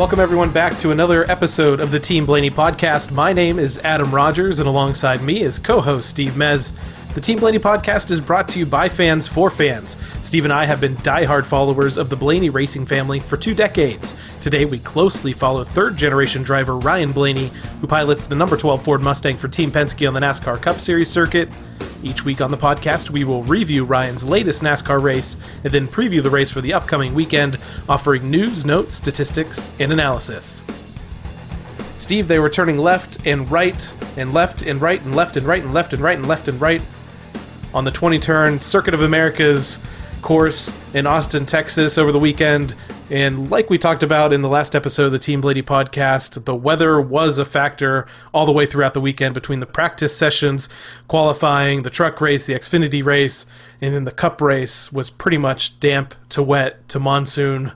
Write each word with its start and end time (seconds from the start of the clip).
Welcome, 0.00 0.18
everyone, 0.18 0.50
back 0.50 0.78
to 0.78 0.92
another 0.92 1.30
episode 1.30 1.78
of 1.78 1.90
the 1.90 2.00
Team 2.00 2.24
Blaney 2.24 2.50
podcast. 2.50 3.10
My 3.10 3.34
name 3.34 3.58
is 3.58 3.78
Adam 3.80 4.14
Rogers, 4.14 4.58
and 4.58 4.66
alongside 4.66 5.20
me 5.20 5.42
is 5.42 5.58
co 5.58 5.82
host 5.82 6.08
Steve 6.08 6.32
Mez. 6.32 6.72
The 7.12 7.20
Team 7.20 7.40
Blaney 7.40 7.58
podcast 7.58 8.12
is 8.12 8.20
brought 8.20 8.46
to 8.50 8.60
you 8.60 8.64
by 8.64 8.88
fans 8.88 9.26
for 9.26 9.50
fans. 9.50 9.96
Steve 10.22 10.44
and 10.44 10.52
I 10.52 10.64
have 10.64 10.80
been 10.80 10.94
diehard 10.98 11.44
followers 11.44 11.96
of 11.96 12.08
the 12.08 12.14
Blaney 12.14 12.50
racing 12.50 12.86
family 12.86 13.18
for 13.18 13.36
two 13.36 13.52
decades. 13.52 14.14
Today, 14.40 14.64
we 14.64 14.78
closely 14.78 15.32
follow 15.32 15.64
third 15.64 15.96
generation 15.96 16.44
driver 16.44 16.76
Ryan 16.78 17.10
Blaney, 17.10 17.50
who 17.80 17.88
pilots 17.88 18.26
the 18.26 18.36
number 18.36 18.56
12 18.56 18.84
Ford 18.84 19.02
Mustang 19.02 19.36
for 19.36 19.48
Team 19.48 19.72
Penske 19.72 20.06
on 20.06 20.14
the 20.14 20.20
NASCAR 20.20 20.62
Cup 20.62 20.76
Series 20.76 21.10
circuit. 21.10 21.48
Each 22.04 22.24
week 22.24 22.40
on 22.40 22.52
the 22.52 22.56
podcast, 22.56 23.10
we 23.10 23.24
will 23.24 23.42
review 23.42 23.84
Ryan's 23.84 24.22
latest 24.22 24.62
NASCAR 24.62 25.02
race 25.02 25.36
and 25.64 25.72
then 25.72 25.88
preview 25.88 26.22
the 26.22 26.30
race 26.30 26.50
for 26.50 26.60
the 26.60 26.72
upcoming 26.72 27.12
weekend, 27.12 27.58
offering 27.88 28.30
news, 28.30 28.64
notes, 28.64 28.94
statistics, 28.94 29.72
and 29.80 29.92
analysis. 29.92 30.64
Steve, 31.98 32.28
they 32.28 32.38
were 32.38 32.48
turning 32.48 32.78
left 32.78 33.26
and 33.26 33.50
right 33.50 33.92
and 34.16 34.32
left 34.32 34.62
and 34.62 34.80
right 34.80 35.02
and 35.02 35.14
left 35.14 35.36
and 35.36 35.44
right 35.44 35.62
and 35.64 35.74
left 35.74 35.92
and 35.92 36.00
right 36.00 36.16
and 36.16 36.28
left 36.28 36.46
and 36.46 36.60
right 36.60 36.80
on 37.74 37.84
the 37.84 37.90
20 37.90 38.18
turn 38.18 38.60
Circuit 38.60 38.94
of 38.94 39.02
Americas 39.02 39.78
course 40.22 40.76
in 40.92 41.06
Austin, 41.06 41.46
Texas 41.46 41.98
over 41.98 42.12
the 42.12 42.18
weekend. 42.18 42.74
And 43.10 43.50
like 43.50 43.70
we 43.70 43.78
talked 43.78 44.02
about 44.02 44.32
in 44.32 44.42
the 44.42 44.48
last 44.48 44.76
episode 44.76 45.06
of 45.06 45.12
the 45.12 45.18
Team 45.18 45.40
Blaney 45.40 45.62
podcast, 45.62 46.44
the 46.44 46.54
weather 46.54 47.00
was 47.00 47.38
a 47.38 47.44
factor 47.44 48.06
all 48.32 48.46
the 48.46 48.52
way 48.52 48.66
throughout 48.66 48.94
the 48.94 49.00
weekend 49.00 49.34
between 49.34 49.60
the 49.60 49.66
practice 49.66 50.16
sessions, 50.16 50.68
qualifying, 51.08 51.82
the 51.82 51.90
truck 51.90 52.20
race, 52.20 52.46
the 52.46 52.54
Xfinity 52.54 53.04
race, 53.04 53.46
and 53.80 53.94
then 53.94 54.04
the 54.04 54.12
Cup 54.12 54.40
race 54.40 54.92
was 54.92 55.10
pretty 55.10 55.38
much 55.38 55.80
damp 55.80 56.14
to 56.28 56.42
wet 56.42 56.88
to 56.90 57.00
monsoon. 57.00 57.72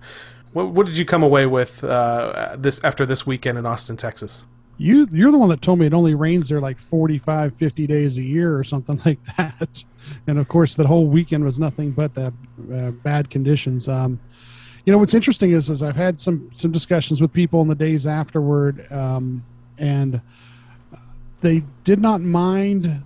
What, 0.52 0.68
what 0.68 0.86
did 0.86 0.96
you 0.96 1.04
come 1.04 1.24
away 1.24 1.46
with 1.46 1.82
uh, 1.82 2.54
this 2.56 2.82
after 2.84 3.04
this 3.04 3.26
weekend 3.26 3.58
in 3.58 3.66
Austin, 3.66 3.96
Texas? 3.96 4.44
You 4.76 5.08
you're 5.12 5.30
the 5.30 5.38
one 5.38 5.48
that 5.50 5.62
told 5.62 5.78
me 5.78 5.86
it 5.86 5.94
only 5.94 6.14
rains 6.14 6.48
there 6.48 6.60
like 6.60 6.80
45, 6.80 7.54
50 7.54 7.86
days 7.86 8.16
a 8.18 8.22
year 8.22 8.56
or 8.56 8.64
something 8.64 9.00
like 9.06 9.18
that. 9.36 9.84
And 10.26 10.38
of 10.38 10.48
course, 10.48 10.74
that 10.76 10.86
whole 10.86 11.06
weekend 11.06 11.44
was 11.44 11.58
nothing 11.58 11.92
but 11.92 12.14
that 12.14 12.32
uh, 12.72 12.90
bad 12.90 13.30
conditions. 13.30 13.88
Um, 13.88 14.20
you 14.84 14.92
know 14.92 14.98
what's 14.98 15.14
interesting 15.14 15.52
is, 15.52 15.70
is 15.70 15.82
I've 15.82 15.96
had 15.96 16.20
some 16.20 16.50
some 16.54 16.70
discussions 16.70 17.20
with 17.20 17.32
people 17.32 17.62
in 17.62 17.68
the 17.68 17.74
days 17.74 18.06
afterward, 18.06 18.90
um, 18.92 19.44
and 19.78 20.20
they 21.40 21.62
did 21.84 22.00
not 22.00 22.20
mind 22.20 23.02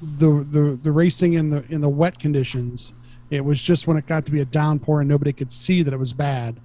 the, 0.00 0.46
the 0.50 0.78
the 0.82 0.92
racing 0.92 1.34
in 1.34 1.50
the 1.50 1.64
in 1.68 1.80
the 1.80 1.88
wet 1.88 2.18
conditions. 2.18 2.94
It 3.30 3.44
was 3.44 3.62
just 3.62 3.86
when 3.86 3.98
it 3.98 4.06
got 4.06 4.24
to 4.24 4.32
be 4.32 4.40
a 4.40 4.44
downpour 4.46 5.00
and 5.00 5.08
nobody 5.08 5.34
could 5.34 5.52
see 5.52 5.82
that 5.82 5.92
it 5.92 5.98
was 5.98 6.14
bad. 6.14 6.58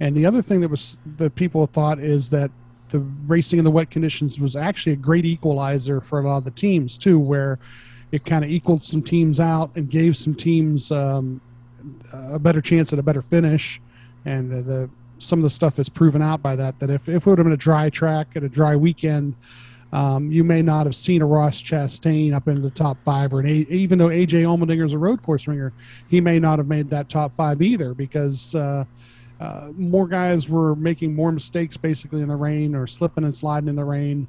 And 0.00 0.16
the 0.16 0.26
other 0.26 0.42
thing 0.42 0.60
that 0.62 0.70
was 0.70 0.96
that 1.16 1.36
people 1.36 1.66
thought 1.66 2.00
is 2.00 2.30
that 2.30 2.50
the 2.90 3.00
racing 3.26 3.58
in 3.58 3.64
the 3.64 3.70
wet 3.70 3.90
conditions 3.90 4.38
was 4.40 4.56
actually 4.56 4.92
a 4.92 4.96
great 4.96 5.24
equalizer 5.24 6.00
for 6.00 6.20
a 6.20 6.28
lot 6.28 6.38
of 6.38 6.44
the 6.44 6.50
teams 6.50 6.98
too, 6.98 7.18
where 7.18 7.58
it 8.12 8.24
kind 8.24 8.44
of 8.44 8.50
equaled 8.50 8.82
some 8.82 9.02
teams 9.02 9.38
out 9.38 9.70
and 9.76 9.90
gave 9.90 10.16
some 10.16 10.34
teams 10.34 10.90
um, 10.90 11.40
a 12.12 12.38
better 12.38 12.60
chance 12.60 12.92
at 12.92 12.98
a 12.98 13.02
better 13.02 13.22
finish 13.22 13.80
and 14.24 14.50
the 14.50 14.90
some 15.18 15.40
of 15.40 15.42
the 15.42 15.50
stuff 15.50 15.78
is 15.78 15.88
proven 15.88 16.22
out 16.22 16.42
by 16.42 16.56
that. 16.56 16.78
That 16.78 16.90
if, 16.90 17.08
if 17.08 17.26
it 17.26 17.26
would 17.26 17.38
have 17.38 17.44
been 17.44 17.52
a 17.52 17.56
dry 17.56 17.90
track 17.90 18.28
at 18.36 18.44
a 18.44 18.48
dry 18.48 18.76
weekend, 18.76 19.34
um, 19.92 20.30
you 20.30 20.44
may 20.44 20.62
not 20.62 20.86
have 20.86 20.94
seen 20.94 21.22
a 21.22 21.26
Ross 21.26 21.62
Chastain 21.62 22.34
up 22.34 22.46
into 22.46 22.60
the 22.60 22.70
top 22.70 23.00
five, 23.00 23.32
or 23.32 23.40
an 23.40 23.46
a, 23.46 23.66
even 23.70 23.98
though 23.98 24.08
AJ 24.08 24.42
Allmendinger 24.44 24.84
is 24.84 24.92
a 24.92 24.98
road 24.98 25.22
course 25.22 25.46
ringer, 25.46 25.72
he 26.08 26.20
may 26.20 26.38
not 26.38 26.58
have 26.58 26.68
made 26.68 26.90
that 26.90 27.08
top 27.08 27.34
five 27.34 27.62
either 27.62 27.94
because 27.94 28.54
uh, 28.54 28.84
uh, 29.40 29.70
more 29.76 30.08
guys 30.08 30.48
were 30.48 30.74
making 30.74 31.14
more 31.14 31.30
mistakes 31.30 31.76
basically 31.76 32.22
in 32.22 32.28
the 32.28 32.36
rain 32.36 32.74
or 32.74 32.86
slipping 32.86 33.24
and 33.24 33.34
sliding 33.34 33.68
in 33.68 33.76
the 33.76 33.84
rain. 33.84 34.26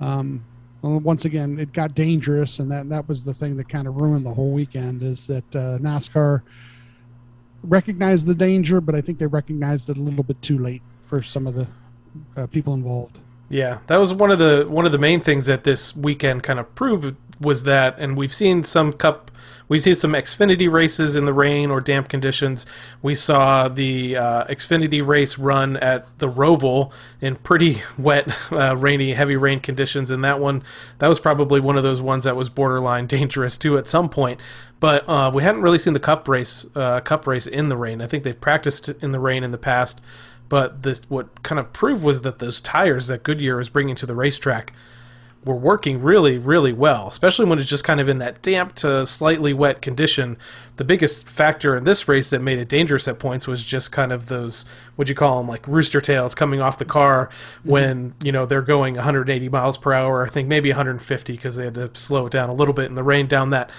Um, 0.00 0.44
once 0.82 1.24
again, 1.24 1.58
it 1.58 1.72
got 1.72 1.94
dangerous, 1.94 2.58
and 2.58 2.70
that 2.70 2.88
that 2.88 3.08
was 3.08 3.22
the 3.22 3.34
thing 3.34 3.56
that 3.56 3.68
kind 3.68 3.86
of 3.86 3.96
ruined 3.96 4.26
the 4.26 4.34
whole 4.34 4.50
weekend. 4.50 5.02
Is 5.02 5.26
that 5.28 5.44
uh, 5.54 5.78
NASCAR 5.78 6.42
recognized 7.62 8.26
the 8.26 8.34
danger, 8.34 8.80
but 8.80 8.94
I 8.94 9.00
think 9.00 9.18
they 9.18 9.26
recognized 9.26 9.88
it 9.88 9.96
a 9.96 10.00
little 10.00 10.24
bit 10.24 10.40
too 10.42 10.58
late 10.58 10.82
for 11.04 11.22
some 11.22 11.46
of 11.46 11.54
the 11.54 11.66
uh, 12.36 12.46
people 12.48 12.74
involved. 12.74 13.18
Yeah, 13.48 13.78
that 13.86 13.98
was 13.98 14.12
one 14.14 14.30
of 14.30 14.38
the 14.38 14.66
one 14.68 14.86
of 14.86 14.92
the 14.92 14.98
main 14.98 15.20
things 15.20 15.46
that 15.46 15.64
this 15.64 15.94
weekend 15.94 16.42
kind 16.42 16.58
of 16.58 16.74
proved 16.74 17.16
was 17.42 17.64
that, 17.64 17.98
and 17.98 18.16
we've 18.16 18.32
seen 18.32 18.64
some 18.64 18.92
cup, 18.92 19.30
we've 19.68 19.82
seen 19.82 19.94
some 19.94 20.12
Xfinity 20.12 20.70
races 20.70 21.14
in 21.14 21.24
the 21.24 21.32
rain 21.32 21.70
or 21.70 21.80
damp 21.80 22.08
conditions. 22.08 22.64
We 23.02 23.14
saw 23.14 23.68
the 23.68 24.16
uh, 24.16 24.44
Xfinity 24.46 25.06
race 25.06 25.38
run 25.38 25.76
at 25.76 26.06
the 26.18 26.28
Roval 26.28 26.92
in 27.20 27.36
pretty 27.36 27.82
wet, 27.98 28.28
uh, 28.50 28.76
rainy, 28.76 29.14
heavy 29.14 29.36
rain 29.36 29.60
conditions, 29.60 30.10
and 30.10 30.24
that 30.24 30.40
one 30.40 30.62
that 30.98 31.08
was 31.08 31.20
probably 31.20 31.60
one 31.60 31.76
of 31.76 31.82
those 31.82 32.00
ones 32.00 32.24
that 32.24 32.36
was 32.36 32.48
borderline 32.48 33.06
dangerous 33.08 33.58
too 33.58 33.76
at 33.76 33.86
some 33.86 34.08
point. 34.08 34.40
But 34.80 35.08
uh, 35.08 35.30
we 35.32 35.42
hadn't 35.42 35.62
really 35.62 35.78
seen 35.78 35.92
the 35.92 36.00
Cup 36.00 36.26
race, 36.26 36.66
uh, 36.74 37.00
Cup 37.00 37.26
race 37.26 37.46
in 37.46 37.68
the 37.68 37.76
rain. 37.76 38.00
I 38.00 38.06
think 38.06 38.24
they've 38.24 38.40
practiced 38.40 38.88
in 38.88 39.12
the 39.12 39.20
rain 39.20 39.44
in 39.44 39.52
the 39.52 39.58
past, 39.58 40.00
but 40.48 40.82
this 40.82 41.02
what 41.08 41.42
kind 41.42 41.58
of 41.58 41.72
proved 41.72 42.02
was 42.02 42.22
that 42.22 42.40
those 42.40 42.60
tires 42.60 43.06
that 43.06 43.22
Goodyear 43.22 43.56
was 43.56 43.68
bringing 43.68 43.96
to 43.96 44.06
the 44.06 44.14
racetrack 44.14 44.72
were 45.44 45.56
working 45.56 46.00
really, 46.00 46.38
really 46.38 46.72
well, 46.72 47.08
especially 47.08 47.46
when 47.46 47.58
it's 47.58 47.68
just 47.68 47.82
kind 47.82 48.00
of 48.00 48.08
in 48.08 48.18
that 48.18 48.42
damp 48.42 48.74
to 48.76 49.06
slightly 49.06 49.52
wet 49.52 49.82
condition. 49.82 50.36
The 50.76 50.84
biggest 50.84 51.28
factor 51.28 51.76
in 51.76 51.84
this 51.84 52.06
race 52.06 52.30
that 52.30 52.40
made 52.40 52.58
it 52.58 52.68
dangerous 52.68 53.08
at 53.08 53.18
points 53.18 53.46
was 53.46 53.64
just 53.64 53.90
kind 53.90 54.12
of 54.12 54.26
those, 54.26 54.64
what 54.94 55.08
you 55.08 55.14
call 55.14 55.38
them, 55.38 55.48
like 55.48 55.66
rooster 55.66 56.00
tails 56.00 56.34
coming 56.34 56.60
off 56.60 56.78
the 56.78 56.84
car 56.84 57.28
when, 57.64 58.14
you 58.22 58.30
know, 58.30 58.46
they're 58.46 58.62
going 58.62 58.94
180 58.94 59.48
miles 59.48 59.76
per 59.76 59.92
hour. 59.92 60.24
I 60.24 60.30
think 60.30 60.48
maybe 60.48 60.70
150 60.70 61.32
because 61.32 61.56
they 61.56 61.64
had 61.64 61.74
to 61.74 61.90
slow 61.94 62.26
it 62.26 62.32
down 62.32 62.48
a 62.48 62.54
little 62.54 62.74
bit 62.74 62.86
in 62.86 62.94
the 62.94 63.02
rain 63.02 63.26
down 63.26 63.50
that 63.50 63.70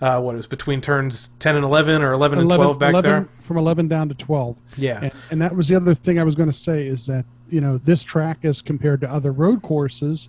uh, 0.00 0.20
what 0.20 0.34
was 0.34 0.48
between 0.48 0.80
turns 0.80 1.28
10 1.38 1.54
and 1.54 1.64
11 1.64 2.02
or 2.02 2.12
11, 2.12 2.40
11 2.40 2.40
and 2.40 2.48
12 2.48 2.78
back 2.80 2.90
11, 2.90 3.10
there 3.10 3.28
from 3.40 3.56
11 3.56 3.86
down 3.86 4.08
to 4.08 4.16
12 4.16 4.58
yeah 4.76 4.98
and, 5.00 5.12
and, 5.30 5.40
that 5.40 5.54
was 5.54 5.68
the 5.68 5.76
other 5.76 5.94
thing 5.94 6.18
i 6.18 6.24
was 6.24 6.34
going 6.34 6.50
to 6.50 6.56
say 6.56 6.84
is 6.84 7.06
that 7.06 7.24
you 7.48 7.60
know 7.60 7.78
this 7.78 8.02
track 8.02 8.38
as 8.42 8.60
compared 8.60 9.00
to 9.00 9.08
other 9.08 9.30
road 9.30 9.62
courses 9.62 10.28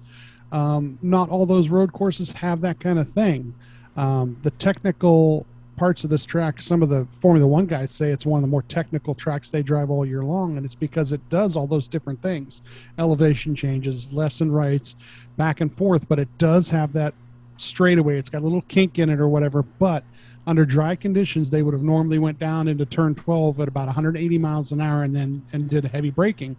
um, 0.54 0.98
not 1.02 1.30
all 1.30 1.46
those 1.46 1.68
road 1.68 1.92
courses 1.92 2.32
have 2.32 2.62
that 2.62 2.80
kind 2.80 3.00
of 3.00 3.10
thing 3.10 3.54
um, 3.98 4.38
the 4.44 4.52
technical 4.52 5.46
parts 5.76 6.04
of 6.04 6.10
this 6.10 6.26
track 6.26 6.62
some 6.62 6.82
of 6.82 6.88
the 6.90 7.06
formula 7.20 7.46
one 7.46 7.66
guys 7.66 7.92
say 7.92 8.12
it's 8.12 8.26
one 8.26 8.38
of 8.38 8.42
the 8.44 8.48
more 8.48 8.62
technical 8.64 9.14
tracks 9.14 9.50
they 9.50 9.64
drive 9.64 9.90
all 9.90 10.06
year 10.06 10.24
long 10.24 10.56
and 10.56 10.66
it's 10.66 10.76
because 10.76 11.12
it 11.12 11.30
does 11.30 11.58
all 11.58 11.68
those 11.68 11.88
different 11.88 12.22
things 12.22 12.62
elevation 13.00 13.56
changes 13.56 14.14
lefts 14.14 14.40
and 14.40 14.56
rights 14.56 14.96
back 15.36 15.60
and 15.62 15.74
forth 15.74 16.08
but 16.08 16.20
it 16.20 16.30
does 16.38 16.70
have 16.70 16.94
that 16.94 17.14
straightaway. 17.58 18.18
It's 18.18 18.30
got 18.30 18.42
a 18.42 18.46
little 18.46 18.64
kink 18.64 19.00
in 19.00 19.10
it 19.10 19.20
or 19.20 19.28
whatever, 19.28 19.64
but 19.64 20.04
under 20.46 20.66
dry 20.66 20.96
conditions, 20.96 21.50
they 21.50 21.64
would 21.64 21.74
have 21.74 21.84
normally 21.84 22.20
went 22.20 22.40
down 22.40 22.68
into 22.68 22.86
turn 22.86 23.16
12 23.16 23.60
at 23.62 23.68
about 23.68 23.86
180 23.86 24.38
miles 24.38 24.72
an 24.72 24.82
hour 24.82 25.04
and 25.04 25.16
then 25.16 25.42
and 25.54 25.70
did 25.70 25.86
heavy 25.86 26.10
braking. 26.10 26.56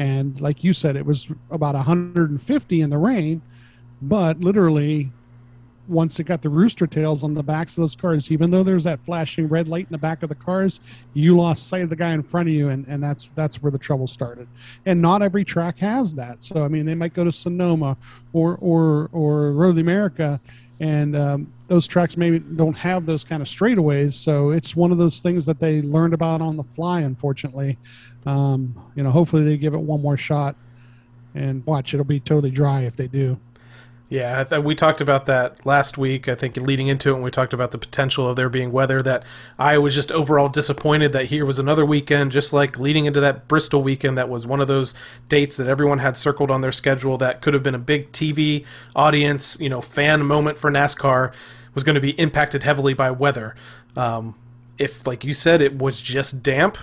And 0.00 0.40
like 0.40 0.64
you 0.64 0.72
said, 0.72 0.96
it 0.96 1.04
was 1.04 1.28
about 1.50 1.74
150 1.74 2.80
in 2.80 2.88
the 2.88 2.96
rain, 2.96 3.42
but 4.00 4.40
literally 4.40 5.12
once 5.88 6.18
it 6.18 6.24
got 6.24 6.40
the 6.40 6.48
rooster 6.48 6.86
tails 6.86 7.22
on 7.22 7.34
the 7.34 7.42
backs 7.42 7.76
of 7.76 7.82
those 7.82 7.94
cars, 7.94 8.32
even 8.32 8.50
though 8.50 8.62
there's 8.62 8.84
that 8.84 8.98
flashing 8.98 9.46
red 9.46 9.68
light 9.68 9.84
in 9.84 9.92
the 9.92 9.98
back 9.98 10.22
of 10.22 10.30
the 10.30 10.34
cars, 10.34 10.80
you 11.12 11.36
lost 11.36 11.68
sight 11.68 11.82
of 11.82 11.90
the 11.90 11.96
guy 11.96 12.12
in 12.12 12.22
front 12.22 12.48
of 12.48 12.54
you, 12.54 12.70
and, 12.70 12.86
and 12.88 13.02
that's 13.02 13.28
that's 13.34 13.60
where 13.60 13.70
the 13.70 13.78
trouble 13.78 14.06
started. 14.06 14.48
And 14.86 15.02
not 15.02 15.20
every 15.20 15.44
track 15.44 15.78
has 15.80 16.14
that. 16.14 16.42
So 16.42 16.64
I 16.64 16.68
mean, 16.68 16.86
they 16.86 16.94
might 16.94 17.12
go 17.12 17.24
to 17.24 17.32
Sonoma 17.32 17.98
or 18.32 18.56
or 18.62 19.10
or 19.12 19.52
Road 19.52 19.76
America, 19.76 20.40
and 20.80 21.14
um, 21.14 21.52
those 21.70 21.86
tracks 21.86 22.16
maybe 22.16 22.40
don't 22.40 22.76
have 22.76 23.06
those 23.06 23.22
kind 23.22 23.40
of 23.40 23.46
straightaways. 23.46 24.14
So 24.14 24.50
it's 24.50 24.74
one 24.74 24.90
of 24.90 24.98
those 24.98 25.20
things 25.20 25.46
that 25.46 25.60
they 25.60 25.82
learned 25.82 26.14
about 26.14 26.40
on 26.40 26.56
the 26.56 26.64
fly. 26.64 27.02
Unfortunately, 27.02 27.78
um, 28.26 28.74
you 28.96 29.04
know, 29.04 29.12
hopefully 29.12 29.44
they 29.44 29.56
give 29.56 29.72
it 29.72 29.78
one 29.78 30.02
more 30.02 30.16
shot, 30.16 30.56
and 31.36 31.64
watch 31.64 31.94
it'll 31.94 32.04
be 32.04 32.18
totally 32.18 32.50
dry 32.50 32.80
if 32.82 32.96
they 32.96 33.06
do. 33.06 33.38
Yeah, 34.08 34.42
th- 34.42 34.64
we 34.64 34.74
talked 34.74 35.00
about 35.00 35.26
that 35.26 35.64
last 35.64 35.96
week. 35.96 36.26
I 36.26 36.34
think 36.34 36.56
leading 36.56 36.88
into 36.88 37.10
it, 37.10 37.12
when 37.12 37.22
we 37.22 37.30
talked 37.30 37.52
about 37.52 37.70
the 37.70 37.78
potential 37.78 38.28
of 38.28 38.34
there 38.34 38.48
being 38.48 38.72
weather, 38.72 39.00
that 39.04 39.22
I 39.56 39.78
was 39.78 39.94
just 39.94 40.10
overall 40.10 40.48
disappointed 40.48 41.12
that 41.12 41.26
here 41.26 41.46
was 41.46 41.60
another 41.60 41.86
weekend, 41.86 42.32
just 42.32 42.52
like 42.52 42.76
leading 42.76 43.06
into 43.06 43.20
that 43.20 43.46
Bristol 43.46 43.84
weekend, 43.84 44.18
that 44.18 44.28
was 44.28 44.44
one 44.44 44.60
of 44.60 44.66
those 44.66 44.92
dates 45.28 45.56
that 45.58 45.68
everyone 45.68 46.00
had 46.00 46.18
circled 46.18 46.50
on 46.50 46.62
their 46.62 46.72
schedule 46.72 47.16
that 47.18 47.40
could 47.40 47.54
have 47.54 47.62
been 47.62 47.76
a 47.76 47.78
big 47.78 48.10
TV 48.10 48.64
audience, 48.96 49.56
you 49.60 49.68
know, 49.68 49.80
fan 49.80 50.26
moment 50.26 50.58
for 50.58 50.72
NASCAR, 50.72 51.30
was 51.74 51.84
going 51.84 51.94
to 51.94 52.00
be 52.00 52.10
impacted 52.12 52.62
heavily 52.62 52.94
by 52.94 53.10
weather. 53.10 53.54
Um, 53.96 54.34
if, 54.78 55.06
like 55.06 55.24
you 55.24 55.34
said, 55.34 55.60
it 55.60 55.78
was 55.78 56.00
just 56.00 56.42
damp, 56.42 56.78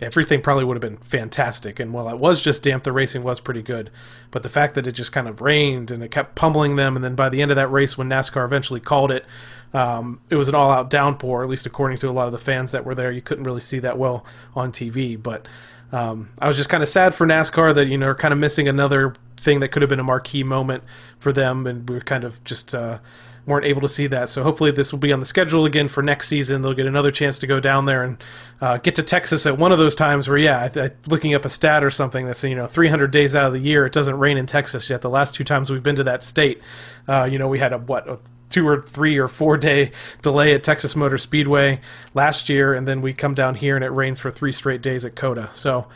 everything 0.00 0.42
probably 0.42 0.64
would 0.64 0.76
have 0.76 0.80
been 0.80 0.98
fantastic. 0.98 1.78
And 1.78 1.92
while 1.92 2.08
it 2.08 2.18
was 2.18 2.42
just 2.42 2.62
damp, 2.62 2.84
the 2.84 2.92
racing 2.92 3.22
was 3.22 3.40
pretty 3.40 3.62
good. 3.62 3.90
But 4.30 4.42
the 4.42 4.48
fact 4.48 4.74
that 4.74 4.86
it 4.86 4.92
just 4.92 5.12
kind 5.12 5.28
of 5.28 5.40
rained 5.40 5.90
and 5.90 6.02
it 6.02 6.10
kept 6.10 6.34
pummeling 6.34 6.76
them, 6.76 6.96
and 6.96 7.04
then 7.04 7.14
by 7.14 7.28
the 7.28 7.42
end 7.42 7.50
of 7.50 7.56
that 7.56 7.70
race, 7.70 7.96
when 7.96 8.08
NASCAR 8.08 8.44
eventually 8.44 8.80
called 8.80 9.10
it, 9.10 9.24
um, 9.72 10.20
it 10.30 10.36
was 10.36 10.48
an 10.48 10.54
all-out 10.54 10.90
downpour. 10.90 11.42
At 11.42 11.48
least 11.48 11.66
according 11.66 11.98
to 11.98 12.08
a 12.08 12.12
lot 12.12 12.26
of 12.26 12.32
the 12.32 12.38
fans 12.38 12.72
that 12.72 12.84
were 12.84 12.94
there, 12.94 13.10
you 13.10 13.22
couldn't 13.22 13.44
really 13.44 13.60
see 13.60 13.78
that 13.80 13.98
well 13.98 14.24
on 14.54 14.72
TV. 14.72 15.20
But 15.20 15.46
um, 15.92 16.30
I 16.38 16.48
was 16.48 16.56
just 16.56 16.68
kind 16.68 16.82
of 16.82 16.88
sad 16.88 17.14
for 17.14 17.26
NASCAR 17.26 17.74
that 17.74 17.86
you 17.86 17.98
know 17.98 18.14
kind 18.14 18.32
of 18.32 18.38
missing 18.38 18.68
another 18.68 19.14
thing 19.36 19.60
that 19.60 19.68
could 19.68 19.82
have 19.82 19.88
been 19.88 20.00
a 20.00 20.04
marquee 20.04 20.44
moment 20.44 20.84
for 21.18 21.32
them, 21.32 21.66
and 21.66 21.88
we 21.88 21.96
are 21.96 22.00
kind 22.00 22.24
of 22.24 22.42
just. 22.44 22.74
Uh, 22.74 22.98
weren't 23.46 23.66
able 23.66 23.82
to 23.82 23.88
see 23.88 24.06
that. 24.06 24.30
So 24.30 24.42
hopefully 24.42 24.70
this 24.70 24.92
will 24.92 24.98
be 24.98 25.12
on 25.12 25.20
the 25.20 25.26
schedule 25.26 25.66
again 25.66 25.88
for 25.88 26.02
next 26.02 26.28
season. 26.28 26.62
They'll 26.62 26.74
get 26.74 26.86
another 26.86 27.10
chance 27.10 27.38
to 27.40 27.46
go 27.46 27.60
down 27.60 27.84
there 27.84 28.02
and 28.02 28.24
uh, 28.60 28.78
get 28.78 28.94
to 28.96 29.02
Texas 29.02 29.46
at 29.46 29.58
one 29.58 29.72
of 29.72 29.78
those 29.78 29.94
times 29.94 30.28
where, 30.28 30.38
yeah, 30.38 30.70
I, 30.74 30.80
I, 30.80 30.90
looking 31.06 31.34
up 31.34 31.44
a 31.44 31.50
stat 31.50 31.84
or 31.84 31.90
something 31.90 32.26
that's 32.26 32.42
you 32.42 32.54
know 32.54 32.66
300 32.66 33.10
days 33.10 33.34
out 33.34 33.46
of 33.46 33.52
the 33.52 33.60
year, 33.60 33.84
it 33.84 33.92
doesn't 33.92 34.18
rain 34.18 34.38
in 34.38 34.46
Texas 34.46 34.88
yet. 34.88 35.02
The 35.02 35.10
last 35.10 35.34
two 35.34 35.44
times 35.44 35.70
we've 35.70 35.82
been 35.82 35.96
to 35.96 36.04
that 36.04 36.24
state, 36.24 36.60
uh, 37.08 37.24
you 37.24 37.38
know, 37.38 37.48
we 37.48 37.58
had 37.58 37.72
a 37.72 37.78
what. 37.78 38.08
A, 38.08 38.18
two 38.50 38.68
or 38.68 38.82
three 38.82 39.18
or 39.18 39.26
four 39.26 39.56
day 39.56 39.90
delay 40.22 40.54
at 40.54 40.62
Texas 40.62 40.94
Motor 40.94 41.18
Speedway 41.18 41.80
last 42.12 42.48
year, 42.48 42.72
and 42.72 42.86
then 42.86 43.00
we 43.00 43.12
come 43.12 43.34
down 43.34 43.56
here 43.56 43.74
and 43.74 43.84
it 43.84 43.88
rains 43.88 44.20
for 44.20 44.30
three 44.30 44.52
straight 44.52 44.80
days 44.80 45.04
at 45.04 45.16
COTA. 45.16 45.50
So 45.54 45.88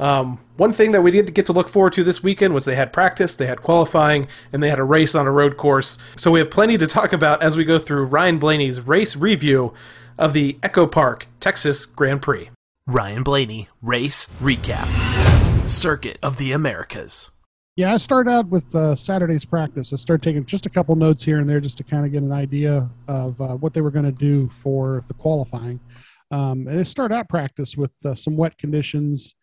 um, 0.00 0.40
one 0.56 0.72
thing 0.72 0.92
that 0.92 1.02
we 1.02 1.10
did 1.10 1.32
get 1.34 1.44
to 1.46 1.52
look 1.52 1.68
forward 1.68 1.92
to 1.92 2.02
this 2.02 2.22
weekend 2.22 2.54
was 2.54 2.64
they 2.64 2.74
had 2.74 2.90
practice, 2.90 3.36
they 3.36 3.46
had 3.46 3.62
qualifying, 3.62 4.28
and 4.50 4.62
they 4.62 4.70
had 4.70 4.78
a 4.78 4.84
race 4.84 5.14
on 5.14 5.26
a 5.26 5.30
road 5.30 5.58
course. 5.58 5.98
So 6.16 6.30
we 6.30 6.40
have 6.40 6.50
plenty 6.50 6.78
to 6.78 6.86
talk 6.86 7.12
about 7.12 7.42
as 7.42 7.56
we 7.56 7.64
go 7.64 7.78
through 7.78 8.06
Ryan 8.06 8.38
Blaney's 8.38 8.80
race 8.80 9.14
review 9.14 9.74
of 10.18 10.32
the 10.32 10.58
Echo 10.62 10.86
Park 10.86 11.28
Texas 11.38 11.84
Grand 11.84 12.22
Prix. 12.22 12.50
Ryan 12.86 13.22
Blaney 13.22 13.68
race 13.82 14.26
recap. 14.40 14.88
Circuit 15.68 16.18
of 16.22 16.38
the 16.38 16.52
Americas. 16.52 17.30
Yeah, 17.76 17.94
I 17.94 17.98
started 17.98 18.30
out 18.30 18.48
with 18.48 18.74
uh, 18.74 18.94
Saturday's 18.94 19.44
practice. 19.44 19.92
I 19.92 19.96
started 19.96 20.24
taking 20.24 20.44
just 20.44 20.66
a 20.66 20.70
couple 20.70 20.96
notes 20.96 21.22
here 21.22 21.38
and 21.38 21.48
there 21.48 21.60
just 21.60 21.78
to 21.78 21.84
kind 21.84 22.04
of 22.04 22.12
get 22.12 22.22
an 22.22 22.32
idea 22.32 22.90
of 23.06 23.40
uh, 23.40 23.54
what 23.56 23.74
they 23.74 23.80
were 23.80 23.90
going 23.90 24.06
to 24.06 24.12
do 24.12 24.48
for 24.48 25.04
the 25.08 25.14
qualifying. 25.14 25.78
Um, 26.30 26.66
and 26.68 26.78
it 26.78 26.86
started 26.86 27.14
out 27.14 27.28
practice 27.28 27.76
with 27.76 27.92
uh, 28.04 28.14
some 28.14 28.36
wet 28.36 28.56
conditions 28.58 29.34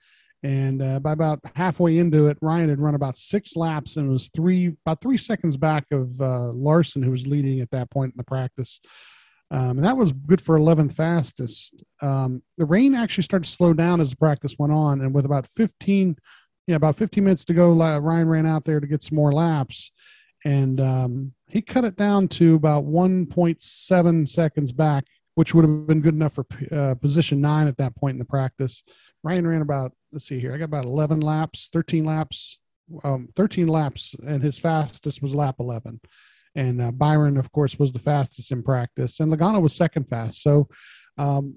and 0.43 0.81
uh, 0.81 0.99
by 0.99 1.13
about 1.13 1.39
halfway 1.55 1.97
into 1.97 2.27
it, 2.27 2.37
Ryan 2.41 2.69
had 2.69 2.79
run 2.79 2.95
about 2.95 3.17
six 3.17 3.55
laps 3.55 3.97
and 3.97 4.09
was 4.09 4.29
three 4.35 4.75
about 4.85 5.01
three 5.01 5.17
seconds 5.17 5.57
back 5.57 5.85
of 5.91 6.21
uh, 6.21 6.51
Larson, 6.51 7.01
who 7.01 7.11
was 7.11 7.25
leading 7.25 7.59
at 7.59 7.71
that 7.71 7.89
point 7.89 8.13
in 8.13 8.17
the 8.17 8.23
practice. 8.23 8.79
Um, 9.49 9.77
and 9.77 9.85
that 9.85 9.97
was 9.97 10.11
good 10.11 10.41
for 10.41 10.59
11th 10.59 10.93
fastest. 10.93 11.81
Um, 12.01 12.43
the 12.57 12.65
rain 12.65 12.95
actually 12.95 13.23
started 13.23 13.45
to 13.45 13.51
slow 13.51 13.73
down 13.73 14.01
as 14.01 14.09
the 14.09 14.17
practice 14.17 14.55
went 14.59 14.73
on, 14.73 15.01
and 15.01 15.13
with 15.13 15.25
about 15.25 15.47
15, 15.55 16.17
yeah, 16.67 16.75
about 16.75 16.97
15 16.97 17.23
minutes 17.23 17.45
to 17.45 17.53
go, 17.53 17.73
Ryan 17.73 18.27
ran 18.27 18.45
out 18.45 18.65
there 18.65 18.79
to 18.79 18.87
get 18.87 19.03
some 19.03 19.15
more 19.15 19.33
laps, 19.33 19.91
and 20.43 20.81
um, 20.81 21.33
he 21.47 21.61
cut 21.61 21.85
it 21.85 21.95
down 21.95 22.27
to 22.27 22.55
about 22.55 22.83
1.7 22.83 24.29
seconds 24.29 24.71
back, 24.73 25.05
which 25.35 25.53
would 25.53 25.63
have 25.63 25.87
been 25.87 26.01
good 26.01 26.13
enough 26.13 26.33
for 26.33 26.45
uh, 26.71 26.95
position 26.95 27.39
nine 27.39 27.67
at 27.67 27.77
that 27.77 27.95
point 27.95 28.15
in 28.15 28.19
the 28.19 28.25
practice. 28.25 28.83
Ryan 29.23 29.47
ran 29.47 29.61
about 29.61 29.91
let's 30.11 30.27
see 30.27 30.39
here. 30.39 30.53
I 30.53 30.57
got 30.57 30.65
about 30.65 30.85
11 30.85 31.19
laps, 31.19 31.69
13 31.73 32.05
laps, 32.05 32.59
um, 33.03 33.29
13 33.35 33.67
laps, 33.67 34.15
and 34.25 34.41
his 34.41 34.57
fastest 34.57 35.21
was 35.21 35.35
lap 35.35 35.55
11. 35.59 35.99
And 36.55 36.81
uh, 36.81 36.91
Byron, 36.91 37.37
of 37.37 37.51
course, 37.51 37.77
was 37.77 37.93
the 37.93 37.99
fastest 37.99 38.51
in 38.51 38.63
practice, 38.63 39.19
and 39.19 39.31
Logano 39.31 39.61
was 39.61 39.75
second 39.75 40.05
fast. 40.05 40.41
So, 40.41 40.67
um, 41.17 41.55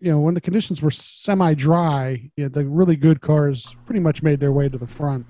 you 0.00 0.10
know, 0.10 0.20
when 0.20 0.34
the 0.34 0.40
conditions 0.40 0.80
were 0.80 0.90
semi-dry, 0.90 2.30
you 2.36 2.44
know, 2.44 2.48
the 2.48 2.64
really 2.64 2.96
good 2.96 3.20
cars 3.20 3.76
pretty 3.84 4.00
much 4.00 4.22
made 4.22 4.40
their 4.40 4.52
way 4.52 4.68
to 4.68 4.78
the 4.78 4.86
front. 4.86 5.26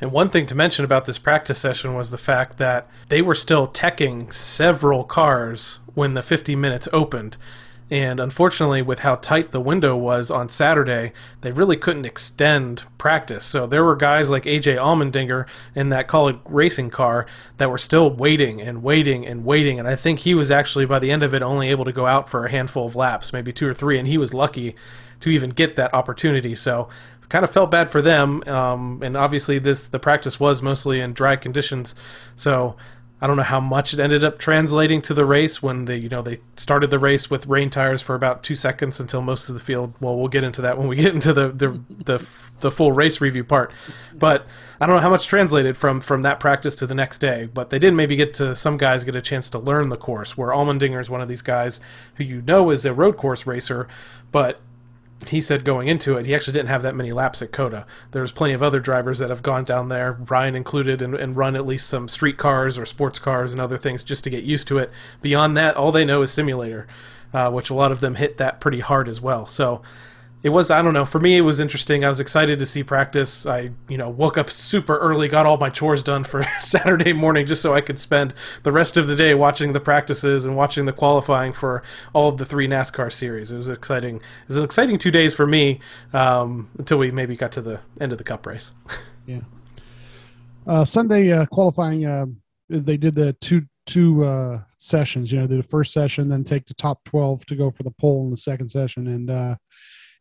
And 0.00 0.12
one 0.12 0.28
thing 0.28 0.46
to 0.46 0.54
mention 0.54 0.84
about 0.84 1.06
this 1.06 1.18
practice 1.18 1.58
session 1.58 1.94
was 1.94 2.10
the 2.10 2.18
fact 2.18 2.58
that 2.58 2.88
they 3.08 3.22
were 3.22 3.34
still 3.34 3.66
teching 3.66 4.32
several 4.32 5.04
cars 5.04 5.78
when 5.94 6.14
the 6.14 6.22
50 6.22 6.54
minutes 6.54 6.86
opened. 6.92 7.38
And 7.88 8.18
unfortunately, 8.18 8.82
with 8.82 9.00
how 9.00 9.14
tight 9.16 9.52
the 9.52 9.60
window 9.60 9.96
was 9.96 10.28
on 10.28 10.48
Saturday, 10.48 11.12
they 11.42 11.52
really 11.52 11.76
couldn't 11.76 12.04
extend 12.04 12.82
practice. 12.98 13.44
So 13.44 13.66
there 13.66 13.84
were 13.84 13.94
guys 13.94 14.28
like 14.28 14.42
AJ 14.42 14.76
Allmendinger 14.76 15.46
in 15.74 15.90
that 15.90 16.08
Kaulig 16.08 16.40
racing 16.46 16.90
car 16.90 17.26
that 17.58 17.70
were 17.70 17.78
still 17.78 18.10
waiting 18.10 18.60
and 18.60 18.82
waiting 18.82 19.24
and 19.24 19.44
waiting. 19.44 19.78
And 19.78 19.86
I 19.86 19.94
think 19.94 20.20
he 20.20 20.34
was 20.34 20.50
actually, 20.50 20.84
by 20.84 20.98
the 20.98 21.12
end 21.12 21.22
of 21.22 21.32
it, 21.32 21.42
only 21.42 21.68
able 21.68 21.84
to 21.84 21.92
go 21.92 22.06
out 22.06 22.28
for 22.28 22.44
a 22.44 22.50
handful 22.50 22.86
of 22.86 22.96
laps, 22.96 23.32
maybe 23.32 23.52
two 23.52 23.68
or 23.68 23.74
three. 23.74 23.98
And 24.00 24.08
he 24.08 24.18
was 24.18 24.34
lucky 24.34 24.74
to 25.20 25.30
even 25.30 25.50
get 25.50 25.76
that 25.76 25.94
opportunity. 25.94 26.56
So 26.56 26.88
kind 27.28 27.44
of 27.44 27.50
felt 27.50 27.70
bad 27.70 27.90
for 27.90 28.02
them. 28.02 28.42
Um, 28.46 29.00
and 29.02 29.16
obviously, 29.16 29.58
this 29.58 29.88
the 29.88 29.98
practice 29.98 30.38
was 30.40 30.62
mostly 30.62 31.00
in 31.00 31.12
dry 31.12 31.36
conditions. 31.36 31.94
So 32.34 32.76
I 33.18 33.26
don't 33.26 33.36
know 33.36 33.42
how 33.42 33.60
much 33.60 33.94
it 33.94 34.00
ended 34.00 34.22
up 34.22 34.38
translating 34.38 35.00
to 35.02 35.14
the 35.14 35.24
race 35.24 35.62
when 35.62 35.86
they, 35.86 35.96
you 35.96 36.10
know, 36.10 36.20
they 36.20 36.40
started 36.56 36.90
the 36.90 36.98
race 36.98 37.30
with 37.30 37.46
rain 37.46 37.70
tires 37.70 38.02
for 38.02 38.14
about 38.14 38.42
two 38.42 38.54
seconds 38.54 39.00
until 39.00 39.22
most 39.22 39.48
of 39.48 39.54
the 39.54 39.60
field. 39.60 39.94
Well, 40.00 40.16
we'll 40.16 40.28
get 40.28 40.44
into 40.44 40.60
that 40.62 40.76
when 40.76 40.86
we 40.86 40.96
get 40.96 41.14
into 41.14 41.32
the 41.32 41.48
the 41.48 41.80
the, 41.88 42.26
the 42.60 42.70
full 42.70 42.92
race 42.92 43.20
review 43.20 43.42
part. 43.42 43.72
But 44.14 44.46
I 44.80 44.86
don't 44.86 44.96
know 44.96 45.02
how 45.02 45.08
much 45.08 45.26
translated 45.26 45.78
from 45.78 46.02
from 46.02 46.22
that 46.22 46.40
practice 46.40 46.76
to 46.76 46.86
the 46.86 46.94
next 46.94 47.18
day. 47.18 47.48
But 47.52 47.70
they 47.70 47.78
did 47.78 47.94
maybe 47.94 48.16
get 48.16 48.34
to 48.34 48.54
some 48.54 48.76
guys 48.76 49.02
get 49.02 49.16
a 49.16 49.22
chance 49.22 49.48
to 49.50 49.58
learn 49.58 49.88
the 49.88 49.96
course. 49.96 50.36
Where 50.36 50.50
Allmendinger 50.50 51.00
is 51.00 51.08
one 51.08 51.22
of 51.22 51.28
these 51.28 51.42
guys 51.42 51.80
who 52.16 52.24
you 52.24 52.42
know 52.42 52.70
is 52.70 52.84
a 52.84 52.92
road 52.92 53.16
course 53.16 53.46
racer, 53.46 53.88
but 54.30 54.60
he 55.28 55.40
said 55.40 55.64
going 55.64 55.88
into 55.88 56.16
it, 56.16 56.26
he 56.26 56.34
actually 56.34 56.52
didn't 56.52 56.68
have 56.68 56.82
that 56.82 56.94
many 56.94 57.10
laps 57.10 57.40
at 57.40 57.50
COTA. 57.50 57.86
There's 58.10 58.32
plenty 58.32 58.54
of 58.54 58.62
other 58.62 58.80
drivers 58.80 59.18
that 59.18 59.30
have 59.30 59.42
gone 59.42 59.64
down 59.64 59.88
there, 59.88 60.12
Ryan 60.12 60.54
included, 60.54 61.00
and, 61.00 61.14
and, 61.14 61.34
run 61.34 61.56
at 61.56 61.66
least 61.66 61.88
some 61.88 62.08
street 62.08 62.36
cars 62.36 62.76
or 62.78 62.84
sports 62.84 63.18
cars 63.18 63.52
and 63.52 63.60
other 63.60 63.78
things 63.78 64.02
just 64.02 64.24
to 64.24 64.30
get 64.30 64.44
used 64.44 64.68
to 64.68 64.78
it. 64.78 64.90
Beyond 65.22 65.56
that, 65.56 65.76
all 65.76 65.90
they 65.90 66.04
know 66.04 66.22
is 66.22 66.32
simulator, 66.32 66.86
uh, 67.32 67.50
which 67.50 67.70
a 67.70 67.74
lot 67.74 67.92
of 67.92 68.00
them 68.00 68.16
hit 68.16 68.36
that 68.38 68.60
pretty 68.60 68.80
hard 68.80 69.08
as 69.08 69.20
well. 69.20 69.46
So 69.46 69.82
it 70.46 70.50
was 70.50 70.70
I 70.70 70.80
don't 70.80 70.94
know 70.94 71.04
for 71.04 71.18
me 71.18 71.36
it 71.36 71.40
was 71.40 71.58
interesting. 71.58 72.04
I 72.04 72.08
was 72.08 72.20
excited 72.20 72.60
to 72.60 72.66
see 72.66 72.84
practice. 72.84 73.46
I 73.46 73.70
you 73.88 73.98
know 73.98 74.08
woke 74.08 74.38
up 74.38 74.48
super 74.48 74.96
early, 74.98 75.26
got 75.26 75.44
all 75.44 75.56
my 75.56 75.70
chores 75.70 76.04
done 76.04 76.22
for 76.22 76.46
Saturday 76.60 77.12
morning 77.12 77.48
just 77.48 77.60
so 77.60 77.74
I 77.74 77.80
could 77.80 77.98
spend 77.98 78.32
the 78.62 78.70
rest 78.70 78.96
of 78.96 79.08
the 79.08 79.16
day 79.16 79.34
watching 79.34 79.72
the 79.72 79.80
practices 79.80 80.46
and 80.46 80.56
watching 80.56 80.86
the 80.86 80.92
qualifying 80.92 81.52
for 81.52 81.82
all 82.12 82.28
of 82.28 82.38
the 82.38 82.44
three 82.44 82.68
NASCAR 82.68 83.12
series. 83.12 83.50
It 83.50 83.56
was 83.56 83.68
exciting. 83.68 84.18
It 84.18 84.22
was 84.46 84.56
an 84.56 84.62
exciting 84.62 84.98
two 84.98 85.10
days 85.10 85.34
for 85.34 85.48
me 85.48 85.80
um, 86.12 86.70
until 86.78 86.98
we 86.98 87.10
maybe 87.10 87.34
got 87.34 87.50
to 87.52 87.60
the 87.60 87.80
end 88.00 88.12
of 88.12 88.18
the 88.18 88.24
Cup 88.24 88.46
race. 88.46 88.72
yeah. 89.26 89.40
Uh, 90.64 90.84
Sunday 90.84 91.32
uh, 91.32 91.46
qualifying, 91.46 92.06
uh, 92.06 92.26
they 92.68 92.96
did 92.96 93.16
the 93.16 93.32
two 93.40 93.62
two 93.84 94.24
uh, 94.24 94.60
sessions. 94.76 95.32
You 95.32 95.40
know, 95.40 95.48
the 95.48 95.60
first 95.64 95.92
session, 95.92 96.28
then 96.28 96.44
take 96.44 96.66
the 96.66 96.74
top 96.74 97.02
twelve 97.02 97.44
to 97.46 97.56
go 97.56 97.68
for 97.68 97.82
the 97.82 97.90
pole 97.90 98.22
in 98.26 98.30
the 98.30 98.36
second 98.36 98.68
session, 98.68 99.08
and 99.08 99.28
uh, 99.28 99.56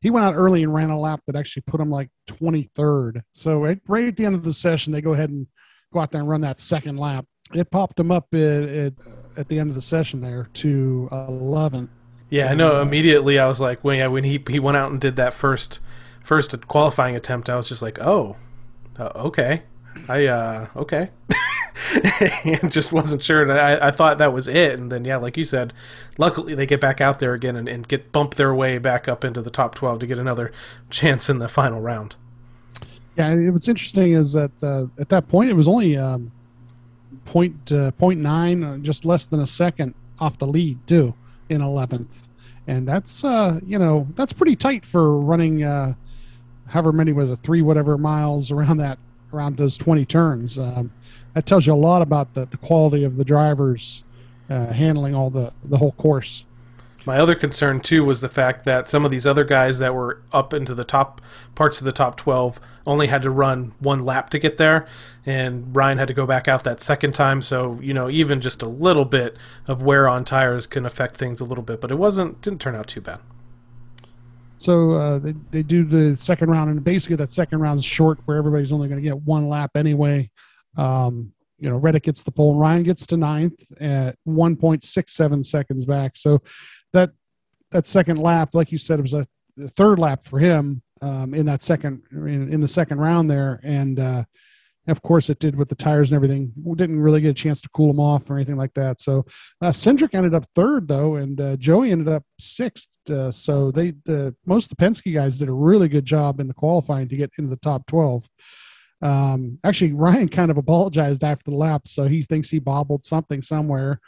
he 0.05 0.11
went 0.11 0.23
out 0.23 0.35
early 0.35 0.61
and 0.61 0.71
ran 0.71 0.91
a 0.91 0.99
lap 0.99 1.19
that 1.25 1.35
actually 1.35 1.63
put 1.65 1.81
him 1.81 1.89
like 1.89 2.09
23rd. 2.27 3.23
So 3.33 3.57
right, 3.57 3.79
right 3.87 4.07
at 4.07 4.15
the 4.15 4.23
end 4.23 4.35
of 4.35 4.43
the 4.43 4.53
session, 4.53 4.93
they 4.93 5.01
go 5.01 5.13
ahead 5.13 5.31
and 5.31 5.47
go 5.91 5.99
out 5.99 6.11
there 6.11 6.21
and 6.21 6.29
run 6.29 6.41
that 6.41 6.59
second 6.59 6.97
lap. 6.97 7.25
It 7.55 7.71
popped 7.71 7.99
him 7.99 8.11
up 8.11 8.27
at, 8.31 8.39
at, 8.39 8.93
at 9.35 9.47
the 9.47 9.57
end 9.57 9.71
of 9.71 9.75
the 9.75 9.81
session 9.81 10.21
there 10.21 10.47
to 10.53 11.09
11th. 11.11 11.89
Yeah, 12.29 12.51
I 12.51 12.53
know. 12.53 12.75
Uh, 12.75 12.81
immediately, 12.83 13.39
I 13.39 13.47
was 13.47 13.59
like, 13.59 13.83
when 13.83 13.97
yeah, 13.97 14.05
when 14.05 14.23
he 14.23 14.43
he 14.47 14.59
went 14.59 14.77
out 14.77 14.91
and 14.91 15.01
did 15.01 15.15
that 15.15 15.33
first 15.33 15.79
first 16.23 16.67
qualifying 16.67 17.15
attempt, 17.15 17.49
I 17.49 17.55
was 17.55 17.67
just 17.67 17.81
like, 17.81 17.97
oh, 17.99 18.35
uh, 18.99 19.09
okay, 19.15 19.63
I 20.07 20.27
uh, 20.27 20.67
okay. 20.75 21.09
and 22.43 22.71
just 22.71 22.91
wasn't 22.91 23.23
sure. 23.23 23.41
And 23.41 23.51
I, 23.51 23.87
I 23.87 23.91
thought 23.91 24.17
that 24.17 24.33
was 24.33 24.47
it. 24.47 24.79
And 24.79 24.91
then, 24.91 25.05
yeah, 25.05 25.17
like 25.17 25.37
you 25.37 25.43
said, 25.43 25.73
luckily 26.17 26.55
they 26.55 26.65
get 26.65 26.81
back 26.81 27.01
out 27.01 27.19
there 27.19 27.33
again 27.33 27.55
and, 27.55 27.67
and 27.67 27.87
get 27.87 28.11
bump 28.11 28.35
their 28.35 28.53
way 28.53 28.77
back 28.77 29.07
up 29.07 29.23
into 29.23 29.41
the 29.41 29.49
top 29.49 29.75
12 29.75 29.99
to 29.99 30.07
get 30.07 30.17
another 30.17 30.51
chance 30.89 31.29
in 31.29 31.39
the 31.39 31.47
final 31.47 31.81
round. 31.81 32.15
Yeah, 33.17 33.33
what's 33.49 33.67
interesting 33.67 34.13
is 34.13 34.33
that 34.33 34.51
uh, 34.61 34.85
at 34.99 35.09
that 35.09 35.27
point 35.29 35.49
it 35.49 35.53
was 35.53 35.67
only 35.67 35.95
um, 35.95 36.31
point, 37.23 37.71
uh, 37.71 37.91
point 37.91 38.19
nine, 38.19 38.63
uh, 38.63 38.77
just 38.77 39.05
less 39.05 39.25
than 39.25 39.39
a 39.39 39.47
second 39.47 39.93
off 40.19 40.37
the 40.37 40.47
lead 40.47 40.85
too, 40.85 41.13
in 41.49 41.61
eleventh, 41.61 42.27
and 42.67 42.87
that's 42.87 43.23
uh, 43.23 43.59
you 43.65 43.79
know 43.79 44.05
that's 44.15 44.33
pretty 44.33 44.55
tight 44.55 44.85
for 44.85 45.17
running 45.19 45.63
uh, 45.63 45.93
however 46.67 46.91
many 46.91 47.13
was 47.13 47.29
it 47.29 47.37
three 47.37 47.61
whatever 47.61 47.97
miles 47.97 48.51
around 48.51 48.77
that 48.77 48.99
around 49.33 49.57
those 49.57 49.77
twenty 49.77 50.05
turns. 50.05 50.57
Um, 50.57 50.91
that 51.35 51.45
tells 51.45 51.67
you 51.67 51.73
a 51.73 51.75
lot 51.75 52.01
about 52.01 52.33
the, 52.33 52.45
the 52.47 52.57
quality 52.57 53.03
of 53.03 53.17
the 53.17 53.25
drivers 53.25 54.03
uh, 54.49 54.67
handling 54.67 55.13
all 55.13 55.29
the 55.29 55.53
the 55.63 55.77
whole 55.77 55.91
course. 55.91 56.45
My 57.05 57.19
other 57.19 57.35
concern 57.35 57.81
too 57.81 58.03
was 58.03 58.21
the 58.21 58.29
fact 58.29 58.65
that 58.65 58.89
some 58.89 59.05
of 59.05 59.11
these 59.11 59.27
other 59.27 59.43
guys 59.43 59.77
that 59.77 59.93
were 59.93 60.21
up 60.33 60.53
into 60.55 60.73
the 60.73 60.83
top 60.83 61.21
parts 61.53 61.79
of 61.79 61.85
the 61.85 61.91
top 61.91 62.17
12 62.17 62.59
only 62.87 63.07
had 63.07 63.21
to 63.21 63.29
run 63.29 63.73
one 63.79 64.03
lap 64.03 64.29
to 64.31 64.39
get 64.39 64.57
there 64.57 64.87
and 65.25 65.75
Ryan 65.75 65.97
had 65.97 66.07
to 66.07 66.13
go 66.13 66.25
back 66.25 66.47
out 66.47 66.63
that 66.63 66.81
second 66.81 67.13
time 67.13 67.41
so 67.41 67.79
you 67.81 67.93
know 67.93 68.09
even 68.09 68.41
just 68.41 68.61
a 68.63 68.67
little 68.67 69.05
bit 69.05 69.37
of 69.67 69.81
wear 69.83 70.07
on 70.07 70.25
tires 70.25 70.65
can 70.65 70.85
affect 70.85 71.17
things 71.17 71.39
a 71.41 71.45
little 71.45 71.63
bit 71.63 71.79
but 71.81 71.91
it 71.91 71.95
wasn't 71.95 72.41
didn't 72.41 72.61
turn 72.61 72.75
out 72.75 72.87
too 72.87 73.01
bad. 73.01 73.19
so 74.57 74.91
uh, 74.91 75.19
they 75.19 75.33
they 75.51 75.63
do 75.63 75.83
the 75.83 76.15
second 76.15 76.49
round, 76.49 76.69
and 76.69 76.83
basically 76.83 77.15
that 77.17 77.31
second 77.31 77.59
round 77.59 77.79
is 77.79 77.85
short, 77.85 78.19
where 78.25 78.37
everybody's 78.37 78.71
only 78.71 78.87
going 78.87 79.01
to 79.01 79.07
get 79.07 79.21
one 79.23 79.49
lap 79.49 79.71
anyway. 79.75 80.29
Um, 80.77 81.33
you 81.57 81.69
know, 81.69 81.77
Reddick 81.77 82.03
gets 82.03 82.23
the 82.23 82.31
pole, 82.31 82.51
and 82.51 82.59
Ryan 82.59 82.83
gets 82.83 83.07
to 83.07 83.17
ninth 83.17 83.63
at 83.81 84.17
1.67 84.27 85.45
seconds 85.45 85.85
back. 85.85 86.17
So 86.17 86.41
that 86.93 87.11
that 87.71 87.87
second 87.87 88.17
lap, 88.17 88.49
like 88.53 88.71
you 88.71 88.77
said, 88.77 88.99
it 88.99 89.03
was 89.03 89.13
a, 89.13 89.27
third 89.77 89.99
lap 89.99 90.25
for 90.25 90.37
him 90.37 90.81
um, 91.01 91.33
in 91.33 91.45
that 91.45 91.63
second 91.63 92.03
in, 92.11 92.51
in, 92.51 92.59
the 92.59 92.67
second 92.67 92.99
round 92.99 93.31
there, 93.31 93.61
and 93.63 94.01
uh, 94.01 94.23
of 94.87 95.01
course 95.01 95.29
it 95.29 95.39
did 95.39 95.55
with 95.55 95.69
the 95.69 95.75
tires 95.75 96.09
and 96.11 96.15
everything. 96.17 96.51
We 96.61 96.75
didn't 96.75 96.99
really 96.99 97.21
get 97.21 97.29
a 97.29 97.33
chance 97.33 97.61
to 97.61 97.69
cool 97.69 97.87
them 97.87 97.99
off 98.01 98.29
or 98.29 98.35
anything 98.35 98.57
like 98.57 98.73
that. 98.73 98.99
So 98.99 99.25
uh, 99.61 99.69
Cindric 99.69 100.13
ended 100.13 100.33
up 100.33 100.45
third 100.55 100.89
though, 100.89 101.15
and 101.15 101.39
uh, 101.39 101.55
Joey 101.55 101.91
ended 101.91 102.09
up 102.09 102.23
sixth. 102.37 102.89
Uh, 103.09 103.31
so 103.31 103.71
they 103.71 103.93
the 104.03 104.35
most 104.45 104.69
of 104.69 104.77
the 104.77 104.85
Penske 104.85 105.13
guys 105.13 105.37
did 105.37 105.47
a 105.47 105.53
really 105.53 105.87
good 105.87 106.05
job 106.05 106.41
in 106.41 106.49
the 106.49 106.53
qualifying 106.53 107.07
to 107.07 107.15
get 107.15 107.31
into 107.37 107.49
the 107.49 107.61
top 107.61 107.87
twelve. 107.87 108.27
Um, 109.01 109.59
actually, 109.63 109.93
Ryan 109.93 110.29
kind 110.29 110.51
of 110.51 110.57
apologized 110.57 111.23
after 111.23 111.51
the 111.51 111.57
lap, 111.57 111.87
so 111.87 112.07
he 112.07 112.23
thinks 112.23 112.49
he 112.49 112.59
bobbled 112.59 113.03
something 113.03 113.41
somewhere. 113.41 113.99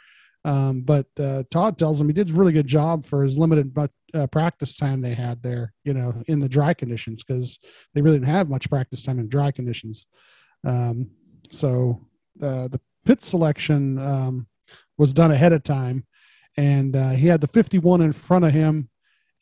Um, 0.44 0.82
but 0.82 1.06
uh, 1.18 1.42
Todd 1.50 1.78
tells 1.78 2.00
him 2.00 2.06
he 2.06 2.12
did 2.12 2.30
a 2.30 2.34
really 2.34 2.52
good 2.52 2.66
job 2.66 3.04
for 3.04 3.22
his 3.22 3.38
limited 3.38 3.76
uh, 4.14 4.26
practice 4.28 4.76
time 4.76 5.00
they 5.00 5.14
had 5.14 5.42
there, 5.42 5.74
you 5.84 5.92
know, 5.92 6.22
in 6.26 6.40
the 6.40 6.48
dry 6.48 6.72
conditions 6.72 7.22
because 7.22 7.58
they 7.92 8.00
really 8.00 8.18
didn't 8.18 8.30
have 8.30 8.48
much 8.48 8.70
practice 8.70 9.02
time 9.02 9.18
in 9.18 9.28
dry 9.28 9.50
conditions. 9.50 10.06
Um, 10.66 11.10
so 11.50 12.00
the 12.36 12.80
pit 13.04 13.22
selection 13.22 13.98
um, 13.98 14.46
was 14.96 15.12
done 15.12 15.32
ahead 15.32 15.52
of 15.52 15.64
time, 15.64 16.06
and 16.56 16.96
uh, 16.96 17.10
he 17.10 17.26
had 17.26 17.40
the 17.40 17.48
51 17.48 18.00
in 18.00 18.12
front 18.12 18.44
of 18.44 18.52
him, 18.52 18.88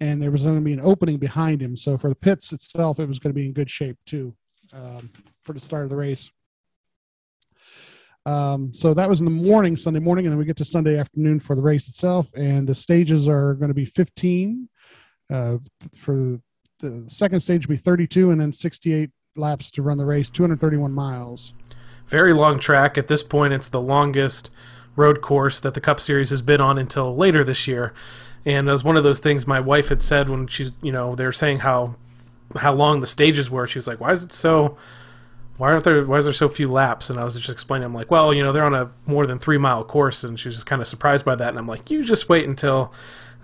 and 0.01 0.21
there 0.21 0.31
was 0.31 0.43
going 0.43 0.57
to 0.57 0.61
be 0.61 0.73
an 0.73 0.81
opening 0.81 1.19
behind 1.19 1.63
him. 1.63 1.77
So 1.77 1.97
for 1.97 2.09
the 2.09 2.17
pits 2.17 2.53
itself, 2.53 2.99
it 2.99 3.07
was 3.07 3.19
going 3.19 3.33
to 3.33 3.39
be 3.39 3.47
in 3.47 3.53
good 3.53 3.71
shape 3.71 3.99
too 4.07 4.35
um, 4.73 5.11
for 5.43 5.53
the 5.53 5.61
start 5.61 5.85
of 5.85 5.91
the 5.91 5.97
race. 5.97 6.31
Um, 8.27 8.75
so 8.75 8.93
that 8.93 9.09
was 9.09 9.21
in 9.21 9.25
the 9.25 9.31
morning, 9.31 9.77
Sunday 9.77 10.01
morning, 10.01 10.27
and 10.27 10.33
then 10.33 10.39
we 10.39 10.45
get 10.45 10.57
to 10.57 10.65
Sunday 10.65 10.99
afternoon 10.99 11.39
for 11.39 11.55
the 11.55 11.63
race 11.63 11.89
itself. 11.89 12.29
And 12.35 12.69
the 12.69 12.75
stages 12.75 13.29
are 13.29 13.55
going 13.55 13.69
to 13.69 13.75
be 13.75 13.85
15. 13.85 14.69
Uh, 15.33 15.59
for 15.97 16.41
the 16.81 17.05
second 17.09 17.41
stage, 17.41 17.67
will 17.67 17.75
be 17.75 17.81
32, 17.81 18.31
and 18.31 18.41
then 18.41 18.53
68 18.53 19.11
laps 19.37 19.71
to 19.73 19.83
run 19.83 19.99
the 19.99 20.05
race, 20.05 20.31
231 20.31 20.93
miles. 20.93 21.53
Very 22.09 22.33
long 22.33 22.59
track. 22.59 22.99
At 22.99 23.09
this 23.09 23.23
point, 23.23 23.53
it's 23.53 23.69
the 23.69 23.81
longest 23.81 24.51
road 24.97 25.21
course 25.21 25.61
that 25.61 25.75
the 25.75 25.81
Cup 25.81 26.01
Series 26.01 26.31
has 26.31 26.43
been 26.43 26.61
on 26.61 26.79
until 26.79 27.15
later 27.15 27.45
this 27.45 27.67
year. 27.69 27.93
And 28.45 28.69
as 28.69 28.85
one 28.85 28.97
of 28.97 29.05
those 29.05 29.19
things 29.19 29.47
my 29.47 29.61
wife 29.61 29.89
had 29.89 30.03
said 30.03 30.31
when 30.31 30.47
she's, 30.47 30.73
you 30.83 30.93
know, 30.93 31.15
they 31.15 31.25
were 31.25 31.33
saying 31.33 31.61
how 31.61 31.97
how 32.55 32.75
long 32.75 33.01
the 33.01 33.07
stages 33.07 33.51
were. 33.51 33.67
She 33.67 33.79
was 33.79 33.87
like, 33.87 34.01
"Why 34.01 34.13
is 34.13 34.25
it 34.25 34.33
so? 34.33 34.77
Why 35.57 35.73
aren't 35.73 35.85
there? 35.85 36.05
Why 36.05 36.19
is 36.19 36.27
there 36.27 36.35
so 36.35 36.49
few 36.49 36.69
laps?" 36.69 37.11
And 37.11 37.19
I 37.19 37.25
was 37.25 37.35
just 37.35 37.49
explaining, 37.49 37.87
I'm 37.87 37.95
like, 37.95 38.11
"Well, 38.11 38.33
you 38.33 38.43
know, 38.43 38.53
they're 38.53 38.65
on 38.65 38.75
a 38.75 38.91
more 39.07 39.27
than 39.27 39.39
three 39.39 39.59
mile 39.59 39.85
course," 39.85 40.25
and 40.25 40.39
she 40.39 40.49
was 40.49 40.57
just 40.57 40.67
kind 40.67 40.83
of 40.83 40.89
surprised 40.89 41.25
by 41.25 41.35
that. 41.37 41.49
And 41.49 41.59
I'm 41.59 41.67
like, 41.69 41.91
"You 41.91 42.05
just 42.05 42.29
wait 42.29 42.47
until." 42.47 42.93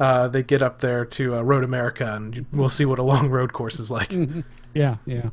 Uh, 0.01 0.27
they 0.27 0.43
get 0.43 0.63
up 0.63 0.81
there 0.81 1.05
to 1.05 1.37
uh, 1.37 1.43
Road 1.43 1.63
America, 1.63 2.15
and 2.15 2.47
we'll 2.51 2.71
see 2.71 2.85
what 2.85 2.99
a 2.99 3.05
long 3.05 3.29
road 3.29 3.53
course 3.53 3.79
is 3.79 3.89
like. 3.89 4.13
yeah, 4.75 4.97
yeah. 5.07 5.29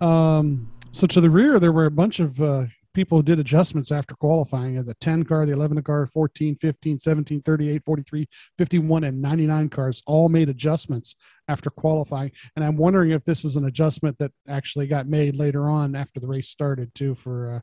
Um, 0.00 0.72
so 0.92 1.06
to 1.06 1.20
the 1.20 1.30
rear, 1.30 1.60
there 1.60 1.70
were 1.70 1.86
a 1.86 1.90
bunch 1.90 2.18
of 2.18 2.40
uh, 2.40 2.64
people 2.94 3.18
who 3.18 3.22
did 3.22 3.38
adjustments 3.38 3.92
after 3.92 4.14
qualifying. 4.14 4.82
The 4.82 4.94
10 4.94 5.24
car, 5.24 5.46
the 5.46 5.52
11 5.52 5.82
car, 5.82 6.06
14, 6.06 6.56
15, 6.56 6.98
17, 6.98 7.42
38, 7.42 7.84
43, 7.84 8.28
51, 8.58 9.04
and 9.04 9.22
99 9.22 9.68
cars 9.68 10.02
all 10.06 10.28
made 10.28 10.48
adjustments 10.48 11.14
after 11.48 11.70
qualifying. 11.70 12.32
And 12.56 12.64
I'm 12.64 12.76
wondering 12.76 13.10
if 13.10 13.24
this 13.24 13.44
is 13.44 13.56
an 13.56 13.66
adjustment 13.66 14.18
that 14.18 14.32
actually 14.48 14.86
got 14.86 15.06
made 15.06 15.36
later 15.36 15.68
on 15.68 15.94
after 15.94 16.20
the 16.20 16.26
race 16.26 16.48
started, 16.48 16.94
too, 16.94 17.14
for, 17.14 17.56
uh, 17.56 17.60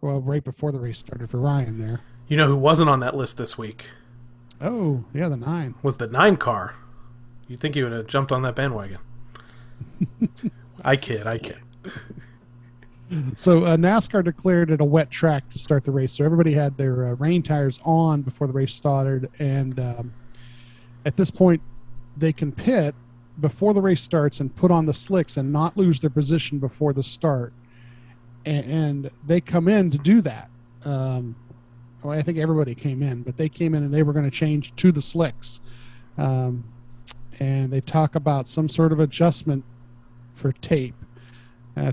well, 0.00 0.20
right 0.20 0.44
before 0.44 0.72
the 0.72 0.80
race 0.80 0.98
started 0.98 1.30
for 1.30 1.38
Ryan 1.38 1.80
there. 1.80 2.00
You 2.26 2.36
know 2.36 2.46
who 2.46 2.56
wasn't 2.56 2.90
on 2.90 3.00
that 3.00 3.16
list 3.16 3.38
this 3.38 3.56
week? 3.56 3.86
Oh, 4.60 5.04
yeah, 5.14 5.28
the 5.28 5.36
nine. 5.36 5.76
Was 5.82 5.98
the 5.98 6.08
nine 6.08 6.36
car. 6.36 6.74
You 7.46 7.56
think 7.56 7.74
he 7.74 7.82
would 7.82 7.92
have 7.92 8.06
jumped 8.06 8.32
on 8.32 8.42
that 8.42 8.54
bandwagon? 8.54 8.98
I 10.84 10.96
kid, 10.96 11.26
I 11.26 11.38
kid. 11.38 11.58
So 13.36 13.64
uh, 13.64 13.76
NASCAR 13.76 14.24
declared 14.24 14.70
it 14.70 14.80
a 14.80 14.84
wet 14.84 15.10
track 15.10 15.48
to 15.50 15.58
start 15.58 15.84
the 15.84 15.90
race, 15.90 16.12
so 16.12 16.24
everybody 16.24 16.52
had 16.52 16.76
their 16.76 17.06
uh, 17.06 17.12
rain 17.14 17.42
tires 17.42 17.78
on 17.84 18.22
before 18.22 18.46
the 18.46 18.52
race 18.52 18.74
started, 18.74 19.30
and 19.38 19.78
um, 19.78 20.14
at 21.04 21.16
this 21.16 21.30
point, 21.30 21.62
they 22.16 22.32
can 22.32 22.52
pit 22.52 22.94
before 23.40 23.72
the 23.72 23.80
race 23.80 24.02
starts 24.02 24.40
and 24.40 24.54
put 24.56 24.70
on 24.70 24.84
the 24.86 24.94
slicks 24.94 25.36
and 25.36 25.52
not 25.52 25.76
lose 25.76 26.00
their 26.00 26.10
position 26.10 26.58
before 26.58 26.92
the 26.92 27.02
start. 27.02 27.52
And, 28.44 28.64
and 28.66 29.10
they 29.26 29.40
come 29.40 29.68
in 29.68 29.90
to 29.90 29.98
do 29.98 30.20
that. 30.22 30.50
Um, 30.84 31.36
well, 32.02 32.18
I 32.18 32.22
think 32.22 32.38
everybody 32.38 32.74
came 32.74 33.02
in, 33.02 33.22
but 33.22 33.36
they 33.36 33.48
came 33.48 33.74
in 33.74 33.82
and 33.84 33.92
they 33.92 34.02
were 34.02 34.12
going 34.12 34.24
to 34.24 34.30
change 34.30 34.74
to 34.76 34.92
the 34.92 35.02
slicks. 35.02 35.60
Um, 36.16 36.64
and 37.40 37.72
they 37.72 37.80
talk 37.80 38.16
about 38.16 38.48
some 38.48 38.68
sort 38.68 38.92
of 38.92 39.00
adjustment 39.00 39.64
for 40.34 40.52
tape. 40.52 40.94
Uh, 41.76 41.92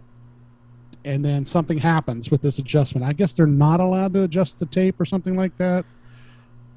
and 1.05 1.23
then 1.23 1.45
something 1.45 1.77
happens 1.77 2.31
with 2.31 2.41
this 2.41 2.59
adjustment. 2.59 3.05
I 3.05 3.13
guess 3.13 3.33
they're 3.33 3.45
not 3.45 3.79
allowed 3.79 4.13
to 4.15 4.23
adjust 4.23 4.59
the 4.59 4.65
tape 4.65 4.99
or 4.99 5.05
something 5.05 5.35
like 5.35 5.55
that. 5.57 5.85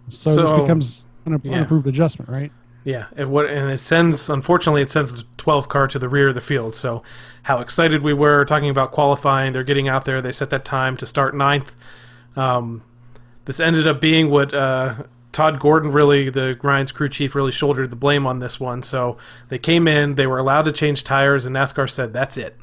So, 0.09 0.35
so 0.35 0.43
this 0.43 0.53
becomes 0.53 1.05
an 1.25 1.41
yeah. 1.43 1.55
unapproved 1.55 1.87
adjustment, 1.87 2.31
right? 2.31 2.53
Yeah, 2.85 3.07
and 3.17 3.31
what 3.31 3.47
and 3.47 3.71
it 3.71 3.79
sends 3.79 4.31
unfortunately 4.31 4.83
it 4.83 4.91
sends 4.91 5.13
the 5.13 5.25
12 5.37 5.69
car 5.69 5.89
to 5.89 5.99
the 5.99 6.09
rear 6.09 6.29
of 6.29 6.35
the 6.35 6.41
field. 6.41 6.75
So 6.75 7.03
how 7.43 7.59
excited 7.59 8.03
we 8.03 8.15
were 8.15 8.45
talking 8.45 8.71
about 8.71 8.93
qualifying. 8.93 9.53
They're 9.53 9.65
getting 9.65 9.89
out 9.89 10.05
there. 10.05 10.23
They 10.23 10.33
set 10.33 10.51
that 10.51 10.65
time 10.65 10.97
to 10.99 11.07
start 11.07 11.35
ninth. 11.35 11.75
Um, 12.37 12.85
this 13.47 13.61
ended 13.61 13.87
up 13.87 14.01
being 14.01 14.31
what 14.31 14.55
uh, 14.55 15.05
Todd 15.33 15.59
Gordon 15.59 15.91
really, 15.91 16.31
the 16.31 16.59
Ryan's 16.63 16.93
crew 16.93 17.09
chief, 17.09 17.35
really 17.35 17.53
shouldered 17.53 17.91
the 17.91 17.97
blame 17.97 18.27
on 18.27 18.39
this 18.39 18.61
one. 18.61 18.83
So 18.83 19.17
they 19.49 19.59
came 19.59 19.89
in, 19.89 20.15
they 20.15 20.27
were 20.27 20.39
allowed 20.39 20.63
to 20.67 20.73
change 20.73 21.05
tires, 21.05 21.45
and 21.45 21.57
NASCAR 21.57 21.91
said, 21.91 22.13
"That's 22.13 22.37
it. 22.37 22.59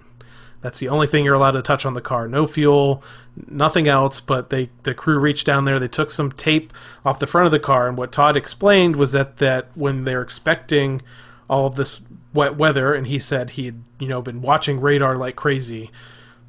That's 0.66 0.80
the 0.80 0.90
only 0.90 1.06
thing 1.06 1.24
you're 1.24 1.36
allowed 1.36 1.52
to 1.52 1.62
touch 1.62 1.86
on 1.86 1.94
the 1.94 2.02
car. 2.02 2.28
No 2.28 2.48
fuel, 2.48 3.04
nothing 3.48 3.88
else." 3.88 4.20
But 4.20 4.50
they, 4.50 4.72
the 4.82 4.96
crew 4.96 5.20
reached 5.20 5.46
down 5.46 5.66
there, 5.66 5.80
they 5.80 5.88
took 5.88 6.10
some 6.10 6.32
tape 6.32 6.74
off 7.06 7.20
the 7.20 7.28
front 7.28 7.46
of 7.46 7.52
the 7.52 7.60
car, 7.60 7.88
and 7.88 7.96
what 7.96 8.12
Todd 8.12 8.36
explained 8.36 8.96
was 8.96 9.12
that 9.12 9.38
that 9.38 9.68
when 9.76 10.06
they're 10.06 10.24
expecting 10.24 11.04
all 11.48 11.68
of 11.68 11.76
this 11.76 12.02
wet 12.34 12.58
weather, 12.58 12.96
and 12.96 13.06
he 13.06 13.20
said 13.20 13.52
he 13.52 13.68
had 13.68 13.84
you 14.00 14.08
know 14.08 14.24
been 14.24 14.42
watching 14.42 14.82
radar 14.82 15.16
like 15.16 15.36
crazy 15.36 15.92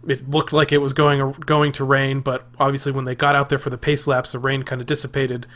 it 0.08 0.30
looked 0.30 0.52
like 0.52 0.72
it 0.72 0.78
was 0.78 0.92
going 0.92 1.32
going 1.32 1.72
to 1.72 1.84
rain, 1.84 2.20
but 2.20 2.46
obviously 2.58 2.92
when 2.92 3.04
they 3.04 3.14
got 3.14 3.34
out 3.34 3.48
there 3.48 3.58
for 3.58 3.70
the 3.70 3.78
pace 3.78 4.06
laps, 4.06 4.32
the 4.32 4.38
rain 4.38 4.62
kind 4.62 4.80
of 4.80 4.86
dissipated 4.86 5.46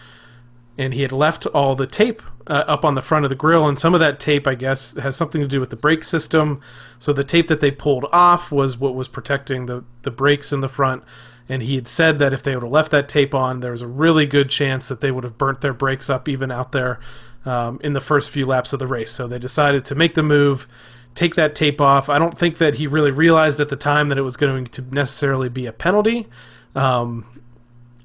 and 0.80 0.94
he 0.94 1.02
had 1.02 1.12
left 1.12 1.44
all 1.48 1.76
the 1.76 1.86
tape 1.86 2.22
uh, 2.46 2.64
up 2.66 2.86
on 2.86 2.94
the 2.94 3.02
front 3.02 3.26
of 3.26 3.28
the 3.28 3.34
grill. 3.34 3.68
And 3.68 3.78
some 3.78 3.92
of 3.92 4.00
that 4.00 4.18
tape 4.18 4.46
i 4.46 4.54
guess 4.54 4.96
has 4.96 5.14
something 5.14 5.42
to 5.42 5.46
do 5.46 5.60
with 5.60 5.68
the 5.68 5.76
brake 5.76 6.04
system. 6.04 6.62
So 6.98 7.12
the 7.12 7.22
tape 7.22 7.48
that 7.48 7.60
they 7.60 7.70
pulled 7.70 8.06
off 8.10 8.50
was 8.50 8.78
what 8.78 8.94
was 8.94 9.06
protecting 9.06 9.66
the, 9.66 9.84
the 10.02 10.10
brakes 10.10 10.52
in 10.52 10.60
the 10.60 10.70
front. 10.70 11.04
And 11.50 11.62
he 11.62 11.74
had 11.74 11.86
said 11.86 12.18
that 12.20 12.32
if 12.32 12.42
they 12.42 12.56
would 12.56 12.62
have 12.62 12.72
left 12.72 12.92
that 12.92 13.10
tape 13.10 13.34
on 13.34 13.60
there 13.60 13.72
was 13.72 13.82
a 13.82 13.86
really 13.86 14.24
good 14.24 14.48
chance 14.48 14.88
that 14.88 15.02
they 15.02 15.10
would 15.10 15.24
have 15.24 15.36
burnt 15.36 15.60
their 15.60 15.74
brakes 15.74 16.08
up 16.08 16.30
even 16.30 16.50
out 16.50 16.72
there 16.72 16.98
um, 17.44 17.78
in 17.84 17.92
the 17.92 18.00
first 18.00 18.30
few 18.30 18.46
laps 18.46 18.72
of 18.72 18.78
the 18.78 18.86
race. 18.86 19.10
So 19.10 19.28
they 19.28 19.38
decided 19.38 19.84
to 19.84 19.94
make 19.94 20.14
the 20.14 20.22
move 20.22 20.66
take 21.14 21.34
that 21.34 21.54
tape 21.54 21.82
off. 21.82 22.08
I 22.08 22.18
don't 22.18 22.38
think 22.38 22.56
that 22.56 22.76
he 22.76 22.86
really 22.86 23.10
realized 23.10 23.60
at 23.60 23.68
the 23.68 23.76
time 23.76 24.08
that 24.08 24.16
it 24.16 24.22
was 24.22 24.38
going 24.38 24.64
to 24.64 24.82
necessarily 24.82 25.50
be 25.50 25.66
a 25.66 25.72
penalty. 25.72 26.26
Um, 26.74 27.39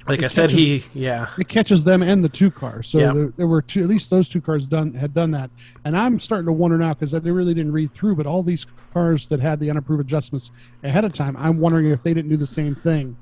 like 0.07 0.19
I 0.19 0.21
catches, 0.24 0.35
said, 0.35 0.51
he 0.51 0.85
yeah, 0.93 1.29
it 1.38 1.47
catches 1.47 1.83
them 1.83 2.03
and 2.03 2.24
the 2.24 2.29
two 2.29 2.51
cars. 2.51 2.88
So 2.88 3.00
yeah. 3.00 3.13
there, 3.13 3.33
there, 3.38 3.47
were 3.47 3.62
two, 3.62 3.81
at 3.81 3.88
least 3.88 4.09
those 4.09 4.29
two 4.29 4.41
cars 4.41 4.67
done 4.67 4.93
had 4.93 5.13
done 5.13 5.31
that. 5.31 5.50
And 5.83 5.97
I'm 5.97 6.19
starting 6.19 6.45
to 6.45 6.51
wonder 6.51 6.77
now 6.77 6.93
because 6.93 7.12
they 7.12 7.31
really 7.31 7.53
didn't 7.53 7.71
read 7.71 7.93
through, 7.93 8.15
but 8.15 8.27
all 8.27 8.43
these 8.43 8.67
cars 8.93 9.27
that 9.29 9.39
had 9.39 9.59
the 9.59 9.69
unapproved 9.69 10.01
adjustments 10.01 10.51
ahead 10.83 11.05
of 11.05 11.13
time, 11.13 11.35
I'm 11.38 11.59
wondering 11.59 11.89
if 11.89 12.03
they 12.03 12.13
didn't 12.13 12.29
do 12.29 12.38
the 12.38 12.45
same 12.45 12.75
thing 12.75 13.17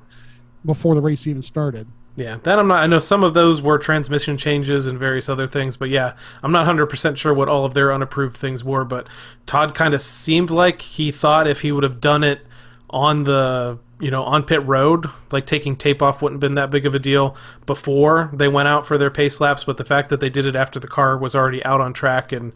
before 0.65 0.95
the 0.95 1.01
race 1.01 1.25
even 1.25 1.41
started. 1.41 1.87
Yeah, 2.15 2.37
that 2.43 2.59
I'm 2.59 2.67
not. 2.67 2.83
I 2.83 2.85
know 2.85 2.99
some 2.99 3.23
of 3.23 3.33
those 3.33 3.59
were 3.59 3.79
transmission 3.79 4.37
changes 4.37 4.85
and 4.85 4.99
various 4.99 5.29
other 5.29 5.47
things, 5.47 5.77
but 5.77 5.89
yeah, 5.89 6.13
I'm 6.43 6.51
not 6.51 6.67
100% 6.67 7.17
sure 7.17 7.33
what 7.33 7.49
all 7.49 7.65
of 7.65 7.73
their 7.73 7.91
unapproved 7.91 8.37
things 8.37 8.63
were. 8.63 8.85
But 8.85 9.07
Todd 9.47 9.73
kind 9.73 9.95
of 9.95 10.01
seemed 10.01 10.51
like 10.51 10.81
he 10.81 11.11
thought 11.11 11.47
if 11.47 11.61
he 11.61 11.71
would 11.71 11.83
have 11.83 11.99
done 11.99 12.23
it 12.23 12.45
on 12.91 13.23
the 13.23 13.79
you 14.03 14.11
know, 14.11 14.23
on 14.23 14.43
pit 14.43 14.65
road, 14.65 15.09
like 15.31 15.45
taking 15.45 15.75
tape 15.75 16.01
off 16.01 16.21
wouldn't 16.21 16.35
have 16.35 16.47
been 16.47 16.55
that 16.55 16.69
big 16.69 16.85
of 16.85 16.93
a 16.93 16.99
deal 16.99 17.35
before 17.65 18.29
they 18.33 18.47
went 18.47 18.67
out 18.67 18.85
for 18.85 18.97
their 18.97 19.09
pace 19.09 19.39
laps. 19.39 19.63
But 19.63 19.77
the 19.77 19.85
fact 19.85 20.09
that 20.09 20.19
they 20.19 20.29
did 20.29 20.45
it 20.45 20.55
after 20.55 20.79
the 20.79 20.87
car 20.87 21.17
was 21.17 21.35
already 21.35 21.63
out 21.63 21.81
on 21.81 21.93
track 21.93 22.31
and 22.31 22.51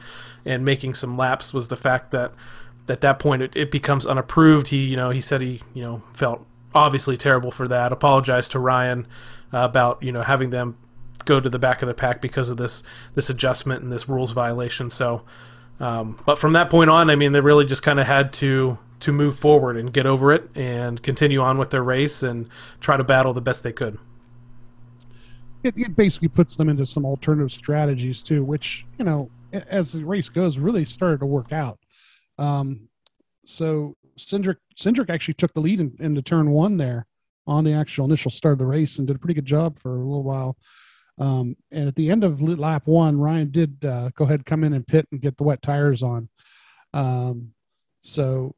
and 0.45 0.65
making 0.65 0.95
some 0.95 1.17
laps 1.17 1.53
was 1.53 1.69
the 1.69 1.77
fact 1.77 2.11
that 2.11 2.33
at 2.89 3.01
that 3.01 3.19
point 3.19 3.41
it, 3.41 3.55
it 3.55 3.71
becomes 3.71 4.05
unapproved. 4.05 4.67
He, 4.67 4.85
you 4.85 4.95
know, 4.95 5.09
he 5.09 5.21
said 5.21 5.41
he, 5.41 5.61
you 5.73 5.83
know, 5.83 6.03
felt 6.13 6.45
obviously 6.75 7.17
terrible 7.17 7.51
for 7.51 7.67
that. 7.67 7.91
Apologized 7.91 8.51
to 8.51 8.59
Ryan 8.59 9.07
uh, 9.53 9.59
about 9.59 10.03
you 10.03 10.11
know 10.11 10.23
having 10.23 10.49
them 10.49 10.77
go 11.25 11.39
to 11.39 11.49
the 11.49 11.59
back 11.59 11.81
of 11.81 11.87
the 11.87 11.93
pack 11.93 12.21
because 12.21 12.49
of 12.49 12.57
this 12.57 12.83
this 13.15 13.29
adjustment 13.29 13.83
and 13.83 13.91
this 13.91 14.07
rules 14.09 14.31
violation. 14.31 14.89
So 14.89 15.23
Um, 15.79 16.17
but 16.25 16.39
from 16.39 16.53
that 16.53 16.69
point 16.69 16.89
on, 16.89 17.09
I 17.09 17.15
mean, 17.15 17.33
they 17.33 17.39
really 17.39 17.65
just 17.65 17.83
kind 17.83 17.99
of 17.99 18.07
had 18.07 18.33
to 18.33 18.77
to 18.99 19.11
move 19.11 19.37
forward 19.37 19.77
and 19.77 19.93
get 19.93 20.05
over 20.05 20.31
it 20.31 20.49
and 20.55 21.01
continue 21.03 21.39
on 21.39 21.57
with 21.57 21.69
their 21.69 21.83
race 21.83 22.23
and 22.23 22.49
try 22.79 22.97
to 22.97 23.03
battle 23.03 23.33
the 23.33 23.41
best 23.41 23.63
they 23.63 23.71
could. 23.71 23.99
It, 25.63 25.77
it 25.77 25.95
basically 25.95 26.29
puts 26.29 26.55
them 26.55 26.69
into 26.69 26.85
some 26.85 27.05
alternative 27.05 27.51
strategies 27.51 28.23
too, 28.23 28.43
which 28.43 28.85
you 28.97 29.05
know, 29.05 29.29
as 29.51 29.91
the 29.91 30.03
race 30.03 30.29
goes, 30.29 30.57
really 30.57 30.85
started 30.85 31.19
to 31.19 31.25
work 31.25 31.51
out. 31.51 31.79
Um, 32.37 32.87
so 33.45 33.95
Cindric 34.17 34.57
Cindric 34.75 35.09
actually 35.09 35.35
took 35.35 35.53
the 35.53 35.59
lead 35.59 35.79
in, 35.79 35.95
into 35.99 36.21
turn 36.21 36.49
one 36.51 36.77
there 36.77 37.05
on 37.45 37.63
the 37.63 37.73
actual 37.73 38.05
initial 38.05 38.31
start 38.31 38.53
of 38.53 38.59
the 38.59 38.65
race 38.65 38.97
and 38.97 39.07
did 39.07 39.15
a 39.15 39.19
pretty 39.19 39.33
good 39.33 39.45
job 39.45 39.77
for 39.77 39.95
a 39.95 40.03
little 40.03 40.23
while. 40.23 40.57
Um, 41.19 41.55
and 41.71 41.87
at 41.87 41.95
the 41.95 42.11
end 42.11 42.23
of 42.23 42.41
lap 42.41 42.85
one, 42.85 43.19
Ryan 43.19 43.49
did 43.49 43.83
uh, 43.83 44.09
go 44.15 44.25
ahead, 44.25 44.45
come 44.45 44.63
in 44.63 44.73
and 44.73 44.85
pit 44.85 45.07
and 45.11 45.21
get 45.21 45.37
the 45.37 45.43
wet 45.43 45.61
tires 45.61 46.03
on. 46.03 46.29
Um, 46.93 47.53
so 48.01 48.55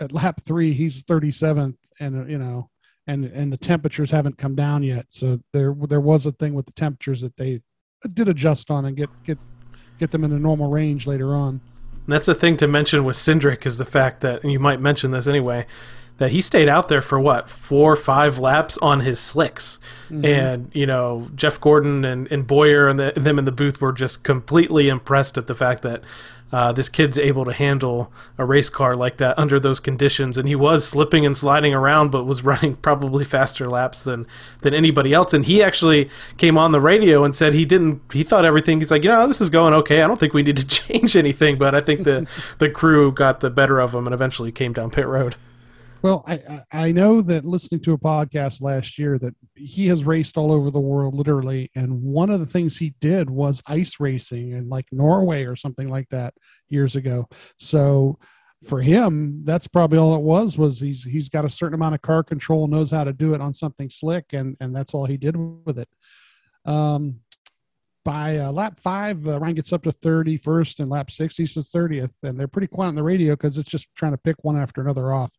at 0.00 0.12
lap 0.12 0.40
three, 0.44 0.72
he's 0.72 1.04
37th, 1.04 1.76
and 2.00 2.22
uh, 2.22 2.26
you 2.26 2.38
know, 2.38 2.70
and 3.06 3.24
and 3.24 3.52
the 3.52 3.56
temperatures 3.56 4.10
haven't 4.10 4.38
come 4.38 4.54
down 4.54 4.82
yet. 4.82 5.06
So 5.08 5.40
there 5.52 5.74
there 5.88 6.00
was 6.00 6.26
a 6.26 6.32
thing 6.32 6.54
with 6.54 6.66
the 6.66 6.72
temperatures 6.72 7.20
that 7.20 7.36
they 7.36 7.60
did 8.14 8.28
adjust 8.28 8.70
on 8.70 8.84
and 8.84 8.96
get 8.96 9.10
get 9.24 9.38
get 9.98 10.10
them 10.10 10.24
in 10.24 10.32
a 10.32 10.38
normal 10.38 10.70
range 10.70 11.06
later 11.06 11.34
on. 11.34 11.60
And 11.92 12.14
that's 12.14 12.26
the 12.26 12.34
thing 12.34 12.56
to 12.58 12.68
mention 12.68 13.04
with 13.04 13.16
Cindric 13.16 13.66
is 13.66 13.76
the 13.76 13.84
fact 13.84 14.22
that, 14.22 14.42
and 14.42 14.50
you 14.50 14.58
might 14.58 14.80
mention 14.80 15.10
this 15.10 15.26
anyway, 15.26 15.66
that 16.18 16.30
he 16.30 16.40
stayed 16.40 16.68
out 16.68 16.88
there 16.88 17.02
for 17.02 17.18
what 17.18 17.48
four 17.48 17.92
or 17.92 17.96
five 17.96 18.38
laps 18.38 18.76
on 18.78 19.00
his 19.00 19.20
slicks, 19.20 19.78
mm-hmm. 20.10 20.24
and 20.24 20.70
you 20.74 20.86
know 20.86 21.30
Jeff 21.34 21.60
Gordon 21.60 22.04
and, 22.04 22.30
and 22.30 22.46
Bowyer 22.46 22.88
and 22.88 22.98
the, 22.98 23.12
them 23.16 23.38
in 23.38 23.44
the 23.44 23.52
booth 23.52 23.80
were 23.80 23.92
just 23.92 24.24
completely 24.24 24.88
impressed 24.88 25.38
at 25.38 25.46
the 25.46 25.54
fact 25.54 25.82
that 25.82 26.02
uh, 26.50 26.72
this 26.72 26.88
kid's 26.88 27.18
able 27.18 27.44
to 27.44 27.52
handle 27.52 28.10
a 28.38 28.44
race 28.44 28.70
car 28.70 28.94
like 28.94 29.18
that 29.18 29.38
under 29.38 29.60
those 29.60 29.80
conditions, 29.80 30.38
and 30.38 30.48
he 30.48 30.54
was 30.54 30.86
slipping 30.86 31.26
and 31.26 31.36
sliding 31.36 31.74
around, 31.74 32.10
but 32.10 32.24
was 32.24 32.42
running 32.44 32.76
probably 32.76 33.24
faster 33.24 33.68
laps 33.68 34.02
than 34.02 34.26
than 34.62 34.74
anybody 34.74 35.12
else. 35.12 35.34
And 35.34 35.44
he 35.44 35.62
actually 35.62 36.08
came 36.36 36.56
on 36.56 36.72
the 36.72 36.80
radio 36.80 37.24
and 37.24 37.36
said 37.36 37.54
he 37.54 37.64
didn't. 37.64 38.00
He 38.12 38.24
thought 38.24 38.44
everything. 38.44 38.78
He's 38.78 38.90
like, 38.90 39.02
you 39.04 39.10
know, 39.10 39.26
this 39.26 39.40
is 39.40 39.50
going 39.50 39.74
okay. 39.74 40.02
I 40.02 40.06
don't 40.06 40.18
think 40.18 40.32
we 40.32 40.42
need 40.42 40.56
to 40.56 40.66
change 40.88 41.16
anything, 41.16 41.58
but 41.58 41.74
I 41.74 41.80
think 41.80 42.04
the 42.04 42.26
the 42.58 42.70
crew 42.70 43.12
got 43.12 43.40
the 43.40 43.50
better 43.50 43.78
of 43.78 43.94
him 43.94 44.06
and 44.06 44.14
eventually 44.14 44.52
came 44.52 44.72
down 44.72 44.90
pit 44.90 45.06
road. 45.06 45.36
Well, 46.00 46.24
I, 46.28 46.62
I 46.70 46.92
know 46.92 47.20
that 47.22 47.44
listening 47.44 47.80
to 47.82 47.92
a 47.92 47.98
podcast 47.98 48.62
last 48.62 48.98
year 48.98 49.18
that 49.18 49.34
he 49.56 49.88
has 49.88 50.04
raced 50.04 50.36
all 50.36 50.52
over 50.52 50.70
the 50.70 50.78
world, 50.78 51.14
literally, 51.14 51.72
and 51.74 52.02
one 52.02 52.30
of 52.30 52.38
the 52.38 52.46
things 52.46 52.76
he 52.76 52.94
did 53.00 53.28
was 53.28 53.62
ice 53.66 53.98
racing 53.98 54.52
in 54.52 54.68
like 54.68 54.86
Norway 54.92 55.44
or 55.44 55.56
something 55.56 55.88
like 55.88 56.08
that 56.10 56.34
years 56.68 56.94
ago. 56.94 57.26
So 57.56 58.16
for 58.64 58.80
him, 58.80 59.42
that's 59.44 59.66
probably 59.66 59.98
all 59.98 60.14
it 60.14 60.20
was. 60.20 60.56
Was 60.56 60.78
he's 60.78 61.02
he's 61.02 61.28
got 61.28 61.44
a 61.44 61.50
certain 61.50 61.74
amount 61.74 61.96
of 61.96 62.02
car 62.02 62.22
control, 62.22 62.68
knows 62.68 62.92
how 62.92 63.02
to 63.02 63.12
do 63.12 63.34
it 63.34 63.40
on 63.40 63.52
something 63.52 63.90
slick, 63.90 64.26
and 64.32 64.56
and 64.60 64.74
that's 64.74 64.94
all 64.94 65.04
he 65.06 65.16
did 65.16 65.36
with 65.36 65.80
it. 65.80 65.88
Um, 66.64 67.20
by 68.04 68.38
uh, 68.38 68.52
lap 68.52 68.78
five, 68.78 69.26
uh, 69.26 69.40
Ryan 69.40 69.54
gets 69.56 69.72
up 69.72 69.82
to 69.82 69.90
31st, 69.90 70.78
and 70.78 70.90
lap 70.90 71.10
six 71.10 71.36
he's 71.36 71.54
to 71.54 71.60
30th, 71.60 72.14
and 72.22 72.38
they're 72.38 72.46
pretty 72.46 72.68
quiet 72.68 72.88
on 72.88 72.94
the 72.94 73.02
radio 73.02 73.34
because 73.34 73.58
it's 73.58 73.68
just 73.68 73.88
trying 73.96 74.12
to 74.12 74.18
pick 74.18 74.36
one 74.42 74.56
after 74.56 74.80
another 74.80 75.12
off. 75.12 75.32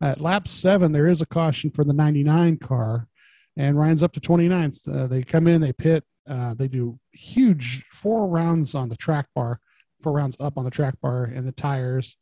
At 0.00 0.20
lap 0.20 0.46
seven, 0.46 0.92
there 0.92 1.06
is 1.06 1.20
a 1.20 1.26
caution 1.26 1.70
for 1.70 1.84
the 1.84 1.92
99 1.92 2.58
car, 2.58 3.08
and 3.56 3.78
Ryan's 3.78 4.02
up 4.02 4.12
to 4.12 4.20
29th. 4.20 4.94
Uh, 4.94 5.06
they 5.06 5.22
come 5.22 5.46
in, 5.46 5.60
they 5.60 5.72
pit, 5.72 6.04
uh, 6.28 6.54
they 6.54 6.68
do 6.68 6.98
huge 7.12 7.84
four 7.90 8.26
rounds 8.26 8.74
on 8.74 8.88
the 8.88 8.96
track 8.96 9.26
bar, 9.34 9.60
four 10.02 10.12
rounds 10.12 10.36
up 10.40 10.58
on 10.58 10.64
the 10.64 10.70
track 10.70 11.00
bar 11.00 11.24
and 11.24 11.46
the 11.46 11.52
tires. 11.52 12.16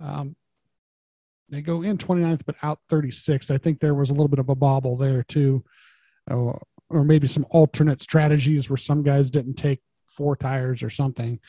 Um, 0.00 0.36
they 1.48 1.62
go 1.62 1.82
in 1.82 1.96
29th, 1.96 2.42
but 2.44 2.56
out 2.62 2.80
36th. 2.90 3.50
I 3.50 3.58
think 3.58 3.80
there 3.80 3.94
was 3.94 4.10
a 4.10 4.12
little 4.12 4.28
bit 4.28 4.38
of 4.38 4.48
a 4.48 4.54
bobble 4.54 4.96
there 4.96 5.22
too, 5.22 5.64
or, 6.30 6.60
or 6.90 7.04
maybe 7.04 7.28
some 7.28 7.46
alternate 7.50 8.00
strategies 8.00 8.68
where 8.68 8.76
some 8.76 9.02
guys 9.02 9.30
didn't 9.30 9.54
take 9.54 9.80
four 10.06 10.36
tires 10.36 10.82
or 10.82 10.90
something. 10.90 11.40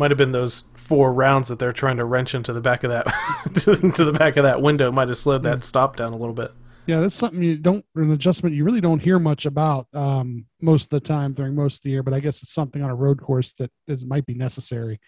Might 0.00 0.10
have 0.10 0.16
been 0.16 0.32
those 0.32 0.64
four 0.76 1.12
rounds 1.12 1.48
that 1.48 1.58
they're 1.58 1.74
trying 1.74 1.98
to 1.98 2.06
wrench 2.06 2.34
into 2.34 2.54
the 2.54 2.62
back 2.62 2.84
of 2.84 2.90
that 2.90 3.04
to 3.94 4.04
the 4.06 4.12
back 4.12 4.38
of 4.38 4.44
that 4.44 4.62
window. 4.62 4.90
Might 4.90 5.08
have 5.08 5.18
slowed 5.18 5.42
that 5.42 5.62
stop 5.62 5.94
down 5.96 6.14
a 6.14 6.16
little 6.16 6.34
bit. 6.34 6.52
Yeah, 6.86 7.00
that's 7.00 7.14
something 7.14 7.42
you 7.42 7.58
don't 7.58 7.84
an 7.96 8.10
adjustment 8.10 8.56
you 8.56 8.64
really 8.64 8.80
don't 8.80 9.02
hear 9.02 9.18
much 9.18 9.44
about 9.44 9.88
um, 9.92 10.46
most 10.62 10.84
of 10.84 10.88
the 10.88 11.00
time 11.00 11.34
during 11.34 11.54
most 11.54 11.76
of 11.76 11.82
the 11.82 11.90
year. 11.90 12.02
But 12.02 12.14
I 12.14 12.20
guess 12.20 12.42
it's 12.42 12.54
something 12.54 12.82
on 12.82 12.88
a 12.88 12.94
road 12.94 13.20
course 13.20 13.52
that 13.58 13.70
is 13.88 14.06
might 14.06 14.24
be 14.24 14.32
necessary. 14.32 15.00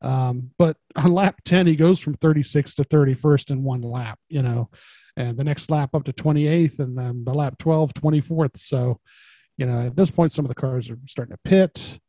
Um, 0.00 0.52
but 0.58 0.78
on 0.96 1.12
lap 1.12 1.42
10, 1.44 1.66
he 1.66 1.76
goes 1.76 2.00
from 2.00 2.14
36 2.14 2.76
to 2.76 2.84
31st 2.84 3.50
in 3.50 3.62
one 3.62 3.82
lap, 3.82 4.18
you 4.30 4.40
know, 4.40 4.70
and 5.18 5.36
the 5.36 5.44
next 5.44 5.70
lap 5.70 5.90
up 5.94 6.04
to 6.04 6.14
28th, 6.14 6.78
and 6.78 6.96
then 6.96 7.24
the 7.26 7.34
lap 7.34 7.58
12, 7.58 7.92
24th. 7.92 8.56
So, 8.56 9.00
you 9.58 9.66
know, 9.66 9.88
at 9.88 9.96
this 9.96 10.10
point, 10.10 10.32
some 10.32 10.46
of 10.46 10.48
the 10.48 10.54
cars 10.54 10.88
are 10.88 10.98
starting 11.06 11.36
to 11.36 11.40
pit 11.44 12.00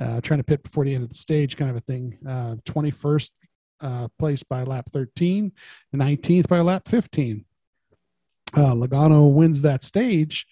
uh, 0.00 0.20
trying 0.20 0.38
to 0.38 0.44
pit 0.44 0.62
before 0.62 0.84
the 0.84 0.94
end 0.94 1.04
of 1.04 1.08
the 1.08 1.16
stage, 1.16 1.56
kind 1.56 1.70
of 1.70 1.76
a 1.76 1.80
thing. 1.80 2.18
Uh, 2.26 2.56
21st 2.66 3.30
uh, 3.80 4.08
place 4.18 4.42
by 4.42 4.62
lap 4.62 4.88
13, 4.92 5.52
and 5.92 6.02
19th 6.02 6.48
by 6.48 6.60
lap 6.60 6.88
15. 6.88 7.44
Uh, 8.54 8.72
Logano 8.72 9.32
wins 9.32 9.62
that 9.62 9.82
stage, 9.82 10.46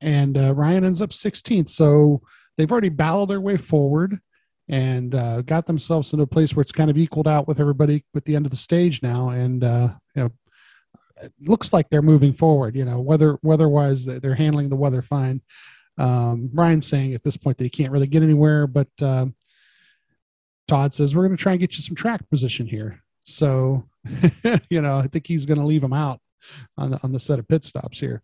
and 0.00 0.36
uh, 0.38 0.54
Ryan 0.54 0.84
ends 0.84 1.02
up 1.02 1.10
16th. 1.10 1.68
So 1.68 2.22
they've 2.56 2.70
already 2.70 2.88
battled 2.88 3.30
their 3.30 3.40
way 3.40 3.56
forward 3.56 4.20
and 4.68 5.14
uh, 5.14 5.42
got 5.42 5.66
themselves 5.66 6.12
into 6.12 6.22
a 6.22 6.26
place 6.26 6.54
where 6.54 6.62
it's 6.62 6.72
kind 6.72 6.90
of 6.90 6.96
equaled 6.96 7.28
out 7.28 7.48
with 7.48 7.60
everybody 7.60 8.04
with 8.14 8.24
the 8.24 8.36
end 8.36 8.46
of 8.46 8.50
the 8.50 8.56
stage 8.56 9.02
now. 9.02 9.30
And, 9.30 9.64
uh, 9.64 9.88
you 10.14 10.22
know, 10.22 10.30
it 11.22 11.32
looks 11.40 11.72
like 11.72 11.88
they're 11.88 12.02
moving 12.02 12.32
forward. 12.32 12.74
You 12.74 12.84
know, 12.84 13.00
weather 13.00 13.38
weather-wise, 13.42 14.06
they're 14.06 14.34
handling 14.34 14.68
the 14.68 14.76
weather 14.76 15.02
fine. 15.02 15.40
Um, 15.98 16.50
Ryan's 16.52 16.86
saying 16.86 17.14
at 17.14 17.22
this 17.22 17.36
point 17.36 17.58
that 17.58 17.64
he 17.64 17.70
can't 17.70 17.92
really 17.92 18.06
get 18.06 18.22
anywhere, 18.22 18.66
but 18.66 18.88
um, 19.00 19.34
Todd 20.68 20.94
says 20.94 21.14
we're 21.14 21.26
going 21.26 21.36
to 21.36 21.42
try 21.42 21.52
and 21.52 21.60
get 21.60 21.76
you 21.76 21.82
some 21.82 21.96
track 21.96 22.28
position 22.30 22.66
here. 22.66 23.02
So, 23.24 23.84
you 24.70 24.80
know, 24.80 24.98
I 24.98 25.06
think 25.06 25.26
he's 25.26 25.46
going 25.46 25.60
to 25.60 25.66
leave 25.66 25.84
him 25.84 25.92
out 25.92 26.20
on 26.76 26.90
the, 26.92 27.00
on 27.02 27.12
the 27.12 27.20
set 27.20 27.38
of 27.38 27.48
pit 27.48 27.64
stops 27.64 27.98
here. 27.98 28.22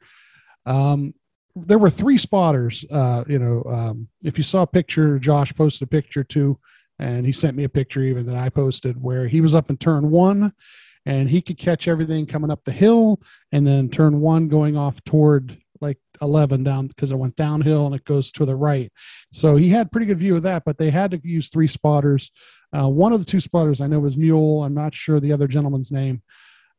Um, 0.66 1.14
there 1.54 1.78
were 1.78 1.90
three 1.90 2.18
spotters. 2.18 2.84
Uh, 2.90 3.24
you 3.28 3.38
know, 3.38 3.62
um, 3.70 4.08
if 4.22 4.38
you 4.38 4.44
saw 4.44 4.62
a 4.62 4.66
picture, 4.66 5.18
Josh 5.18 5.54
posted 5.54 5.86
a 5.86 5.90
picture 5.90 6.24
too, 6.24 6.58
and 6.98 7.26
he 7.26 7.32
sent 7.32 7.56
me 7.56 7.64
a 7.64 7.68
picture 7.68 8.02
even 8.02 8.26
that 8.26 8.36
I 8.36 8.48
posted 8.48 9.00
where 9.00 9.26
he 9.28 9.40
was 9.40 9.54
up 9.54 9.70
in 9.70 9.76
turn 9.76 10.10
one 10.10 10.52
and 11.06 11.28
he 11.28 11.40
could 11.40 11.58
catch 11.58 11.88
everything 11.88 12.26
coming 12.26 12.50
up 12.50 12.64
the 12.64 12.72
hill 12.72 13.20
and 13.50 13.66
then 13.66 13.88
turn 13.88 14.20
one 14.20 14.48
going 14.48 14.76
off 14.76 15.02
toward 15.04 15.58
like 15.80 15.98
11 16.20 16.64
down 16.64 16.88
because 16.88 17.12
it 17.12 17.18
went 17.18 17.36
downhill 17.36 17.86
and 17.86 17.94
it 17.94 18.04
goes 18.04 18.32
to 18.32 18.44
the 18.44 18.56
right. 18.56 18.92
So 19.32 19.56
he 19.56 19.68
had 19.68 19.92
pretty 19.92 20.06
good 20.06 20.18
view 20.18 20.36
of 20.36 20.42
that, 20.42 20.64
but 20.64 20.78
they 20.78 20.90
had 20.90 21.10
to 21.12 21.20
use 21.22 21.48
three 21.48 21.66
spotters. 21.66 22.30
Uh, 22.76 22.88
one 22.88 23.12
of 23.12 23.20
the 23.20 23.26
two 23.26 23.40
spotters 23.40 23.80
I 23.80 23.86
know 23.86 24.00
was 24.00 24.16
Mule. 24.16 24.62
I'm 24.64 24.74
not 24.74 24.94
sure 24.94 25.20
the 25.20 25.32
other 25.32 25.48
gentleman's 25.48 25.90
name. 25.90 26.22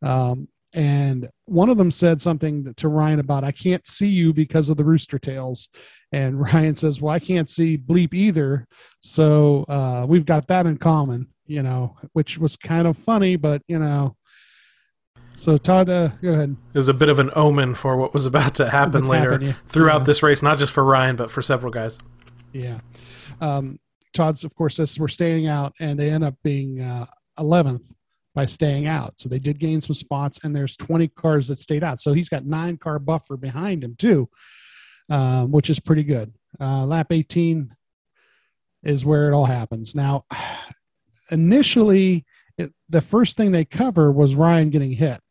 Um, 0.01 0.47
and 0.73 1.29
one 1.45 1.69
of 1.69 1.77
them 1.77 1.89
said 1.89 2.21
something 2.21 2.73
to 2.75 2.87
Ryan 2.87 3.19
about, 3.19 3.43
I 3.43 3.51
can't 3.51 3.85
see 3.87 4.07
you 4.07 4.33
because 4.33 4.69
of 4.69 4.77
the 4.77 4.83
rooster 4.83 5.17
tails. 5.17 5.69
And 6.11 6.39
Ryan 6.53 6.75
says, 6.75 7.01
Well, 7.01 7.13
I 7.13 7.19
can't 7.19 7.49
see 7.49 7.77
bleep 7.77 8.13
either. 8.13 8.67
So 9.01 9.63
uh, 9.67 10.05
we've 10.07 10.25
got 10.25 10.47
that 10.47 10.67
in 10.67 10.77
common, 10.77 11.27
you 11.47 11.63
know, 11.63 11.97
which 12.13 12.37
was 12.37 12.55
kind 12.55 12.87
of 12.87 12.97
funny, 12.97 13.35
but, 13.35 13.61
you 13.67 13.79
know, 13.79 14.15
so 15.39 15.57
Todd, 15.57 15.89
uh, 15.89 16.09
go 16.21 16.33
ahead. 16.33 16.55
It 16.73 16.77
was 16.77 16.89
a 16.89 16.93
bit 16.93 17.07
of 17.07 17.17
an 17.17 17.31
omen 17.35 17.73
for 17.73 17.95
what 17.95 18.13
was 18.13 18.25
about 18.25 18.55
to 18.55 18.69
happen 18.69 19.05
later 19.07 19.31
happen, 19.31 19.47
yeah. 19.47 19.53
throughout 19.67 20.01
yeah. 20.01 20.05
this 20.05 20.21
race, 20.21 20.43
not 20.43 20.57
just 20.57 20.73
for 20.73 20.83
Ryan, 20.83 21.15
but 21.15 21.31
for 21.31 21.41
several 21.41 21.71
guys. 21.71 21.97
Yeah. 22.51 22.79
Um, 23.39 23.79
Todd's, 24.13 24.43
of 24.43 24.53
course, 24.55 24.75
says 24.75 24.99
we're 24.99 25.07
staying 25.07 25.47
out, 25.47 25.73
and 25.79 25.97
they 25.97 26.09
end 26.09 26.23
up 26.23 26.35
being 26.43 26.81
uh, 26.81 27.05
11th 27.37 27.93
by 28.35 28.45
staying 28.45 28.87
out. 28.87 29.13
So 29.17 29.29
they 29.29 29.39
did 29.39 29.59
gain 29.59 29.81
some 29.81 29.93
spots, 29.93 30.39
and 30.43 30.55
there's 30.55 30.75
20 30.75 31.07
cars 31.09 31.47
that 31.47 31.59
stayed 31.59 31.83
out. 31.83 31.99
So 32.01 32.13
he's 32.13 32.29
got 32.29 32.45
nine 32.45 32.77
car 32.77 32.99
buffer 32.99 33.37
behind 33.37 33.83
him 33.83 33.95
too, 33.97 34.29
um, 35.09 35.51
which 35.51 35.69
is 35.69 35.79
pretty 35.79 36.03
good. 36.03 36.33
Uh, 36.59 36.85
lap 36.85 37.11
18 37.11 37.73
is 38.83 39.05
where 39.05 39.29
it 39.29 39.33
all 39.33 39.45
happens. 39.45 39.95
Now, 39.95 40.25
initially, 41.31 42.25
it, 42.57 42.73
the 42.89 43.01
first 43.01 43.37
thing 43.37 43.51
they 43.51 43.65
cover 43.65 44.11
was 44.11 44.35
Ryan 44.35 44.69
getting 44.69 44.91
hit. 44.91 45.21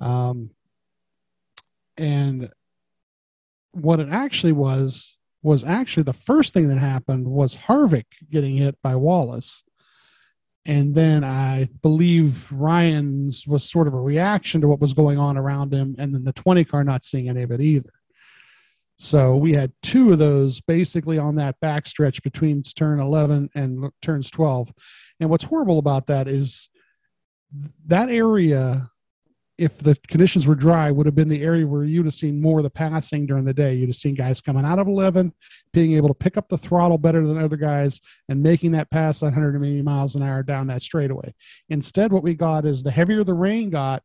Um, 0.00 0.50
and 1.96 2.50
what 3.72 4.00
it 4.00 4.08
actually 4.10 4.52
was 4.52 5.18
was 5.42 5.64
actually 5.64 6.02
the 6.02 6.12
first 6.12 6.52
thing 6.52 6.68
that 6.68 6.78
happened 6.78 7.26
was 7.26 7.54
Harvick 7.54 8.06
getting 8.30 8.56
hit 8.56 8.76
by 8.82 8.96
Wallace. 8.96 9.62
And 10.66 10.94
then 10.94 11.24
I 11.24 11.68
believe 11.80 12.50
Ryan's 12.52 13.46
was 13.46 13.64
sort 13.64 13.86
of 13.86 13.94
a 13.94 14.00
reaction 14.00 14.60
to 14.60 14.68
what 14.68 14.80
was 14.80 14.92
going 14.92 15.18
on 15.18 15.38
around 15.38 15.72
him, 15.72 15.94
and 15.98 16.14
then 16.14 16.24
the 16.24 16.32
20 16.32 16.64
car 16.64 16.84
not 16.84 17.04
seeing 17.04 17.28
any 17.28 17.42
of 17.42 17.50
it 17.50 17.60
either. 17.60 17.92
So 18.98 19.36
we 19.36 19.54
had 19.54 19.72
two 19.82 20.12
of 20.12 20.18
those 20.18 20.60
basically 20.60 21.18
on 21.18 21.36
that 21.36 21.60
backstretch 21.60 22.22
between 22.22 22.62
turn 22.62 22.98
11 22.98 23.50
and 23.54 23.90
turns 24.02 24.28
12. 24.30 24.72
And 25.20 25.30
what's 25.30 25.44
horrible 25.44 25.78
about 25.78 26.08
that 26.08 26.26
is 26.26 26.68
that 27.86 28.10
area, 28.10 28.90
if 29.58 29.76
the 29.78 29.96
conditions 30.06 30.46
were 30.46 30.54
dry, 30.54 30.90
would 30.90 31.06
have 31.06 31.16
been 31.16 31.28
the 31.28 31.42
area 31.42 31.66
where 31.66 31.82
you'd 31.82 32.06
have 32.06 32.14
seen 32.14 32.40
more 32.40 32.60
of 32.60 32.62
the 32.62 32.70
passing 32.70 33.26
during 33.26 33.44
the 33.44 33.52
day. 33.52 33.74
You'd 33.74 33.88
have 33.88 33.96
seen 33.96 34.14
guys 34.14 34.40
coming 34.40 34.64
out 34.64 34.78
of 34.78 34.86
11, 34.86 35.34
being 35.72 35.94
able 35.94 36.06
to 36.08 36.14
pick 36.14 36.36
up 36.36 36.48
the 36.48 36.56
throttle 36.56 36.96
better 36.96 37.26
than 37.26 37.36
other 37.36 37.56
guys, 37.56 38.00
and 38.28 38.40
making 38.40 38.70
that 38.72 38.88
pass 38.88 39.20
180 39.20 39.82
miles 39.82 40.14
an 40.14 40.22
hour 40.22 40.44
down 40.44 40.68
that 40.68 40.82
straightaway. 40.82 41.34
Instead, 41.68 42.12
what 42.12 42.22
we 42.22 42.34
got 42.34 42.64
is 42.64 42.84
the 42.84 42.90
heavier 42.90 43.24
the 43.24 43.34
rain 43.34 43.68
got, 43.68 44.02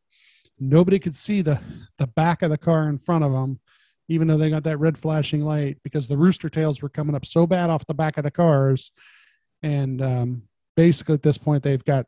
nobody 0.58 0.98
could 0.98 1.14
see 1.14 1.40
the, 1.40 1.60
the 1.98 2.08
back 2.08 2.42
of 2.42 2.50
the 2.50 2.58
car 2.58 2.88
in 2.88 2.98
front 2.98 3.24
of 3.24 3.32
them 3.32 3.60
even 4.08 4.28
though 4.28 4.36
they 4.36 4.50
got 4.50 4.64
that 4.64 4.76
red 4.76 4.98
flashing 4.98 5.42
light 5.42 5.78
because 5.82 6.06
the 6.06 6.16
rooster 6.16 6.50
tails 6.50 6.82
were 6.82 6.90
coming 6.90 7.16
up 7.16 7.24
so 7.24 7.46
bad 7.46 7.70
off 7.70 7.86
the 7.86 7.94
back 7.94 8.18
of 8.18 8.24
the 8.24 8.30
cars 8.30 8.92
and 9.62 10.02
um, 10.02 10.42
basically 10.76 11.14
at 11.14 11.22
this 11.22 11.38
point 11.38 11.62
they've 11.62 11.84
got 11.84 12.06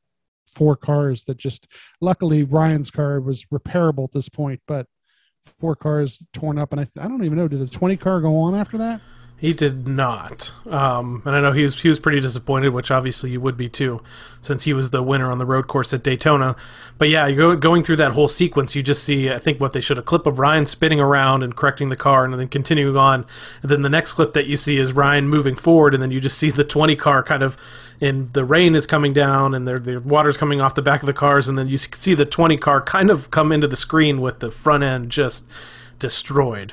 four 0.54 0.76
cars 0.76 1.24
that 1.24 1.36
just 1.36 1.66
luckily 2.00 2.42
ryan's 2.42 2.90
car 2.90 3.20
was 3.20 3.44
repairable 3.46 4.04
at 4.04 4.12
this 4.12 4.28
point 4.28 4.60
but 4.66 4.86
four 5.60 5.76
cars 5.76 6.22
torn 6.32 6.58
up 6.58 6.72
and 6.72 6.80
I, 6.80 6.86
I 7.00 7.08
don't 7.08 7.24
even 7.24 7.38
know 7.38 7.48
did 7.48 7.60
the 7.60 7.66
20 7.66 7.96
car 7.96 8.20
go 8.20 8.36
on 8.36 8.54
after 8.54 8.78
that 8.78 9.00
He 9.38 9.52
did 9.52 9.86
not, 9.86 10.50
um, 10.66 11.20
and 11.26 11.36
I 11.36 11.42
know 11.42 11.52
he 11.52 11.62
was 11.62 11.78
he 11.82 11.90
was 11.90 12.00
pretty 12.00 12.20
disappointed, 12.20 12.70
which 12.70 12.90
obviously 12.90 13.32
you 13.32 13.40
would 13.42 13.58
be 13.58 13.68
too, 13.68 14.00
since 14.40 14.62
he 14.62 14.72
was 14.72 14.90
the 14.90 15.02
winner 15.02 15.30
on 15.30 15.36
the 15.36 15.44
road 15.44 15.66
course 15.66 15.92
at 15.92 16.02
Daytona. 16.02 16.56
But 16.96 17.10
yeah, 17.10 17.30
go 17.32 17.54
going 17.54 17.82
through 17.82 17.96
that 17.96 18.12
whole 18.12 18.28
sequence, 18.28 18.74
you 18.74 18.82
just 18.82 19.04
see 19.04 19.30
I 19.30 19.38
think 19.38 19.60
what 19.60 19.72
they 19.72 19.82
should 19.82 19.98
a 19.98 20.02
clip 20.02 20.24
of 20.26 20.38
Ryan 20.38 20.64
spinning 20.64 21.00
around 21.00 21.42
and 21.42 21.54
correcting 21.54 21.90
the 21.90 21.96
car, 21.96 22.24
and 22.24 22.32
then 22.32 22.48
continuing 22.48 22.96
on, 22.96 23.26
and 23.60 23.70
then 23.70 23.82
the 23.82 23.90
next 23.90 24.14
clip 24.14 24.32
that 24.32 24.46
you 24.46 24.56
see 24.56 24.78
is 24.78 24.94
Ryan 24.94 25.28
moving 25.28 25.54
forward, 25.54 25.92
and 25.92 26.02
then 26.02 26.10
you 26.10 26.18
just 26.18 26.38
see 26.38 26.50
the 26.50 26.64
twenty 26.64 26.96
car 26.96 27.22
kind 27.22 27.42
of, 27.42 27.58
and 28.00 28.32
the 28.32 28.44
rain 28.44 28.74
is 28.74 28.86
coming 28.86 29.12
down, 29.12 29.54
and 29.54 29.68
there 29.68 29.78
the 29.78 30.00
water's 30.00 30.38
coming 30.38 30.62
off 30.62 30.74
the 30.74 30.80
back 30.80 31.02
of 31.02 31.06
the 31.06 31.12
cars, 31.12 31.46
and 31.46 31.58
then 31.58 31.68
you 31.68 31.76
see 31.76 32.14
the 32.14 32.24
twenty 32.24 32.56
car 32.56 32.80
kind 32.80 33.10
of 33.10 33.30
come 33.30 33.52
into 33.52 33.68
the 33.68 33.76
screen 33.76 34.22
with 34.22 34.38
the 34.38 34.50
front 34.50 34.82
end 34.82 35.10
just 35.10 35.44
destroyed, 35.98 36.72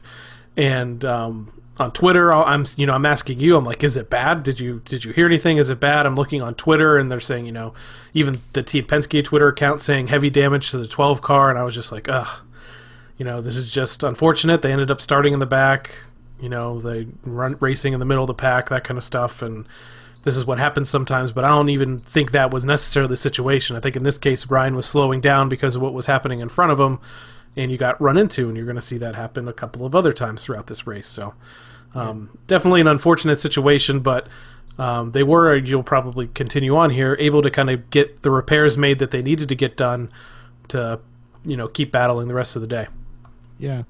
and. 0.55 1.03
Um, 1.03 1.52
on 1.77 1.91
Twitter. 1.91 2.31
I'm 2.31 2.65
you 2.77 2.85
know 2.85 2.93
I'm 2.93 3.05
asking 3.05 3.39
you. 3.39 3.57
I'm 3.57 3.65
like, 3.65 3.83
is 3.83 3.97
it 3.97 4.09
bad? 4.09 4.43
Did 4.43 4.59
you 4.59 4.81
did 4.85 5.05
you 5.05 5.13
hear 5.13 5.25
anything? 5.25 5.57
Is 5.57 5.69
it 5.69 5.79
bad? 5.79 6.05
I'm 6.05 6.15
looking 6.15 6.41
on 6.41 6.55
Twitter 6.55 6.97
and 6.97 7.11
they're 7.11 7.19
saying 7.19 7.45
you 7.45 7.51
know 7.51 7.73
even 8.13 8.41
the 8.53 8.63
Team 8.63 8.83
Penske 8.85 9.23
Twitter 9.23 9.47
account 9.47 9.81
saying 9.81 10.07
heavy 10.07 10.29
damage 10.29 10.71
to 10.71 10.77
the 10.77 10.87
12 10.87 11.21
car, 11.21 11.49
and 11.49 11.57
I 11.57 11.63
was 11.63 11.75
just 11.75 11.91
like, 11.91 12.07
ugh, 12.09 12.41
you 13.17 13.25
know 13.25 13.41
this 13.41 13.57
is 13.57 13.71
just 13.71 14.03
unfortunate. 14.03 14.61
They 14.61 14.71
ended 14.71 14.91
up 14.91 15.01
starting 15.01 15.33
in 15.33 15.39
the 15.39 15.45
back. 15.45 15.95
You 16.39 16.49
know 16.49 16.79
they 16.79 17.07
run 17.23 17.57
racing 17.59 17.93
in 17.93 17.99
the 17.99 18.05
middle 18.05 18.23
of 18.23 18.27
the 18.27 18.33
pack, 18.33 18.69
that 18.69 18.83
kind 18.83 18.97
of 18.97 19.03
stuff, 19.03 19.41
and 19.41 19.65
this 20.23 20.37
is 20.37 20.45
what 20.45 20.59
happens 20.59 20.89
sometimes. 20.89 21.31
But 21.31 21.43
I 21.43 21.49
don't 21.49 21.69
even 21.69 21.99
think 21.99 22.31
that 22.31 22.51
was 22.51 22.63
necessarily 22.63 23.09
the 23.09 23.17
situation. 23.17 23.75
I 23.75 23.79
think 23.79 23.95
in 23.95 24.03
this 24.03 24.17
case 24.17 24.45
Brian 24.45 24.75
was 24.75 24.85
slowing 24.85 25.21
down 25.21 25.49
because 25.49 25.75
of 25.75 25.81
what 25.81 25.93
was 25.93 26.05
happening 26.05 26.39
in 26.39 26.49
front 26.49 26.71
of 26.71 26.79
him 26.79 26.99
and 27.55 27.71
you 27.71 27.77
got 27.77 28.01
run 28.01 28.17
into, 28.17 28.47
and 28.47 28.57
you're 28.57 28.65
going 28.65 28.75
to 28.75 28.81
see 28.81 28.97
that 28.97 29.15
happen 29.15 29.47
a 29.47 29.53
couple 29.53 29.85
of 29.85 29.95
other 29.95 30.13
times 30.13 30.43
throughout 30.43 30.67
this 30.67 30.87
race. 30.87 31.07
So, 31.07 31.33
um, 31.93 32.37
definitely 32.47 32.81
an 32.81 32.87
unfortunate 32.87 33.39
situation, 33.39 33.99
but 33.99 34.27
um, 34.79 35.11
they 35.11 35.23
were, 35.23 35.55
you'll 35.55 35.83
probably 35.83 36.27
continue 36.27 36.75
on 36.75 36.89
here, 36.89 37.15
able 37.19 37.41
to 37.43 37.51
kind 37.51 37.69
of 37.69 37.89
get 37.91 38.23
the 38.23 38.31
repairs 38.31 38.75
made 38.77 38.97
that 38.99 39.11
they 39.11 39.21
needed 39.21 39.49
to 39.49 39.55
get 39.55 39.77
done 39.77 40.11
to, 40.69 40.99
you 41.45 41.55
know, 41.55 41.67
keep 41.67 41.91
battling 41.91 42.27
the 42.27 42.33
rest 42.33 42.55
of 42.55 42.61
the 42.61 42.67
day. 42.67 42.87
Yeah, 43.59 43.83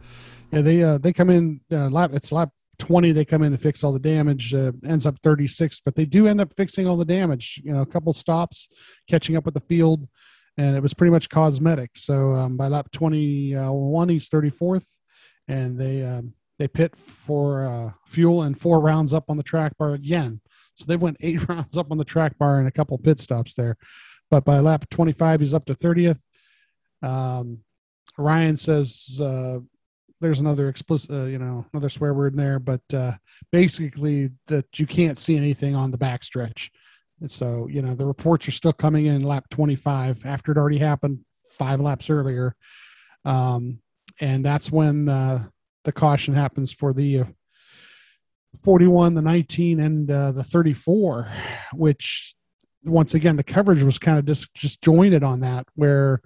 yeah. 0.52 0.62
They 0.62 0.84
uh, 0.84 0.97
they 0.97 1.13
come 1.13 1.30
in 1.30 1.62
uh, 1.71 1.89
lap. 1.89 2.12
It's 2.13 2.32
lap 2.32 2.49
twenty. 2.80 3.13
They 3.13 3.23
come 3.23 3.43
in 3.43 3.54
to 3.54 3.58
fix 3.58 3.84
all 3.84 3.93
the 3.93 3.99
damage. 3.99 4.54
Uh, 4.54 4.73
ends 4.86 5.06
up 5.06 5.15
thirty 5.23 5.47
six, 5.47 5.80
but 5.80 5.95
they 5.95 6.06
do 6.06 6.28
end 6.28 6.41
up 6.41 6.54
fixing 6.54 6.86
all 6.86 6.97
the 6.97 7.06
damage. 7.06 7.62
You 7.63 7.71
know, 7.71 7.82
a 7.82 7.86
couple 7.86 8.12
stops, 8.12 8.67
catching 9.08 9.38
up 9.38 9.45
with 9.45 9.54
the 9.54 9.62
field, 9.62 10.08
and 10.58 10.76
it 10.76 10.82
was 10.82 10.94
pretty 10.94 11.12
much 11.12 11.30
cosmetic. 11.30 11.92
So 11.96 12.34
um, 12.34 12.58
by 12.58 12.68
lap 12.68 12.92
twenty 12.92 13.56
one, 13.56 14.10
he's 14.10 14.28
thirty 14.28 14.50
fourth, 14.50 14.88
and 15.48 15.80
they 15.80 16.04
um, 16.04 16.34
they 16.60 16.68
pit 16.68 16.96
for 16.96 17.66
uh, 17.66 17.92
fuel 18.06 18.44
and 18.44 18.60
four 18.60 18.80
rounds 18.80 19.13
up 19.13 19.26
on 19.30 19.38
the 19.38 19.44
track 19.44 19.78
bar 19.78 19.94
again. 19.94 20.42
So 20.76 20.86
they 20.86 20.96
went 20.96 21.18
eight 21.22 21.48
rounds 21.48 21.78
up 21.78 21.92
on 21.92 21.98
the 21.98 22.06
track 22.06 22.38
bar 22.38 22.60
and 22.60 22.68
a 22.68 22.72
couple 22.72 22.98
pit 22.98 23.20
stops 23.20 23.54
there. 23.56 23.78
But 24.30 24.46
by 24.46 24.60
lap 24.60 24.89
25, 24.89 25.42
he's 25.42 25.54
up 25.54 25.66
to 25.66 25.76
30th. 25.76 26.20
Um, 27.02 27.60
Ryan 28.18 28.58
says 28.58 29.20
uh, 29.22 29.60
there's 30.22 30.39
another 30.39 30.70
explicit, 30.70 31.12
uh, 31.12 31.26
you 31.26 31.38
know, 31.38 31.66
another 31.74 31.89
swear 31.89 32.13
word 32.13 32.34
in 32.34 32.39
there, 32.39 32.60
but 32.60 32.82
uh, 32.94 33.13
basically 33.52 34.32
that 34.48 34.80
you 34.80 34.88
can't 34.88 35.20
see 35.20 35.36
anything 35.36 35.76
on 35.76 35.92
the 35.92 35.98
backstretch. 35.98 36.70
And 37.21 37.32
so, 37.32 37.67
you 37.67 37.82
know, 37.82 37.95
the 37.95 38.06
reports 38.06 38.47
are 38.47 38.52
still 38.52 38.73
coming 38.73 39.06
in 39.06 39.23
lap 39.23 39.45
25 39.49 40.26
after 40.26 40.52
it 40.52 40.58
already 40.58 40.78
happened 40.78 41.19
five 41.52 41.80
laps 41.80 42.10
earlier. 42.10 42.56
Um, 43.26 43.80
and 44.19 44.43
that's 44.43 44.71
when 44.71 45.10
uh, 45.10 45.45
the 45.84 45.91
caution 45.91 46.34
happens 46.34 46.71
for 46.71 46.93
the 46.93 47.19
uh, 47.19 47.26
41, 48.63 49.13
the 49.13 49.21
19, 49.21 49.80
and 49.80 50.12
uh, 50.12 50.32
the 50.32 50.43
34, 50.43 51.32
which 51.73 52.36
once 52.86 53.13
again 53.13 53.36
the 53.36 53.43
coverage 53.43 53.82
was 53.82 53.97
kind 53.97 54.19
of 54.19 54.26
just 54.26 54.54
disjointed 54.54 55.23
on 55.23 55.39
that, 55.39 55.65
where 55.76 56.21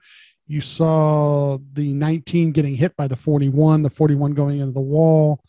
you 0.47 0.61
saw 0.61 1.57
the 1.73 1.93
19 1.93 2.51
getting 2.51 2.75
hit 2.75 2.95
by 2.95 3.07
the 3.07 3.15
41, 3.15 3.83
the 3.83 3.89
41 3.89 4.33
going 4.33 4.59
into 4.59 4.73
the 4.73 4.81
wall. 4.81 5.41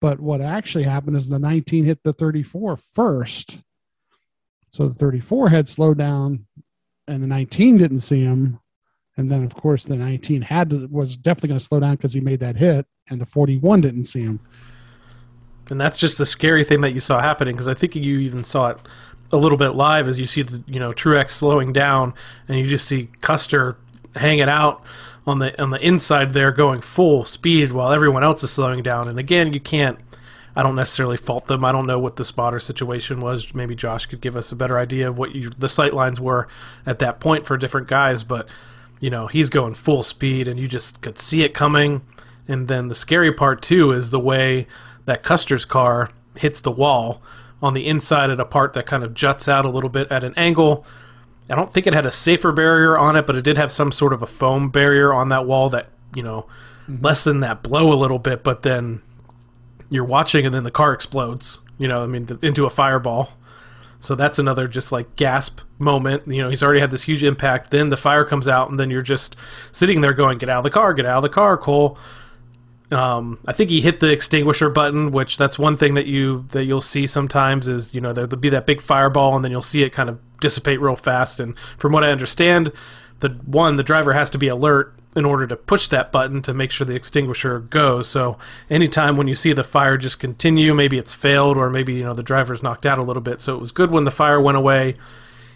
But 0.00 0.20
what 0.20 0.40
actually 0.40 0.84
happened 0.84 1.16
is 1.16 1.28
the 1.28 1.38
19 1.38 1.84
hit 1.84 2.02
the 2.02 2.12
34 2.12 2.76
first. 2.76 3.58
So 4.72 4.88
the 4.88 4.94
34 4.94 5.50
had 5.50 5.68
slowed 5.68 5.98
down, 5.98 6.46
and 7.06 7.22
the 7.22 7.26
19 7.26 7.76
didn't 7.76 8.00
see 8.00 8.22
him. 8.22 8.58
And 9.18 9.30
then, 9.30 9.44
of 9.44 9.54
course, 9.54 9.84
the 9.84 9.96
19 9.96 10.40
had 10.40 10.70
to, 10.70 10.86
was 10.86 11.14
definitely 11.14 11.48
going 11.48 11.58
to 11.58 11.64
slow 11.64 11.78
down 11.78 11.96
because 11.96 12.14
he 12.14 12.20
made 12.20 12.40
that 12.40 12.56
hit, 12.56 12.86
and 13.10 13.20
the 13.20 13.26
41 13.26 13.82
didn't 13.82 14.06
see 14.06 14.22
him. 14.22 14.40
And 15.68 15.78
that's 15.78 15.98
just 15.98 16.16
the 16.16 16.24
scary 16.24 16.64
thing 16.64 16.80
that 16.80 16.92
you 16.92 17.00
saw 17.00 17.20
happening 17.20 17.54
because 17.54 17.68
I 17.68 17.74
think 17.74 17.94
you 17.94 18.18
even 18.20 18.44
saw 18.44 18.68
it 18.68 18.78
a 19.30 19.36
little 19.36 19.58
bit 19.58 19.74
live 19.74 20.08
as 20.08 20.18
you 20.18 20.26
see 20.26 20.42
the 20.42 20.62
you 20.66 20.80
know 20.80 20.92
Truex 20.92 21.30
slowing 21.30 21.72
down 21.72 22.14
and 22.48 22.58
you 22.58 22.66
just 22.66 22.86
see 22.86 23.10
Custer 23.20 23.76
hanging 24.16 24.48
out 24.48 24.82
on 25.26 25.38
the 25.38 25.60
on 25.62 25.70
the 25.70 25.86
inside 25.86 26.32
there 26.32 26.50
going 26.50 26.80
full 26.80 27.24
speed 27.24 27.72
while 27.72 27.92
everyone 27.92 28.24
else 28.24 28.42
is 28.42 28.50
slowing 28.50 28.82
down. 28.82 29.08
And 29.08 29.18
again, 29.18 29.52
you 29.52 29.60
can't. 29.60 29.98
I 30.54 30.62
don't 30.62 30.76
necessarily 30.76 31.16
fault 31.16 31.46
them. 31.46 31.64
I 31.64 31.72
don't 31.72 31.86
know 31.86 31.98
what 31.98 32.16
the 32.16 32.24
spotter 32.24 32.60
situation 32.60 33.20
was. 33.20 33.54
Maybe 33.54 33.74
Josh 33.74 34.06
could 34.06 34.20
give 34.20 34.36
us 34.36 34.52
a 34.52 34.56
better 34.56 34.78
idea 34.78 35.08
of 35.08 35.16
what 35.16 35.34
you, 35.34 35.50
the 35.50 35.68
sight 35.68 35.94
lines 35.94 36.20
were 36.20 36.46
at 36.84 36.98
that 36.98 37.20
point 37.20 37.46
for 37.46 37.56
different 37.56 37.88
guys. 37.88 38.22
But 38.22 38.46
you 39.00 39.10
know 39.10 39.26
he's 39.26 39.50
going 39.50 39.74
full 39.74 40.02
speed 40.02 40.46
and 40.48 40.60
you 40.60 40.68
just 40.68 41.00
could 41.00 41.18
see 41.18 41.42
it 41.42 41.52
coming. 41.54 42.02
And 42.48 42.68
then 42.68 42.88
the 42.88 42.94
scary 42.94 43.32
part 43.32 43.62
too 43.62 43.92
is 43.92 44.10
the 44.10 44.20
way 44.20 44.66
that 45.04 45.22
Custer's 45.22 45.64
car 45.64 46.10
hits 46.36 46.60
the 46.60 46.70
wall 46.70 47.22
on 47.62 47.74
the 47.74 47.86
inside 47.86 48.30
at 48.30 48.40
a 48.40 48.44
part 48.44 48.72
that 48.72 48.86
kind 48.86 49.04
of 49.04 49.14
juts 49.14 49.48
out 49.48 49.64
a 49.64 49.70
little 49.70 49.90
bit 49.90 50.10
at 50.10 50.24
an 50.24 50.34
angle. 50.36 50.84
I 51.50 51.54
don't 51.54 51.72
think 51.72 51.86
it 51.86 51.94
had 51.94 52.06
a 52.06 52.12
safer 52.12 52.52
barrier 52.52 52.96
on 52.96 53.16
it, 53.16 53.26
but 53.26 53.36
it 53.36 53.42
did 53.42 53.58
have 53.58 53.72
some 53.72 53.92
sort 53.92 54.12
of 54.12 54.22
a 54.22 54.26
foam 54.26 54.70
barrier 54.70 55.12
on 55.12 55.28
that 55.30 55.46
wall 55.46 55.68
that, 55.70 55.88
you 56.14 56.22
know, 56.22 56.46
mm-hmm. 56.88 57.04
lessened 57.04 57.42
that 57.42 57.62
blow 57.62 57.92
a 57.92 57.98
little 57.98 58.18
bit, 58.18 58.42
but 58.42 58.62
then 58.62 59.02
you're 59.92 60.04
watching 60.04 60.46
and 60.46 60.54
then 60.54 60.64
the 60.64 60.70
car 60.70 60.92
explodes, 60.92 61.60
you 61.78 61.86
know, 61.86 62.02
I 62.02 62.06
mean, 62.06 62.26
th- 62.26 62.40
into 62.42 62.64
a 62.64 62.70
fireball. 62.70 63.32
So 64.00 64.16
that's 64.16 64.38
another 64.40 64.66
just 64.66 64.90
like 64.90 65.14
gasp 65.14 65.60
moment. 65.78 66.26
You 66.26 66.42
know, 66.42 66.48
he's 66.48 66.62
already 66.62 66.80
had 66.80 66.90
this 66.90 67.02
huge 67.02 67.22
impact. 67.22 67.70
Then 67.70 67.90
the 67.90 67.96
fire 67.96 68.24
comes 68.24 68.48
out, 68.48 68.68
and 68.68 68.80
then 68.80 68.90
you're 68.90 69.00
just 69.00 69.36
sitting 69.70 70.00
there 70.00 70.12
going, 70.12 70.38
"Get 70.38 70.48
out 70.48 70.58
of 70.58 70.64
the 70.64 70.70
car! 70.70 70.92
Get 70.92 71.06
out 71.06 71.18
of 71.18 71.22
the 71.22 71.28
car, 71.28 71.56
Cole!" 71.56 71.96
Um, 72.90 73.38
I 73.46 73.52
think 73.52 73.70
he 73.70 73.80
hit 73.80 74.00
the 74.00 74.10
extinguisher 74.10 74.68
button, 74.70 75.12
which 75.12 75.36
that's 75.36 75.56
one 75.56 75.76
thing 75.76 75.94
that 75.94 76.06
you 76.06 76.46
that 76.48 76.64
you'll 76.64 76.80
see 76.80 77.06
sometimes 77.06 77.68
is 77.68 77.94
you 77.94 78.00
know 78.00 78.12
there'll 78.12 78.28
be 78.36 78.48
that 78.48 78.66
big 78.66 78.82
fireball, 78.82 79.36
and 79.36 79.44
then 79.44 79.52
you'll 79.52 79.62
see 79.62 79.84
it 79.84 79.90
kind 79.90 80.08
of 80.08 80.18
dissipate 80.40 80.80
real 80.80 80.96
fast. 80.96 81.38
And 81.38 81.56
from 81.78 81.92
what 81.92 82.02
I 82.02 82.10
understand, 82.10 82.72
the 83.20 83.28
one 83.46 83.76
the 83.76 83.84
driver 83.84 84.14
has 84.14 84.30
to 84.30 84.38
be 84.38 84.48
alert 84.48 84.98
in 85.14 85.24
order 85.24 85.46
to 85.46 85.56
push 85.56 85.88
that 85.88 86.10
button 86.10 86.40
to 86.42 86.54
make 86.54 86.70
sure 86.70 86.86
the 86.86 86.94
extinguisher 86.94 87.60
goes. 87.60 88.08
So 88.08 88.38
anytime 88.70 89.16
when 89.16 89.28
you 89.28 89.34
see 89.34 89.52
the 89.52 89.64
fire 89.64 89.98
just 89.98 90.18
continue, 90.18 90.74
maybe 90.74 90.98
it's 90.98 91.14
failed 91.14 91.56
or 91.56 91.68
maybe 91.68 91.94
you 91.94 92.04
know 92.04 92.14
the 92.14 92.22
driver's 92.22 92.62
knocked 92.62 92.86
out 92.86 92.98
a 92.98 93.02
little 93.02 93.22
bit. 93.22 93.40
So 93.40 93.54
it 93.54 93.60
was 93.60 93.72
good 93.72 93.90
when 93.90 94.04
the 94.04 94.10
fire 94.10 94.40
went 94.40 94.56
away. 94.56 94.96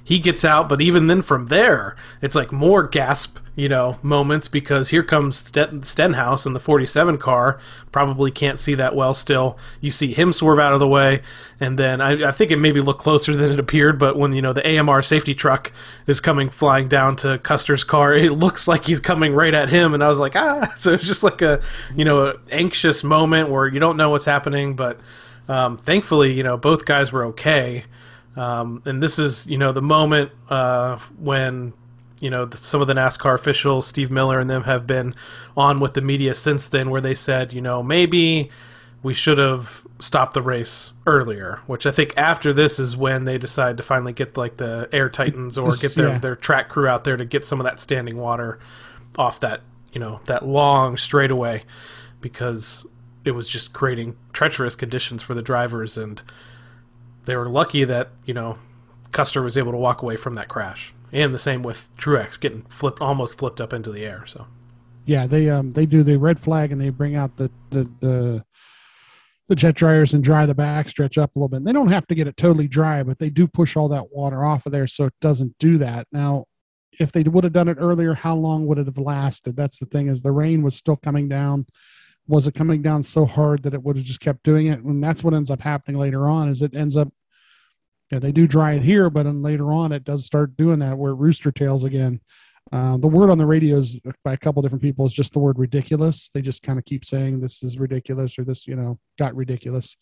He 0.06 0.20
gets 0.20 0.44
out, 0.44 0.68
but 0.68 0.80
even 0.80 1.08
then 1.08 1.20
from 1.20 1.46
there, 1.46 1.96
it's 2.22 2.36
like 2.36 2.52
more 2.52 2.84
gasp, 2.84 3.38
you 3.56 3.68
know, 3.68 3.98
moments 4.04 4.46
because 4.46 4.90
here 4.90 5.02
comes 5.02 5.36
Stenhouse 5.82 6.46
in 6.46 6.52
the 6.52 6.60
47 6.60 7.18
car. 7.18 7.58
Probably 7.90 8.30
can't 8.30 8.60
see 8.60 8.76
that 8.76 8.94
well 8.94 9.14
still. 9.14 9.58
You 9.80 9.90
see 9.90 10.14
him 10.14 10.32
swerve 10.32 10.60
out 10.60 10.72
of 10.72 10.78
the 10.78 10.86
way, 10.86 11.22
and 11.58 11.76
then 11.76 12.00
I, 12.00 12.28
I 12.28 12.30
think 12.30 12.52
it 12.52 12.58
maybe 12.58 12.80
looked 12.80 13.00
closer 13.00 13.34
than 13.34 13.50
it 13.50 13.58
appeared, 13.58 13.98
but 13.98 14.16
when, 14.16 14.32
you 14.32 14.42
know, 14.42 14.52
the 14.52 14.64
AMR 14.64 15.02
safety 15.02 15.34
truck 15.34 15.72
is 16.06 16.20
coming 16.20 16.50
flying 16.50 16.86
down 16.86 17.16
to 17.16 17.38
Custer's 17.38 17.82
car, 17.82 18.14
it 18.14 18.30
looks 18.30 18.68
like 18.68 18.84
he's 18.84 19.00
coming 19.00 19.32
right 19.32 19.54
at 19.54 19.70
him, 19.70 19.92
and 19.92 20.04
I 20.04 20.08
was 20.08 20.20
like, 20.20 20.36
ah. 20.36 20.72
So 20.76 20.92
it's 20.92 21.04
just 21.04 21.24
like 21.24 21.42
a, 21.42 21.60
you 21.96 22.04
know, 22.04 22.38
anxious 22.52 23.02
moment 23.02 23.50
where 23.50 23.66
you 23.66 23.80
don't 23.80 23.96
know 23.96 24.10
what's 24.10 24.24
happening, 24.24 24.76
but 24.76 25.00
um, 25.48 25.78
thankfully, 25.78 26.32
you 26.32 26.44
know, 26.44 26.56
both 26.56 26.84
guys 26.84 27.10
were 27.10 27.24
okay. 27.24 27.86
Um, 28.36 28.82
and 28.84 29.02
this 29.02 29.18
is, 29.18 29.46
you 29.46 29.56
know, 29.56 29.72
the 29.72 29.82
moment 29.82 30.30
uh, 30.50 30.98
when, 31.18 31.72
you 32.20 32.30
know, 32.30 32.48
some 32.54 32.80
of 32.80 32.86
the 32.86 32.94
NASCAR 32.94 33.34
officials, 33.34 33.86
Steve 33.86 34.10
Miller 34.10 34.38
and 34.38 34.48
them, 34.48 34.64
have 34.64 34.86
been 34.86 35.14
on 35.56 35.80
with 35.80 35.94
the 35.94 36.02
media 36.02 36.34
since 36.34 36.68
then, 36.68 36.90
where 36.90 37.00
they 37.00 37.14
said, 37.14 37.52
you 37.52 37.62
know, 37.62 37.82
maybe 37.82 38.50
we 39.02 39.14
should 39.14 39.38
have 39.38 39.86
stopped 40.00 40.34
the 40.34 40.42
race 40.42 40.92
earlier. 41.06 41.60
Which 41.66 41.86
I 41.86 41.90
think 41.90 42.12
after 42.16 42.52
this 42.52 42.78
is 42.78 42.96
when 42.96 43.24
they 43.24 43.38
decide 43.38 43.78
to 43.78 43.82
finally 43.82 44.12
get 44.12 44.36
like 44.36 44.56
the 44.56 44.88
Air 44.92 45.08
Titans 45.08 45.56
or 45.56 45.72
get 45.76 45.94
their, 45.94 46.08
yeah. 46.08 46.18
their 46.18 46.36
track 46.36 46.68
crew 46.68 46.88
out 46.88 47.04
there 47.04 47.16
to 47.16 47.24
get 47.24 47.44
some 47.44 47.60
of 47.60 47.64
that 47.64 47.80
standing 47.80 48.18
water 48.18 48.58
off 49.16 49.40
that, 49.40 49.62
you 49.92 50.00
know, 50.00 50.20
that 50.26 50.44
long 50.44 50.98
straightaway 50.98 51.64
because 52.20 52.86
it 53.24 53.30
was 53.30 53.48
just 53.48 53.72
creating 53.72 54.14
treacherous 54.32 54.76
conditions 54.76 55.22
for 55.22 55.34
the 55.34 55.42
drivers 55.42 55.96
and 55.96 56.22
they 57.26 57.36
were 57.36 57.48
lucky 57.48 57.84
that 57.84 58.10
you 58.24 58.34
know 58.34 58.58
Custer 59.12 59.42
was 59.42 59.56
able 59.56 59.72
to 59.72 59.78
walk 59.78 60.02
away 60.02 60.16
from 60.16 60.34
that 60.34 60.48
crash, 60.48 60.94
and 61.12 61.34
the 61.34 61.38
same 61.38 61.62
with 61.62 61.88
Truex 61.96 62.40
getting 62.40 62.62
flipped, 62.62 63.00
almost 63.00 63.38
flipped 63.38 63.60
up 63.60 63.72
into 63.72 63.92
the 63.92 64.04
air. 64.04 64.24
So, 64.26 64.46
yeah, 65.04 65.26
they 65.26 65.50
um 65.50 65.74
they 65.74 65.86
do 65.86 66.02
the 66.02 66.16
red 66.16 66.40
flag 66.40 66.72
and 66.72 66.80
they 66.80 66.88
bring 66.88 67.14
out 67.14 67.36
the 67.36 67.50
the 67.70 67.90
the 68.00 68.44
the 69.48 69.56
jet 69.56 69.74
dryers 69.74 70.12
and 70.12 70.24
dry 70.24 70.44
the 70.46 70.54
back 70.54 70.88
stretch 70.88 71.18
up 71.18 71.34
a 71.34 71.38
little 71.38 71.48
bit. 71.48 71.58
And 71.58 71.66
they 71.66 71.72
don't 71.72 71.92
have 71.92 72.06
to 72.08 72.14
get 72.14 72.26
it 72.26 72.36
totally 72.36 72.66
dry, 72.66 73.02
but 73.02 73.18
they 73.18 73.30
do 73.30 73.46
push 73.46 73.76
all 73.76 73.88
that 73.88 74.12
water 74.12 74.44
off 74.44 74.66
of 74.66 74.72
there 74.72 74.86
so 74.86 75.04
it 75.04 75.14
doesn't 75.20 75.56
do 75.58 75.78
that. 75.78 76.06
Now, 76.10 76.46
if 76.98 77.12
they 77.12 77.22
would 77.22 77.44
have 77.44 77.52
done 77.52 77.68
it 77.68 77.78
earlier, 77.78 78.14
how 78.14 78.34
long 78.34 78.66
would 78.66 78.78
it 78.78 78.86
have 78.86 78.98
lasted? 78.98 79.56
That's 79.56 79.78
the 79.78 79.86
thing 79.86 80.08
is 80.08 80.22
the 80.22 80.32
rain 80.32 80.62
was 80.62 80.74
still 80.74 80.96
coming 80.96 81.28
down. 81.28 81.66
Was 82.26 82.46
it 82.48 82.54
coming 82.54 82.82
down 82.82 83.04
so 83.04 83.24
hard 83.24 83.62
that 83.62 83.74
it 83.74 83.82
would 83.82 83.96
have 83.96 84.04
just 84.04 84.20
kept 84.20 84.42
doing 84.42 84.66
it? 84.66 84.80
And 84.80 85.02
that's 85.02 85.22
what 85.22 85.34
ends 85.34 85.50
up 85.50 85.60
happening 85.60 86.00
later 86.00 86.26
on 86.26 86.48
is 86.48 86.62
it 86.62 86.74
ends 86.74 86.96
up 86.96 87.08
yeah, 88.10 88.18
they 88.18 88.32
do 88.32 88.46
dry 88.46 88.74
it 88.74 88.82
here, 88.82 89.10
but 89.10 89.24
then 89.24 89.42
later 89.42 89.72
on 89.72 89.92
it 89.92 90.04
does 90.04 90.24
start 90.24 90.56
doing 90.56 90.78
that 90.80 90.96
where 90.96 91.14
rooster 91.14 91.50
tails 91.50 91.84
again. 91.84 92.20
Uh, 92.72 92.96
the 92.96 93.06
word 93.06 93.30
on 93.30 93.38
the 93.38 93.46
radios 93.46 93.96
by 94.24 94.32
a 94.32 94.36
couple 94.36 94.60
different 94.60 94.82
people 94.82 95.06
is 95.06 95.12
just 95.12 95.32
the 95.32 95.38
word 95.38 95.56
ridiculous. 95.56 96.30
They 96.34 96.42
just 96.42 96.64
kind 96.64 96.78
of 96.78 96.84
keep 96.84 97.04
saying 97.04 97.40
this 97.40 97.62
is 97.62 97.78
ridiculous 97.78 98.38
or 98.38 98.44
this, 98.44 98.66
you 98.66 98.74
know, 98.74 98.98
got 99.18 99.36
ridiculous. 99.36 99.96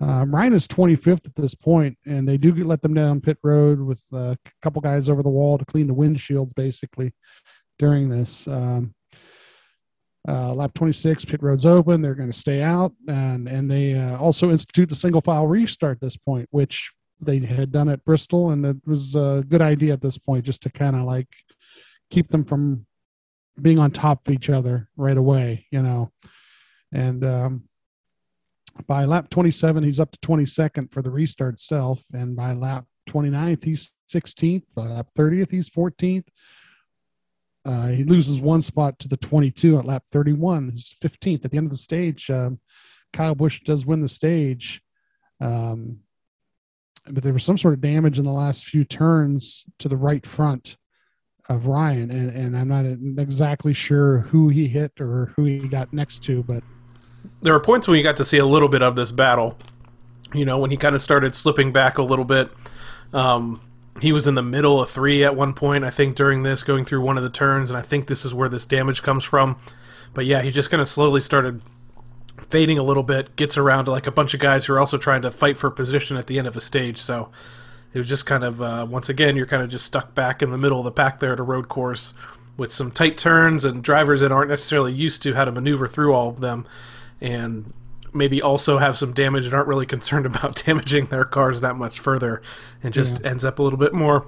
Um, 0.00 0.34
Ryan 0.34 0.52
is 0.52 0.68
25th 0.68 1.26
at 1.26 1.34
this 1.34 1.54
point, 1.54 1.96
and 2.04 2.28
they 2.28 2.36
do 2.36 2.52
get, 2.52 2.66
let 2.66 2.82
them 2.82 2.92
down 2.92 3.22
pit 3.22 3.38
road 3.42 3.80
with 3.80 4.02
a 4.12 4.36
couple 4.60 4.82
guys 4.82 5.08
over 5.08 5.22
the 5.22 5.30
wall 5.30 5.56
to 5.56 5.64
clean 5.64 5.86
the 5.86 5.94
windshields 5.94 6.54
basically 6.54 7.12
during 7.78 8.10
this. 8.10 8.46
Um, 8.46 8.94
uh, 10.28 10.52
lap 10.54 10.72
26, 10.74 11.24
pit 11.24 11.42
road's 11.42 11.66
open. 11.66 12.02
They're 12.02 12.14
going 12.14 12.30
to 12.30 12.38
stay 12.38 12.62
out, 12.62 12.92
and 13.08 13.48
and 13.48 13.68
they 13.68 13.94
uh, 13.94 14.16
also 14.18 14.50
institute 14.50 14.88
the 14.88 14.94
single 14.94 15.20
file 15.20 15.48
restart 15.48 15.98
this 16.00 16.16
point, 16.16 16.46
which 16.52 16.92
they 17.22 17.38
had 17.38 17.72
done 17.72 17.88
at 17.88 18.04
Bristol, 18.04 18.50
and 18.50 18.64
it 18.66 18.76
was 18.86 19.14
a 19.14 19.44
good 19.48 19.62
idea 19.62 19.92
at 19.92 20.02
this 20.02 20.18
point 20.18 20.44
just 20.44 20.62
to 20.62 20.70
kind 20.70 20.96
of 20.96 21.02
like 21.02 21.28
keep 22.10 22.28
them 22.28 22.44
from 22.44 22.86
being 23.60 23.78
on 23.78 23.90
top 23.90 24.26
of 24.26 24.32
each 24.32 24.50
other 24.50 24.88
right 24.96 25.16
away, 25.16 25.66
you 25.70 25.82
know. 25.82 26.10
And 26.92 27.24
um, 27.24 27.68
by 28.86 29.04
lap 29.04 29.30
27, 29.30 29.82
he's 29.84 30.00
up 30.00 30.10
to 30.12 30.18
22nd 30.20 30.90
for 30.90 31.02
the 31.02 31.10
restart 31.10 31.54
itself, 31.54 32.02
and 32.12 32.36
by 32.36 32.52
lap 32.52 32.86
29th, 33.08 33.64
he's 33.64 33.94
16th. 34.12 34.64
By 34.74 34.86
lap 34.86 35.08
30th, 35.16 35.50
he's 35.50 35.70
14th. 35.70 36.26
Uh, 37.64 37.88
he 37.88 38.02
loses 38.02 38.40
one 38.40 38.60
spot 38.60 38.98
to 38.98 39.08
the 39.08 39.16
22 39.16 39.78
at 39.78 39.84
lap 39.84 40.02
31. 40.10 40.70
He's 40.70 40.96
15th 41.00 41.44
at 41.44 41.50
the 41.50 41.56
end 41.56 41.66
of 41.66 41.70
the 41.70 41.78
stage. 41.78 42.28
Um, 42.30 42.58
Kyle 43.12 43.34
Busch 43.34 43.60
does 43.60 43.86
win 43.86 44.00
the 44.00 44.08
stage. 44.08 44.82
Um, 45.40 46.00
but 47.10 47.22
there 47.22 47.32
was 47.32 47.44
some 47.44 47.58
sort 47.58 47.74
of 47.74 47.80
damage 47.80 48.18
in 48.18 48.24
the 48.24 48.32
last 48.32 48.64
few 48.64 48.84
turns 48.84 49.64
to 49.78 49.88
the 49.88 49.96
right 49.96 50.24
front 50.24 50.76
of 51.48 51.66
Ryan, 51.66 52.10
and, 52.10 52.30
and 52.30 52.56
I'm 52.56 52.68
not 52.68 52.84
exactly 53.20 53.72
sure 53.72 54.20
who 54.20 54.48
he 54.48 54.68
hit 54.68 54.92
or 55.00 55.32
who 55.36 55.44
he 55.44 55.58
got 55.58 55.92
next 55.92 56.22
to, 56.24 56.42
but 56.42 56.62
there 57.40 57.52
were 57.52 57.60
points 57.60 57.88
when 57.88 57.96
you 57.96 58.04
got 58.04 58.16
to 58.18 58.24
see 58.24 58.38
a 58.38 58.46
little 58.46 58.68
bit 58.68 58.82
of 58.82 58.96
this 58.96 59.10
battle. 59.10 59.58
You 60.32 60.44
know, 60.44 60.58
when 60.58 60.70
he 60.70 60.76
kind 60.76 60.94
of 60.94 61.02
started 61.02 61.36
slipping 61.36 61.72
back 61.72 61.98
a 61.98 62.02
little 62.02 62.24
bit. 62.24 62.50
Um, 63.12 63.60
he 64.00 64.12
was 64.12 64.26
in 64.26 64.34
the 64.34 64.42
middle 64.42 64.80
of 64.80 64.90
three 64.90 65.22
at 65.22 65.36
one 65.36 65.52
point, 65.52 65.84
I 65.84 65.90
think, 65.90 66.16
during 66.16 66.42
this, 66.42 66.62
going 66.62 66.84
through 66.84 67.02
one 67.02 67.18
of 67.18 67.22
the 67.22 67.30
turns, 67.30 67.70
and 67.70 67.78
I 67.78 67.82
think 67.82 68.06
this 68.06 68.24
is 68.24 68.32
where 68.32 68.48
this 68.48 68.64
damage 68.64 69.02
comes 69.02 69.24
from. 69.24 69.58
But 70.14 70.24
yeah, 70.24 70.40
he 70.40 70.50
just 70.50 70.70
kind 70.70 70.80
of 70.80 70.88
slowly 70.88 71.20
started 71.20 71.60
fading 72.38 72.78
a 72.78 72.82
little 72.82 73.02
bit, 73.02 73.36
gets 73.36 73.56
around 73.56 73.86
to 73.86 73.90
like 73.90 74.06
a 74.06 74.12
bunch 74.12 74.34
of 74.34 74.40
guys 74.40 74.66
who 74.66 74.74
are 74.74 74.80
also 74.80 74.98
trying 74.98 75.22
to 75.22 75.30
fight 75.30 75.58
for 75.58 75.70
position 75.70 76.16
at 76.16 76.26
the 76.26 76.38
end 76.38 76.46
of 76.46 76.56
a 76.56 76.60
stage. 76.60 76.98
So 76.98 77.30
it 77.94 77.98
was 77.98 78.08
just 78.08 78.26
kind 78.26 78.44
of 78.44 78.62
uh, 78.62 78.86
once 78.88 79.08
again 79.08 79.36
you're 79.36 79.46
kind 79.46 79.62
of 79.62 79.68
just 79.68 79.84
stuck 79.84 80.14
back 80.14 80.42
in 80.42 80.50
the 80.50 80.58
middle 80.58 80.78
of 80.78 80.84
the 80.84 80.92
pack 80.92 81.20
there 81.20 81.32
at 81.32 81.40
a 81.40 81.42
road 81.42 81.68
course 81.68 82.14
with 82.56 82.72
some 82.72 82.90
tight 82.90 83.16
turns 83.16 83.64
and 83.64 83.82
drivers 83.82 84.20
that 84.20 84.30
aren't 84.30 84.50
necessarily 84.50 84.92
used 84.92 85.22
to 85.22 85.34
how 85.34 85.44
to 85.44 85.52
maneuver 85.52 85.88
through 85.88 86.12
all 86.12 86.28
of 86.28 86.40
them, 86.40 86.66
and 87.20 87.72
maybe 88.12 88.42
also 88.42 88.78
have 88.78 88.96
some 88.96 89.12
damage 89.12 89.46
and 89.46 89.54
aren't 89.54 89.68
really 89.68 89.86
concerned 89.96 90.26
about 90.26 90.62
damaging 90.64 91.06
their 91.06 91.24
cars 91.24 91.60
that 91.60 91.76
much 91.76 92.00
further, 92.00 92.42
and 92.82 92.92
just 92.92 93.20
yeah. 93.20 93.30
ends 93.30 93.44
up 93.44 93.58
a 93.58 93.62
little 93.62 93.78
bit 93.78 93.92
more 93.92 94.26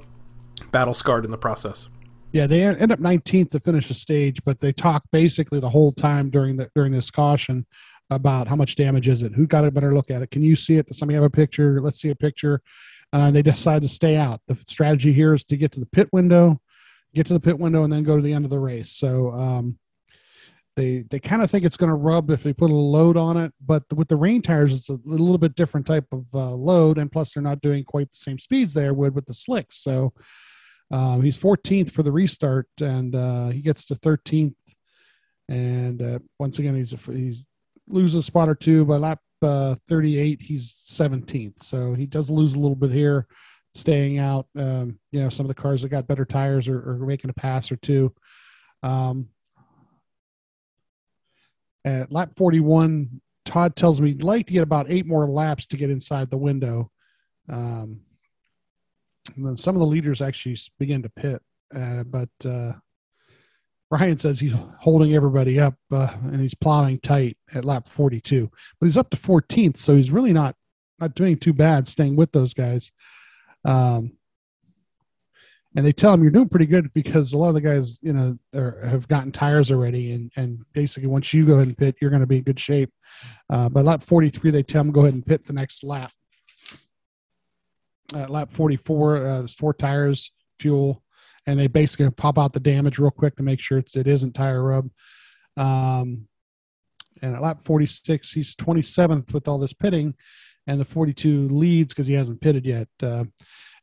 battle 0.73 0.95
scarred 0.95 1.25
in 1.25 1.31
the 1.31 1.39
process. 1.39 1.89
Yeah, 2.33 2.49
they 2.49 2.65
end 2.65 2.91
up 2.91 2.99
19th 2.99 3.53
to 3.53 3.61
finish 3.61 3.87
the 3.87 3.95
stage, 3.95 4.43
but 4.45 4.61
they 4.61 4.73
talk 4.73 5.05
basically 5.13 5.61
the 5.61 5.71
whole 5.71 5.93
time 5.93 6.31
during 6.31 6.57
the 6.57 6.69
during 6.75 6.91
this 6.91 7.11
caution 7.11 7.65
about 8.11 8.49
how 8.49 8.57
much 8.57 8.77
damage 8.77 9.09
is 9.09 9.23
it, 9.23 9.35
who 9.35 9.47
got 9.47 9.65
a 9.65 9.71
better 9.71 9.95
look 9.95 10.11
at 10.11 10.23
it, 10.23 10.31
can 10.31 10.43
you 10.43 10.57
see 10.57 10.77
it? 10.77 10.87
Does 10.87 10.99
somebody 10.99 11.15
have 11.15 11.25
a 11.25 11.31
picture? 11.31 11.81
Let's 11.81 12.01
see 12.01 12.11
a 12.11 12.15
picture. 12.15 12.61
Uh, 13.13 13.31
they 13.31 13.43
decide 13.43 13.83
to 13.83 13.89
stay 13.89 14.17
out. 14.17 14.41
The 14.49 14.59
strategy 14.67 15.13
here 15.13 15.35
is 15.35 15.45
to 15.45 15.57
get 15.57 15.73
to 15.73 15.81
the 15.81 15.87
pit 15.87 16.09
window, 16.13 16.61
get 17.15 17.27
to 17.27 17.33
the 17.33 17.41
pit 17.41 17.59
window, 17.59 17.85
and 17.85 17.93
then 17.93 18.03
go 18.03 18.17
to 18.17 18.23
the 18.23 18.33
end 18.33 18.45
of 18.45 18.51
the 18.51 18.59
race. 18.59 18.93
So 18.93 19.31
um, 19.31 19.79
they 20.77 21.05
they 21.09 21.21
kind 21.21 21.43
of 21.43 21.51
think 21.51 21.65
it's 21.65 21.77
going 21.77 21.91
to 21.91 21.97
rub 21.97 22.31
if 22.31 22.43
they 22.43 22.53
put 22.53 22.71
a 22.71 22.75
load 22.75 23.17
on 23.17 23.37
it, 23.37 23.53
but 23.65 23.85
with 23.93 24.09
the 24.09 24.17
rain 24.17 24.43
tires, 24.43 24.73
it's 24.73 24.89
a 24.89 24.99
little 25.05 25.39
bit 25.39 25.55
different 25.55 25.87
type 25.87 26.07
of 26.13 26.27
uh, 26.35 26.51
load, 26.51 26.99
and 26.99 27.11
plus 27.11 27.33
they're 27.33 27.43
not 27.43 27.61
doing 27.61 27.85
quite 27.85 28.11
the 28.11 28.17
same 28.17 28.39
speeds 28.39 28.75
they 28.75 28.91
would 28.91 29.15
with 29.15 29.27
the 29.27 29.35
slicks. 29.35 29.79
So 29.79 30.13
um, 30.91 31.23
he's 31.23 31.39
14th 31.39 31.91
for 31.91 32.03
the 32.03 32.13
restart, 32.13 32.69
and 32.81 33.15
uh, 33.15 33.49
he 33.49 33.61
gets 33.61 33.87
to 33.87 33.95
13th. 33.95 34.55
And 35.49 36.03
uh, 36.03 36.19
once 36.39 36.59
again, 36.59 36.75
he's 36.75 36.95
he's 37.07 37.45
loses 37.89 38.17
a 38.17 38.23
spot 38.23 38.49
or 38.49 38.55
two. 38.55 38.85
By 38.85 38.97
lap 38.97 39.21
uh, 39.43 39.77
38, 39.89 40.41
he's 40.41 40.73
17th. 40.91 41.63
So 41.63 41.95
he 41.95 42.07
does 42.07 42.31
lose 42.31 42.55
a 42.55 42.59
little 42.59 42.77
bit 42.77 42.91
here, 42.91 43.27
staying 43.75 44.19
out. 44.19 44.47
Um, 44.57 44.99
you 45.11 45.21
know, 45.21 45.29
some 45.29 45.45
of 45.45 45.49
the 45.49 45.61
cars 45.61 45.83
that 45.83 45.89
got 45.89 46.07
better 46.07 46.25
tires 46.25 46.69
are, 46.69 46.79
are 46.79 47.07
making 47.07 47.31
a 47.31 47.35
pass 47.35 47.71
or 47.71 47.77
two. 47.77 48.15
Um, 48.83 49.29
at 51.85 52.11
lap 52.11 52.33
41, 52.37 53.21
Todd 53.45 53.77
tells 53.77 54.01
me 54.01 54.09
he'd 54.09 54.23
like 54.23 54.47
to 54.47 54.53
get 54.53 54.63
about 54.63 54.87
eight 54.89 55.07
more 55.07 55.29
laps 55.29 55.67
to 55.69 55.77
get 55.77 55.91
inside 55.91 56.31
the 56.31 56.39
window. 56.39 56.91
Um, 57.51 58.01
and 59.37 59.47
then 59.47 59.57
some 59.57 59.75
of 59.75 59.81
the 59.81 59.87
leaders 59.87 60.23
actually 60.23 60.57
begin 60.79 61.03
to 61.03 61.09
pit, 61.11 61.43
uh, 61.75 62.05
but 62.05 62.29
uh, 62.45 62.73
Ryan 63.95 64.19
says 64.19 64.41
he's 64.41 64.55
holding 64.81 65.15
everybody 65.15 65.61
up 65.61 65.77
uh, 65.93 66.13
and 66.25 66.41
he's 66.41 66.55
plowing 66.55 66.99
tight 66.99 67.37
at 67.55 67.65
lap 67.65 67.87
42, 67.87 68.51
but 68.81 68.87
he's 68.87 68.99
up 68.99 69.09
to 69.11 69.17
14th, 69.17 69.77
so 69.77 69.95
he's 69.95 70.11
really 70.11 70.33
not 70.33 70.57
not 70.99 71.15
doing 71.15 71.37
too 71.37 71.53
bad 71.53 71.87
staying 71.87 72.17
with 72.17 72.33
those 72.33 72.55
guys. 72.55 72.91
Um, 73.65 74.17
and 75.77 75.87
they 75.87 75.93
tell 75.93 76.13
him 76.13 76.23
you're 76.23 76.33
doing 76.33 76.49
pretty 76.49 76.67
good 76.67 76.93
because 76.93 77.33
a 77.33 77.39
lot 77.39 77.49
of 77.49 77.55
the 77.55 77.61
guys, 77.61 78.03
you 78.03 78.13
know, 78.13 78.37
are, 78.55 78.81
have 78.85 79.07
gotten 79.07 79.31
tires 79.31 79.71
already, 79.71 80.13
and 80.13 80.33
and 80.35 80.65
basically 80.73 81.09
once 81.09 81.33
you 81.33 81.47
go 81.47 81.55
ahead 81.55 81.69
and 81.69 81.79
pit, 81.79 81.95
you're 82.01 82.11
going 82.11 82.19
to 82.19 82.27
be 82.27 82.39
in 82.39 82.43
good 82.43 82.59
shape. 82.59 82.93
Uh, 83.49 83.69
by 83.69 83.81
lap 83.81 84.03
43, 84.03 84.51
they 84.51 84.65
tell 84.65 84.81
him 84.81 84.91
go 84.91 85.03
ahead 85.03 85.15
and 85.15 85.25
pit 85.25 85.47
the 85.47 85.53
next 85.53 85.85
lap. 85.85 86.11
At 88.13 88.31
lap 88.31 88.51
44, 88.51 89.17
uh, 89.17 89.21
there's 89.39 89.55
four 89.55 89.73
tires, 89.73 90.33
fuel, 90.59 91.04
and 91.47 91.59
they 91.59 91.67
basically 91.67 92.11
pop 92.11 92.39
out 92.39 92.53
the 92.53 92.61
damage 92.61 92.99
real 92.99 93.11
quick 93.11 93.37
to 93.37 93.43
make 93.43 93.61
sure 93.61 93.79
it's, 93.79 93.97
it 93.97 94.07
isn't 94.07 94.33
tire 94.33 94.63
rub. 94.63 94.91
Um, 95.57 96.27
and 97.23 97.35
at 97.35 97.43
lap 97.43 97.61
46, 97.61 98.33
he's 98.33 98.55
27th 98.57 99.33
with 99.33 99.49
all 99.49 99.59
this 99.59 99.73
pitting, 99.73 100.15
and 100.67 100.81
the 100.81 100.85
42 100.85 101.49
leads 101.49 101.93
because 101.93 102.07
he 102.07 102.15
hasn't 102.15 102.41
pitted 102.41 102.65
yet. 102.67 102.89
Uh, 103.03 103.25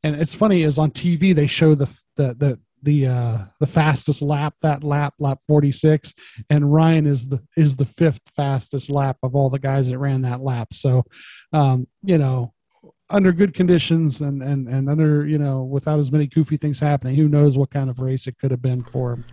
And 0.04 0.16
it's 0.16 0.34
funny 0.34 0.64
is 0.64 0.80
on 0.80 0.92
TV 0.92 1.34
they 1.36 1.48
show 1.48 1.76
the 1.76 1.88
the 2.16 2.34
the 2.34 2.60
the 2.84 3.06
uh 3.08 3.38
the 3.60 3.68
fastest 3.68 4.22
lap 4.24 4.56
that 4.64 4.84
lap 4.84 5.14
lap 5.20 5.38
46 5.46 6.16
and 6.50 6.74
ryan 6.74 7.06
is 7.06 7.28
the 7.28 7.40
is 7.56 7.76
the 7.76 7.86
fifth 7.86 8.22
fastest 8.36 8.90
lap 8.90 9.18
of 9.22 9.36
all 9.36 9.52
the 9.52 9.60
guys 9.60 9.90
that 9.90 10.00
ran 10.00 10.24
that 10.24 10.42
lap 10.42 10.74
so 10.74 11.04
um 11.54 11.86
you 12.02 12.18
know 12.18 12.54
under 13.12 13.32
good 13.32 13.54
conditions 13.54 14.22
and 14.22 14.42
and 14.42 14.68
and 14.68 14.90
under 14.90 15.26
you 15.26 15.38
know 15.38 15.64
without 15.64 16.00
as 16.00 16.12
many 16.12 16.28
goofy 16.28 16.58
things 16.58 16.80
happening 16.80 17.16
who 17.16 17.28
knows 17.28 17.58
what 17.58 17.70
kind 17.70 17.90
of 17.90 18.00
race 18.00 18.28
it 18.28 18.38
could 18.40 18.52
have 18.52 18.62
been 18.62 18.84
for 18.84 19.14
him 19.14 19.26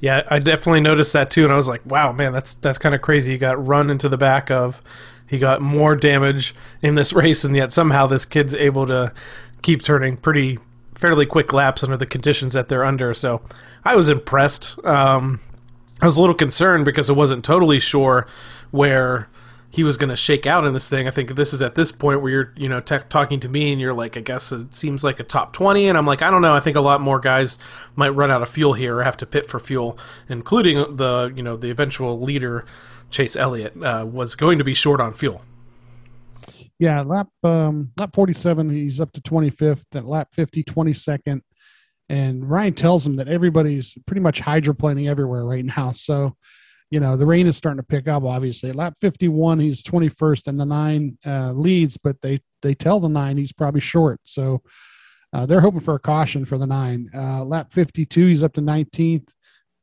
Yeah, 0.00 0.22
I 0.30 0.38
definitely 0.40 0.80
noticed 0.82 1.12
that 1.14 1.30
too, 1.30 1.44
and 1.44 1.52
I 1.52 1.56
was 1.56 1.68
like, 1.68 1.84
"Wow, 1.86 2.12
man, 2.12 2.32
that's 2.32 2.54
that's 2.54 2.78
kind 2.78 2.94
of 2.94 3.00
crazy." 3.02 3.32
He 3.32 3.38
got 3.38 3.64
run 3.64 3.90
into 3.90 4.08
the 4.08 4.18
back 4.18 4.50
of, 4.50 4.82
he 5.26 5.38
got 5.38 5.60
more 5.62 5.96
damage 5.96 6.54
in 6.82 6.94
this 6.94 7.12
race, 7.22 7.44
and 7.44 7.56
yet 7.56 7.72
somehow 7.72 8.06
this 8.06 8.24
kid's 8.24 8.54
able 8.54 8.86
to 8.86 9.12
keep 9.62 9.82
turning 9.82 10.16
pretty 10.16 10.58
fairly 10.94 11.26
quick 11.26 11.52
laps 11.52 11.82
under 11.82 11.96
the 11.96 12.06
conditions 12.06 12.52
that 12.54 12.68
they're 12.68 12.84
under. 12.84 13.14
So 13.14 13.42
I 13.84 13.96
was 13.96 14.08
impressed. 14.08 14.76
Um, 14.84 15.40
I 16.00 16.06
was 16.06 16.16
a 16.16 16.20
little 16.20 16.34
concerned 16.34 16.84
because 16.84 17.08
I 17.10 17.14
wasn't 17.14 17.44
totally 17.44 17.80
sure 17.80 18.26
where 18.70 19.28
he 19.76 19.84
was 19.84 19.98
going 19.98 20.08
to 20.08 20.16
shake 20.16 20.46
out 20.46 20.64
in 20.64 20.72
this 20.72 20.88
thing. 20.88 21.06
I 21.06 21.10
think 21.10 21.36
this 21.36 21.52
is 21.52 21.60
at 21.60 21.74
this 21.74 21.92
point 21.92 22.22
where 22.22 22.32
you're, 22.32 22.52
you 22.56 22.66
know, 22.66 22.80
talking 22.80 23.40
to 23.40 23.48
me 23.48 23.72
and 23.72 23.78
you're 23.78 23.92
like, 23.92 24.16
I 24.16 24.20
guess 24.20 24.50
it 24.50 24.74
seems 24.74 25.04
like 25.04 25.20
a 25.20 25.22
top 25.22 25.52
20. 25.52 25.86
And 25.86 25.98
I'm 25.98 26.06
like, 26.06 26.22
I 26.22 26.30
don't 26.30 26.40
know. 26.40 26.54
I 26.54 26.60
think 26.60 26.78
a 26.78 26.80
lot 26.80 27.02
more 27.02 27.20
guys 27.20 27.58
might 27.94 28.08
run 28.08 28.30
out 28.30 28.40
of 28.40 28.48
fuel 28.48 28.72
here 28.72 28.96
or 28.96 29.02
have 29.02 29.18
to 29.18 29.26
pit 29.26 29.50
for 29.50 29.60
fuel, 29.60 29.98
including 30.30 30.96
the, 30.96 31.30
you 31.36 31.42
know, 31.42 31.58
the 31.58 31.70
eventual 31.70 32.18
leader, 32.18 32.64
Chase 33.10 33.36
Elliott, 33.36 33.76
uh, 33.82 34.06
was 34.10 34.34
going 34.34 34.56
to 34.56 34.64
be 34.64 34.72
short 34.72 34.98
on 34.98 35.12
fuel. 35.12 35.42
Yeah, 36.78 37.02
lap 37.02 37.28
um, 37.42 37.92
lap 37.98 38.14
47, 38.14 38.70
he's 38.70 38.98
up 38.98 39.12
to 39.12 39.20
25th. 39.20 39.84
At 39.94 40.06
lap 40.06 40.28
50, 40.32 40.64
22nd. 40.64 41.42
And 42.08 42.48
Ryan 42.48 42.72
tells 42.72 43.06
him 43.06 43.16
that 43.16 43.28
everybody's 43.28 43.94
pretty 44.06 44.22
much 44.22 44.40
hydroplaning 44.40 45.06
everywhere 45.06 45.44
right 45.44 45.66
now. 45.66 45.92
So, 45.92 46.34
you 46.90 47.00
know, 47.00 47.16
the 47.16 47.26
rain 47.26 47.46
is 47.46 47.56
starting 47.56 47.80
to 47.80 47.86
pick 47.86 48.08
up, 48.08 48.22
obviously. 48.22 48.72
Lap 48.72 48.94
51, 49.00 49.58
he's 49.58 49.82
21st, 49.82 50.46
and 50.46 50.60
the 50.60 50.64
nine 50.64 51.18
uh, 51.26 51.52
leads, 51.52 51.96
but 51.96 52.20
they, 52.22 52.40
they 52.62 52.74
tell 52.74 53.00
the 53.00 53.08
nine 53.08 53.36
he's 53.36 53.52
probably 53.52 53.80
short. 53.80 54.20
So 54.24 54.62
uh, 55.32 55.46
they're 55.46 55.60
hoping 55.60 55.80
for 55.80 55.94
a 55.94 56.00
caution 56.00 56.44
for 56.44 56.58
the 56.58 56.66
nine. 56.66 57.10
Uh, 57.14 57.44
lap 57.44 57.72
52, 57.72 58.28
he's 58.28 58.42
up 58.42 58.52
to 58.54 58.60
19th. 58.60 59.28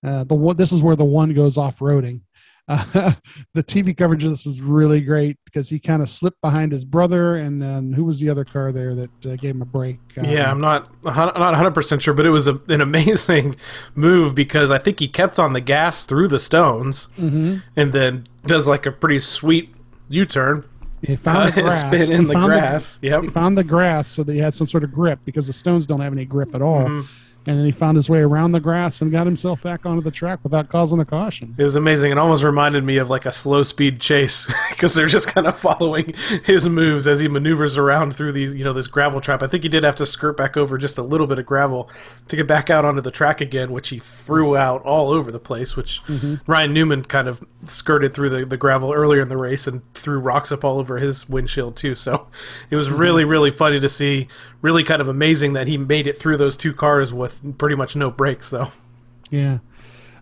Uh, 0.05 0.23
the 0.23 0.35
one, 0.35 0.55
this 0.57 0.71
is 0.71 0.81
where 0.81 0.95
the 0.95 1.05
one 1.05 1.33
goes 1.33 1.57
off 1.57 1.79
roading. 1.79 2.21
Uh, 2.67 3.11
the 3.53 3.63
TV 3.63 3.95
coverage 3.95 4.23
of 4.23 4.31
this 4.31 4.45
was 4.45 4.61
really 4.61 5.01
great 5.01 5.37
because 5.45 5.67
he 5.69 5.79
kind 5.79 6.01
of 6.01 6.09
slipped 6.09 6.39
behind 6.41 6.71
his 6.71 6.85
brother, 6.85 7.35
and 7.35 7.61
then 7.61 7.91
who 7.93 8.05
was 8.05 8.19
the 8.19 8.29
other 8.29 8.45
car 8.45 8.71
there 8.71 8.95
that 8.95 9.25
uh, 9.25 9.35
gave 9.35 9.55
him 9.55 9.61
a 9.61 9.65
break? 9.65 9.99
Um, 10.17 10.25
Yeah, 10.25 10.49
I'm 10.49 10.61
not 10.61 10.89
I'm 11.05 11.15
not 11.15 11.35
100 11.35 11.71
percent 11.71 12.01
sure, 12.01 12.13
but 12.13 12.25
it 12.25 12.29
was 12.29 12.47
a, 12.47 12.59
an 12.69 12.79
amazing 12.81 13.55
move 13.95 14.33
because 14.35 14.71
I 14.71 14.77
think 14.77 14.99
he 14.99 15.07
kept 15.07 15.39
on 15.39 15.53
the 15.53 15.61
gas 15.61 16.03
through 16.05 16.29
the 16.29 16.39
stones, 16.39 17.09
Mm-hmm. 17.17 17.57
and 17.75 17.91
then 17.93 18.27
does 18.45 18.67
like 18.67 18.85
a 18.85 18.91
pretty 18.91 19.19
sweet 19.19 19.73
U-turn, 20.09 20.63
he 21.01 21.15
found 21.15 21.53
the 21.53 21.59
uh, 21.61 21.63
grass. 21.65 21.79
spin 21.81 22.07
He 22.07 22.13
in 22.13 22.27
the 22.27 22.33
found 22.33 22.45
grass. 22.45 22.99
yep. 23.01 23.23
he 23.23 23.29
found 23.29 23.57
the 23.57 23.63
grass 23.63 24.07
so 24.07 24.23
that 24.23 24.31
he 24.33 24.39
had 24.39 24.53
some 24.53 24.67
sort 24.67 24.83
of 24.83 24.91
grip 24.93 25.19
because 25.25 25.47
the 25.47 25.53
stones 25.53 25.85
don't 25.87 25.99
have 26.01 26.13
any 26.13 26.25
grip 26.25 26.53
at 26.55 26.61
all. 26.61 26.81
Mm-hmm. 26.85 27.07
And 27.45 27.57
then 27.57 27.65
he 27.65 27.71
found 27.71 27.97
his 27.97 28.09
way 28.09 28.19
around 28.19 28.53
the 28.53 28.59
grass 28.59 29.01
and 29.01 29.11
got 29.11 29.25
himself 29.25 29.61
back 29.61 29.85
onto 29.85 30.01
the 30.01 30.11
track 30.11 30.39
without 30.43 30.69
causing 30.69 30.99
a 30.99 31.05
caution. 31.05 31.55
It 31.57 31.63
was 31.63 31.75
amazing. 31.75 32.11
It 32.11 32.17
almost 32.17 32.43
reminded 32.43 32.83
me 32.83 32.97
of 32.97 33.09
like 33.09 33.25
a 33.25 33.33
slow 33.33 33.63
speed 33.63 33.99
chase 33.99 34.47
because 34.69 34.93
they're 34.93 35.07
just 35.07 35.27
kind 35.27 35.45
of 35.45 35.57
following 35.57 36.13
his 36.45 36.69
moves 36.69 37.05
as 37.05 37.19
he 37.19 37.27
maneuvers 37.27 37.77
around 37.77 38.15
through 38.15 38.31
these, 38.31 38.53
you 38.53 38.63
know, 38.63 38.71
this 38.71 38.87
gravel 38.87 39.19
trap. 39.19 39.43
I 39.43 39.47
think 39.47 39.63
he 39.63 39.69
did 39.69 39.83
have 39.83 39.95
to 39.97 40.05
skirt 40.05 40.37
back 40.37 40.55
over 40.55 40.77
just 40.77 40.97
a 40.97 41.03
little 41.03 41.27
bit 41.27 41.37
of 41.37 41.45
gravel 41.45 41.89
to 42.29 42.35
get 42.35 42.47
back 42.47 42.69
out 42.69 42.85
onto 42.85 43.01
the 43.01 43.11
track 43.11 43.41
again, 43.41 43.71
which 43.71 43.89
he 43.89 43.99
threw 43.99 44.55
out 44.55 44.81
all 44.83 45.09
over 45.09 45.29
the 45.29 45.39
place. 45.39 45.75
Which 45.75 46.01
mm-hmm. 46.03 46.35
Ryan 46.49 46.73
Newman 46.73 47.03
kind 47.03 47.27
of 47.27 47.43
skirted 47.65 48.13
through 48.13 48.29
the, 48.29 48.45
the 48.45 48.57
gravel 48.57 48.93
earlier 48.93 49.21
in 49.21 49.27
the 49.29 49.37
race 49.37 49.67
and 49.67 49.81
threw 49.93 50.19
rocks 50.19 50.51
up 50.51 50.63
all 50.63 50.79
over 50.79 50.97
his 50.97 51.27
windshield 51.27 51.75
too. 51.75 51.95
So 51.95 52.27
it 52.69 52.77
was 52.77 52.87
mm-hmm. 52.87 52.97
really, 52.97 53.23
really 53.25 53.51
funny 53.51 53.79
to 53.79 53.89
see. 53.89 54.27
Really 54.63 54.83
kind 54.83 55.01
of 55.01 55.07
amazing 55.07 55.53
that 55.53 55.67
he 55.67 55.77
made 55.77 56.07
it 56.07 56.19
through 56.19 56.37
those 56.37 56.57
two 56.57 56.73
cars 56.73 57.13
with 57.13 57.59
pretty 57.59 57.75
much 57.75 57.95
no 57.95 58.09
brakes, 58.09 58.49
though. 58.49 58.71
Yeah. 59.29 59.59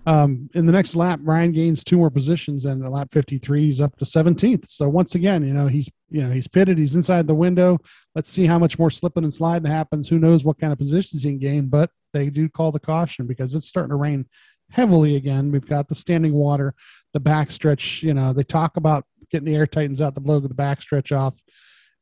Um, 0.06 0.50
in 0.56 0.66
the 0.66 0.72
next 0.72 0.96
lap, 0.96 1.20
Ryan 1.22 1.52
gains 1.52 1.84
two 1.84 1.98
more 1.98 2.10
positions, 2.10 2.66
and 2.66 2.88
lap 2.90 3.10
53, 3.12 3.66
he's 3.66 3.82
up 3.82 3.96
to 3.98 4.06
17th. 4.06 4.68
So 4.68 4.90
once 4.90 5.14
again, 5.16 5.46
you 5.46 5.54
know, 5.54 5.68
he's 5.68 5.90
you 6.10 6.22
know 6.24 6.32
he's 6.32 6.48
pitted, 6.48 6.78
he's 6.78 6.96
inside 6.96 7.28
the 7.28 7.36
window. 7.36 7.78
Let's 8.16 8.32
see 8.32 8.46
how 8.46 8.58
much 8.58 8.80
more 8.80 8.90
slipping 8.90 9.24
and 9.24 9.34
sliding 9.34 9.72
happens. 9.72 10.10
Who 10.10 10.18
knows 10.18 10.44
what 10.44 10.60
kind 10.60 10.74
of 10.74 10.80
positions 10.80 11.22
he 11.22 11.30
can 11.30 11.40
gain? 11.40 11.68
But 11.68 11.92
they 12.14 12.30
do 12.30 12.50
call 12.50 12.72
the 12.72 12.80
caution 12.80 13.28
because 13.28 13.54
it's 13.54 13.68
starting 13.68 13.92
to 13.92 13.96
rain 13.96 14.26
heavily 14.72 15.18
again. 15.18 15.52
We've 15.52 15.68
got 15.68 15.88
the 15.88 15.96
standing 15.96 16.34
water, 16.34 16.74
the 17.14 17.22
backstretch. 17.22 18.02
You 18.02 18.16
know, 18.16 18.34
they 18.34 18.44
talk 18.44 18.78
about 18.78 19.06
getting 19.32 19.46
the 19.46 19.56
Air 19.56 19.68
Titans 19.68 20.02
out 20.02 20.16
to 20.16 20.22
blow 20.22 20.40
the 20.40 20.50
backstretch 20.50 21.16
off, 21.16 21.40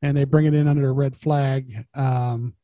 and 0.02 0.16
they 0.16 0.24
bring 0.24 0.46
it 0.46 0.54
in 0.54 0.66
under 0.68 0.88
a 0.88 0.92
red 0.92 1.14
flag. 1.16 1.86
Um, 1.94 2.54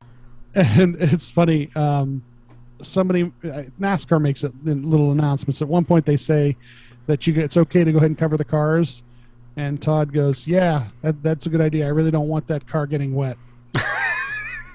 and 0.54 0.96
it's 0.96 1.30
funny. 1.30 1.70
Um, 1.74 2.22
somebody 2.82 3.32
uh, 3.44 3.62
NASCAR 3.80 4.20
makes 4.20 4.44
it 4.44 4.52
little 4.64 5.12
announcements. 5.12 5.62
At 5.62 5.68
one 5.68 5.84
point, 5.84 6.04
they 6.04 6.16
say 6.16 6.56
that 7.06 7.26
you 7.26 7.34
it's 7.34 7.56
okay 7.56 7.84
to 7.84 7.92
go 7.92 7.98
ahead 7.98 8.10
and 8.10 8.18
cover 8.18 8.36
the 8.36 8.44
cars, 8.44 9.02
and 9.56 9.80
Todd 9.80 10.12
goes, 10.12 10.46
"Yeah, 10.46 10.88
that, 11.02 11.22
that's 11.22 11.46
a 11.46 11.48
good 11.48 11.60
idea. 11.60 11.86
I 11.86 11.90
really 11.90 12.10
don't 12.10 12.28
want 12.28 12.46
that 12.48 12.66
car 12.66 12.86
getting 12.86 13.14
wet." 13.14 13.36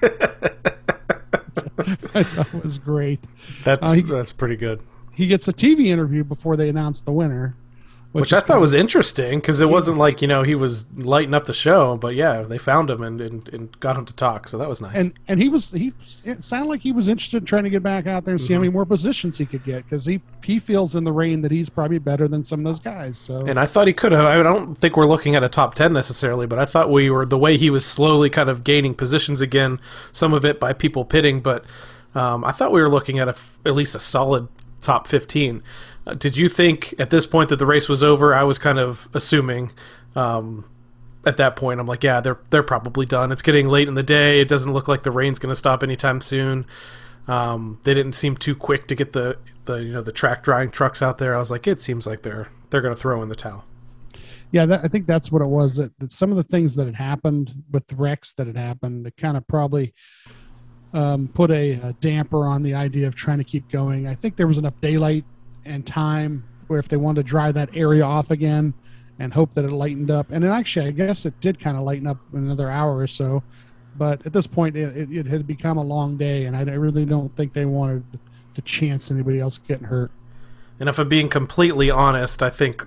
that 2.12 2.48
was 2.62 2.78
great. 2.78 3.20
That's 3.64 3.88
Uh, 3.88 3.92
he- 3.92 4.02
that's 4.02 4.32
pretty 4.32 4.56
good. 4.56 4.80
He 5.12 5.26
gets 5.26 5.48
a 5.48 5.52
TV 5.52 5.86
interview 5.86 6.22
before 6.22 6.56
they 6.56 6.68
announce 6.68 7.00
the 7.00 7.10
winner, 7.12 7.56
Which, 8.12 8.32
I 8.32 8.40
thought 8.40 8.46
kinda- 8.46 8.60
was 8.60 8.72
interesting 8.72 9.38
because 9.38 9.60
it 9.60 9.68
wasn't 9.68 9.98
like 9.98 10.22
you 10.22 10.28
know 10.28 10.42
he 10.42 10.54
was 10.54 10.86
lighting 10.96 11.34
up 11.34 11.44
the 11.44 11.52
show, 11.52 11.96
but 11.96 12.14
yeah, 12.14 12.40
they 12.42 12.56
found 12.56 12.88
him 12.90 13.02
and, 13.02 13.20
and, 13.20 13.48
and 13.50 13.80
got 13.80 13.96
him 13.96 14.06
to 14.06 14.14
talk, 14.14 14.48
so 14.48 14.56
that 14.56 14.68
was 14.68 14.80
nice. 14.80 14.96
and 14.96 15.12
and 15.28 15.40
he 15.40 15.48
was 15.50 15.70
he 15.72 15.92
it 16.24 16.42
sounded 16.42 16.68
like 16.68 16.80
he 16.80 16.90
was 16.90 17.06
interested 17.06 17.42
in 17.42 17.46
trying 17.46 17.64
to 17.64 17.70
get 17.70 17.82
back 17.82 18.06
out 18.06 18.24
there 18.24 18.32
and 18.32 18.40
see 18.40 18.54
how 18.54 18.60
many 18.60 18.72
more 18.72 18.86
positions 18.86 19.36
he 19.36 19.44
could 19.44 19.62
get 19.62 19.84
because 19.84 20.06
he 20.06 20.22
he 20.42 20.58
feels 20.58 20.96
in 20.96 21.04
the 21.04 21.12
rain 21.12 21.42
that 21.42 21.50
he's 21.50 21.68
probably 21.68 21.98
better 21.98 22.26
than 22.26 22.42
some 22.42 22.60
of 22.60 22.64
those 22.64 22.80
guys. 22.80 23.18
So 23.18 23.40
And 23.46 23.60
I 23.60 23.66
thought 23.66 23.86
he 23.86 23.92
could 23.92 24.12
have. 24.12 24.24
I 24.24 24.42
don't 24.42 24.74
think 24.74 24.96
we're 24.96 25.04
looking 25.06 25.34
at 25.34 25.44
a 25.44 25.48
top 25.48 25.74
10 25.74 25.92
necessarily, 25.92 26.46
but 26.46 26.58
I 26.58 26.64
thought 26.64 26.90
we 26.90 27.10
were 27.10 27.26
the 27.26 27.36
way 27.38 27.58
he 27.58 27.68
was 27.68 27.84
slowly 27.84 28.30
kind 28.30 28.48
of 28.48 28.64
gaining 28.64 28.94
positions 28.94 29.42
again, 29.42 29.78
some 30.14 30.32
of 30.32 30.46
it 30.46 30.58
by 30.58 30.72
people 30.72 31.04
pitting, 31.04 31.40
but 31.40 31.64
um, 32.14 32.42
I 32.44 32.52
thought 32.52 32.72
we 32.72 32.80
were 32.80 32.88
looking 32.88 33.18
at 33.18 33.28
a, 33.28 33.34
at 33.66 33.74
least 33.74 33.94
a 33.94 34.00
solid 34.00 34.48
top 34.80 35.06
15. 35.06 35.62
Did 36.16 36.36
you 36.36 36.48
think 36.48 36.94
at 36.98 37.10
this 37.10 37.26
point 37.26 37.48
that 37.50 37.56
the 37.56 37.66
race 37.66 37.88
was 37.88 38.02
over? 38.02 38.34
I 38.34 38.42
was 38.42 38.58
kind 38.58 38.78
of 38.78 39.08
assuming 39.14 39.72
um, 40.16 40.64
at 41.26 41.36
that 41.36 41.56
point. 41.56 41.80
I'm 41.80 41.86
like, 41.86 42.04
yeah, 42.04 42.20
they're 42.20 42.38
they're 42.50 42.62
probably 42.62 43.06
done. 43.06 43.32
It's 43.32 43.42
getting 43.42 43.68
late 43.68 43.88
in 43.88 43.94
the 43.94 44.02
day. 44.02 44.40
It 44.40 44.48
doesn't 44.48 44.72
look 44.72 44.88
like 44.88 45.02
the 45.02 45.10
rain's 45.10 45.38
going 45.38 45.52
to 45.52 45.56
stop 45.56 45.82
anytime 45.82 46.20
soon. 46.20 46.66
Um, 47.26 47.78
they 47.84 47.92
didn't 47.94 48.14
seem 48.14 48.36
too 48.36 48.56
quick 48.56 48.88
to 48.88 48.94
get 48.94 49.12
the, 49.12 49.36
the 49.66 49.76
you 49.76 49.92
know 49.92 50.00
the 50.00 50.12
track 50.12 50.42
drying 50.42 50.70
trucks 50.70 51.02
out 51.02 51.18
there. 51.18 51.34
I 51.34 51.38
was 51.38 51.50
like, 51.50 51.66
it 51.66 51.82
seems 51.82 52.06
like 52.06 52.22
they're 52.22 52.48
they're 52.70 52.80
going 52.80 52.94
to 52.94 53.00
throw 53.00 53.22
in 53.22 53.28
the 53.28 53.36
towel. 53.36 53.64
Yeah, 54.50 54.64
that, 54.66 54.80
I 54.82 54.88
think 54.88 55.06
that's 55.06 55.30
what 55.30 55.42
it 55.42 55.48
was. 55.48 55.76
That, 55.76 55.96
that 55.98 56.10
some 56.10 56.30
of 56.30 56.36
the 56.36 56.42
things 56.42 56.74
that 56.76 56.86
had 56.86 56.94
happened 56.94 57.52
with 57.70 57.92
wrecks 57.92 58.32
that 58.34 58.46
had 58.46 58.56
happened, 58.56 59.06
it 59.06 59.14
kind 59.18 59.36
of 59.36 59.46
probably 59.46 59.92
um, 60.94 61.28
put 61.28 61.50
a, 61.50 61.72
a 61.72 61.92
damper 62.00 62.46
on 62.46 62.62
the 62.62 62.74
idea 62.74 63.06
of 63.06 63.14
trying 63.14 63.38
to 63.38 63.44
keep 63.44 63.70
going. 63.70 64.06
I 64.06 64.14
think 64.14 64.36
there 64.36 64.46
was 64.46 64.56
enough 64.56 64.80
daylight 64.80 65.26
and 65.64 65.86
time 65.86 66.44
where 66.66 66.78
if 66.78 66.88
they 66.88 66.96
wanted 66.96 67.22
to 67.22 67.28
dry 67.28 67.52
that 67.52 67.74
area 67.74 68.04
off 68.04 68.30
again 68.30 68.74
and 69.18 69.32
hope 69.32 69.54
that 69.54 69.64
it 69.64 69.72
lightened 69.72 70.10
up, 70.10 70.30
and 70.30 70.44
actually, 70.44 70.86
I 70.86 70.90
guess 70.92 71.26
it 71.26 71.38
did 71.40 71.58
kind 71.58 71.76
of 71.76 71.82
lighten 71.82 72.06
up 72.06 72.18
in 72.32 72.40
another 72.40 72.70
hour 72.70 72.96
or 72.96 73.06
so. 73.06 73.42
But 73.96 74.24
at 74.24 74.32
this 74.32 74.46
point, 74.46 74.76
it, 74.76 74.96
it, 74.96 75.12
it 75.12 75.26
had 75.26 75.46
become 75.46 75.76
a 75.76 75.82
long 75.82 76.16
day, 76.16 76.44
and 76.44 76.56
I 76.56 76.62
really 76.62 77.04
don't 77.04 77.34
think 77.36 77.52
they 77.52 77.64
wanted 77.64 78.04
to 78.54 78.62
chance 78.62 79.10
anybody 79.10 79.40
else 79.40 79.58
getting 79.58 79.86
hurt. 79.86 80.12
And 80.78 80.88
if 80.88 80.98
I'm 80.98 81.08
being 81.08 81.28
completely 81.28 81.90
honest, 81.90 82.42
I 82.42 82.50
think 82.50 82.86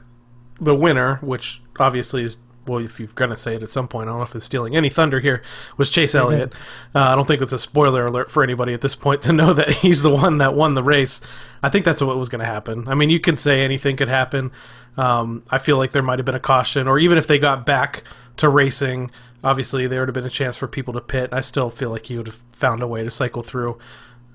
the 0.60 0.76
winner, 0.76 1.16
which 1.18 1.62
obviously 1.80 2.24
is 2.24 2.38
well, 2.68 2.84
if 2.84 3.00
you're 3.00 3.10
gonna 3.16 3.38
say 3.38 3.56
it 3.56 3.64
at 3.64 3.70
some 3.70 3.88
point, 3.88 4.08
I 4.08 4.12
don't 4.12 4.20
know 4.20 4.24
if 4.26 4.36
I'm 4.36 4.42
stealing 4.42 4.76
any 4.76 4.90
thunder 4.90 5.20
here, 5.20 5.42
was 5.78 5.90
Chase 5.90 6.16
Elliott. 6.16 6.54
Uh, 6.94 7.00
I 7.00 7.16
don't 7.16 7.28
think 7.28 7.42
it's 7.42 7.54
a 7.54 7.60
spoiler 7.60 8.06
alert 8.06 8.30
for 8.30 8.44
anybody 8.44 8.74
at 8.74 8.82
this 8.82 8.96
point 8.96 9.22
to 9.24 9.34
know 9.34 9.54
that 9.56 9.70
he's 9.72 10.02
the 10.02 10.10
one 10.10 10.38
that 10.40 10.54
won 10.54 10.76
the 10.76 10.84
race. 10.84 11.22
I 11.64 11.70
think 11.70 11.86
that's 11.86 12.02
what 12.02 12.18
was 12.18 12.30
going 12.30 12.40
to 12.40 12.46
happen. 12.46 12.88
I 12.88 12.96
mean, 12.96 13.10
you 13.10 13.20
can 13.20 13.38
say 13.38 13.62
anything 13.62 13.98
could 13.98 14.10
happen. 14.10 14.52
Um, 14.98 15.44
I 15.50 15.58
feel 15.58 15.78
like 15.78 15.92
there 15.92 16.02
might 16.02 16.20
have 16.20 16.26
been 16.26 16.36
a 16.36 16.40
caution, 16.40 16.88
or 16.88 17.00
even 17.00 17.18
if 17.18 17.28
they 17.28 17.40
got 17.40 17.66
back 17.66 18.04
to 18.38 18.50
racing, 18.50 19.12
obviously 19.44 19.88
there 19.88 20.02
would 20.02 20.10
have 20.10 20.14
been 20.14 20.26
a 20.26 20.30
chance 20.30 20.58
for 20.58 20.68
people 20.68 20.94
to 20.94 21.02
pit. 21.02 21.30
I 21.32 21.42
still 21.42 21.70
feel 21.70 21.90
like 21.90 22.08
he 22.08 22.18
would 22.18 22.28
have 22.28 22.40
found 22.52 22.82
a 22.82 22.88
way 22.88 23.04
to 23.04 23.12
cycle 23.12 23.44
through. 23.44 23.78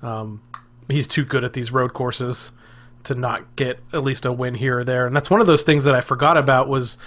Um, 0.01 0.41
he's 0.87 1.07
too 1.07 1.25
good 1.25 1.43
at 1.43 1.53
these 1.53 1.71
road 1.71 1.93
courses 1.93 2.51
to 3.03 3.15
not 3.15 3.55
get 3.55 3.79
at 3.93 4.03
least 4.03 4.25
a 4.25 4.31
win 4.31 4.55
here 4.55 4.79
or 4.79 4.83
there. 4.83 5.05
And 5.05 5.15
that's 5.15 5.29
one 5.29 5.41
of 5.41 5.47
those 5.47 5.63
things 5.63 5.83
that 5.85 5.95
I 5.95 6.01
forgot 6.01 6.37
about 6.37 6.67
was 6.67 6.97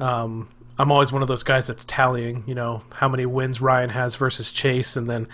um, 0.00 0.48
I'm 0.78 0.92
always 0.92 1.12
one 1.12 1.22
of 1.22 1.28
those 1.28 1.42
guys 1.42 1.66
that's 1.66 1.84
tallying, 1.84 2.44
you 2.46 2.54
know, 2.54 2.82
how 2.94 3.08
many 3.08 3.26
wins 3.26 3.60
Ryan 3.60 3.90
has 3.90 4.14
versus 4.16 4.52
Chase, 4.52 4.96
and 4.96 5.08
then 5.10 5.26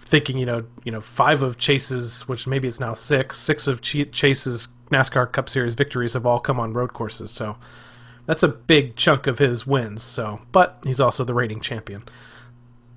thinking, 0.00 0.36
you 0.38 0.46
know, 0.46 0.64
you 0.84 0.90
know, 0.92 1.00
five 1.00 1.42
of 1.42 1.56
Chase's, 1.56 2.26
which 2.28 2.46
maybe 2.46 2.68
it's 2.68 2.80
now 2.80 2.94
six, 2.94 3.38
six 3.38 3.66
of 3.66 3.80
Chase's 3.80 4.68
NASCAR 4.90 5.30
Cup 5.32 5.48
Series 5.48 5.74
victories 5.74 6.12
have 6.12 6.26
all 6.26 6.38
come 6.40 6.60
on 6.60 6.72
road 6.72 6.92
courses. 6.92 7.30
So 7.30 7.56
that's 8.26 8.42
a 8.42 8.48
big 8.48 8.96
chunk 8.96 9.26
of 9.26 9.38
his 9.38 9.66
wins. 9.66 10.02
So, 10.02 10.40
but 10.50 10.78
he's 10.84 11.00
also 11.00 11.24
the 11.24 11.34
rating 11.34 11.60
champion, 11.60 12.02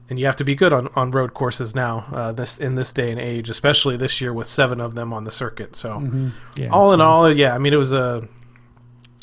and 0.09 0.19
you 0.19 0.25
have 0.25 0.35
to 0.37 0.43
be 0.43 0.55
good 0.55 0.73
on, 0.73 0.89
on 0.95 1.11
road 1.11 1.33
courses 1.33 1.73
now. 1.73 2.05
Uh, 2.11 2.31
this 2.31 2.57
in 2.57 2.75
this 2.75 2.91
day 2.91 3.11
and 3.11 3.19
age, 3.19 3.49
especially 3.49 3.95
this 3.95 4.19
year 4.19 4.33
with 4.33 4.47
seven 4.47 4.81
of 4.81 4.95
them 4.95 5.13
on 5.13 5.23
the 5.23 5.31
circuit. 5.31 5.75
So, 5.75 5.99
Mm-hmm. 5.99 6.29
Yeah, 6.57 6.69
all 6.69 6.93
in 6.93 7.01
all, 7.01 7.31
yeah, 7.31 7.53
I 7.53 7.59
mean, 7.59 7.73
it 7.73 7.77
was 7.77 7.93
a. 7.93 8.27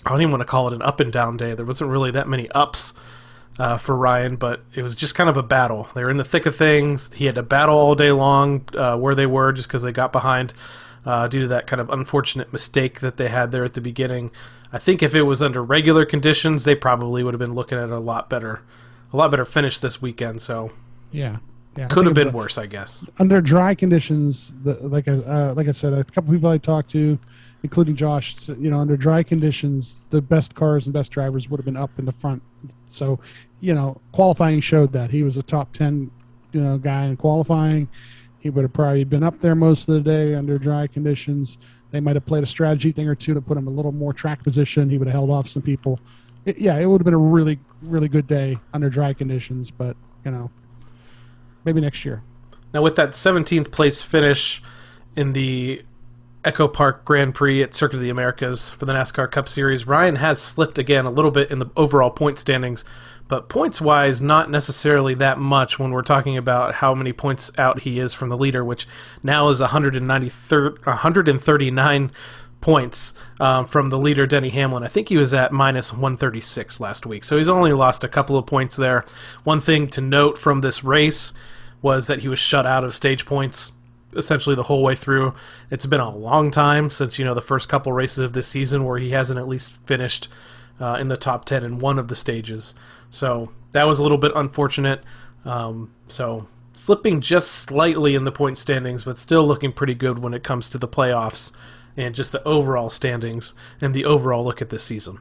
I 0.05 0.11
don't 0.11 0.21
even 0.21 0.33
want 0.33 0.41
to 0.43 0.47
call 0.47 0.69
it 0.69 0.75
an 0.75 0.83
up 0.83 1.01
and 1.01 1.13
down 1.13 1.37
day. 1.37 1.55
There 1.55 1.65
wasn't 1.65 1.91
really 1.91 2.11
that 2.13 2.29
many 2.29 2.51
ups 2.51 2.93
uh, 3.59 3.77
for 3.79 3.97
Ryan, 3.97 4.37
but 4.37 4.63
it 4.75 4.83
was 4.83 4.97
just 4.97 5.15
kind 5.15 5.31
of 5.31 5.37
a 5.37 5.43
battle. 5.43 5.89
They 5.95 6.03
were 6.03 6.11
in 6.11 6.17
the 6.17 6.25
thick 6.25 6.47
of 6.47 6.57
things. 6.57 7.13
He 7.15 7.27
had 7.27 7.35
to 7.37 7.43
battle 7.43 7.77
all 7.77 7.95
day 7.95 8.11
long 8.13 8.63
uh, 8.77 8.97
where 8.97 9.15
they 9.15 9.27
were 9.27 9.53
just 9.53 9.69
because 9.69 9.83
they 9.83 9.93
got 9.93 10.11
behind 10.13 10.55
uh, 11.05 11.29
due 11.29 11.41
to 11.43 11.49
that 11.49 11.67
kind 11.67 11.81
of 11.81 11.91
unfortunate 11.91 12.53
mistake 12.53 13.01
that 13.01 13.17
they 13.17 13.29
had 13.29 13.53
there 13.53 13.65
at 13.65 13.75
the 13.75 13.81
beginning. 13.81 14.31
I 14.73 14.79
think 14.79 15.03
if 15.03 15.15
it 15.15 15.23
was 15.23 15.43
under 15.43 15.63
regular 15.63 16.05
conditions, 16.07 16.65
they 16.65 16.75
probably 16.75 17.23
would 17.23 17.35
have 17.35 17.39
been 17.39 17.55
looking 17.55 17.77
at 17.79 17.91
a 17.91 17.99
lot 17.99 18.31
better, 18.31 18.63
a 19.13 19.17
lot 19.17 19.31
better 19.31 19.45
finish 19.45 19.79
this 19.79 20.01
weekend. 20.01 20.41
So 20.41 20.73
yeah, 21.13 21.37
yeah. 21.77 21.89
Could 21.89 22.07
have 22.07 22.15
think 22.15 22.19
it 22.19 22.21
was 22.21 22.25
been 22.27 22.29
a- 22.29 22.37
worse, 22.37 22.57
I 22.59 22.67
guess. 22.67 23.05
under 23.19 23.41
dry 23.43 23.75
conditions. 23.75 24.53
The, 24.65 24.75
like 24.89 25.07
I 25.09 25.13
uh, 25.13 25.55
like 25.55 25.69
I 25.69 25.73
said, 25.73 25.93
a 25.93 26.03
couple 26.05 26.33
people 26.33 26.49
I 26.49 26.57
talked 26.59 26.91
to, 26.93 27.19
including 27.63 27.95
Josh, 27.95 28.49
you 28.49 28.71
know, 28.71 28.81
under 28.81 28.97
dry 28.97 29.23
conditions, 29.23 30.01
the 30.11 30.21
best 30.21 30.55
cars 30.55 30.87
and 30.87 30.93
best 30.93 31.13
drivers 31.13 31.49
would 31.49 31.59
have 31.59 31.65
been 31.65 31.77
up 31.77 31.99
in 31.99 32.05
the 32.05 32.13
front. 32.13 32.43
So, 32.87 33.21
you 33.61 33.75
know, 33.75 34.01
qualifying 34.13 34.61
showed 34.61 34.93
that 34.93 35.11
he 35.11 35.23
was 35.23 35.37
a 35.37 35.43
top 35.43 35.73
ten, 35.73 36.11
you 36.53 36.61
know, 36.61 36.79
guy 36.79 37.05
in 37.05 37.17
qualifying. 37.17 37.89
He 38.41 38.51
would 38.51 38.63
have 38.63 38.73
probably 38.73 39.05
been 39.05 39.23
up 39.23 39.41
there 39.41 39.55
most 39.55 39.89
of 39.89 39.95
the 39.95 40.01
day 40.01 40.35
under 40.35 40.59
dry 40.59 40.89
conditions. 40.89 41.59
They 41.93 42.01
might 42.01 42.17
have 42.17 42.27
played 42.27 42.43
a 42.43 42.47
strategy 42.47 42.91
thing 42.91 43.07
or 43.07 43.15
two 43.15 43.35
to 43.35 43.41
put 43.41 43.57
him 43.57 43.69
a 43.69 43.71
little 43.71 43.93
more 43.93 44.13
track 44.13 44.43
position. 44.43 44.91
He 44.91 44.99
would 44.99 45.07
have 45.07 45.15
held 45.15 45.31
off 45.31 45.49
some 45.49 45.63
people. 45.63 46.01
It, 46.45 46.59
yeah, 46.59 46.77
it 46.79 46.87
would 46.87 47.01
have 47.01 47.05
been 47.05 47.15
a 47.15 47.19
really, 47.19 47.61
really 47.83 48.09
good 48.09 48.27
day 48.27 48.59
under 48.73 48.91
dry 48.91 49.13
conditions. 49.13 49.71
But 49.71 49.97
you 50.25 50.33
know, 50.33 50.51
maybe 51.65 51.81
next 51.81 52.05
year. 52.05 52.23
Now, 52.75 52.83
with 52.83 52.97
that 52.97 53.11
17th 53.11 53.71
place 53.71 54.03
finish 54.03 54.63
in 55.15 55.35
the 55.35 55.83
Echo 56.45 56.67
Park 56.67 57.05
Grand 57.05 57.35
Prix 57.35 57.63
at 57.63 57.73
Circuit 57.73 57.97
of 57.97 58.03
the 58.03 58.11
Americas 58.11 58.69
for 58.69 58.85
the 58.85 58.93
NASCAR 58.93 59.31
Cup 59.31 59.49
Series, 59.49 59.87
Ryan 59.87 60.17
has 60.17 60.43
slipped 60.43 60.77
again 60.77 61.07
a 61.07 61.11
little 61.11 61.31
bit 61.31 61.53
in 61.53 61.61
the 61.61 61.71
overall 61.77 62.11
point 62.11 62.37
standings, 62.39 62.85
but 63.29 63.49
points 63.49 63.81
wise, 63.81 64.21
not 64.21 64.51
necessarily 64.51 65.15
that 65.15 65.39
much 65.39 65.79
when 65.79 65.93
we're 65.93 66.03
talking 66.03 66.37
about 66.37 66.75
how 66.77 66.95
many 66.95 67.13
points 67.13 67.53
out 67.57 67.83
he 67.83 68.01
is 68.01 68.13
from 68.13 68.29
the 68.29 68.37
leader, 68.37 68.65
which 68.65 68.89
now 69.23 69.49
is 69.51 69.61
193 69.61 70.71
139 70.83 72.11
points 72.61 73.15
um, 73.39 73.67
from 73.67 73.91
the 73.91 73.99
leader, 73.99 74.27
Denny 74.27 74.49
Hamlin. 74.49 74.83
I 74.83 74.89
think 74.89 75.11
he 75.11 75.17
was 75.17 75.33
at 75.33 75.53
minus 75.53 75.93
136 75.93 76.81
last 76.81 77.07
week, 77.07 77.23
so 77.23 77.39
he's 77.39 77.49
only 77.49 77.73
lost 77.73 78.03
a 78.03 78.09
couple 78.09 78.37
of 78.37 78.47
points 78.47 78.75
there. 78.75 79.05
One 79.45 79.61
thing 79.61 79.87
to 79.89 80.01
note 80.01 80.39
from 80.39 80.61
this 80.61 80.83
race 80.83 81.33
was 81.81 82.09
that 82.09 82.21
he 82.21 82.29
was 82.29 82.39
shut 82.41 82.67
out 82.67 82.83
of 82.83 82.95
stage 82.95 83.27
points 83.27 83.73
essentially 84.17 84.55
the 84.57 84.65
whole 84.65 84.83
way 84.83 84.95
through. 84.95 85.35
It's 85.71 85.87
been 85.87 86.01
a 86.01 86.15
long 86.15 86.51
time 86.51 86.91
since 86.91 87.19
you 87.19 87.25
know 87.25 87.35
the 87.35 87.43
first 87.43 87.69
couple 87.69 87.93
races 87.93 88.19
of 88.19 88.33
this 88.33 88.49
season 88.49 88.85
where 88.85 88.99
he 88.99 89.11
hasn't 89.11 89.39
at 89.39 89.49
least 89.49 89.79
finished 89.87 90.29
uh, 90.81 90.97
in 91.01 91.09
the 91.09 91.17
top 91.17 91.45
ten 91.45 91.65
in 91.65 91.79
one 91.79 91.99
of 91.99 92.09
the 92.09 92.17
stages. 92.17 92.75
So 93.11 93.51
that 93.73 93.85
was 93.85 93.99
a 93.99 94.03
little 94.03 94.19
bit 94.19 94.33
unfortunate. 94.35 95.03
Um, 95.45 95.93
so 96.09 96.47
slipping 96.73 97.21
just 97.21 97.51
slightly 97.51 98.15
in 98.15 98.25
the 98.25 98.33
point 98.33 98.59
standings, 98.59 99.05
but 99.05 99.19
still 99.19 99.47
looking 99.47 99.73
pretty 99.73 99.95
good 99.95 100.19
when 100.21 100.33
it 100.35 100.43
comes 100.43 100.69
to 100.71 100.79
the 100.79 100.89
playoffs 100.89 101.51
and 101.97 102.15
just 102.15 102.33
the 102.33 102.43
overall 102.45 102.89
standings 102.91 103.53
and 103.81 103.93
the 103.93 104.05
overall 104.05 104.45
look 104.45 104.63
at 104.63 104.71
this 104.71 104.83
season. 104.83 105.19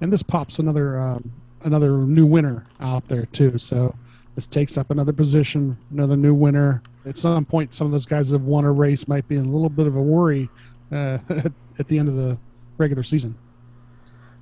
and 0.00 0.12
this 0.12 0.22
pops 0.22 0.58
another 0.58 0.98
um, 0.98 1.32
another 1.64 1.98
new 1.98 2.26
winner 2.26 2.64
out 2.80 3.08
there 3.08 3.26
too. 3.26 3.58
So 3.58 3.94
this 4.36 4.46
takes 4.46 4.76
up 4.76 4.90
another 4.90 5.14
position, 5.14 5.76
another 5.90 6.14
new 6.14 6.34
winner. 6.34 6.82
At 7.06 7.18
some 7.18 7.44
point, 7.44 7.74
some 7.74 7.86
of 7.86 7.92
those 7.92 8.06
guys 8.06 8.30
that 8.30 8.38
have 8.38 8.46
won 8.46 8.64
a 8.64 8.70
race 8.70 9.08
might 9.08 9.26
be 9.26 9.36
in 9.36 9.46
a 9.46 9.48
little 9.48 9.70
bit 9.70 9.86
of 9.86 9.96
a 9.96 10.02
worry 10.02 10.48
uh, 10.92 11.18
at, 11.30 11.52
at 11.78 11.88
the 11.88 11.98
end 11.98 12.08
of 12.08 12.16
the 12.16 12.38
regular 12.78 13.02
season. 13.02 13.36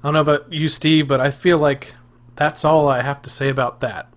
I 0.03 0.09
don't 0.09 0.15
know 0.15 0.21
about 0.21 0.53
you, 0.53 0.69
Steve, 0.69 1.09
but 1.09 1.21
I 1.21 1.31
feel 1.31 1.59
like 1.59 1.95
that's 2.37 2.65
all 2.65 2.89
I 2.89 3.03
have 3.03 3.23
to 3.23 3.31
say 3.31 3.49
about 3.49 3.81
that 3.81 4.09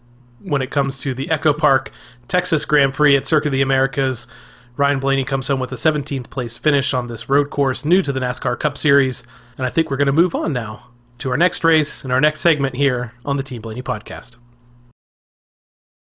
when 0.41 0.61
it 0.61 0.71
comes 0.71 0.99
to 1.01 1.13
the 1.13 1.29
Echo 1.29 1.53
Park 1.53 1.91
Texas 2.27 2.65
Grand 2.65 2.93
Prix 2.93 3.15
at 3.15 3.25
Circuit 3.25 3.49
of 3.49 3.53
the 3.53 3.61
Americas. 3.61 4.27
Ryan 4.75 4.99
Blaney 4.99 5.23
comes 5.23 5.47
home 5.47 5.59
with 5.59 5.71
a 5.71 5.75
17th 5.75 6.29
place 6.29 6.57
finish 6.57 6.93
on 6.93 7.07
this 7.07 7.29
road 7.29 7.49
course 7.49 7.85
new 7.85 8.01
to 8.01 8.11
the 8.11 8.19
NASCAR 8.19 8.59
Cup 8.59 8.77
Series, 8.77 9.23
and 9.57 9.65
I 9.65 9.69
think 9.69 9.89
we're 9.89 9.97
going 9.97 10.07
to 10.07 10.11
move 10.11 10.35
on 10.35 10.53
now 10.53 10.89
to 11.19 11.31
our 11.31 11.37
next 11.37 11.63
race 11.63 12.03
and 12.03 12.11
our 12.11 12.21
next 12.21 12.41
segment 12.41 12.75
here 12.75 13.13
on 13.25 13.37
the 13.37 13.43
Team 13.43 13.61
Blaney 13.61 13.81
podcast. 13.81 14.37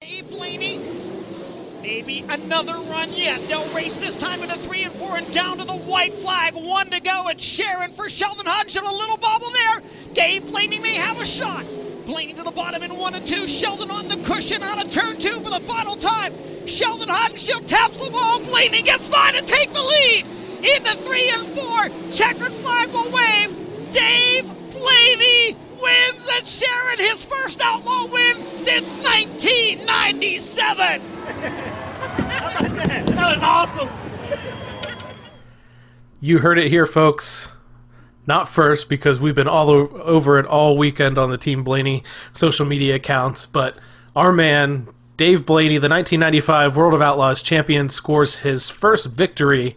Dave 0.08 0.28
Blaney, 0.30 0.80
maybe 1.80 2.24
another 2.28 2.72
run 2.90 3.08
yet. 3.12 3.40
They'll 3.48 3.72
race 3.72 3.96
this 3.96 4.16
time 4.16 4.42
into 4.42 4.58
three 4.58 4.82
and 4.82 4.92
four 4.94 5.16
and 5.16 5.32
down 5.32 5.58
to 5.58 5.64
the 5.64 5.74
white 5.74 6.12
flag. 6.12 6.54
One 6.54 6.90
to 6.90 7.00
go. 7.00 7.28
It's 7.28 7.44
Sharon 7.44 7.92
for 7.92 8.08
Sheldon 8.08 8.44
Haudenschild. 8.44 8.88
A 8.88 8.92
little 8.92 9.16
bobble 9.16 9.50
there. 9.50 9.80
Dave 10.12 10.44
Blaney 10.48 10.80
may 10.80 10.94
have 10.94 11.20
a 11.20 11.24
shot. 11.24 11.64
Blaney 12.04 12.32
to 12.32 12.42
the 12.42 12.50
bottom 12.50 12.82
in 12.82 12.96
one 12.96 13.14
and 13.14 13.24
two. 13.24 13.46
Sheldon 13.46 13.92
on 13.92 14.08
the 14.08 14.16
cushion 14.24 14.60
out 14.64 14.84
of 14.84 14.90
turn 14.90 15.20
two 15.20 15.38
for 15.38 15.50
the 15.50 15.60
final 15.60 15.94
time. 15.94 16.32
Sheldon 16.66 17.08
Haudenschild 17.08 17.68
taps 17.68 17.98
the 17.98 18.10
ball. 18.10 18.40
Blaney 18.40 18.82
gets 18.82 19.06
by 19.06 19.30
to 19.30 19.42
take 19.42 19.70
the 19.70 19.82
lead. 19.82 20.26
Into 20.58 20.96
three 20.96 21.30
and 21.30 21.46
four. 21.46 22.10
Checkered 22.10 22.52
flag 22.52 22.88
will 22.88 23.08
wave. 23.12 23.92
Dave 23.92 24.50
Blaney 24.72 25.61
wins 25.82 26.28
and 26.32 26.46
Sharon 26.46 26.98
his 26.98 27.24
first 27.24 27.60
outlaw 27.62 28.06
win 28.06 28.36
since 28.36 28.88
1997. 29.02 31.02
That 33.16 33.34
was 33.34 33.42
awesome. 33.42 33.88
You 36.20 36.38
heard 36.38 36.58
it 36.58 36.68
here, 36.68 36.86
folks. 36.86 37.48
Not 38.26 38.48
first, 38.48 38.88
because 38.88 39.20
we've 39.20 39.34
been 39.34 39.48
all 39.48 39.70
over 39.70 40.38
it 40.38 40.46
all 40.46 40.78
weekend 40.78 41.18
on 41.18 41.30
the 41.30 41.38
Team 41.38 41.64
Blaney 41.64 42.04
social 42.32 42.64
media 42.64 42.94
accounts, 42.94 43.46
but 43.46 43.76
our 44.14 44.30
man, 44.30 44.86
Dave 45.16 45.44
Blaney, 45.44 45.78
the 45.78 45.88
1995 45.88 46.76
World 46.76 46.94
of 46.94 47.02
Outlaws 47.02 47.42
champion, 47.42 47.88
scores 47.88 48.36
his 48.36 48.70
first 48.70 49.06
victory 49.06 49.74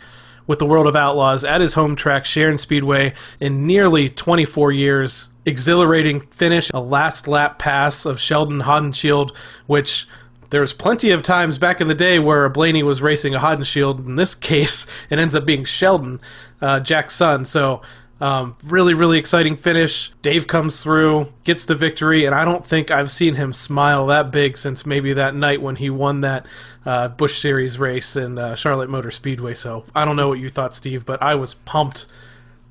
with 0.47 0.59
the 0.59 0.65
World 0.65 0.87
of 0.87 0.95
Outlaws 0.95 1.43
at 1.43 1.61
his 1.61 1.73
home 1.73 1.95
track, 1.95 2.25
Sharon 2.25 2.57
Speedway, 2.57 3.13
in 3.39 3.65
nearly 3.65 4.09
24 4.09 4.71
years. 4.71 5.29
Exhilarating 5.45 6.21
finish, 6.21 6.71
a 6.73 6.79
last 6.79 7.27
lap 7.27 7.59
pass 7.59 8.05
of 8.05 8.19
Sheldon 8.19 8.61
Haudenschild, 8.61 9.35
which 9.67 10.07
there 10.49 10.61
was 10.61 10.73
plenty 10.73 11.11
of 11.11 11.21
times 11.21 11.57
back 11.57 11.81
in 11.81 11.87
the 11.87 11.95
day 11.95 12.17
where 12.17 12.47
Blaney 12.49 12.83
was 12.83 13.01
racing 13.01 13.35
a 13.35 13.39
Haudenschild. 13.39 14.05
In 14.05 14.15
this 14.15 14.33
case, 14.51 14.87
it 15.09 15.19
ends 15.19 15.35
up 15.35 15.45
being 15.45 15.65
Sheldon, 15.65 16.19
uh, 16.61 16.79
Jac's 16.79 17.15
son. 17.15 17.45
So, 17.45 17.81
um, 18.21 18.55
really, 18.63 18.93
really 18.93 19.17
exciting 19.17 19.57
finish. 19.57 20.11
Dave 20.21 20.47
comes 20.47 20.81
through, 20.81 21.33
gets 21.43 21.65
the 21.65 21.75
victory, 21.75 22.25
and 22.25 22.33
I 22.33 22.45
don't 22.45 22.65
think 22.65 22.89
I've 22.89 23.11
seen 23.11 23.35
him 23.35 23.51
smile 23.51 24.07
that 24.07 24.31
big 24.31 24.57
since 24.57 24.85
maybe 24.85 25.13
that 25.13 25.35
night 25.35 25.61
when 25.61 25.75
he 25.75 25.89
won 25.89 26.21
that 26.21 26.45
uh, 26.85 27.09
Busch 27.09 27.41
Series 27.41 27.77
race 27.77 28.15
in 28.15 28.37
uh, 28.37 28.55
Charlotte 28.55 28.89
Motor 28.89 29.11
Speedway. 29.11 29.53
So, 29.53 29.85
I 29.93 30.05
don't 30.05 30.15
know 30.15 30.29
what 30.29 30.39
you 30.39 30.49
thought, 30.49 30.75
Steve, 30.75 31.05
but 31.05 31.21
I 31.21 31.35
was 31.35 31.55
pumped 31.55 32.05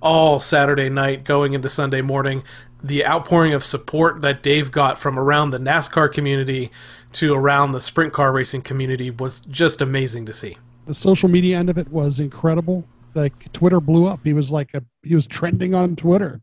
all 0.00 0.40
Saturday 0.40 0.88
night 0.88 1.24
going 1.24 1.52
into 1.52 1.68
Sunday 1.68 2.00
morning. 2.00 2.42
The 2.82 3.04
outpouring 3.06 3.54
of 3.54 3.64
support 3.64 4.22
that 4.22 4.42
Dave 4.42 4.70
got 4.70 4.98
from 4.98 5.18
around 5.18 5.50
the 5.50 5.58
NASCAR 5.58 6.12
community 6.12 6.70
to 7.14 7.34
around 7.34 7.72
the 7.72 7.80
sprint 7.80 8.12
car 8.12 8.32
racing 8.32 8.62
community 8.62 9.10
was 9.10 9.40
just 9.40 9.80
amazing 9.80 10.26
to 10.26 10.34
see. 10.34 10.58
The 10.86 10.94
social 10.94 11.28
media 11.28 11.58
end 11.58 11.70
of 11.70 11.78
it 11.78 11.88
was 11.88 12.20
incredible. 12.20 12.84
Like 13.14 13.52
Twitter 13.52 13.80
blew 13.80 14.06
up. 14.06 14.20
He 14.24 14.32
was 14.32 14.50
like 14.50 14.74
a 14.74 14.82
he 15.02 15.14
was 15.14 15.26
trending 15.26 15.74
on 15.74 15.96
Twitter. 15.96 16.40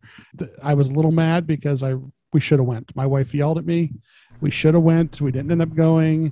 I 0.63 0.73
was 0.73 0.89
a 0.89 0.93
little 0.93 1.11
mad 1.11 1.45
because 1.45 1.83
I 1.83 1.95
we 2.33 2.39
should 2.39 2.59
have 2.59 2.67
went. 2.67 2.95
My 2.95 3.05
wife 3.05 3.33
yelled 3.33 3.57
at 3.57 3.65
me. 3.65 3.91
We 4.39 4.51
should 4.51 4.73
have 4.73 4.83
went. 4.83 5.21
We 5.21 5.31
didn't 5.31 5.51
end 5.51 5.61
up 5.61 5.75
going. 5.75 6.31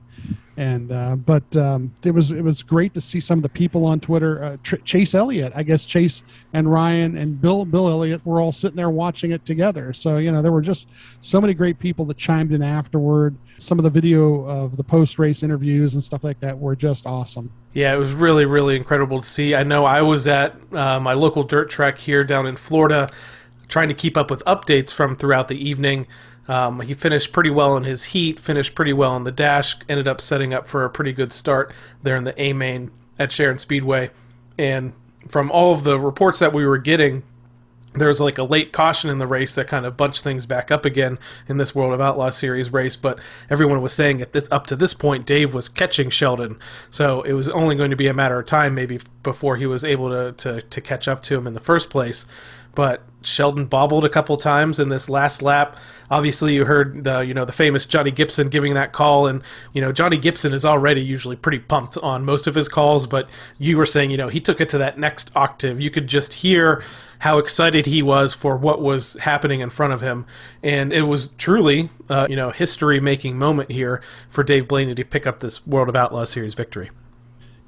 And 0.60 0.91
uh, 0.91 1.16
but 1.16 1.55
um, 1.55 1.95
it 2.03 2.12
was 2.12 2.32
it 2.32 2.41
was 2.41 2.64
great 2.64 2.93
to 2.95 2.99
see 2.99 3.22
some 3.22 3.39
of 3.39 3.43
the 3.43 3.49
people 3.49 3.86
on 3.86 4.01
Twitter. 4.01 4.43
Uh, 4.43 4.57
Tr- 4.62 4.76
Chase 4.84 5.16
Elliott, 5.16 5.53
I 5.55 5.64
guess 5.64 5.86
Chase 5.86 6.22
and 6.51 6.70
Ryan 6.70 7.18
and 7.18 7.39
Bill 7.39 7.64
Bill 7.64 7.88
Elliott 7.88 8.26
were 8.26 8.41
all 8.41 8.51
sitting 8.51 8.76
there 8.76 8.89
watching 8.89 9.32
it 9.32 9.45
together. 9.45 9.93
So 9.93 10.18
you 10.18 10.34
know 10.34 10.41
there 10.41 10.51
were 10.51 10.62
just 10.62 10.89
so 11.22 11.39
many 11.39 11.53
great 11.53 11.80
people 11.80 12.03
that 12.07 12.18
chimed 12.18 12.51
in 12.51 12.62
afterward. 12.62 13.38
Some 13.55 13.80
of 13.80 13.84
the 13.84 13.89
video 13.89 14.43
of 14.47 14.76
the 14.76 14.84
post 14.84 15.18
race 15.18 15.43
interviews 15.43 15.93
and 15.93 16.03
stuff 16.03 16.26
like 16.26 16.41
that 16.41 16.60
were 16.60 16.76
just 16.76 17.05
awesome. 17.05 17.53
Yeah, 17.72 17.93
it 17.93 17.97
was 17.97 18.12
really, 18.12 18.43
really 18.43 18.76
incredible 18.76 19.22
to 19.22 19.30
see. 19.30 19.55
I 19.55 19.64
know 19.64 19.86
I 19.86 20.01
was 20.01 20.28
at 20.28 20.57
uh, 20.74 20.99
my 20.99 21.14
local 21.14 21.43
dirt 21.43 21.70
track 21.70 21.99
here 21.99 22.26
down 22.26 22.45
in 22.45 22.57
Florida 22.57 23.10
trying 23.70 23.88
to 23.88 23.93
keep 23.93 24.18
up 24.18 24.30
with 24.30 24.43
updates 24.45 24.91
from 24.91 25.16
throughout 25.16 25.47
the 25.47 25.55
evening. 25.55 26.05
Um, 26.50 26.82
he 26.82 26.95
finished 26.95 27.32
pretty 27.32 27.52
well 27.52 27.78
in 27.78 27.84
his 27.84 28.06
heat, 28.06 28.39
finished 28.39 28.74
pretty 28.74 28.91
well 28.91 29.16
in 29.16 29.24
the 29.24 29.32
dash, 29.32 29.78
ended 29.88 30.08
up 30.08 30.20
setting 30.20 30.52
up 30.52 30.68
for 30.68 30.84
a 30.84 30.89
pretty 30.89 31.14
good 31.14 31.32
start 31.32 31.72
there 32.02 32.16
in 32.16 32.24
the 32.24 32.39
A 32.41 32.54
main 32.54 32.89
at 33.20 33.32
Sharon 33.32 33.60
Speedway. 33.60 34.10
And 34.58 34.93
from 35.28 35.52
all 35.52 35.74
of 35.74 35.84
the 35.84 36.00
reports 36.00 36.39
that 36.39 36.52
we 36.52 36.66
were 36.66 36.80
getting, 36.80 37.22
there 37.93 38.08
was 38.08 38.20
like 38.20 38.39
a 38.39 38.43
late 38.43 38.72
caution 38.72 39.12
in 39.12 39.20
the 39.20 39.28
race 39.28 39.54
that 39.54 39.68
kind 39.68 39.86
of 39.86 39.95
bunched 39.95 40.24
things 40.24 40.47
back 40.47 40.72
up 40.72 40.86
again 40.86 41.20
in 41.47 41.58
this 41.58 41.76
World 41.76 41.93
of 41.93 42.02
Outlaw 42.02 42.32
series 42.32 42.74
race. 42.74 42.95
But 42.95 43.20
everyone 43.47 43.84
was 43.84 43.93
saying 43.93 44.20
at 44.20 44.34
this 44.34 44.47
up 44.50 44.66
to 44.68 44.76
this 44.76 44.95
point, 44.95 45.28
Dave 45.28 45.54
was 45.54 45.70
catching 45.70 46.10
Sheldon, 46.10 46.58
so 46.89 47.22
it 47.22 47.34
was 47.34 47.50
only 47.50 47.76
going 47.76 47.89
to 47.91 47.95
be 47.95 48.08
a 48.08 48.14
matter 48.14 48.39
of 48.39 48.47
time 48.47 48.74
maybe 48.74 49.00
before 49.22 49.58
he 49.58 49.68
was 49.68 49.84
able 49.84 50.10
to 50.10 50.32
to, 50.34 50.62
to 50.64 50.82
catch 50.82 51.08
up 51.08 51.22
to 51.24 51.38
him 51.38 51.45
in 51.45 51.54
the 51.54 51.60
first 51.60 51.91
place 51.91 52.26
but 52.76 53.03
Sheldon 53.22 53.65
bobbled 53.65 54.05
a 54.05 54.09
couple 54.09 54.38
times 54.38 54.80
in 54.80 54.89
this 54.89 55.09
last 55.09 55.41
lap. 55.41 55.76
Obviously, 56.09 56.55
you 56.55 56.65
heard 56.65 57.03
the 57.03 57.20
you 57.20 57.34
know 57.34 57.45
the 57.45 57.51
famous 57.51 57.86
Johnny 57.86 58.11
Gibson 58.11 58.47
giving 58.47 58.74
that 58.76 58.93
call, 58.93 59.28
and 59.28 59.43
you 59.74 59.82
know 59.82 59.91
Johnny 59.91 60.17
Gibson 60.17 60.53
is 60.53 60.65
already 60.65 61.01
usually 61.01 61.36
pretty 61.36 61.59
pumped 61.59 61.97
on 61.97 62.24
most 62.24 62.47
of 62.47 62.55
his 62.55 62.70
calls, 62.70 63.07
but 63.07 63.30
you 63.57 63.78
were 63.78 63.86
saying 63.86 64.11
you 64.11 64.17
know 64.17 64.30
he 64.30 64.39
took 64.39 64.61
it 64.61 64.70
to 64.70 64.78
that 64.78 64.97
next 64.97 65.32
octave. 65.36 65.82
You 65.82 65.91
could 65.91 66.07
just 66.07 66.34
hear 66.34 66.84
how 67.20 67.38
excited 67.38 67.86
he 67.86 68.01
was 68.01 68.34
for 68.34 68.55
what 68.55 68.82
was 68.82 69.13
happening 69.15 69.59
in 69.59 69.70
front 69.70 69.91
of 69.91 70.01
him, 70.01 70.26
and 70.63 70.93
it 70.93 71.03
was 71.03 71.30
truly 71.38 71.89
uh, 72.09 72.28
you 72.30 72.36
know 72.36 72.51
history 72.51 72.99
making 72.99 73.38
moment 73.38 73.70
here 73.72 74.01
for 74.30 74.43
Dave 74.43 74.67
Blaney 74.67 74.95
to 74.95 75.03
pick 75.03 75.28
up 75.28 75.41
this 75.41 75.65
World 75.67 75.89
of 75.89 75.95
Outlaw 75.95 76.24
Series 76.24 76.53
victory. 76.53 76.89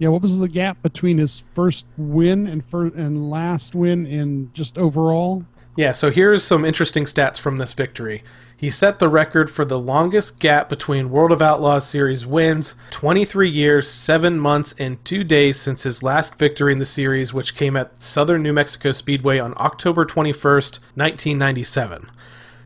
Yeah, 0.02 0.08
what 0.08 0.24
was 0.24 0.39
the 0.39 0.47
gap 0.47 0.82
between 0.82 1.20
his 1.20 1.43
first 1.54 1.86
win 1.95 2.47
and 2.47 2.66
first 2.66 2.95
and 2.95 3.30
last 3.30 3.76
win 3.76 4.08
in 4.08 4.49
just 4.52 4.80
overall? 4.80 5.45
Yeah, 5.76 5.91
so 5.91 6.10
here's 6.10 6.43
some 6.43 6.66
interesting 6.66 7.04
stats 7.04 7.38
from 7.38 7.58
this 7.58 7.74
victory. 7.74 8.24
He 8.58 8.72
set 8.72 8.97
the 8.97 9.08
record 9.08 9.52
for 9.52 9.64
the 9.64 9.78
longest 9.78 10.39
gap 10.39 10.70
between 10.70 11.12
World 11.12 11.32
of 11.32 11.39
Outlaws 11.39 11.88
series 11.88 12.26
wins 12.26 12.74
23 12.89 13.47
years, 13.47 13.88
7 13.91 14.39
months, 14.39 14.74
and 14.80 15.06
2 15.06 15.24
days 15.24 15.60
since 15.60 15.84
his 15.84 16.02
last 16.02 16.34
victory 16.34 16.74
in 16.74 16.80
the 16.80 16.84
series, 16.86 17.32
which 17.32 17.54
came 17.54 17.78
at 17.78 18.02
Southern 18.02 18.41
New 18.41 18.54
Mexico 18.54 18.93
Speedway 18.93 19.38
on 19.38 19.54
October 19.58 20.04
21st, 20.04 20.80
1997. 20.95 22.10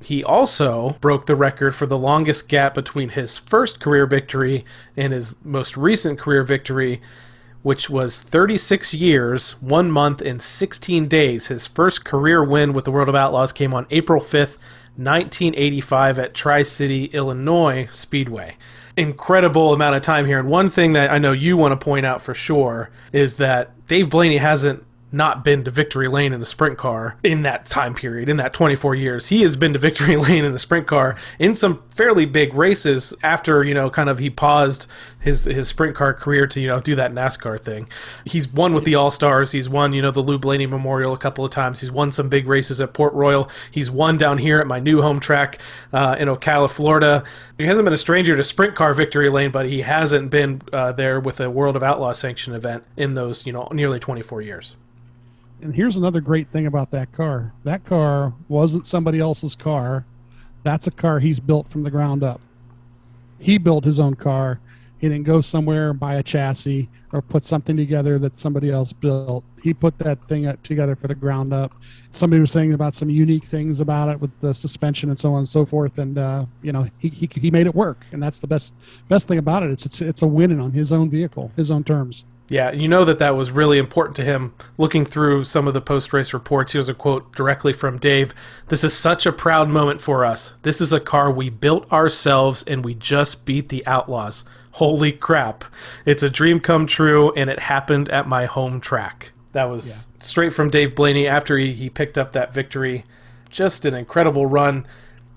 He 0.01 0.23
also 0.23 0.91
broke 1.01 1.25
the 1.25 1.35
record 1.35 1.75
for 1.75 1.85
the 1.85 1.97
longest 1.97 2.47
gap 2.47 2.75
between 2.75 3.09
his 3.09 3.37
first 3.37 3.81
career 3.81 4.05
victory 4.05 4.63
and 4.95 5.11
his 5.11 5.35
most 5.43 5.75
recent 5.75 6.17
career 6.17 6.43
victory, 6.43 7.01
which 7.65 7.89
was 7.89 8.21
36 8.21 8.93
years, 8.93 9.59
1 9.59 9.89
month, 9.89 10.21
and 10.21 10.39
16 10.39 11.07
days. 11.07 11.47
His 11.47 11.65
first 11.65 12.05
career 12.05 12.43
win 12.43 12.73
with 12.73 12.85
the 12.85 12.91
World 12.91 13.09
of 13.09 13.15
Outlaws 13.15 13.51
came 13.51 13.73
on 13.73 13.87
April 13.89 14.21
5th, 14.21 14.59
1985 14.97 16.19
at 16.19 16.35
Tri 16.35 16.61
City, 16.61 17.05
Illinois 17.05 17.87
Speedway. 17.91 18.57
Incredible 18.95 19.73
amount 19.73 19.95
of 19.95 20.03
time 20.03 20.27
here. 20.27 20.37
And 20.37 20.47
one 20.47 20.69
thing 20.69 20.93
that 20.93 21.11
I 21.11 21.17
know 21.17 21.31
you 21.31 21.57
want 21.57 21.71
to 21.71 21.83
point 21.83 22.05
out 22.05 22.21
for 22.21 22.35
sure 22.35 22.91
is 23.11 23.37
that 23.37 23.87
Dave 23.87 24.11
Blaney 24.11 24.37
hasn't 24.37 24.84
not 25.11 25.43
been 25.43 25.63
to 25.63 25.71
victory 25.71 26.07
lane 26.07 26.33
in 26.33 26.39
the 26.39 26.45
sprint 26.45 26.77
car 26.77 27.17
in 27.23 27.43
that 27.43 27.65
time 27.65 27.93
period, 27.93 28.27
in 28.27 28.37
that 28.37 28.53
24 28.53 28.95
years. 28.95 29.27
He 29.27 29.43
has 29.43 29.55
been 29.55 29.73
to 29.73 29.79
victory 29.79 30.17
lane 30.17 30.43
in 30.43 30.51
the 30.51 30.59
sprint 30.59 30.87
car 30.87 31.15
in 31.39 31.55
some 31.55 31.83
fairly 31.89 32.25
big 32.25 32.53
races 32.53 33.13
after, 33.23 33.63
you 33.63 33.73
know, 33.73 33.89
kind 33.89 34.09
of 34.09 34.19
he 34.19 34.29
paused 34.29 34.87
his 35.19 35.45
his 35.45 35.69
sprint 35.69 35.95
car 35.95 36.13
career 36.13 36.47
to, 36.47 36.59
you 36.59 36.67
know, 36.67 36.79
do 36.79 36.95
that 36.95 37.13
NASCAR 37.13 37.59
thing. 37.59 37.87
He's 38.25 38.47
won 38.47 38.73
with 38.73 38.83
the 38.83 38.95
All 38.95 39.11
Stars. 39.11 39.51
He's 39.51 39.69
won, 39.69 39.93
you 39.93 40.01
know, 40.01 40.11
the 40.11 40.21
Lou 40.21 40.37
Blaney 40.37 40.67
Memorial 40.67 41.13
a 41.13 41.17
couple 41.17 41.45
of 41.45 41.51
times. 41.51 41.79
He's 41.79 41.91
won 41.91 42.11
some 42.11 42.29
big 42.29 42.47
races 42.47 42.81
at 42.81 42.93
Port 42.93 43.13
Royal. 43.13 43.49
He's 43.71 43.89
won 43.89 44.17
down 44.17 44.37
here 44.37 44.59
at 44.59 44.67
my 44.67 44.79
new 44.79 45.01
home 45.01 45.19
track 45.19 45.59
uh, 45.93 46.15
in 46.19 46.27
Ocala, 46.27 46.69
Florida. 46.69 47.23
He 47.57 47.65
hasn't 47.65 47.85
been 47.85 47.93
a 47.93 47.97
stranger 47.97 48.35
to 48.35 48.43
sprint 48.43 48.75
car 48.75 48.93
victory 48.93 49.29
lane, 49.29 49.51
but 49.51 49.65
he 49.65 49.81
hasn't 49.81 50.29
been 50.29 50.61
uh, 50.73 50.91
there 50.91 51.19
with 51.19 51.39
a 51.39 51.49
World 51.49 51.75
of 51.75 51.83
Outlaw 51.83 52.11
sanction 52.13 52.53
event 52.53 52.83
in 52.97 53.13
those, 53.13 53.45
you 53.45 53.53
know, 53.53 53.69
nearly 53.71 53.99
24 53.99 54.41
years 54.41 54.75
and 55.61 55.75
here's 55.75 55.95
another 55.95 56.21
great 56.21 56.49
thing 56.49 56.67
about 56.67 56.91
that 56.91 57.11
car. 57.11 57.53
That 57.63 57.85
car 57.85 58.33
wasn't 58.47 58.87
somebody 58.87 59.19
else's 59.19 59.55
car. 59.55 60.05
That's 60.63 60.87
a 60.87 60.91
car 60.91 61.19
he's 61.19 61.39
built 61.39 61.69
from 61.69 61.83
the 61.83 61.91
ground 61.91 62.23
up. 62.23 62.41
He 63.39 63.57
built 63.57 63.83
his 63.83 63.99
own 63.99 64.15
car. 64.15 64.59
He 64.97 65.09
didn't 65.09 65.25
go 65.25 65.41
somewhere 65.41 65.91
and 65.91 65.99
buy 65.99 66.15
a 66.15 66.23
chassis 66.23 66.89
or 67.11 67.21
put 67.21 67.45
something 67.45 67.77
together 67.77 68.17
that 68.19 68.35
somebody 68.35 68.71
else 68.71 68.91
built. 68.93 69.43
He 69.61 69.73
put 69.73 69.97
that 69.99 70.25
thing 70.27 70.51
together 70.63 70.95
for 70.95 71.07
the 71.07 71.15
ground 71.15 71.53
up. 71.53 71.73
Somebody 72.11 72.39
was 72.39 72.51
saying 72.51 72.73
about 72.73 72.93
some 72.93 73.09
unique 73.09 73.45
things 73.45 73.81
about 73.81 74.09
it 74.09 74.19
with 74.19 74.31
the 74.41 74.53
suspension 74.53 75.09
and 75.09 75.19
so 75.19 75.33
on 75.33 75.39
and 75.39 75.49
so 75.49 75.65
forth. 75.65 75.97
And 75.97 76.17
uh, 76.17 76.45
you 76.61 76.71
know 76.71 76.87
he, 76.97 77.09
he, 77.09 77.29
he 77.33 77.51
made 77.51 77.67
it 77.67 77.75
work. 77.75 78.05
And 78.11 78.21
that's 78.21 78.39
the 78.39 78.47
best 78.47 78.73
best 79.09 79.27
thing 79.27 79.37
about 79.37 79.63
it. 79.63 79.71
It's 79.71 79.85
it's, 79.85 80.01
it's 80.01 80.21
a 80.21 80.27
winning 80.27 80.59
on 80.59 80.71
his 80.71 80.91
own 80.91 81.09
vehicle 81.09 81.51
his 81.55 81.71
own 81.71 81.83
terms 81.83 82.25
yeah, 82.47 82.71
you 82.71 82.87
know 82.87 83.05
that 83.05 83.19
that 83.19 83.35
was 83.35 83.51
really 83.51 83.79
important 83.79 84.15
to 84.17 84.23
him. 84.23 84.53
Looking 84.77 85.05
through 85.05 85.45
some 85.45 85.67
of 85.67 85.73
the 85.73 85.81
post 85.81 86.13
race 86.13 86.33
reports, 86.33 86.73
here's 86.73 86.89
a 86.89 86.93
quote 86.93 87.35
directly 87.35 87.73
from 87.73 87.97
Dave 87.97 88.33
This 88.67 88.83
is 88.83 88.95
such 88.95 89.25
a 89.25 89.31
proud 89.31 89.67
moment 89.69 90.01
for 90.01 90.23
us. 90.23 90.53
This 90.61 90.79
is 90.79 90.93
a 90.93 90.99
car 90.99 91.31
we 91.31 91.49
built 91.49 91.91
ourselves 91.91 92.63
and 92.63 92.85
we 92.85 92.93
just 92.93 93.45
beat 93.45 93.69
the 93.69 93.85
Outlaws. 93.87 94.45
Holy 94.73 95.11
crap. 95.11 95.65
It's 96.05 96.21
a 96.21 96.29
dream 96.29 96.59
come 96.59 96.85
true 96.85 97.33
and 97.33 97.49
it 97.49 97.59
happened 97.59 98.09
at 98.09 98.27
my 98.27 98.45
home 98.45 98.79
track. 98.79 99.31
That 99.53 99.65
was 99.65 99.87
yeah. 99.89 100.23
straight 100.23 100.53
from 100.53 100.69
Dave 100.69 100.95
Blaney 100.95 101.27
after 101.27 101.57
he, 101.57 101.73
he 101.73 101.89
picked 101.89 102.17
up 102.17 102.33
that 102.33 102.53
victory. 102.53 103.05
Just 103.49 103.85
an 103.85 103.93
incredible 103.93 104.45
run. 104.45 104.85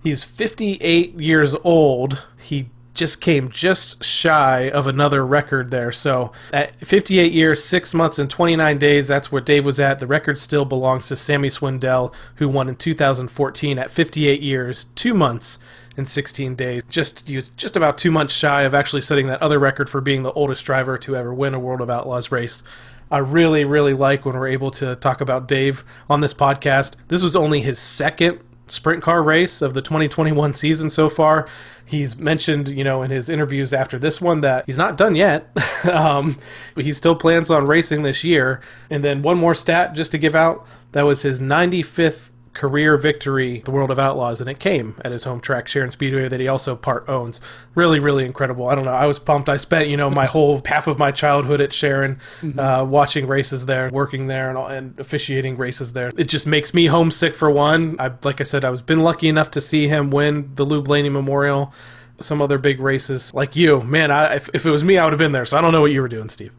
He's 0.03 0.25
58 0.25 1.15
years 1.15 1.55
old. 1.65 2.23
He 2.37 2.69
just 2.99 3.23
came 3.23 3.51
just 3.51 4.05
shy 4.05 4.69
of 4.69 4.87
another 4.87 5.25
record 5.25 5.71
there. 5.71 5.91
So 5.91 6.33
at 6.53 6.77
58 6.85 7.33
years, 7.33 7.65
6 7.65 7.95
months, 7.95 8.19
and 8.19 8.29
29 8.29 8.79
days, 8.79 9.09
that's 9.09 9.33
where 9.33 9.41
Dave 9.41 9.65
was 9.65 9.81
at. 9.81 10.01
The 10.01 10.07
record 10.07 10.39
still 10.39 10.67
belongs 10.67 11.09
to 11.09 11.17
Sammy 11.17 11.49
Swindell, 11.49 12.13
who 12.35 12.49
won 12.49 12.69
in 12.69 12.77
2014 12.77 13.79
at 13.79 13.91
58 13.91 14.43
years, 14.43 14.85
2 14.97 15.15
months, 15.15 15.59
and 15.97 16.09
16 16.09 16.55
days. 16.55 16.83
Just 16.91 17.27
just 17.57 17.77
about 17.77 17.97
2 17.99 18.11
months 18.11 18.35
shy 18.35 18.63
of 18.63 18.75
actually 18.75 19.03
setting 19.03 19.27
that 19.29 19.43
other 19.43 19.59
record 19.59 19.89
for 19.89 20.01
being 20.01 20.23
the 20.23 20.33
oldest 20.33 20.65
driver 20.65 20.99
to 20.99 21.17
ever 21.17 21.33
win 21.33 21.55
a 21.55 21.59
World 21.59 21.81
of 21.81 21.89
Outlaws 21.89 22.31
race. 22.31 22.63
I 23.11 23.19
really, 23.19 23.65
really 23.65 23.95
like 23.95 24.27
when 24.27 24.37
we're 24.37 24.49
able 24.49 24.71
to 24.73 24.95
talk 24.97 25.23
about 25.23 25.49
Dave 25.49 25.83
on 26.11 26.21
this 26.21 26.35
podcast. 26.35 26.93
This 27.09 27.23
was 27.23 27.35
only 27.35 27.63
his 27.63 27.79
second 27.79 28.41
sprint 28.71 29.03
car 29.03 29.23
race 29.23 29.63
of 29.63 29.75
the 29.75 29.83
2021 29.83 30.55
season 30.55 30.91
so 30.91 31.09
far. 31.09 31.49
He's 31.85 32.17
mentioned, 32.17 32.69
you 32.69 32.85
know, 32.85 33.03
in 33.03 33.11
his 33.11 33.29
interviews 33.29 33.73
after 33.73 33.99
this 33.99 34.21
one 34.21 34.41
that 34.43 34.65
he's 34.67 34.77
not 34.77 34.97
done 34.97 35.15
yet. 35.15 35.51
um, 35.91 36.39
but 36.75 36.85
he 36.85 36.93
still 36.93 37.17
plans 37.17 37.51
on 37.51 37.67
racing 37.67 38.03
this 38.03 38.25
year. 38.25 38.61
And 38.91 39.03
then 39.05 39.23
one 39.23 39.39
more 39.39 39.55
stat 39.55 39.95
just 39.95 40.11
to 40.13 40.19
give 40.19 40.35
out 40.35 40.67
that 40.93 41.07
was 41.07 41.23
his 41.23 41.41
95th 41.41 42.31
career 42.59 42.97
victory, 42.97 43.63
the 43.65 43.71
World 43.71 43.91
of 43.91 43.99
Outlaws, 44.01 44.41
and 44.41 44.51
it 44.51 44.59
came 44.59 44.97
at 45.05 45.13
his 45.13 45.23
home 45.23 45.41
track, 45.41 45.69
Sharon 45.69 45.93
Speedway, 45.93 46.29
that 46.29 46.41
he 46.41 46.49
also 46.49 46.75
part 46.75 47.09
owns. 47.09 47.41
Really, 47.77 48.01
really 48.01 48.25
incredible. 48.25 48.69
I 48.69 48.75
don't 48.75 48.85
know. 48.85 48.93
I 48.93 49.07
was 49.07 49.21
pumped. 49.21 49.49
I 49.49 49.57
spent, 49.57 49.89
you 49.89 49.97
know, 49.97 50.11
my 50.11 50.27
whole 50.27 50.61
half 50.67 50.89
of 50.89 50.99
my 50.99 51.13
childhood 51.13 51.61
at 51.61 51.73
Sharon, 51.73 52.19
mm-hmm. 52.43 52.59
uh, 52.59 52.85
watching 52.85 53.29
races 53.29 53.67
there, 53.67 53.91
working 53.91 54.27
there, 54.27 54.51
and, 54.51 54.59
and 54.73 55.01
officiating 55.01 55.57
races 55.57 55.93
there. 55.93 56.13
It 56.19 56.25
just 56.25 56.47
makes 56.47 56.75
me 56.75 56.87
homesick 56.87 57.37
for 57.37 57.49
one. 57.49 57.97
I, 58.01 58.11
like 58.25 58.41
I 58.41 58.45
said, 58.45 58.65
I 58.65 58.71
was 58.71 58.83
been 58.83 58.99
lucky 58.99 59.29
enough 59.29 59.53
to 59.53 59.61
see 59.61 59.87
him 59.87 60.11
win 60.11 60.51
the 60.57 60.67
Lou 60.67 60.83
Blaney 60.83 61.09
Memorial. 61.09 61.73
Some 62.21 62.43
other 62.43 62.59
big 62.59 62.81
races 62.81 63.33
like 63.33 63.55
you, 63.55 63.83
man. 63.83 64.11
I, 64.11 64.35
if, 64.35 64.51
if 64.53 64.67
it 64.67 64.71
was 64.71 64.83
me, 64.83 64.99
I 64.99 65.05
would 65.05 65.13
have 65.13 65.19
been 65.19 65.31
there. 65.31 65.47
So 65.47 65.57
I 65.57 65.61
don't 65.61 65.71
know 65.71 65.81
what 65.81 65.93
you 65.93 66.03
were 66.03 66.09
doing, 66.09 66.29
Steve. 66.29 66.53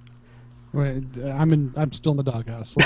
Wait, 0.72 1.04
I'm 1.26 1.52
in. 1.52 1.74
I'm 1.76 1.92
still 1.92 2.12
in 2.12 2.18
the 2.18 2.24
doghouse. 2.24 2.76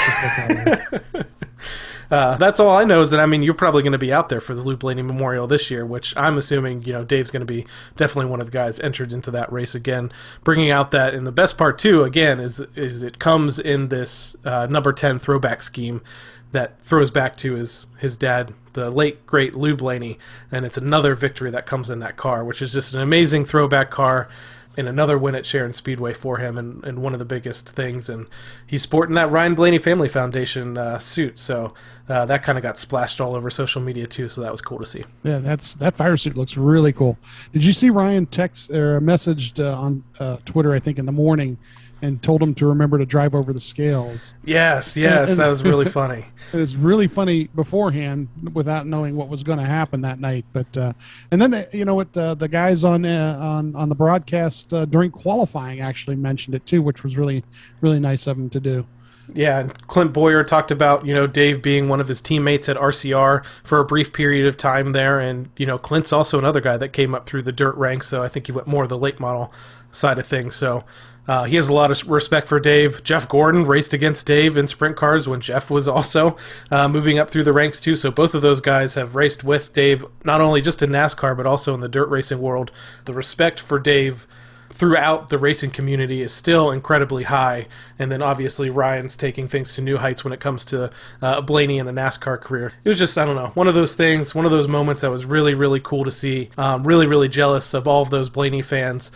uh, 2.14 2.38
that's 2.38 2.60
all 2.60 2.78
I 2.78 2.84
know 2.84 3.02
is 3.02 3.10
that 3.10 3.20
I 3.20 3.26
mean 3.26 3.42
you're 3.42 3.56
probably 3.56 3.82
going 3.82 3.94
to 3.94 3.98
be 3.98 4.14
out 4.14 4.30
there 4.30 4.40
for 4.40 4.54
the 4.54 4.62
Lou 4.62 4.78
Blaney 4.78 5.02
Memorial 5.02 5.48
this 5.48 5.72
year, 5.72 5.84
which 5.84 6.16
I'm 6.16 6.38
assuming 6.38 6.84
you 6.84 6.94
know 6.94 7.04
Dave's 7.04 7.32
going 7.32 7.42
to 7.42 7.52
be 7.52 7.66
definitely 7.98 8.30
one 8.30 8.40
of 8.40 8.46
the 8.46 8.52
guys 8.52 8.80
entered 8.82 9.12
into 9.12 9.32
that 9.32 9.52
race 9.52 9.74
again, 9.74 10.12
bringing 10.44 10.70
out 10.70 10.92
that. 10.92 11.16
And 11.16 11.26
the 11.26 11.32
best 11.32 11.58
part 11.58 11.80
too, 11.80 12.04
again, 12.04 12.40
is 12.40 12.60
is 12.76 13.02
it 13.02 13.18
comes 13.18 13.58
in 13.58 13.88
this 13.88 14.36
uh, 14.46 14.68
number 14.68 14.94
ten 14.94 15.18
throwback 15.18 15.64
scheme 15.64 16.04
that 16.52 16.80
throws 16.84 17.10
back 17.10 17.36
to 17.38 17.56
his 17.56 17.88
his 17.98 18.16
dad, 18.16 18.54
the 18.74 18.92
late 18.92 19.26
great 19.26 19.56
Lou 19.56 19.76
Blaney, 19.76 20.20
and 20.52 20.68
it's 20.68 20.78
another 20.78 21.16
victory 21.16 21.50
that 21.50 21.66
comes 21.66 21.90
in 21.90 21.98
that 21.98 22.16
car, 22.16 22.44
which 22.44 22.62
is 22.62 22.72
just 22.72 22.94
an 22.94 23.02
amazing 23.02 23.44
throwback 23.44 23.90
car 23.90 24.30
and 24.78 24.88
another 24.88 25.18
win 25.18 25.36
at 25.36 25.46
Sharon 25.46 25.74
Speedway 25.74 26.14
for 26.14 26.38
him, 26.38 26.58
and, 26.58 26.84
and 26.84 27.02
one 27.02 27.14
of 27.14 27.20
the 27.20 27.26
biggest 27.26 27.70
things. 27.70 28.10
And 28.10 28.28
he's 28.66 28.82
sporting 28.82 29.16
that 29.16 29.32
Ryan 29.32 29.56
Blaney 29.56 29.78
Family 29.78 30.10
Foundation 30.10 30.78
uh, 30.78 31.00
suit, 31.00 31.38
so 31.38 31.74
uh, 32.10 32.26
that 32.26 32.44
kind 32.44 32.58
of 32.58 32.64
got 32.64 32.78
splashed 32.78 33.22
all 33.22 33.36
over 33.36 33.50
social 33.50 33.82
media 33.82 34.08
too. 34.08 34.30
So 34.30 34.42
that 34.42 34.52
was 34.52 34.62
cool 34.62 34.80
to 34.80 34.86
see. 34.86 35.04
Yeah, 35.24 35.40
that's 35.40 35.74
that 35.76 35.96
fire 35.96 36.18
suit 36.18 36.36
looks 36.36 36.58
really 36.58 36.94
cool. 36.94 37.18
Did 37.52 37.64
you 37.64 37.74
see 37.74 37.90
Ryan 37.90 38.26
text 38.26 38.72
or 38.72 39.00
messaged 39.00 39.64
uh, 39.64 39.80
on 39.80 40.04
uh, 40.20 40.38
Twitter? 40.46 40.74
I 40.74 40.80
think 40.80 41.00
in 41.00 41.06
the 41.06 41.12
morning, 41.12 41.58
and 42.04 42.22
told 42.22 42.44
him 42.44 42.54
to 42.54 42.68
remember 42.68 42.98
to 42.98 43.06
drive 43.06 43.34
over 43.34 43.54
the 43.54 43.62
scales. 43.62 44.36
Yes, 44.44 44.98
yes, 44.98 45.32
And- 45.32 45.40
that 45.40 45.48
was 45.48 45.64
really 45.64 45.86
funny. 45.90 46.26
It 46.52 46.58
was 46.58 46.76
really 46.76 47.08
funny 47.08 47.46
beforehand 47.56 48.28
without 48.54 48.86
knowing 48.86 49.16
what 49.16 49.30
was 49.30 49.42
going 49.42 49.58
to 49.58 49.66
happen 49.66 50.02
that 50.02 50.20
night. 50.20 50.44
But 50.52 50.78
uh, 50.78 50.92
and 51.32 51.42
then 51.42 51.52
they, 51.52 51.66
you 51.72 51.86
know 51.86 51.96
what 51.96 52.12
the 52.12 52.36
the 52.36 52.50
guys 52.50 52.84
on 52.84 53.06
uh, 53.06 53.38
on 53.42 53.74
on 53.76 53.88
the 53.88 53.96
broadcast 53.96 54.74
uh, 54.74 54.84
during 54.86 55.12
qualifying 55.12 55.80
actually 55.80 56.18
mentioned 56.18 56.56
it 56.56 56.66
too, 56.66 56.82
which 56.82 57.04
was 57.04 57.16
really 57.18 57.44
really 57.80 58.00
nice 58.00 58.28
of 58.28 58.38
them 58.38 58.50
to 58.50 58.60
do. 58.60 58.86
Yeah, 59.34 59.60
and 59.60 59.88
Clint 59.88 60.12
Bowyer 60.12 60.44
talked 60.44 60.70
about, 60.70 61.06
you 61.06 61.14
know, 61.14 61.26
Dave 61.28 61.62
being 61.62 61.88
one 61.88 62.02
of 62.02 62.10
his 62.10 62.20
teammates 62.20 62.68
at 62.68 62.76
RCR 62.76 63.46
for 63.64 63.80
a 63.80 63.86
brief 63.86 64.12
period 64.12 64.46
of 64.48 64.58
time 64.58 64.92
there. 64.92 65.18
And, 65.18 65.48
you 65.56 65.66
know, 65.66 65.78
Clint's 65.78 66.12
also 66.12 66.38
another 66.38 66.60
guy 66.60 66.76
that 66.76 66.90
came 66.90 67.16
up 67.16 67.26
through 67.26 67.44
the 67.44 67.54
dirt 67.54 67.74
ranks, 67.78 68.10
so 68.10 68.22
I 68.22 68.28
think 68.28 68.48
he 68.48 68.52
went 68.52 68.68
more 68.68 68.84
of 68.84 68.90
the 68.90 68.98
late 68.98 69.22
model 69.22 69.54
side 69.94 70.20
of 70.20 70.28
things. 70.28 70.58
So 70.58 70.84
uh, 71.28 71.44
he 71.46 71.56
has 71.56 71.68
a 71.68 71.74
lot 71.74 71.92
of 71.92 72.10
respect 72.10 72.48
for 72.48 72.60
Dave. 72.60 73.04
Jeff 73.04 73.28
Gordon 73.30 73.66
raced 73.66 73.94
against 73.94 74.26
Dave 74.26 74.58
in 74.58 74.68
sprint 74.68 74.96
cars 74.96 75.28
when 75.28 75.42
Jeff 75.42 75.70
was 75.70 75.88
also 75.88 76.38
uh, 76.70 76.88
moving 76.88 77.20
up 77.20 77.30
through 77.30 77.44
the 77.44 77.54
ranks, 77.54 77.80
too. 77.80 77.96
So 77.96 78.12
both 78.12 78.36
of 78.36 78.42
those 78.42 78.62
guys 78.62 78.96
have 78.96 79.16
raced 79.16 79.44
with 79.44 79.74
Dave, 79.74 80.06
not 80.24 80.42
only 80.42 80.62
just 80.62 80.82
in 80.82 80.90
NASCAR, 80.90 81.36
but 81.36 81.46
also 81.46 81.74
in 81.74 81.80
the 81.80 81.90
dirt 81.90 82.10
racing 82.10 82.40
world. 82.40 82.72
The 83.06 83.14
respect 83.14 83.60
for 83.60 83.80
Dave 83.80 84.28
throughout 84.74 85.30
the 85.30 85.38
racing 85.38 85.70
community 85.70 86.22
is 86.22 86.34
still 86.34 86.72
incredibly 86.72 87.24
high. 87.24 87.68
And 88.00 88.12
then 88.12 88.22
obviously 88.22 88.70
Ryan's 88.70 89.16
taking 89.16 89.48
things 89.48 89.76
to 89.76 89.82
new 89.82 89.98
heights 89.98 90.24
when 90.24 90.34
it 90.34 90.40
comes 90.40 90.66
to 90.66 90.90
uh, 91.22 91.42
Blaney 91.42 91.80
and 91.80 91.88
the 91.88 91.94
NASCAR 91.94 92.42
career. 92.42 92.74
It 92.84 92.90
was 92.90 92.98
just, 92.98 93.18
I 93.18 93.26
don't 93.26 93.36
know, 93.36 93.52
one 93.54 93.68
of 93.68 93.76
those 93.76 93.96
things, 93.96 94.34
one 94.34 94.46
of 94.46 94.52
those 94.52 94.68
moments 94.68 95.04
that 95.04 95.12
was 95.12 95.26
really, 95.26 95.54
really 95.54 95.80
cool 95.80 96.04
to 96.04 96.12
see. 96.12 96.50
Um, 96.58 96.84
really, 96.86 97.06
really 97.06 97.30
jealous 97.30 97.74
of 97.74 97.88
all 97.88 98.02
of 98.02 98.10
those 98.10 98.30
Blaney 98.30 98.62
fans 98.62 99.12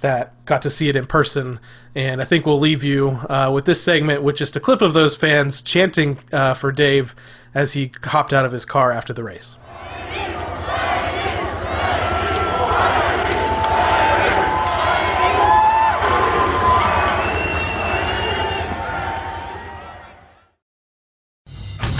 that 0.00 0.44
got 0.44 0.62
to 0.62 0.70
see 0.70 0.88
it 0.88 0.96
in 0.96 1.06
person. 1.06 1.60
And 1.94 2.20
I 2.20 2.24
think 2.24 2.46
we'll 2.46 2.60
leave 2.60 2.84
you 2.84 3.20
uh, 3.28 3.50
with 3.52 3.64
this 3.64 3.82
segment 3.82 4.22
with 4.22 4.36
just 4.36 4.56
a 4.56 4.60
clip 4.60 4.80
of 4.80 4.94
those 4.94 5.16
fans 5.16 5.62
chanting 5.62 6.18
uh, 6.32 6.54
for 6.54 6.72
Dave 6.72 7.14
as 7.54 7.72
he 7.72 7.92
hopped 8.04 8.32
out 8.32 8.44
of 8.44 8.52
his 8.52 8.64
car 8.64 8.92
after 8.92 9.12
the 9.12 9.24
race. 9.24 9.56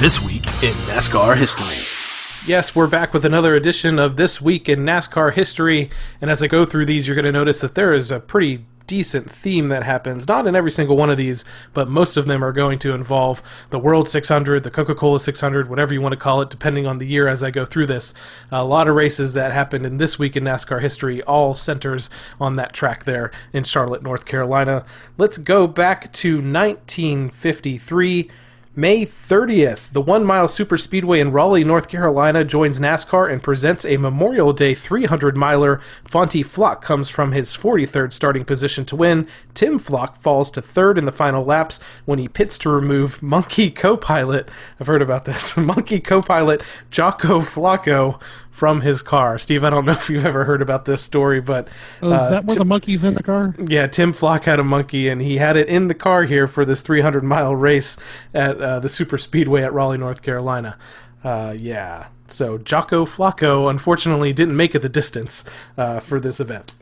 This 0.01 0.19
week 0.23 0.47
in 0.63 0.73
NASCAR 0.89 1.37
history. 1.37 2.00
Yes, 2.47 2.75
we're 2.75 2.87
back 2.87 3.13
with 3.13 3.27
another 3.27 3.55
edition 3.55 3.99
of 3.99 4.17
This 4.17 4.41
Week 4.41 4.67
in 4.67 4.81
NASCAR 4.81 5.35
History. 5.35 5.91
And 6.23 6.31
as 6.31 6.43
I 6.43 6.47
go 6.47 6.65
through 6.65 6.87
these, 6.87 7.07
you're 7.07 7.15
going 7.15 7.27
to 7.27 7.33
notice 7.33 7.61
that 7.61 7.75
there 7.75 7.93
is 7.93 8.11
a 8.11 8.19
pretty 8.19 8.65
decent 8.87 9.31
theme 9.31 9.69
that 9.69 9.83
happens. 9.83 10.27
Not 10.27 10.47
in 10.47 10.57
every 10.57 10.71
single 10.71 10.97
one 10.97 11.11
of 11.11 11.19
these, 11.19 11.45
but 11.75 11.91
most 11.91 12.17
of 12.17 12.27
them 12.27 12.43
are 12.43 12.51
going 12.51 12.79
to 12.81 12.95
involve 12.95 13.43
the 13.69 13.79
World 13.79 14.09
600, 14.09 14.65
the 14.65 14.71
Coca 14.71 14.95
Cola 14.95 15.21
600, 15.21 15.69
whatever 15.69 15.93
you 15.93 16.01
want 16.01 16.15
to 16.15 16.19
call 16.19 16.41
it, 16.41 16.49
depending 16.49 16.87
on 16.87 16.97
the 16.97 17.07
year 17.07 17.29
as 17.29 17.43
I 17.43 17.51
go 17.51 17.67
through 17.67 17.87
this. 17.87 18.15
A 18.51 18.65
lot 18.65 18.89
of 18.89 18.97
races 18.97 19.35
that 19.35 19.53
happened 19.53 19.85
in 19.85 19.99
This 19.99 20.19
Week 20.19 20.35
in 20.35 20.45
NASCAR 20.45 20.81
History 20.81 21.23
all 21.25 21.55
centers 21.55 22.09
on 22.41 22.57
that 22.57 22.73
track 22.73 23.05
there 23.05 23.31
in 23.53 23.65
Charlotte, 23.65 24.03
North 24.03 24.25
Carolina. 24.25 24.87
Let's 25.19 25.37
go 25.37 25.67
back 25.67 26.11
to 26.15 26.37
1953. 26.37 28.31
May 28.77 29.05
30th, 29.05 29.91
the 29.91 30.01
one 30.01 30.25
mile 30.25 30.47
super 30.47 30.79
speedway 30.79 31.19
in 31.19 31.33
Raleigh, 31.33 31.65
North 31.65 31.89
Carolina 31.89 32.45
joins 32.45 32.79
NASCAR 32.79 33.29
and 33.29 33.43
presents 33.43 33.85
a 33.85 33.97
Memorial 33.97 34.53
Day 34.53 34.77
300 34.77 35.37
miler. 35.37 35.81
Fonty 36.09 36.47
Flock 36.47 36.81
comes 36.81 37.09
from 37.09 37.33
his 37.33 37.57
43rd 37.57 38.13
starting 38.13 38.45
position 38.45 38.85
to 38.85 38.95
win. 38.95 39.27
Tim 39.55 39.81
Flock 39.81 40.23
falls 40.23 40.53
to 40.53 40.63
third 40.63 40.99
in 40.99 41.05
the 41.05 41.11
final 41.11 41.45
laps 41.45 41.81
when 42.05 42.21
he 42.21 42.29
pits 42.29 42.59
to 42.59 42.71
remove 42.71 43.21
monkey 43.21 43.73
co 43.73 43.97
pilot. 43.97 44.49
I've 44.79 44.87
heard 44.87 45.03
about 45.03 45.25
this. 45.25 45.57
monkey 45.57 45.99
co 45.99 46.23
pilot 46.23 46.63
Jocko 46.93 47.41
Flocko 47.41 48.21
from 48.51 48.81
his 48.81 49.03
car. 49.03 49.39
Steve, 49.39 49.65
I 49.65 49.71
don't 49.71 49.85
know 49.85 49.93
if 50.01 50.11
you've 50.11 50.27
ever 50.27 50.45
heard 50.45 50.63
about 50.63 50.85
this 50.85 51.03
story, 51.03 51.41
but. 51.41 51.69
Oh, 52.03 52.13
is 52.13 52.23
uh, 52.23 52.31
that 52.31 52.45
where 52.45 52.57
the 52.57 52.65
monkey's 52.65 53.05
in 53.05 53.15
the 53.15 53.23
car? 53.23 53.55
yeah, 53.59 53.87
Tim 53.87 54.13
Flock 54.13 54.45
had 54.45 54.61
a 54.61 54.65
monkey, 54.65 55.09
and 55.09 55.21
he 55.21 55.39
had 55.39 55.57
it 55.57 55.69
in 55.69 55.89
the 55.89 55.95
car 55.95 56.25
here 56.25 56.47
for 56.47 56.65
this 56.65 56.83
300 56.83 57.25
mile 57.25 57.55
race 57.55 57.97
at 58.35 58.61
uh, 58.61 58.81
the 58.81 58.89
Super 58.89 59.19
Speedway 59.19 59.63
at 59.63 59.73
Raleigh, 59.73 59.99
North 59.99 60.23
Carolina. 60.23 60.77
Uh, 61.23 61.55
yeah, 61.57 62.09
so 62.29 62.59
Jocko 62.59 63.05
Flocko 63.05 63.69
unfortunately 63.69 64.33
didn't 64.33 64.57
make 64.57 64.75
it 64.75 64.81
the 64.81 64.89
distance 64.89 65.45
uh, 65.77 66.01
for 66.01 66.19
this 66.19 66.41
event. 66.41 66.75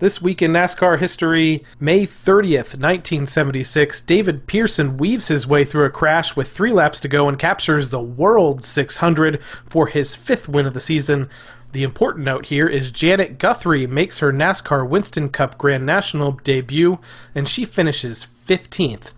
This 0.00 0.20
week 0.20 0.42
in 0.42 0.50
NASCAR 0.50 0.98
history, 0.98 1.64
May 1.78 2.04
30th, 2.04 2.74
1976, 2.74 4.00
David 4.00 4.48
Pearson 4.48 4.96
weaves 4.96 5.28
his 5.28 5.46
way 5.46 5.64
through 5.64 5.84
a 5.84 5.90
crash 5.90 6.34
with 6.34 6.50
three 6.50 6.72
laps 6.72 6.98
to 7.00 7.08
go 7.08 7.28
and 7.28 7.38
captures 7.38 7.90
the 7.90 8.00
World 8.00 8.64
600 8.64 9.40
for 9.64 9.86
his 9.86 10.16
fifth 10.16 10.48
win 10.48 10.66
of 10.66 10.74
the 10.74 10.80
season. 10.80 11.30
The 11.70 11.84
important 11.84 12.24
note 12.24 12.46
here 12.46 12.66
is 12.66 12.90
Janet 12.90 13.38
Guthrie 13.38 13.86
makes 13.86 14.18
her 14.18 14.32
NASCAR 14.32 14.86
Winston 14.86 15.28
Cup 15.28 15.58
Grand 15.58 15.86
National 15.86 16.32
debut, 16.32 16.98
and 17.32 17.48
she 17.48 17.64
finishes 17.64 18.26
15th, 18.48 19.12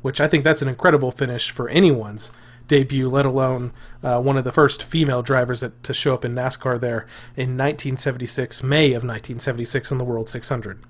which 0.00 0.20
I 0.20 0.26
think 0.26 0.42
that's 0.42 0.62
an 0.62 0.68
incredible 0.68 1.12
finish 1.12 1.52
for 1.52 1.68
anyone's 1.68 2.32
debut, 2.72 3.10
let 3.10 3.26
alone 3.26 3.70
uh, 4.02 4.18
one 4.18 4.38
of 4.38 4.44
the 4.44 4.50
first 4.50 4.82
female 4.82 5.20
drivers 5.20 5.62
to 5.82 5.92
show 5.92 6.14
up 6.14 6.24
in 6.24 6.34
NASCAR 6.34 6.80
there 6.80 7.06
in 7.36 7.58
1976, 7.58 8.62
May 8.62 8.86
of 8.92 9.04
1976 9.04 9.90
in 9.90 9.98
the 9.98 10.04
World 10.04 10.30
600. 10.30 10.82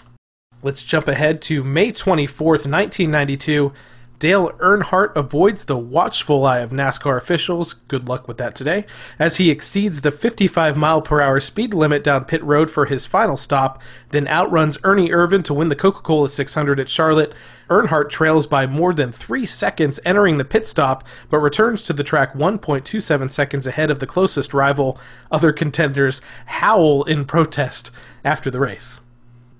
Let's 0.62 0.82
jump 0.82 1.08
ahead 1.08 1.42
to 1.42 1.62
May 1.62 1.92
24th, 1.92 2.66
1992. 2.66 3.70
Dale 4.18 4.50
Earnhardt 4.60 5.14
avoids 5.14 5.66
the 5.66 5.76
watchful 5.76 6.46
eye 6.46 6.60
of 6.60 6.70
NASCAR 6.70 7.18
officials. 7.18 7.74
Good 7.74 8.08
luck 8.08 8.26
with 8.26 8.38
that 8.38 8.54
today. 8.54 8.86
As 9.18 9.36
he 9.36 9.50
exceeds 9.50 10.00
the 10.00 10.10
55 10.10 10.74
mile 10.74 11.02
per 11.02 11.20
hour 11.20 11.38
speed 11.38 11.74
limit 11.74 12.02
down 12.02 12.24
pit 12.24 12.42
road 12.42 12.70
for 12.70 12.86
his 12.86 13.04
final 13.04 13.36
stop, 13.36 13.80
then 14.10 14.26
outruns 14.28 14.78
Ernie 14.84 15.10
Irvan 15.10 15.44
to 15.44 15.54
win 15.54 15.68
the 15.68 15.76
Coca 15.76 16.00
Cola 16.00 16.30
600 16.30 16.80
at 16.80 16.88
Charlotte. 16.88 17.34
Earnhardt 17.68 18.08
trails 18.08 18.46
by 18.46 18.66
more 18.66 18.94
than 18.94 19.12
three 19.12 19.44
seconds 19.44 20.00
entering 20.04 20.38
the 20.38 20.44
pit 20.44 20.66
stop, 20.66 21.04
but 21.28 21.38
returns 21.38 21.82
to 21.82 21.92
the 21.92 22.04
track 22.04 22.32
1.27 22.32 23.30
seconds 23.30 23.66
ahead 23.66 23.90
of 23.90 23.98
the 23.98 24.06
closest 24.06 24.54
rival. 24.54 24.98
Other 25.30 25.52
contenders 25.52 26.22
howl 26.46 27.04
in 27.04 27.26
protest 27.26 27.90
after 28.24 28.50
the 28.50 28.60
race. 28.60 28.98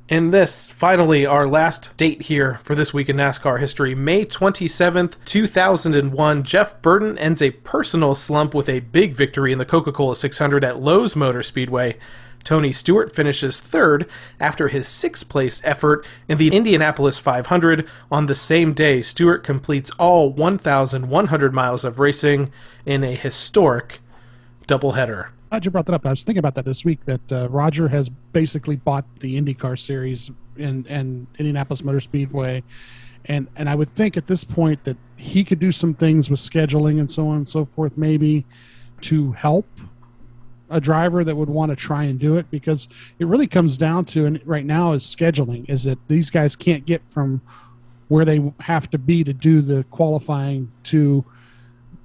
And 0.09 0.33
this, 0.33 0.69
finally, 0.69 1.27
our 1.27 1.49
last 1.49 1.97
date 1.97 2.23
here 2.23 2.61
for 2.63 2.77
this 2.77 2.95
week 2.95 3.09
in 3.09 3.17
NASCAR 3.17 3.59
history, 3.59 3.93
May 3.93 4.25
27th, 4.25 5.15
2001. 5.25 6.45
Jeff 6.45 6.81
Burton 6.81 7.19
ends 7.19 7.43
a 7.43 7.51
personal 7.51 8.15
slump 8.15 8.55
with 8.55 8.69
a 8.69 8.79
big 8.79 9.17
victory 9.17 9.51
in 9.51 9.59
the 9.59 9.65
Coca 9.65 9.91
Cola 9.91 10.15
600 10.15 10.63
at 10.63 10.81
Lowe's 10.81 11.17
Motor 11.17 11.43
Speedway. 11.43 11.99
Tony 12.45 12.73
Stewart 12.73 13.17
finishes 13.17 13.61
third 13.61 14.09
after 14.39 14.69
his 14.69 14.87
sixth 14.87 15.29
place 15.29 15.61
effort 15.65 16.07
in 16.29 16.39
the 16.39 16.55
Indianapolis 16.55 17.19
500. 17.19 17.89
On 18.09 18.27
the 18.27 18.37
same 18.37 18.75
day, 18.75 19.03
Stewart 19.03 19.43
completes 19.43 19.91
all 19.99 20.31
1,100 20.33 21.53
miles 21.53 21.85
of 21.85 21.99
racing 21.99 22.53
in 22.85 23.03
a 23.03 23.17
historic 23.17 23.99
doubleheader. 24.69 25.31
Glad 25.57 25.65
you 25.65 25.71
brought 25.71 25.87
that 25.87 25.95
up. 25.95 26.05
I 26.05 26.11
was 26.11 26.23
thinking 26.23 26.41
about 26.41 26.55
that 26.57 26.67
this 26.67 26.85
week. 26.85 27.07
That 27.07 27.33
uh, 27.33 27.49
Roger 27.49 27.89
has 27.89 28.11
basically 28.11 28.77
bought 28.77 29.07
the 29.21 29.41
IndyCar 29.41 29.79
series 29.79 30.31
and 30.59 30.87
and 30.87 31.27
Indianapolis 31.39 31.83
Motor 31.83 32.01
Speedway, 32.01 32.63
and 33.25 33.49
and 33.57 33.67
I 33.67 33.75
would 33.75 33.89
think 33.89 34.19
at 34.19 34.27
this 34.27 34.45
point 34.45 34.85
that 34.85 34.99
he 35.17 35.45
could 35.45 35.59
do 35.59 35.73
some 35.73 35.95
things 35.95 36.29
with 36.29 36.41
scheduling 36.41 37.01
and 37.01 37.11
so 37.11 37.29
on 37.29 37.37
and 37.37 37.49
so 37.49 37.65
forth, 37.65 37.97
maybe 37.97 38.45
to 39.01 39.33
help 39.33 39.67
a 40.69 40.79
driver 40.79 41.25
that 41.25 41.35
would 41.35 41.49
want 41.49 41.71
to 41.71 41.77
try 41.77 42.05
and 42.05 42.19
do 42.19 42.37
it 42.37 42.51
because 42.51 42.87
it 43.19 43.27
really 43.27 43.47
comes 43.47 43.79
down 43.79 44.05
to 44.05 44.27
and 44.27 44.43
right 44.45 44.67
now 44.67 44.93
is 44.93 45.05
scheduling 45.05 45.67
is 45.71 45.85
that 45.85 45.97
these 46.07 46.29
guys 46.29 46.55
can't 46.55 46.85
get 46.85 47.03
from 47.07 47.41
where 48.09 48.27
they 48.27 48.53
have 48.61 48.91
to 48.91 48.99
be 48.99 49.25
to 49.25 49.33
do 49.33 49.63
the 49.63 49.85
qualifying 49.85 50.71
to 50.83 51.25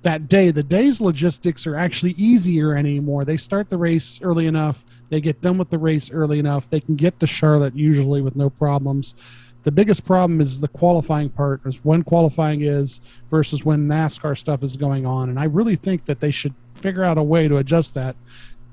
that 0.01 0.27
day. 0.27 0.51
The 0.51 0.63
day's 0.63 0.99
logistics 0.99 1.67
are 1.67 1.75
actually 1.75 2.11
easier 2.11 2.75
anymore. 2.75 3.25
They 3.25 3.37
start 3.37 3.69
the 3.69 3.77
race 3.77 4.19
early 4.21 4.47
enough, 4.47 4.83
they 5.09 5.21
get 5.21 5.41
done 5.41 5.57
with 5.57 5.69
the 5.69 5.77
race 5.77 6.09
early 6.11 6.39
enough, 6.39 6.69
they 6.69 6.79
can 6.79 6.95
get 6.95 7.19
to 7.19 7.27
Charlotte 7.27 7.75
usually 7.75 8.21
with 8.21 8.35
no 8.35 8.49
problems. 8.49 9.15
The 9.63 9.71
biggest 9.71 10.05
problem 10.05 10.41
is 10.41 10.59
the 10.59 10.67
qualifying 10.67 11.29
part, 11.29 11.61
is 11.65 11.85
when 11.85 12.01
qualifying 12.01 12.63
is 12.63 12.99
versus 13.29 13.63
when 13.63 13.87
NASCAR 13.87 14.37
stuff 14.37 14.63
is 14.63 14.75
going 14.75 15.05
on. 15.05 15.29
And 15.29 15.39
I 15.39 15.43
really 15.43 15.75
think 15.75 16.05
that 16.05 16.19
they 16.19 16.31
should 16.31 16.55
figure 16.73 17.03
out 17.03 17.19
a 17.19 17.23
way 17.23 17.47
to 17.47 17.57
adjust 17.57 17.93
that. 17.93 18.15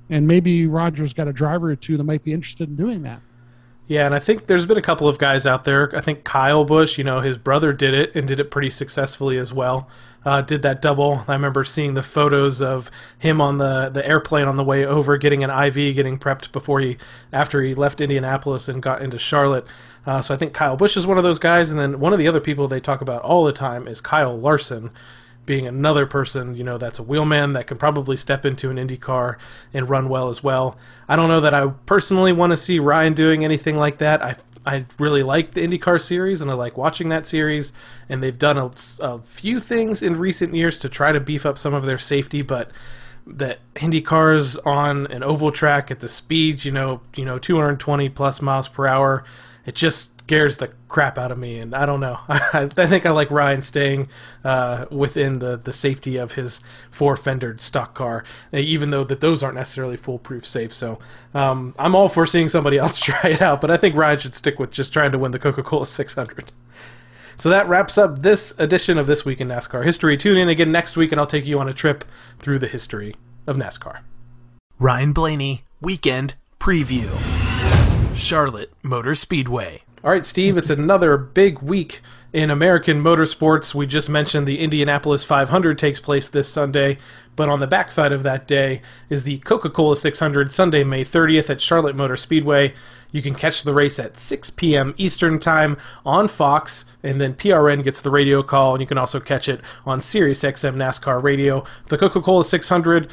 And 0.09 0.27
maybe 0.27 0.67
Rogers 0.67 1.13
got 1.13 1.29
a 1.29 1.33
driver 1.33 1.71
or 1.71 1.77
two 1.77 1.99
that 1.99 2.05
might 2.05 2.25
be 2.25 2.33
interested 2.33 2.71
in 2.71 2.77
doing 2.77 3.03
that. 3.03 3.21
Yeah, 3.87 4.07
and 4.07 4.15
I 4.15 4.19
think 4.19 4.47
there's 4.47 4.67
been 4.67 4.79
a 4.79 4.83
couple 4.83 5.09
of 5.09 5.19
guys 5.19 5.47
out 5.47 5.65
there. 5.65 5.95
I 5.95 6.01
think 6.01 6.25
Kyle 6.25 6.65
Busch, 6.65 6.97
you 6.97 7.05
know, 7.05 7.21
his 7.21 7.37
brother 7.37 7.73
did 7.73 7.93
it 7.93 8.15
and 8.15 8.27
did 8.27 8.41
it 8.41 8.51
pretty 8.51 8.71
successfully 8.71 9.39
as 9.39 9.53
well. 9.53 9.89
Uh, 10.25 10.41
did 10.43 10.63
that 10.63 10.83
double. 10.83 11.25
I 11.29 11.33
remember 11.33 11.65
seeing 11.65 11.95
the 11.95 12.03
photos 12.03 12.61
of 12.61 12.91
him 13.19 13.41
on 13.41 13.59
the, 13.59 13.89
the 13.89 14.07
airplane 14.07 14.47
on 14.47 14.57
the 14.57 14.65
way 14.65 14.85
over, 14.85 15.17
getting 15.17 15.45
an 15.45 15.51
IV, 15.51 15.95
getting 15.95 16.19
prepped 16.19 16.53
before 16.53 16.81
he 16.81 16.99
after 17.33 17.63
he 17.63 17.75
left 17.75 18.01
Indianapolis 18.01 18.69
and 18.69 18.83
got 18.83 19.01
into 19.01 19.19
Charlotte. 19.19 19.65
Uh, 20.07 20.21
so 20.21 20.35
I 20.35 20.37
think 20.37 20.55
Kyle 20.55 20.77
Busch 20.77 20.97
is 20.97 21.07
one 21.07 21.19
of 21.19 21.25
those 21.25 21.39
guys, 21.39 21.71
and 21.71 21.79
then 21.79 22.01
one 22.01 22.13
of 22.13 22.19
the 22.19 22.29
other 22.29 22.41
people 22.41 22.67
they 22.67 22.81
talk 22.81 23.01
about 23.01 23.23
all 23.23 23.45
the 23.45 23.53
time 23.53 23.87
is 23.87 24.01
Kyle 24.01 24.39
Larson, 24.39 24.91
being 25.49 25.67
another 25.67 26.05
person, 26.05 26.55
you 26.55 26.63
know, 26.63 26.77
that's 26.77 26.99
a 26.99 27.03
wheelman 27.03 27.55
that 27.55 27.67
can 27.67 27.79
probably 27.79 28.19
step 28.19 28.45
into 28.45 28.69
an 28.71 28.77
Indy 28.77 28.99
car 28.99 29.39
and 29.73 29.89
run 29.89 30.11
well 30.11 30.29
as 30.29 30.43
well. 30.43 30.77
I 31.09 31.17
don't 31.17 31.31
know 31.31 31.41
that 31.41 31.55
I 31.55 31.69
personally 31.87 32.33
want 32.33 32.51
to 32.51 32.57
see 32.57 32.79
Ryan 32.79 33.15
doing 33.15 33.45
anything 33.45 33.77
like 33.77 33.97
that. 33.99 34.23
I 34.23 34.37
I 34.69 34.85
really 34.99 35.23
like 35.23 35.55
the 35.55 35.67
IndyCar 35.67 35.99
series 35.99 36.43
and 36.43 36.51
I 36.51 36.55
like 36.55 36.77
watching 36.77 37.09
that 37.09 37.25
series. 37.25 37.73
And 38.07 38.23
they've 38.23 38.39
done 38.39 38.59
a, 38.59 38.71
a, 39.01 39.19
few 39.21 39.61
things 39.61 40.03
in 40.03 40.19
recent 40.19 40.55
years 40.55 40.79
to 40.81 40.91
try 40.91 41.11
to 41.11 41.21
beef 41.21 41.47
up 41.47 41.57
some 41.57 41.73
of 41.73 41.87
their 41.87 41.97
safety, 41.97 42.43
but 42.43 42.71
the 43.27 43.57
Indy 43.81 44.03
cars 44.03 44.57
on 44.59 45.07
an 45.07 45.23
oval 45.23 45.53
track 45.53 45.91
at 45.91 46.01
the 46.01 46.09
speeds, 46.09 46.67
you 46.67 46.73
know, 46.73 47.01
you 47.17 47.25
know, 47.25 47.39
220 47.39 48.11
plus 48.11 48.43
miles 48.43 48.69
per 48.69 48.87
hour, 48.87 49.25
it 49.69 49.75
just 49.75 50.19
scares 50.21 50.57
the 50.57 50.69
crap 50.89 51.19
out 51.19 51.31
of 51.31 51.37
me, 51.37 51.59
and 51.59 51.75
I 51.75 51.85
don't 51.85 52.01
know. 52.01 52.19
I, 52.29 52.71
I 52.75 52.87
think 52.87 53.05
I 53.05 53.11
like 53.11 53.31
Ryan 53.31 53.61
staying 53.61 54.09
uh, 54.43 54.87
within 54.91 55.41
the, 55.41 55.59
the 55.59 55.75
safety 55.75 56.17
of 56.17 56.33
his 56.33 56.61
four 56.91 57.19
fendered 57.19 57.61
stock 57.61 57.93
car, 57.93 58.25
even 58.51 58.89
though 58.89 59.05
that 59.05 59.21
those 59.21 59.43
aren't 59.43 59.57
necessarily 59.57 59.99
foolproof 59.99 60.47
safe. 60.47 60.75
So 60.75 60.99
um, 61.35 61.75
I'm 61.79 61.95
all 61.95 62.09
for 62.09 62.25
seeing 62.25 62.49
somebody 62.49 62.79
else 62.79 62.99
try 62.99 63.21
it 63.25 63.43
out, 63.43 63.61
but 63.61 63.71
I 63.71 63.77
think 63.77 63.95
Ryan 63.95 64.19
should 64.19 64.35
stick 64.35 64.59
with 64.59 64.71
just 64.71 64.91
trying 64.91 65.13
to 65.13 65.19
win 65.19 65.33
the 65.33 65.39
Coca 65.39 65.63
Cola 65.63 65.87
600. 65.87 66.51
So 67.37 67.51
that 67.51 67.69
wraps 67.69 67.99
up 67.99 68.21
this 68.21 68.55
edition 68.57 68.97
of 68.97 69.07
This 69.07 69.27
Week 69.27 69.43
in 69.43 69.49
NASCAR 69.49 69.85
History. 69.85 70.17
Tune 70.17 70.39
in 70.39 70.49
again 70.49 70.73
next 70.73 70.97
week, 70.97 71.13
and 71.13 71.21
I'll 71.21 71.27
take 71.27 71.45
you 71.45 71.61
on 71.61 71.69
a 71.69 71.75
trip 71.75 72.07
through 72.41 72.59
the 72.59 72.69
history 72.69 73.17
of 73.47 73.57
NASCAR. 73.59 73.99
Ryan 74.79 75.13
Blaney, 75.13 75.65
Weekend 75.83 76.37
Preview. 76.59 77.38
Charlotte 78.19 78.73
Motor 78.83 79.15
Speedway. 79.15 79.83
All 80.03 80.11
right, 80.11 80.27
Steve, 80.27 80.57
it's 80.57 80.71
another 80.71 81.17
big 81.17 81.61
week 81.61 82.03
in 82.33 82.51
American 82.51 83.03
motorsports. 83.03 83.75
We 83.75 83.87
just 83.87 84.09
mentioned 84.09 84.47
the 84.47 84.59
Indianapolis 84.59 85.25
500 85.25 85.79
takes 85.79 86.01
place 86.01 86.29
this 86.29 86.49
Sunday, 86.49 86.99
but 87.37 87.49
on 87.49 87.61
the 87.61 87.67
backside 87.67 88.13
of 88.13 88.25
that 88.25 88.49
day 88.49 88.83
is 89.09 89.23
the 89.23 89.39
Coca 89.39 89.71
Cola 89.71 89.97
600 89.97 90.53
Sunday, 90.53 90.85
May 90.85 91.05
30th 91.05 91.49
at 91.49 91.61
Charlotte 91.61 91.97
Motor 91.97 92.17
Speedway. 92.17 92.75
You 93.13 93.23
can 93.23 93.35
catch 93.35 93.63
the 93.63 93.73
race 93.73 93.99
at 93.99 94.19
6 94.19 94.51
p.m. 94.51 94.95
Eastern 94.99 95.39
Time 95.39 95.79
on 96.05 96.29
Fox, 96.29 96.85
and 97.03 97.21
then 97.21 97.35
PRN 97.35 97.83
gets 97.85 98.03
the 98.03 98.11
radio 98.11 98.43
call, 98.43 98.75
and 98.75 98.81
you 98.81 98.87
can 98.87 98.99
also 98.99 99.21
catch 99.21 99.49
it 99.49 99.61
on 99.87 100.03
Sirius 100.03 100.43
XM 100.43 100.75
NASCAR 100.75 101.23
Radio. 101.23 101.65
The 101.89 101.97
Coca 101.97 102.21
Cola 102.21 102.45
600, 102.45 103.11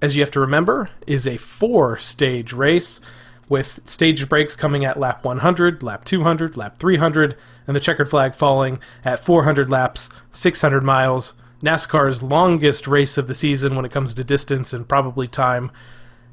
as 0.00 0.14
you 0.14 0.22
have 0.22 0.30
to 0.32 0.40
remember, 0.40 0.90
is 1.06 1.26
a 1.26 1.38
four 1.38 1.98
stage 1.98 2.52
race 2.52 3.00
with 3.48 3.80
stage 3.84 4.28
breaks 4.28 4.56
coming 4.56 4.84
at 4.84 4.98
lap 4.98 5.24
100, 5.24 5.82
lap 5.82 6.04
200, 6.04 6.56
lap 6.56 6.78
300, 6.78 7.36
and 7.66 7.76
the 7.76 7.80
checkered 7.80 8.10
flag 8.10 8.34
falling 8.34 8.80
at 9.04 9.24
400 9.24 9.70
laps, 9.70 10.10
600 10.32 10.82
miles. 10.82 11.34
NASCAR's 11.62 12.22
longest 12.22 12.86
race 12.86 13.16
of 13.16 13.28
the 13.28 13.34
season 13.34 13.74
when 13.76 13.84
it 13.84 13.92
comes 13.92 14.12
to 14.14 14.24
distance 14.24 14.72
and 14.72 14.88
probably 14.88 15.26
time. 15.26 15.70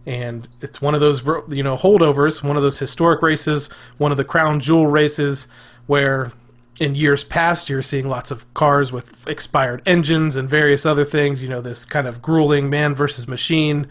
And 0.06 0.48
it's 0.60 0.82
one 0.82 0.96
of 0.96 1.02
those, 1.02 1.24
you 1.48 1.64
know, 1.64 1.78
holdovers, 1.78 2.44
one 2.44 2.58
of 2.58 2.64
those 2.64 2.80
historic 2.80 3.22
races, 3.22 3.70
one 3.98 4.12
of 4.12 4.18
the 4.18 4.26
crown 4.26 4.60
jewel 4.60 4.88
races 4.88 5.48
where 5.88 6.34
in 6.80 6.96
years 6.96 7.24
past 7.24 7.70
you're 7.70 7.82
seeing 7.82 8.08
lots 8.08 8.32
of 8.32 8.52
cars 8.54 8.92
with 8.92 9.28
expired 9.28 9.82
engines 9.86 10.36
and 10.36 10.50
various 10.50 10.86
other 10.86 11.06
things, 11.06 11.42
you 11.42 11.48
know, 11.48 11.62
this 11.62 11.86
kind 11.86 12.08
of 12.08 12.22
grueling 12.22 12.70
man 12.70 12.96
versus 12.96 13.28
machine 13.28 13.88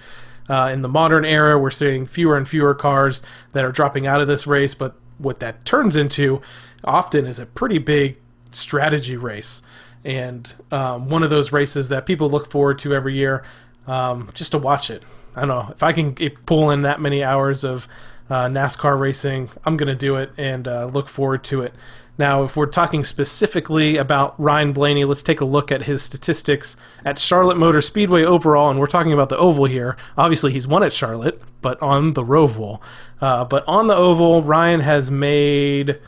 uh, 0.49 0.71
in 0.73 0.83
the 0.83 0.89
modern 0.89 1.25
era, 1.25 1.59
we're 1.59 1.71
seeing 1.71 2.07
fewer 2.07 2.37
and 2.37 2.49
fewer 2.49 2.75
cars 2.75 3.23
that 3.53 3.65
are 3.65 3.73
dropping 3.73 4.07
out 4.07 4.21
of 4.21 4.29
this 4.29 4.47
race, 4.47 4.75
but 4.75 4.95
what 5.19 5.41
that 5.41 5.65
turns 5.65 5.97
into 5.97 6.43
often 6.85 7.27
is 7.27 7.39
a 7.39 7.47
pretty 7.47 7.79
big 7.79 8.19
strategy 8.51 9.17
race. 9.17 9.63
And 10.05 10.53
um, 10.71 11.09
one 11.09 11.23
of 11.23 11.31
those 11.31 11.53
races 11.53 11.89
that 11.89 12.07
people 12.07 12.29
look 12.29 12.51
forward 12.51 12.79
to 12.81 12.95
every 12.95 13.15
year 13.15 13.45
um, 13.87 14.31
just 14.35 14.53
to 14.53 14.59
watch 14.59 14.91
it. 14.91 15.03
I 15.35 15.41
don't 15.41 15.49
know. 15.49 15.69
If 15.71 15.83
I 15.83 15.93
can 15.93 16.15
pull 16.47 16.71
in 16.71 16.83
that 16.83 17.01
many 17.01 17.23
hours 17.23 17.65
of 17.65 17.87
uh, 18.29 18.47
NASCAR 18.47 18.99
racing, 18.99 19.51
I'm 19.65 19.77
going 19.77 19.89
to 19.89 19.95
do 19.95 20.17
it 20.17 20.31
and 20.37 20.67
uh, 20.67 20.87
look 20.87 21.09
forward 21.09 21.45
to 21.45 21.63
it. 21.63 21.75
Now, 22.19 22.43
if 22.45 22.57
we're 22.57 22.67
talking 22.67 23.05
specifically 23.05 23.97
about 23.97 24.39
Ryan 24.39 24.73
Blaney, 24.73 25.05
let's 25.05 25.23
take 25.23 25.41
a 25.41 25.47
look 25.47 25.73
at 25.73 25.85
his 25.85 26.03
statistics 26.03 26.77
at 27.05 27.19
Charlotte 27.19 27.57
Motor 27.57 27.81
Speedway 27.81 28.23
overall, 28.23 28.71
and 28.71 28.79
we're 28.79 28.87
talking 28.87 29.13
about 29.13 29.31
the 29.31 29.39
oval 29.39 29.65
here. 29.65 29.97
Obviously, 30.17 30.53
he's 30.53 30.67
won 30.67 30.83
at 30.83 30.93
Charlotte, 30.93 31.41
but 31.63 31.81
on 31.81 32.13
the 32.13 32.23
Roval. 32.23 32.81
Uh, 33.21 33.45
but 33.45 33.65
on 33.67 33.87
the 33.87 33.97
oval, 33.97 34.43
Ryan 34.43 34.81
has 34.81 35.11
made 35.11 35.99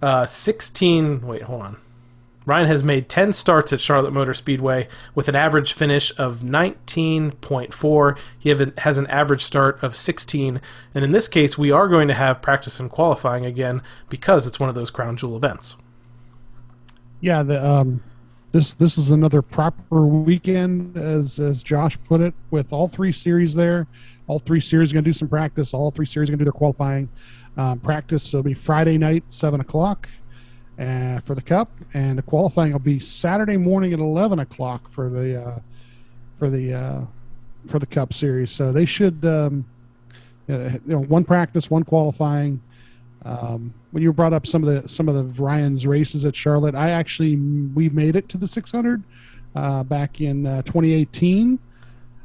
uh, 0.00 0.26
16. 0.26 1.26
Wait, 1.26 1.42
hold 1.42 1.62
on. 1.62 1.76
Ryan 2.46 2.68
has 2.68 2.84
made 2.84 3.08
10 3.08 3.32
starts 3.32 3.72
at 3.72 3.80
Charlotte 3.80 4.12
Motor 4.12 4.32
Speedway 4.32 4.86
with 5.16 5.26
an 5.26 5.34
average 5.34 5.72
finish 5.72 6.16
of 6.16 6.38
19.4. 6.38 8.18
He 8.38 8.48
has 8.78 8.98
an 8.98 9.06
average 9.08 9.42
start 9.42 9.82
of 9.82 9.96
16. 9.96 10.60
And 10.94 11.04
in 11.04 11.10
this 11.10 11.26
case, 11.26 11.58
we 11.58 11.72
are 11.72 11.88
going 11.88 12.06
to 12.06 12.14
have 12.14 12.40
practice 12.40 12.78
and 12.78 12.88
qualifying 12.88 13.44
again 13.44 13.82
because 14.08 14.46
it's 14.46 14.60
one 14.60 14.68
of 14.68 14.76
those 14.76 14.90
crown 14.90 15.16
jewel 15.16 15.36
events. 15.36 15.74
Yeah, 17.20 17.42
the, 17.42 17.66
um, 17.66 18.04
this 18.52 18.74
this 18.74 18.96
is 18.96 19.10
another 19.10 19.42
proper 19.42 20.06
weekend, 20.06 20.96
as 20.96 21.40
as 21.40 21.62
Josh 21.62 21.98
put 22.04 22.20
it, 22.20 22.34
with 22.50 22.72
all 22.72 22.86
three 22.86 23.10
series 23.10 23.54
there. 23.54 23.88
All 24.28 24.38
three 24.38 24.60
series 24.60 24.92
are 24.92 24.94
going 24.94 25.04
to 25.04 25.08
do 25.08 25.14
some 25.14 25.28
practice. 25.28 25.74
All 25.74 25.90
three 25.90 26.06
series 26.06 26.30
going 26.30 26.38
to 26.38 26.44
do 26.44 26.50
their 26.50 26.52
qualifying. 26.52 27.08
Um, 27.56 27.80
practice 27.80 28.32
will 28.32 28.42
be 28.42 28.54
Friday 28.54 28.98
night, 28.98 29.24
seven 29.26 29.60
o'clock 29.60 30.08
uh, 30.78 31.20
for 31.20 31.34
the 31.34 31.42
Cup, 31.42 31.70
and 31.94 32.18
the 32.18 32.22
qualifying 32.22 32.72
will 32.72 32.78
be 32.78 32.98
Saturday 32.98 33.56
morning 33.56 33.92
at 33.92 33.98
eleven 33.98 34.38
o'clock 34.38 34.88
for 34.88 35.08
the 35.08 35.42
uh, 35.42 35.58
for 36.38 36.50
the 36.50 36.74
uh, 36.74 37.00
for 37.66 37.78
the 37.78 37.86
Cup 37.86 38.12
Series. 38.12 38.50
So 38.50 38.72
they 38.72 38.84
should, 38.84 39.24
um, 39.24 39.64
you 40.46 40.80
know, 40.86 41.02
one 41.02 41.24
practice, 41.24 41.70
one 41.70 41.82
qualifying. 41.82 42.60
Um, 43.24 43.74
when 43.90 44.02
you 44.02 44.12
brought 44.12 44.32
up 44.32 44.46
some 44.46 44.62
of 44.62 44.82
the 44.82 44.88
some 44.88 45.08
of 45.08 45.14
the 45.14 45.42
Ryan's 45.42 45.86
races 45.86 46.24
at 46.24 46.36
Charlotte, 46.36 46.74
I 46.74 46.90
actually 46.90 47.36
we 47.36 47.88
made 47.88 48.16
it 48.16 48.28
to 48.30 48.38
the 48.38 48.46
600 48.46 49.02
uh, 49.54 49.82
back 49.82 50.20
in 50.20 50.46
uh, 50.46 50.62
2018. 50.62 51.58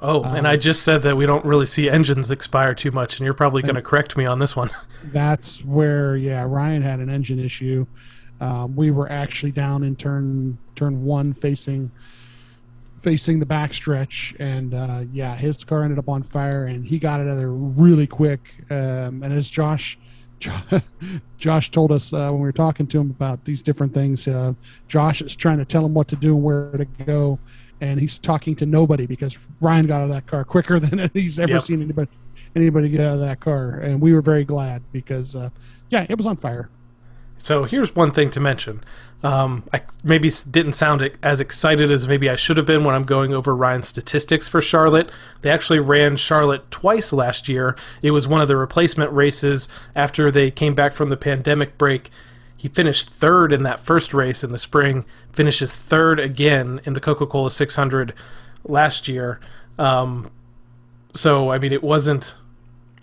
Oh, 0.03 0.23
and 0.23 0.47
I 0.47 0.55
um, 0.55 0.59
just 0.59 0.81
said 0.81 1.03
that 1.03 1.15
we 1.15 1.27
don't 1.27 1.45
really 1.45 1.67
see 1.67 1.87
engines 1.87 2.31
expire 2.31 2.73
too 2.73 2.89
much, 2.89 3.19
and 3.19 3.25
you're 3.25 3.35
probably 3.35 3.61
going 3.61 3.75
to 3.75 3.83
correct 3.83 4.17
me 4.17 4.25
on 4.25 4.39
this 4.39 4.55
one. 4.55 4.71
That's 5.03 5.63
where, 5.63 6.17
yeah, 6.17 6.43
Ryan 6.43 6.81
had 6.81 6.99
an 6.99 7.09
engine 7.09 7.39
issue. 7.39 7.85
Um, 8.41 8.75
we 8.75 8.89
were 8.89 9.09
actually 9.09 9.51
down 9.51 9.83
in 9.83 9.95
turn 9.95 10.57
turn 10.75 11.05
one, 11.05 11.31
facing 11.31 11.91
facing 13.03 13.39
the 13.39 13.45
backstretch, 13.45 14.35
and 14.39 14.73
uh, 14.73 15.03
yeah, 15.13 15.35
his 15.35 15.63
car 15.63 15.83
ended 15.83 15.99
up 15.99 16.09
on 16.09 16.23
fire, 16.23 16.65
and 16.65 16.85
he 16.85 16.97
got 16.99 17.19
it 17.19 17.23
out 17.23 17.29
of 17.29 17.37
there 17.37 17.51
really 17.51 18.07
quick. 18.07 18.41
Um, 18.69 19.21
and 19.23 19.31
as 19.31 19.49
Josh 19.49 19.97
Josh 21.37 21.69
told 21.69 21.91
us 21.91 22.11
uh, 22.13 22.29
when 22.31 22.41
we 22.41 22.47
were 22.47 22.51
talking 22.51 22.87
to 22.87 22.99
him 22.99 23.11
about 23.11 23.45
these 23.45 23.61
different 23.61 23.93
things, 23.93 24.27
uh, 24.27 24.53
Josh 24.87 25.21
is 25.21 25.35
trying 25.35 25.59
to 25.59 25.65
tell 25.65 25.85
him 25.85 25.93
what 25.93 26.07
to 26.09 26.15
do 26.15 26.33
and 26.33 26.43
where 26.43 26.71
to 26.71 26.85
go, 26.85 27.37
and 27.79 27.99
he's 27.99 28.17
talking 28.17 28.55
to 28.55 28.65
nobody 28.65 29.05
because 29.05 29.37
Ryan 29.59 29.85
got 29.85 30.01
out 30.01 30.05
of 30.05 30.09
that 30.09 30.25
car 30.25 30.43
quicker 30.43 30.79
than 30.79 31.11
he's 31.13 31.37
ever 31.37 31.53
yep. 31.53 31.61
seen 31.61 31.81
anybody 31.81 32.09
anybody 32.55 32.89
get 32.89 33.01
out 33.01 33.13
of 33.13 33.19
that 33.19 33.39
car, 33.39 33.79
and 33.81 34.01
we 34.01 34.13
were 34.13 34.21
very 34.21 34.43
glad 34.43 34.81
because 34.91 35.35
uh, 35.35 35.49
yeah, 35.91 36.07
it 36.09 36.17
was 36.17 36.25
on 36.25 36.37
fire. 36.37 36.69
So 37.41 37.63
here's 37.63 37.95
one 37.95 38.11
thing 38.11 38.29
to 38.31 38.39
mention. 38.39 38.83
Um, 39.23 39.63
I 39.71 39.81
maybe 40.03 40.31
didn't 40.49 40.73
sound 40.73 41.09
as 41.21 41.39
excited 41.39 41.91
as 41.91 42.07
maybe 42.07 42.29
I 42.29 42.35
should 42.35 42.57
have 42.57 42.65
been 42.65 42.83
when 42.83 42.95
I'm 42.95 43.03
going 43.03 43.33
over 43.33 43.55
Ryan's 43.55 43.87
statistics 43.87 44.47
for 44.47 44.61
Charlotte. 44.61 45.11
They 45.41 45.49
actually 45.49 45.79
ran 45.79 46.17
Charlotte 46.17 46.69
twice 46.71 47.13
last 47.13 47.47
year. 47.47 47.75
It 48.01 48.11
was 48.11 48.27
one 48.27 48.41
of 48.41 48.47
the 48.47 48.55
replacement 48.55 49.11
races 49.11 49.67
after 49.95 50.31
they 50.31 50.49
came 50.49 50.73
back 50.73 50.93
from 50.93 51.09
the 51.09 51.17
pandemic 51.17 51.77
break. 51.77 52.09
He 52.57 52.67
finished 52.67 53.09
third 53.09 53.53
in 53.53 53.63
that 53.63 53.79
first 53.79 54.13
race 54.13 54.43
in 54.43 54.51
the 54.51 54.57
spring, 54.57 55.05
finishes 55.31 55.71
third 55.73 56.19
again 56.19 56.81
in 56.83 56.93
the 56.93 56.99
Coca 56.99 57.25
Cola 57.25 57.51
600 57.51 58.13
last 58.63 59.07
year. 59.07 59.39
Um, 59.77 60.31
so, 61.13 61.51
I 61.51 61.57
mean, 61.57 61.73
it 61.73 61.83
wasn't 61.83 62.35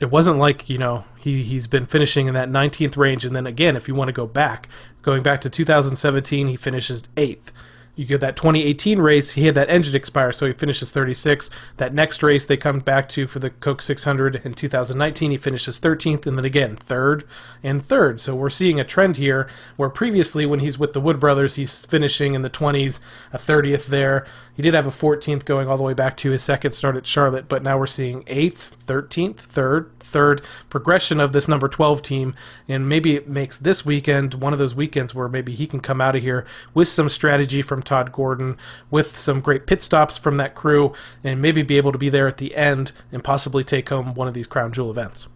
it 0.00 0.10
wasn't 0.10 0.38
like 0.38 0.68
you 0.68 0.78
know 0.78 1.04
he 1.18 1.42
he's 1.42 1.66
been 1.66 1.86
finishing 1.86 2.26
in 2.26 2.34
that 2.34 2.48
19th 2.48 2.96
range 2.96 3.24
and 3.24 3.34
then 3.34 3.46
again 3.46 3.76
if 3.76 3.88
you 3.88 3.94
want 3.94 4.08
to 4.08 4.12
go 4.12 4.26
back 4.26 4.68
going 5.02 5.22
back 5.22 5.40
to 5.40 5.50
2017 5.50 6.48
he 6.48 6.56
finishes 6.56 7.02
8th 7.16 7.50
you 7.98 8.04
get 8.04 8.20
that 8.20 8.36
2018 8.36 9.00
race, 9.00 9.32
he 9.32 9.46
had 9.46 9.56
that 9.56 9.68
engine 9.68 9.96
expire, 9.96 10.30
so 10.30 10.46
he 10.46 10.52
finishes 10.52 10.92
36. 10.92 11.50
That 11.78 11.92
next 11.92 12.22
race 12.22 12.46
they 12.46 12.56
come 12.56 12.78
back 12.78 13.08
to 13.08 13.26
for 13.26 13.40
the 13.40 13.50
Coke 13.50 13.82
600 13.82 14.40
in 14.44 14.54
2019, 14.54 15.32
he 15.32 15.36
finishes 15.36 15.80
13th, 15.80 16.24
and 16.24 16.38
then 16.38 16.44
again 16.44 16.76
third 16.76 17.24
and 17.60 17.84
third. 17.84 18.20
So 18.20 18.36
we're 18.36 18.50
seeing 18.50 18.78
a 18.78 18.84
trend 18.84 19.16
here 19.16 19.48
where 19.76 19.90
previously 19.90 20.46
when 20.46 20.60
he's 20.60 20.78
with 20.78 20.92
the 20.92 21.00
Wood 21.00 21.18
Brothers, 21.18 21.56
he's 21.56 21.84
finishing 21.86 22.34
in 22.34 22.42
the 22.42 22.50
20s, 22.50 23.00
a 23.32 23.38
30th 23.38 23.86
there. 23.86 24.24
He 24.54 24.62
did 24.62 24.74
have 24.74 24.86
a 24.86 24.92
14th 24.92 25.44
going 25.44 25.66
all 25.66 25.76
the 25.76 25.82
way 25.82 25.94
back 25.94 26.16
to 26.18 26.30
his 26.30 26.44
second 26.44 26.72
start 26.72 26.94
at 26.94 27.04
Charlotte, 27.04 27.48
but 27.48 27.64
now 27.64 27.76
we're 27.76 27.88
seeing 27.88 28.22
8th, 28.26 28.70
13th, 28.86 29.48
3rd, 29.48 29.90
third 30.08 30.42
progression 30.70 31.20
of 31.20 31.32
this 31.32 31.48
number 31.48 31.68
12 31.68 32.02
team. 32.02 32.34
And 32.66 32.88
maybe 32.88 33.14
it 33.14 33.28
makes 33.28 33.58
this 33.58 33.84
weekend 33.84 34.34
one 34.34 34.52
of 34.52 34.58
those 34.58 34.74
weekends 34.74 35.14
where 35.14 35.28
maybe 35.28 35.54
he 35.54 35.66
can 35.66 35.80
come 35.80 36.00
out 36.00 36.16
of 36.16 36.22
here 36.22 36.46
with 36.74 36.88
some 36.88 37.08
strategy 37.08 37.62
from 37.62 37.82
Todd 37.82 38.12
Gordon, 38.12 38.56
with 38.90 39.16
some 39.16 39.40
great 39.40 39.66
pit 39.66 39.82
stops 39.82 40.18
from 40.18 40.36
that 40.38 40.54
crew, 40.54 40.92
and 41.22 41.40
maybe 41.40 41.62
be 41.62 41.76
able 41.76 41.92
to 41.92 41.98
be 41.98 42.08
there 42.08 42.26
at 42.26 42.38
the 42.38 42.54
end 42.56 42.92
and 43.12 43.22
possibly 43.22 43.64
take 43.64 43.88
home 43.88 44.14
one 44.14 44.28
of 44.28 44.34
these 44.34 44.46
crown 44.46 44.72
jewel 44.72 44.90
events. 44.90 45.28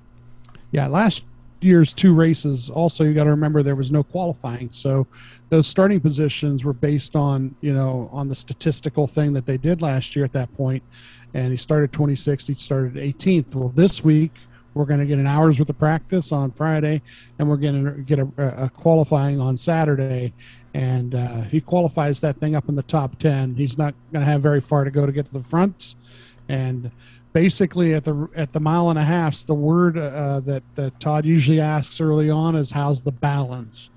Yeah, 0.71 0.87
last 0.87 1.23
year's 1.63 1.95
two 1.95 2.15
races 2.15 2.71
also 2.71 3.05
you 3.05 3.15
got 3.15 3.25
to 3.25 3.31
remember 3.31 3.63
there 3.63 3.77
was 3.77 3.93
no 3.93 4.03
qualifying 4.03 4.69
so 4.73 5.07
those 5.49 5.67
starting 5.67 6.01
positions 6.01 6.65
were 6.65 6.73
based 6.73 7.15
on 7.15 7.55
you 7.61 7.73
know 7.73 8.09
on 8.13 8.29
the 8.29 8.35
statistical 8.35 9.07
thing 9.07 9.33
that 9.33 9.47
they 9.47 9.57
did 9.57 9.81
last 9.81 10.17
year 10.17 10.25
at 10.25 10.33
that 10.33 10.53
point 10.57 10.83
and 11.35 11.51
he 11.51 11.57
started 11.57 11.93
26th 11.93 12.49
he 12.49 12.55
started 12.55 12.95
18th 12.95 13.55
well 13.55 13.69
this 13.69 14.03
week 14.03 14.33
we're 14.75 14.85
going 14.85 15.01
to 15.01 15.07
get 15.07 15.19
an 15.19 15.27
hour's 15.27 15.59
worth 15.59 15.71
of 15.71 15.79
practice 15.79 16.33
on 16.33 16.51
friday 16.51 17.01
and 17.39 17.49
we're 17.49 17.57
going 17.57 17.85
to 17.85 17.91
get 18.03 18.19
a, 18.19 18.29
a 18.39 18.69
qualifying 18.69 19.41
on 19.41 19.57
saturday. 19.57 20.33
And 20.75 21.15
uh, 21.15 21.43
he 21.43 21.61
qualifies 21.61 22.21
that 22.21 22.39
thing 22.39 22.57
up 22.57 22.69
in 22.71 22.75
the 22.75 22.83
top 22.83 23.19
10 23.19 23.57
he's 23.57 23.77
not 23.77 23.95
going 24.13 24.25
to 24.25 24.31
have 24.31 24.41
very 24.41 24.61
far 24.61 24.85
to 24.85 24.91
go 24.91 25.05
to 25.05 25.13
get 25.13 25.27
to 25.27 25.33
the 25.33 25.43
front. 25.43 25.97
And 26.49 26.91
basically 27.33 27.95
at 27.95 28.05
the 28.05 28.29
at 28.35 28.53
the 28.53 28.61
mile 28.61 28.91
and 28.91 28.99
a 28.99 29.05
half, 29.05 29.45
the 29.47 29.55
word 29.55 29.99
uh, 29.99 30.41
that 30.41 30.63
that 30.75 30.99
Todd 31.01 31.25
usually 31.25 31.61
asks 31.61 32.01
early 32.01 32.31
on 32.31 32.57
is 32.57 32.71
how's 32.71 33.03
the 33.03 33.13
balance, 33.13 33.91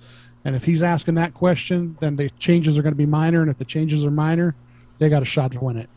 and 0.43 0.55
if 0.55 0.63
he's 0.63 0.81
asking 0.81 1.15
that 1.15 1.33
question, 1.33 1.97
then 1.99 2.15
the 2.15 2.29
changes 2.39 2.77
are 2.77 2.81
going 2.81 2.93
to 2.93 2.97
be 2.97 3.05
minor, 3.05 3.41
and 3.41 3.51
if 3.51 3.57
the 3.57 3.65
changes 3.65 4.05
are 4.05 4.11
minor, 4.11 4.55
they 4.99 5.09
got 5.09 5.21
a 5.21 5.25
shot 5.25 5.51
to 5.51 5.59
win 5.59 5.77
it. 5.77 5.89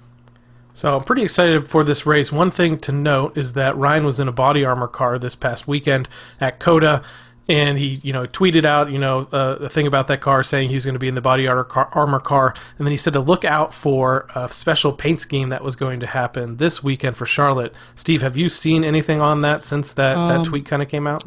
So 0.79 0.95
I'm 0.95 1.03
pretty 1.03 1.25
excited 1.25 1.69
for 1.69 1.83
this 1.83 2.07
race. 2.07 2.31
One 2.31 2.53
thing 2.53 2.79
to 2.79 2.93
note 2.93 3.37
is 3.37 3.55
that 3.55 3.77
Ryan 3.77 4.05
was 4.05 4.21
in 4.21 4.29
a 4.29 4.33
body 4.33 4.65
armor 4.65 4.87
car 4.87 5.19
this 5.19 5.35
past 5.35 5.67
weekend 5.67 6.09
at 6.41 6.61
COTA, 6.61 7.03
and 7.49 7.77
he 7.77 8.01
you 8.05 8.13
know 8.13 8.29
tweeted 8.29 8.65
out 8.65 8.89
you 8.89 9.01
know 9.01 9.27
uh, 9.33 9.57
a 9.59 9.69
thing 9.69 9.89
about 9.89 10.07
that 10.07 10.21
car 10.21 10.45
saying 10.45 10.69
he 10.69 10.77
was 10.77 10.85
going 10.85 10.95
to 10.95 11.01
be 11.01 11.09
in 11.09 11.17
the 11.17 11.21
body 11.21 11.49
armor 11.49 11.65
car, 11.65 11.89
armor 11.95 12.21
car 12.21 12.55
and 12.79 12.87
then 12.87 12.93
he 12.93 12.97
said 12.97 13.15
to 13.15 13.21
look 13.21 13.45
out 13.45 13.75
for 13.75 14.29
a 14.37 14.53
special 14.53 14.93
paint 14.93 15.21
scheme 15.21 15.49
that 15.49 15.65
was 15.65 15.75
going 15.75 15.99
to 15.99 16.07
happen 16.07 16.59
this 16.59 16.81
weekend 16.81 17.17
for 17.17 17.27
charlotte. 17.27 17.75
Steve 17.97 18.23
have 18.23 18.37
you 18.37 18.49
seen 18.49 18.85
anything 18.85 19.21
on 19.21 19.43
that 19.43 19.65
since 19.65 19.93
that, 19.95 20.17
um, 20.17 20.29
that 20.29 20.47
tweet 20.47 20.65
kind 20.65 20.81
of 20.81 20.89
came 20.89 21.09
out? 21.09 21.25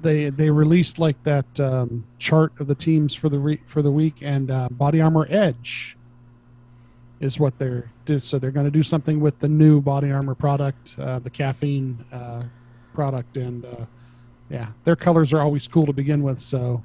they 0.00 0.30
they 0.30 0.48
released 0.48 0.98
like 0.98 1.22
that 1.24 1.60
um, 1.60 2.02
chart 2.18 2.52
of 2.60 2.66
the 2.66 2.74
teams 2.74 3.14
for 3.14 3.28
the 3.28 3.38
re- 3.38 3.60
for 3.66 3.82
the 3.82 3.92
week 3.92 4.22
and 4.22 4.50
uh, 4.50 4.68
body 4.70 5.02
armor 5.02 5.26
edge 5.28 5.97
is 7.20 7.38
what 7.38 7.58
they're 7.58 7.90
do 8.04 8.20
so 8.20 8.38
they're 8.38 8.50
going 8.50 8.66
to 8.66 8.70
do 8.70 8.82
something 8.82 9.20
with 9.20 9.38
the 9.40 9.48
new 9.48 9.80
body 9.80 10.10
armor 10.10 10.34
product 10.34 10.96
uh, 10.98 11.18
the 11.18 11.30
caffeine 11.30 12.04
uh, 12.12 12.42
product 12.94 13.36
and 13.36 13.64
uh, 13.64 13.84
yeah, 14.50 14.68
their 14.84 14.96
colors 14.96 15.32
are 15.32 15.40
always 15.40 15.68
cool 15.68 15.86
to 15.86 15.92
begin 15.92 16.22
with. 16.22 16.40
So, 16.40 16.82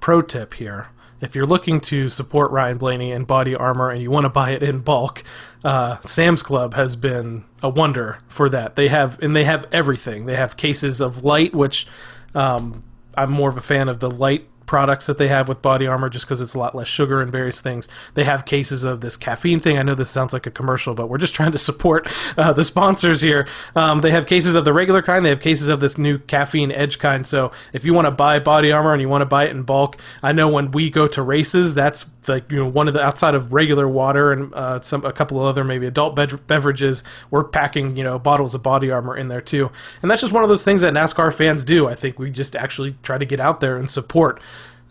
pro 0.00 0.22
tip 0.22 0.54
here: 0.54 0.88
if 1.20 1.34
you're 1.34 1.46
looking 1.46 1.80
to 1.82 2.08
support 2.08 2.50
Ryan 2.50 2.78
Blaney 2.78 3.12
and 3.12 3.26
body 3.26 3.54
armor 3.54 3.90
and 3.90 4.02
you 4.02 4.10
want 4.10 4.24
to 4.24 4.30
buy 4.30 4.50
it 4.50 4.62
in 4.62 4.80
bulk, 4.80 5.22
uh, 5.62 5.98
Sam's 6.06 6.42
Club 6.42 6.74
has 6.74 6.96
been 6.96 7.44
a 7.62 7.68
wonder 7.68 8.18
for 8.28 8.48
that. 8.48 8.76
They 8.76 8.88
have 8.88 9.20
and 9.22 9.36
they 9.36 9.44
have 9.44 9.66
everything. 9.72 10.26
They 10.26 10.36
have 10.36 10.56
cases 10.56 11.00
of 11.00 11.24
light, 11.24 11.54
which 11.54 11.86
um, 12.34 12.82
I'm 13.14 13.30
more 13.30 13.50
of 13.50 13.56
a 13.56 13.62
fan 13.62 13.88
of 13.88 14.00
the 14.00 14.10
light 14.10 14.48
products 14.66 15.06
that 15.06 15.18
they 15.18 15.28
have 15.28 15.48
with 15.48 15.62
body 15.62 15.86
armor 15.86 16.08
just 16.08 16.24
because 16.24 16.40
it's 16.40 16.54
a 16.54 16.58
lot 16.58 16.74
less 16.74 16.88
sugar 16.88 17.20
and 17.20 17.30
various 17.30 17.60
things. 17.60 17.88
They 18.14 18.24
have 18.24 18.44
cases 18.44 18.84
of 18.84 19.00
this 19.00 19.16
caffeine 19.16 19.60
thing. 19.60 19.78
I 19.78 19.82
know 19.82 19.94
this 19.94 20.10
sounds 20.10 20.32
like 20.32 20.46
a 20.46 20.50
commercial, 20.50 20.94
but 20.94 21.08
we're 21.08 21.18
just 21.18 21.34
trying 21.34 21.52
to 21.52 21.58
support 21.58 22.08
uh, 22.36 22.52
the 22.52 22.64
sponsors 22.64 23.20
here. 23.20 23.46
Um, 23.76 24.00
they 24.00 24.10
have 24.10 24.26
cases 24.26 24.54
of 24.54 24.64
the 24.64 24.72
regular 24.72 25.02
kind. 25.02 25.24
They 25.24 25.30
have 25.30 25.40
cases 25.40 25.68
of 25.68 25.80
this 25.80 25.98
new 25.98 26.18
caffeine 26.18 26.72
edge 26.72 26.98
kind. 26.98 27.26
So 27.26 27.52
if 27.72 27.84
you 27.84 27.94
want 27.94 28.06
to 28.06 28.10
buy 28.10 28.38
body 28.38 28.72
armor 28.72 28.92
and 28.92 29.02
you 29.02 29.08
want 29.08 29.22
to 29.22 29.26
buy 29.26 29.44
it 29.44 29.50
in 29.50 29.62
bulk, 29.62 29.96
I 30.22 30.32
know 30.32 30.48
when 30.48 30.70
we 30.70 30.90
go 30.90 31.06
to 31.06 31.22
races, 31.22 31.74
that's 31.74 32.06
like 32.28 32.50
you 32.50 32.58
know 32.58 32.66
one 32.66 32.88
of 32.88 32.94
the 32.94 33.00
outside 33.00 33.34
of 33.34 33.52
regular 33.52 33.88
water 33.88 34.32
and 34.32 34.54
uh, 34.54 34.80
some 34.80 35.04
a 35.04 35.12
couple 35.12 35.38
of 35.38 35.46
other 35.46 35.64
maybe 35.64 35.86
adult 35.86 36.14
beverages 36.46 37.04
we're 37.30 37.44
packing 37.44 37.96
you 37.96 38.04
know 38.04 38.18
bottles 38.18 38.54
of 38.54 38.62
body 38.62 38.90
armor 38.90 39.16
in 39.16 39.28
there 39.28 39.40
too 39.40 39.70
and 40.02 40.10
that's 40.10 40.20
just 40.20 40.32
one 40.32 40.42
of 40.42 40.48
those 40.48 40.64
things 40.64 40.82
that 40.82 40.92
nascar 40.92 41.32
fans 41.32 41.64
do 41.64 41.88
i 41.88 41.94
think 41.94 42.18
we 42.18 42.30
just 42.30 42.54
actually 42.56 42.96
try 43.02 43.18
to 43.18 43.24
get 43.24 43.40
out 43.40 43.60
there 43.60 43.76
and 43.76 43.90
support 43.90 44.40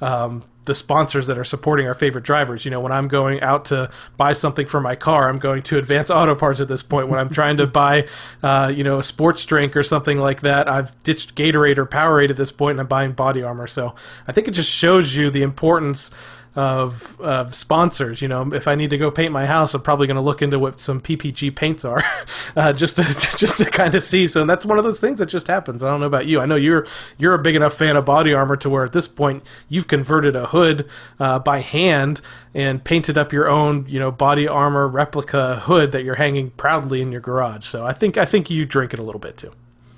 um, 0.01 0.43
the 0.65 0.75
sponsors 0.75 1.27
that 1.27 1.38
are 1.38 1.43
supporting 1.43 1.88
our 1.88 1.93
favorite 1.93 2.23
drivers. 2.23 2.65
You 2.65 2.71
know, 2.71 2.79
when 2.79 2.91
I'm 2.91 3.07
going 3.07 3.41
out 3.41 3.65
to 3.65 3.89
buy 4.17 4.34
something 4.34 4.67
for 4.67 4.79
my 4.79 4.95
car, 4.95 5.29
I'm 5.29 5.39
going 5.39 5.61
to 5.63 5.77
Advance 5.77 6.09
Auto 6.09 6.36
Parts 6.36 6.59
at 6.59 6.67
this 6.67 6.84
point. 6.84 7.09
When 7.09 7.19
I'm 7.19 7.29
trying 7.29 7.57
to 7.57 7.67
buy, 7.67 8.07
uh, 8.43 8.71
you 8.73 8.84
know, 8.84 8.99
a 8.99 9.03
sports 9.03 9.45
drink 9.45 9.75
or 9.75 9.84
something 9.84 10.17
like 10.17 10.41
that, 10.41 10.69
I've 10.69 11.01
ditched 11.03 11.36
Gatorade 11.36 11.77
or 11.77 11.86
Powerade 11.86 12.29
at 12.29 12.38
this 12.38 12.51
point, 12.51 12.73
and 12.73 12.81
I'm 12.81 12.88
buying 12.88 13.11
body 13.11 13.43
armor. 13.43 13.67
So 13.67 13.95
I 14.27 14.31
think 14.31 14.47
it 14.47 14.51
just 14.51 14.69
shows 14.69 15.15
you 15.15 15.29
the 15.29 15.41
importance 15.41 16.11
of, 16.56 17.20
of 17.20 17.56
sponsors. 17.56 18.22
You 18.22 18.28
know, 18.28 18.54
if 18.54 18.68
I 18.68 18.76
need 18.76 18.89
to 18.91 18.97
go 18.97 19.10
paint 19.10 19.32
my 19.32 19.45
house, 19.45 19.74
I'm 19.74 19.82
probably 19.82 20.08
going 20.08 20.16
to 20.16 20.22
look 20.22 20.41
into 20.41 20.60
what 20.60 20.80
some 20.80 21.01
PPG 21.01 21.56
paints 21.56 21.84
are, 21.84 22.04
uh, 22.56 22.74
just 22.74 22.95
to 22.97 23.04
just 23.38 23.58
to 23.58 23.66
kind 23.66 23.95
of 23.95 24.04
see. 24.04 24.28
So 24.28 24.45
that's 24.45 24.66
one 24.66 24.78
of 24.78 24.84
those 24.84 24.99
things 24.99 25.20
that 25.20 25.28
just 25.28 25.47
happens. 25.47 25.84
I 25.84 25.89
don't 25.89 25.99
know 25.99 26.06
about 26.06 26.26
you. 26.26 26.39
I 26.39 26.45
know 26.45 26.56
you're 26.56 26.88
you're 27.18 27.34
a 27.34 27.39
big 27.39 27.56
enough 27.56 27.74
fan 27.74 27.95
of 27.95 28.06
body 28.06 28.34
armor 28.34 28.58
to 28.58 28.70
where 28.70 28.86
at 28.86 28.93
this 28.93 29.08
point 29.08 29.43
you've 29.70 29.88
converted 29.88 30.36
a 30.36 30.47
hood 30.47 30.89
uh, 31.20 31.39
by 31.39 31.62
hand 31.62 32.22
and 32.54 32.84
painted 32.84 33.18
up 33.18 33.34
your 33.34 33.47
own, 33.47 33.86
you 33.88 33.99
know, 33.99 34.12
body 34.12 34.47
armor 34.47 34.88
replica 34.88 35.60
hood 35.62 35.91
that 35.91 36.04
you're 36.04 36.16
hanging 36.16 36.51
proudly 36.51 37.01
in 37.01 37.12
your 37.12 37.22
garage. 37.22 37.66
So 37.66 37.86
I 37.86 37.93
think 37.93 38.18
I 38.18 38.26
think 38.26 38.49
you 38.49 38.66
drink 38.66 38.93
it 38.93 38.99
a 38.99 39.04
little 39.04 39.20
bit 39.20 39.38
too. 39.38 39.51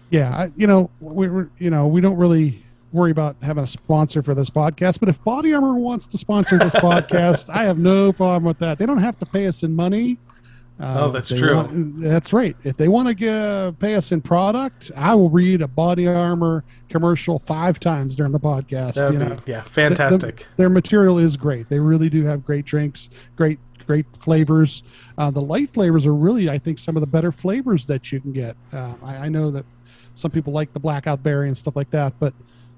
Yeah, 0.09 0.29
I, 0.29 0.51
you 0.55 0.67
know, 0.67 0.89
we 0.99 1.27
you 1.57 1.69
know 1.69 1.87
we 1.87 1.99
don't 1.99 2.17
really 2.17 2.64
worry 2.91 3.11
about 3.11 3.35
having 3.41 3.63
a 3.63 3.67
sponsor 3.67 4.23
for 4.23 4.33
this 4.33 4.49
podcast. 4.49 4.99
But 4.99 5.09
if 5.09 5.23
Body 5.23 5.53
Armor 5.53 5.75
wants 5.75 6.07
to 6.07 6.17
sponsor 6.17 6.57
this 6.57 6.73
podcast, 6.75 7.49
I 7.49 7.63
have 7.63 7.77
no 7.77 8.11
problem 8.11 8.43
with 8.43 8.59
that. 8.59 8.77
They 8.77 8.85
don't 8.85 8.99
have 8.99 9.19
to 9.19 9.25
pay 9.25 9.47
us 9.47 9.63
in 9.63 9.75
money. 9.75 10.17
Uh, 10.79 11.05
oh, 11.05 11.11
that's 11.11 11.29
true. 11.29 11.55
Want, 11.55 12.01
that's 12.01 12.33
right. 12.33 12.55
If 12.65 12.75
they 12.75 12.89
want 12.89 13.07
to 13.07 13.13
give, 13.13 13.79
pay 13.79 13.95
us 13.95 14.11
in 14.11 14.21
product, 14.21 14.91
I 14.95 15.15
will 15.15 15.29
read 15.29 15.61
a 15.61 15.67
Body 15.67 16.05
Armor 16.05 16.65
commercial 16.89 17.39
five 17.39 17.79
times 17.79 18.15
during 18.15 18.33
the 18.33 18.39
podcast. 18.39 19.11
You 19.11 19.19
know? 19.19 19.37
yeah, 19.45 19.61
fantastic. 19.61 20.37
The, 20.37 20.43
the, 20.43 20.47
their 20.57 20.69
material 20.69 21.17
is 21.17 21.37
great. 21.37 21.69
They 21.69 21.79
really 21.79 22.09
do 22.09 22.25
have 22.25 22.45
great 22.45 22.65
drinks, 22.65 23.09
great 23.35 23.59
great 23.85 24.05
flavors. 24.17 24.83
Uh, 25.17 25.31
the 25.31 25.41
light 25.41 25.69
flavors 25.69 26.05
are 26.05 26.15
really, 26.15 26.49
I 26.49 26.57
think, 26.57 26.79
some 26.79 26.97
of 26.97 27.01
the 27.01 27.07
better 27.07 27.31
flavors 27.31 27.85
that 27.85 28.11
you 28.11 28.19
can 28.19 28.31
get. 28.31 28.57
Uh, 28.73 28.95
I, 29.03 29.15
I, 29.17 29.29
know 29.29 29.51
that 29.51 29.63
some 30.15 30.31
people 30.31 30.53
like 30.53 30.73
the 30.73 30.79
blackout 30.79 31.21
berry 31.21 31.47
and 31.47 31.57
stuff 31.57 31.75
like 31.75 31.91
that, 31.91 32.13
but 32.19 32.33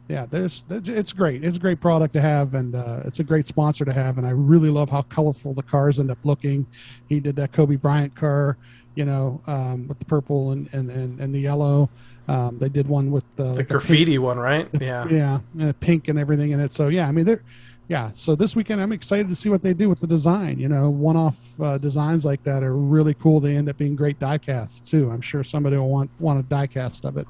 yeah, 0.10 0.26
there's 0.26 0.64
it's 0.70 1.12
great. 1.12 1.44
It's 1.44 1.58
a 1.58 1.60
great 1.60 1.82
product 1.82 2.14
to 2.14 2.22
have, 2.22 2.54
and 2.54 2.76
uh, 2.76 3.02
it's 3.04 3.20
a 3.20 3.24
great 3.24 3.46
sponsor 3.46 3.84
to 3.84 3.92
have. 3.92 4.18
And 4.18 4.26
I 4.26 4.30
really 4.30 4.70
love 4.70 4.90
how 4.90 5.02
colorful 5.04 5.54
the 5.54 5.64
cars 5.64 6.00
end 6.00 6.12
up 6.12 6.20
looking. 6.24 6.66
He 7.10 7.20
did 7.20 7.36
that 7.36 7.52
Kobe 7.52 7.76
Bryant 7.76 8.16
car, 8.16 8.58
you 8.96 9.04
know, 9.04 9.42
um, 9.48 9.88
with 9.88 10.00
the 10.00 10.06
purple 10.06 10.52
and 10.52 10.70
and, 10.72 10.90
and, 10.90 11.20
and 11.20 11.36
the 11.36 11.40
yellow. 11.40 11.90
Um, 12.30 12.58
they 12.58 12.70
did 12.70 12.88
one 12.88 13.12
with 13.12 13.24
the, 13.36 13.54
the 13.54 13.64
graffiti 13.64 14.14
pink, 14.14 14.24
one, 14.24 14.38
right? 14.38 14.70
Yeah, 14.82 15.08
yeah, 15.10 15.40
and 15.60 15.78
pink 15.80 16.08
and 16.08 16.18
everything 16.18 16.52
in 16.52 16.60
it. 16.60 16.74
So 16.74 16.88
yeah, 16.88 17.08
I 17.08 17.12
mean 17.12 17.26
they're 17.26 17.44
yeah. 17.90 18.12
So 18.16 18.34
this 18.36 18.56
weekend 18.56 18.82
I'm 18.82 18.94
excited 18.94 19.28
to 19.28 19.36
see 19.36 19.50
what 19.50 19.62
they 19.62 19.74
do 19.74 19.90
with 19.90 20.00
the 20.00 20.08
design. 20.08 20.58
You 20.58 20.70
know, 20.70 20.90
one-off 20.90 21.38
uh, 21.62 21.78
designs 21.78 22.24
like 22.24 22.44
that 22.44 22.64
are 22.64 22.76
really 22.76 23.14
cool. 23.14 23.42
They 23.42 23.56
end 23.56 23.68
up 23.68 23.78
being 23.78 23.96
great 23.96 24.20
die 24.20 24.38
casts 24.38 24.80
too. 24.90 25.12
I'm 25.12 25.22
sure 25.22 25.44
somebody 25.44 25.76
will 25.76 25.90
want 25.90 26.12
want 26.20 26.40
a 26.40 26.44
die 26.44 26.68
cast 26.68 27.04
of 27.04 27.18
it. 27.18 27.28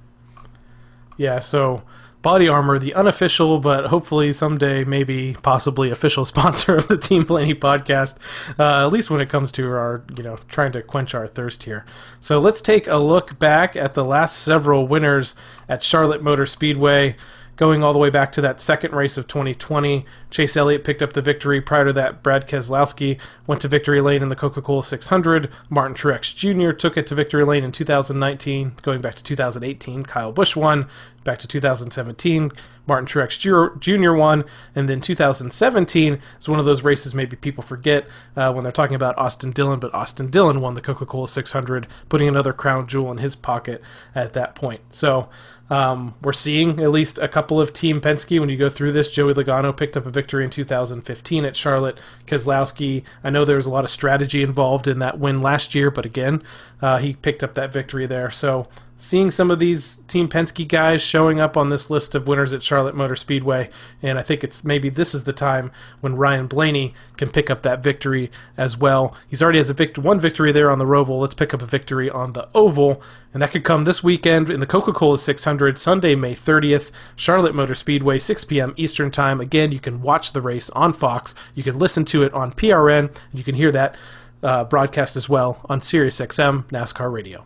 Yeah. 1.18 1.40
So 1.40 1.82
Body 2.22 2.48
Armor, 2.48 2.80
the 2.80 2.94
unofficial, 2.94 3.60
but 3.60 3.88
hopefully 3.88 4.34
someday, 4.34 4.84
maybe 4.84 5.36
possibly 5.42 5.92
official 5.92 6.26
sponsor 6.34 6.76
of 6.76 6.88
the 6.88 6.98
Team 6.98 7.24
Blaney 7.24 7.54
podcast, 7.54 8.18
uh, 8.60 8.86
at 8.86 8.94
least 8.94 9.10
when 9.10 9.22
it 9.22 9.30
comes 9.30 9.52
to 9.54 9.68
our, 9.68 10.04
you 10.16 10.24
know, 10.24 10.38
trying 10.48 10.72
to 10.74 10.82
quench 10.82 11.14
our 11.14 11.28
thirst 11.28 11.64
here. 11.64 11.86
So 12.20 12.40
let's 12.40 12.62
take 12.62 12.88
a 12.88 12.98
look 12.98 13.38
back 13.40 13.76
at 13.76 13.94
the 13.94 14.04
last 14.04 14.40
several 14.40 14.88
winners 14.88 15.36
at 15.70 15.84
Charlotte 15.84 16.24
Motor 16.24 16.46
Speedway 16.46 17.16
going 17.58 17.84
all 17.84 17.92
the 17.92 18.00
way 18.00 18.10
back 18.10 18.32
to 18.32 18.42
that 18.42 18.62
second 18.62 18.94
race 18.94 19.18
of 19.18 19.28
2020. 19.28 20.06
Chase 20.30 20.56
Elliott 20.56 20.84
picked 20.84 21.02
up 21.02 21.14
the 21.14 21.22
victory. 21.22 21.60
Prior 21.60 21.86
to 21.86 21.94
that, 21.94 22.24
Brad 22.24 22.48
Keselowski 22.48 23.20
went 23.46 23.62
to 23.62 23.68
victory 23.68 24.00
lane 24.00 24.22
in 24.22 24.30
the 24.30 24.36
Coca 24.36 24.62
Cola 24.62 24.84
600. 24.84 25.50
Martin 25.70 25.96
Truex 25.96 26.36
Jr. 26.36 26.72
took 26.72 26.96
it 26.96 27.08
to 27.08 27.16
victory 27.16 27.44
lane 27.44 27.64
in 27.64 27.72
2019. 27.72 28.78
Going 28.84 29.02
back 29.02 29.16
to 29.16 29.24
2018, 29.24 30.06
Kyle 30.06 30.32
Busch 30.32 30.56
won. 30.56 30.88
Back 31.24 31.40
to 31.40 31.48
2017, 31.48 32.52
Martin 32.88 33.06
Truex 33.06 33.80
Jr. 33.82 34.14
won, 34.14 34.46
and 34.74 34.88
then 34.88 35.02
2017 35.02 36.22
is 36.40 36.48
one 36.48 36.58
of 36.58 36.64
those 36.64 36.84
races 36.84 37.14
maybe 37.14 37.36
people 37.36 37.62
forget 37.62 38.08
uh, 38.38 38.54
when 38.54 38.64
they're 38.64 38.72
talking 38.72 38.96
about 38.96 39.18
Austin 39.18 39.52
Dillon, 39.52 39.82
but 39.82 39.94
Austin 39.94 40.30
Dillon 40.30 40.62
won 40.62 40.76
the 40.76 40.80
Coca-Cola 40.80 41.28
600, 41.28 41.86
putting 42.08 42.30
another 42.30 42.54
crown 42.54 42.88
jewel 42.88 43.12
in 43.12 43.18
his 43.18 43.36
pocket 43.36 43.82
at 44.16 44.32
that 44.34 44.56
point. 44.56 44.80
So 44.92 45.28
um, 45.70 46.16
we're 46.22 46.34
seeing 46.34 46.80
at 46.80 46.92
least 46.92 47.18
a 47.18 47.28
couple 47.28 47.60
of 47.60 47.74
Team 47.74 48.00
Penske 48.00 48.40
when 48.40 48.50
you 48.50 48.58
go 48.58 48.70
through 48.70 48.94
this. 48.94 49.12
Joey 49.12 49.34
Logano 49.34 49.76
picked 49.76 49.98
up 49.98 50.06
a 50.06 50.10
victory 50.10 50.44
in 50.44 50.50
2015 50.50 51.46
at 51.46 51.56
Charlotte. 51.56 52.00
Keselowski, 52.26 53.04
I 53.24 53.30
know 53.30 53.44
there 53.44 53.58
was 53.58 53.66
a 53.66 53.72
lot 53.72 53.84
of 53.84 53.92
strategy 53.92 54.42
involved 54.42 54.88
in 54.88 55.00
that 55.00 55.20
win 55.20 55.42
last 55.42 55.76
year, 55.76 55.92
but 55.92 56.06
again, 56.06 56.42
uh, 56.82 56.98
he 56.98 57.14
picked 57.14 57.44
up 57.44 57.54
that 57.56 57.74
victory 57.74 58.06
there. 58.06 58.32
So 58.32 58.68
seeing 58.98 59.30
some 59.30 59.52
of 59.52 59.60
these 59.60 59.98
Team 60.08 60.28
Penske 60.28 60.68
guys 60.68 61.02
showing 61.04 61.40
up 61.40 61.56
on 61.56 61.70
this 61.70 61.90
list 61.90 62.16
of 62.16 62.28
winners 62.28 62.52
at 62.52 62.64
Charlotte 62.64 62.96
Motor 62.96 63.16
Speedway, 63.16 63.70
and 64.02 64.18
I 64.18 64.24
think 64.24 64.44
it's 64.44 64.64
maybe 64.64 64.90
this 64.90 65.14
is 65.14 65.24
the 65.24 65.34
time 65.34 65.72
when 66.02 66.16
Ryan 66.16 66.48
Blaney 66.48 66.96
can 67.16 67.30
pick 67.30 67.50
up 67.50 67.62
that 67.62 67.84
victory 67.84 68.32
as 68.58 68.76
well. 68.76 69.16
He's 69.28 69.42
already 69.42 69.60
has 69.60 69.70
a 69.70 69.76
vict- 69.76 70.00
one 70.00 70.20
victory 70.20 70.52
there 70.52 70.72
on 70.72 70.80
the 70.80 70.86
Roval. 70.86 71.22
Let's 71.22 71.36
pick 71.36 71.54
up 71.54 71.62
a 71.62 71.68
victory 71.68 72.10
on 72.10 72.34
the 72.34 72.50
Oval, 72.56 73.02
and 73.34 73.42
that 73.42 73.52
could 73.52 73.64
come 73.64 73.84
this 73.84 74.04
weekend 74.04 74.50
in 74.50 74.60
the 74.60 74.66
Coca-Cola 74.66 75.20
600, 75.20 75.78
Sunday, 75.78 76.16
May 76.16 76.36
30th, 76.36 76.92
Charlotte 77.16 77.54
Motor 77.54 77.76
Speedway, 77.76 78.18
6 78.18 78.46
p.m. 78.46 78.74
Eastern 78.78 79.12
Time. 79.12 79.40
Again, 79.40 79.72
you 79.72 79.80
can 79.80 80.02
watch 80.02 80.34
the 80.34 80.42
race 80.42 80.72
on 80.72 80.92
Fox. 80.92 81.36
You 81.54 81.64
can 81.64 81.78
listen 81.78 82.04
to 82.06 82.24
it 82.24 82.34
on 82.34 82.52
PRN. 82.52 83.16
You 83.32 83.44
can 83.44 83.56
hear 83.56 83.72
that 83.72 83.96
uh, 84.42 84.64
broadcast 84.64 85.16
as 85.16 85.30
well 85.30 85.62
on 85.70 85.82
SiriusXM 85.82 86.66
NASCAR 86.66 87.12
Radio. 87.12 87.46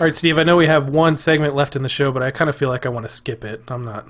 All 0.00 0.06
right, 0.06 0.16
Steve. 0.16 0.38
I 0.38 0.42
know 0.42 0.56
we 0.56 0.66
have 0.66 0.88
one 0.88 1.18
segment 1.18 1.54
left 1.54 1.76
in 1.76 1.82
the 1.82 1.88
show, 1.88 2.10
but 2.10 2.22
I 2.22 2.30
kind 2.30 2.48
of 2.48 2.56
feel 2.56 2.70
like 2.70 2.86
I 2.86 2.88
want 2.88 3.06
to 3.06 3.12
skip 3.12 3.44
it. 3.44 3.62
I'm 3.68 3.84
not. 3.84 4.06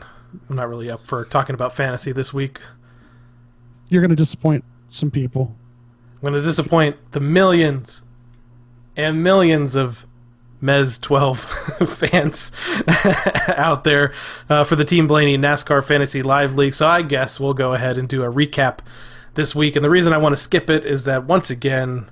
I'm 0.48 0.56
not 0.56 0.68
really 0.68 0.90
up 0.90 1.06
for 1.06 1.24
talking 1.24 1.54
about 1.54 1.74
fantasy 1.74 2.12
this 2.12 2.32
week. 2.32 2.60
You're 3.88 4.00
going 4.00 4.10
to 4.10 4.16
disappoint 4.16 4.64
some 4.88 5.10
people. 5.10 5.54
I'm 6.14 6.20
going 6.20 6.34
to 6.34 6.40
disappoint 6.40 6.96
the 7.10 7.20
millions 7.20 8.02
and 8.96 9.22
millions 9.22 9.74
of 9.74 10.06
Mez 10.62 11.00
12 11.00 11.40
fans 11.98 12.52
out 13.48 13.84
there 13.84 14.14
uh, 14.48 14.64
for 14.64 14.76
the 14.76 14.84
Team 14.84 15.08
Blaney 15.08 15.36
NASCAR 15.36 15.84
Fantasy 15.84 16.22
Live 16.22 16.54
League. 16.54 16.74
So 16.74 16.86
I 16.86 17.02
guess 17.02 17.40
we'll 17.40 17.54
go 17.54 17.74
ahead 17.74 17.98
and 17.98 18.08
do 18.08 18.22
a 18.22 18.32
recap 18.32 18.78
this 19.34 19.54
week. 19.54 19.74
And 19.74 19.84
the 19.84 19.90
reason 19.90 20.12
I 20.12 20.18
want 20.18 20.34
to 20.34 20.40
skip 20.40 20.70
it 20.70 20.86
is 20.86 21.04
that 21.04 21.24
once 21.24 21.50
again, 21.50 22.08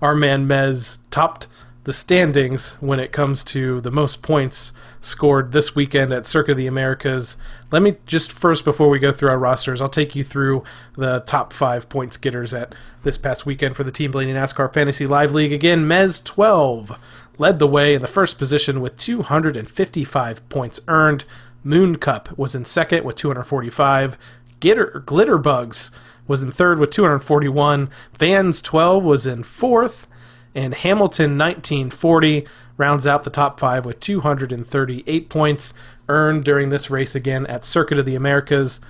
our 0.00 0.14
man 0.14 0.48
Mez 0.48 0.98
topped 1.10 1.46
the 1.84 1.92
standings 1.92 2.76
when 2.80 3.00
it 3.00 3.12
comes 3.12 3.42
to 3.42 3.80
the 3.80 3.90
most 3.90 4.22
points 4.22 4.72
scored 5.00 5.50
this 5.50 5.74
weekend 5.74 6.12
at 6.12 6.24
of 6.48 6.56
the 6.56 6.66
Americas. 6.66 7.36
Let 7.72 7.82
me 7.82 7.96
just 8.06 8.30
first, 8.30 8.64
before 8.64 8.88
we 8.88 9.00
go 9.00 9.12
through 9.12 9.30
our 9.30 9.38
rosters, 9.38 9.80
I'll 9.80 9.88
take 9.88 10.14
you 10.14 10.22
through 10.22 10.62
the 10.96 11.20
top 11.26 11.52
five 11.52 11.88
points 11.88 12.16
getters 12.16 12.54
at 12.54 12.74
this 13.02 13.18
past 13.18 13.44
weekend 13.44 13.74
for 13.74 13.82
the 13.82 13.90
Team 13.90 14.12
Blaney 14.12 14.32
NASCAR 14.32 14.72
Fantasy 14.72 15.06
Live 15.06 15.32
League. 15.32 15.52
Again, 15.52 15.84
Mez 15.84 16.22
12 16.22 16.96
led 17.38 17.58
the 17.58 17.66
way 17.66 17.94
in 17.94 18.02
the 18.02 18.06
first 18.06 18.38
position 18.38 18.80
with 18.80 18.96
255 18.96 20.48
points 20.48 20.80
earned. 20.86 21.24
Moon 21.64 21.96
Cup 21.96 22.36
was 22.38 22.54
in 22.54 22.64
second 22.64 23.04
with 23.04 23.16
245. 23.16 24.16
Glitter, 24.60 25.38
Bugs 25.38 25.90
was 26.28 26.42
in 26.42 26.52
third 26.52 26.78
with 26.78 26.90
241. 26.90 27.90
Vans 28.16 28.62
12 28.62 29.02
was 29.02 29.26
in 29.26 29.42
fourth 29.42 30.06
and 30.54 30.74
Hamilton 30.74 31.38
1940 31.38 32.46
rounds 32.76 33.06
out 33.06 33.24
the 33.24 33.30
top 33.30 33.60
five 33.60 33.84
with 33.84 34.00
238 34.00 35.28
points 35.28 35.74
earned 36.08 36.44
during 36.44 36.68
this 36.68 36.90
race 36.90 37.14
again 37.14 37.46
at 37.46 37.64
Circuit 37.64 37.98
of 37.98 38.06
the 38.06 38.14
Americas. 38.14 38.80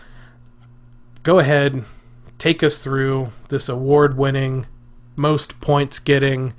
Go 1.23 1.39
ahead, 1.39 1.85
take 2.39 2.63
us 2.63 2.83
through 2.83 3.33
this 3.49 3.69
award 3.69 4.17
winning, 4.17 4.67
most 5.15 5.61
points 5.61 5.99
getting 5.99 6.55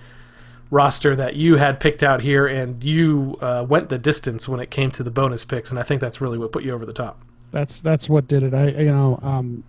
roster 0.69 1.15
that 1.15 1.35
you 1.35 1.57
had 1.57 1.79
picked 1.79 2.01
out 2.01 2.21
here, 2.21 2.47
and 2.47 2.83
you 2.83 3.37
uh, 3.41 3.65
went 3.67 3.89
the 3.89 3.99
distance 3.99 4.47
when 4.47 4.59
it 4.59 4.71
came 4.71 4.89
to 4.91 5.03
the 5.03 5.11
bonus 5.11 5.45
picks, 5.45 5.69
and 5.69 5.79
I 5.79 5.83
think 5.83 6.01
that's 6.01 6.21
really 6.21 6.37
what 6.37 6.51
put 6.51 6.63
you 6.63 6.73
over 6.73 6.85
the 6.85 6.93
top. 6.93 7.21
That's 7.51 7.81
that's 7.81 8.09
what 8.09 8.27
did 8.27 8.41
it. 8.41 8.53
I 8.53 8.69
you 8.69 8.91
know 8.91 9.19
um, 9.21 9.63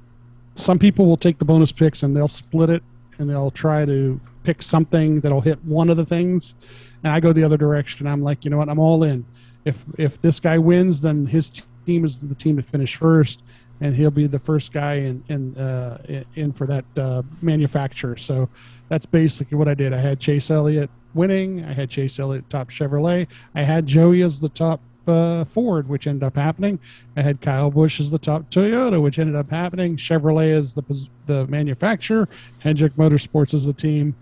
some 0.55 0.79
people 0.79 1.07
will 1.07 1.17
take 1.17 1.39
the 1.39 1.45
bonus 1.45 1.73
picks 1.73 2.03
and 2.03 2.17
they'll 2.17 2.29
split 2.29 2.71
it 2.71 2.83
and 3.19 3.29
they'll 3.29 3.51
try 3.51 3.85
to 3.85 4.21
pick 4.45 4.63
something 4.63 5.21
that'll 5.21 5.41
hit 5.41 5.63
one 5.65 5.91
of 5.91 5.97
the 5.97 6.07
things, 6.07 6.55
and 7.03 7.13
I 7.13 7.19
go 7.19 7.33
the 7.33 7.43
other 7.43 7.57
direction. 7.57 8.07
I'm 8.07 8.23
like, 8.23 8.45
you 8.45 8.51
know 8.51 8.59
what? 8.59 8.69
I'm 8.69 8.79
all 8.79 9.03
in. 9.03 9.25
If 9.65 9.83
if 9.99 10.21
this 10.23 10.39
guy 10.39 10.59
wins, 10.59 11.01
then 11.01 11.27
his 11.27 11.51
team 11.87 12.05
is 12.05 12.21
the 12.21 12.35
team 12.35 12.57
to 12.57 12.63
finish 12.63 12.95
first, 12.97 13.43
and 13.81 13.97
he'll 13.97 14.11
be 14.11 14.27
the 14.27 14.39
first 14.39 14.73
guy 14.73 14.95
in 14.95 15.25
in 15.29 15.57
uh, 15.57 16.23
in 16.37 16.53
for 16.53 16.67
that 16.67 16.85
uh, 16.97 17.23
manufacturer. 17.43 18.17
So 18.17 18.49
that's 18.89 19.07
basically 19.07 19.59
what 19.59 19.69
I 19.69 19.75
did. 19.75 19.93
I 19.93 19.99
had 19.99 20.21
Chase 20.21 20.51
Elliott 20.51 20.91
winning. 21.15 21.65
I 21.65 21.73
had 21.73 21.91
Chase 21.91 22.19
Elliott 22.19 22.49
top 22.51 22.71
Chevrolet. 22.71 23.27
I 23.55 23.63
had 23.63 23.87
Joey 23.87 24.23
as 24.23 24.39
the 24.39 24.51
top 24.51 24.81
uh, 25.09 25.45
Ford, 25.45 25.89
which 25.89 26.07
ended 26.07 26.23
up 26.23 26.37
happening. 26.37 26.79
I 27.17 27.23
had 27.23 27.41
Kyle 27.41 27.71
Busch 27.71 28.01
as 28.01 28.11
the 28.11 28.19
top 28.19 28.51
Toyota, 28.51 29.01
which 29.03 29.19
ended 29.19 29.37
up 29.37 29.51
happening. 29.51 29.97
Chevrolet 29.97 30.57
as 30.57 30.73
the 30.73 31.09
the 31.27 31.47
manufacturer. 31.47 32.29
Hendrick 32.59 32.95
Motorsports 32.95 33.55
as 33.55 33.65
the 33.67 33.73
team, 33.73 34.15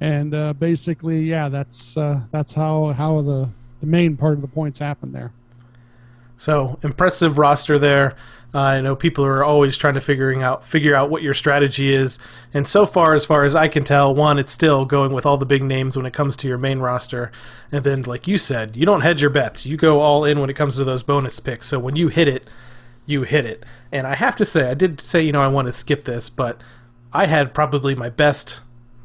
and 0.00 0.34
uh, 0.34 0.52
basically, 0.52 1.20
yeah, 1.20 1.48
that's 1.48 1.96
uh, 1.96 2.20
that's 2.30 2.54
how 2.54 2.92
how 2.92 3.22
the 3.22 3.48
the 3.80 3.86
main 3.86 4.16
part 4.16 4.34
of 4.34 4.42
the 4.42 4.48
points 4.48 4.78
happened 4.78 5.14
there. 5.14 5.32
So 6.36 6.78
impressive 6.82 7.38
roster 7.38 7.78
there. 7.78 8.16
Uh, 8.54 8.60
I 8.60 8.80
know 8.80 8.96
people 8.96 9.26
are 9.26 9.44
always 9.44 9.76
trying 9.76 9.94
to 9.94 10.00
figuring 10.00 10.42
out 10.42 10.66
figure 10.66 10.94
out 10.94 11.10
what 11.10 11.22
your 11.22 11.34
strategy 11.34 11.92
is, 11.92 12.18
and 12.54 12.66
so 12.66 12.86
far, 12.86 13.14
as 13.14 13.26
far 13.26 13.44
as 13.44 13.54
I 13.54 13.68
can 13.68 13.84
tell, 13.84 14.14
one, 14.14 14.38
it's 14.38 14.52
still 14.52 14.86
going 14.86 15.12
with 15.12 15.26
all 15.26 15.36
the 15.36 15.44
big 15.44 15.62
names 15.62 15.96
when 15.96 16.06
it 16.06 16.14
comes 16.14 16.34
to 16.38 16.48
your 16.48 16.56
main 16.56 16.78
roster, 16.78 17.30
and 17.70 17.84
then, 17.84 18.02
like 18.04 18.26
you 18.26 18.38
said, 18.38 18.74
you 18.74 18.86
don't 18.86 19.02
hedge 19.02 19.20
your 19.20 19.30
bets. 19.30 19.66
You 19.66 19.76
go 19.76 20.00
all 20.00 20.24
in 20.24 20.40
when 20.40 20.48
it 20.48 20.56
comes 20.56 20.76
to 20.76 20.84
those 20.84 21.02
bonus 21.02 21.40
picks. 21.40 21.66
So 21.66 21.78
when 21.78 21.96
you 21.96 22.08
hit 22.08 22.26
it, 22.26 22.48
you 23.04 23.22
hit 23.22 23.44
it. 23.44 23.66
And 23.92 24.06
I 24.06 24.14
have 24.14 24.36
to 24.36 24.46
say, 24.46 24.70
I 24.70 24.74
did 24.74 25.00
say 25.00 25.22
you 25.22 25.32
know 25.32 25.42
I 25.42 25.48
want 25.48 25.66
to 25.66 25.72
skip 25.72 26.04
this, 26.04 26.30
but 26.30 26.58
I 27.12 27.26
had 27.26 27.52
probably 27.52 27.94
my 27.94 28.08
best 28.08 28.60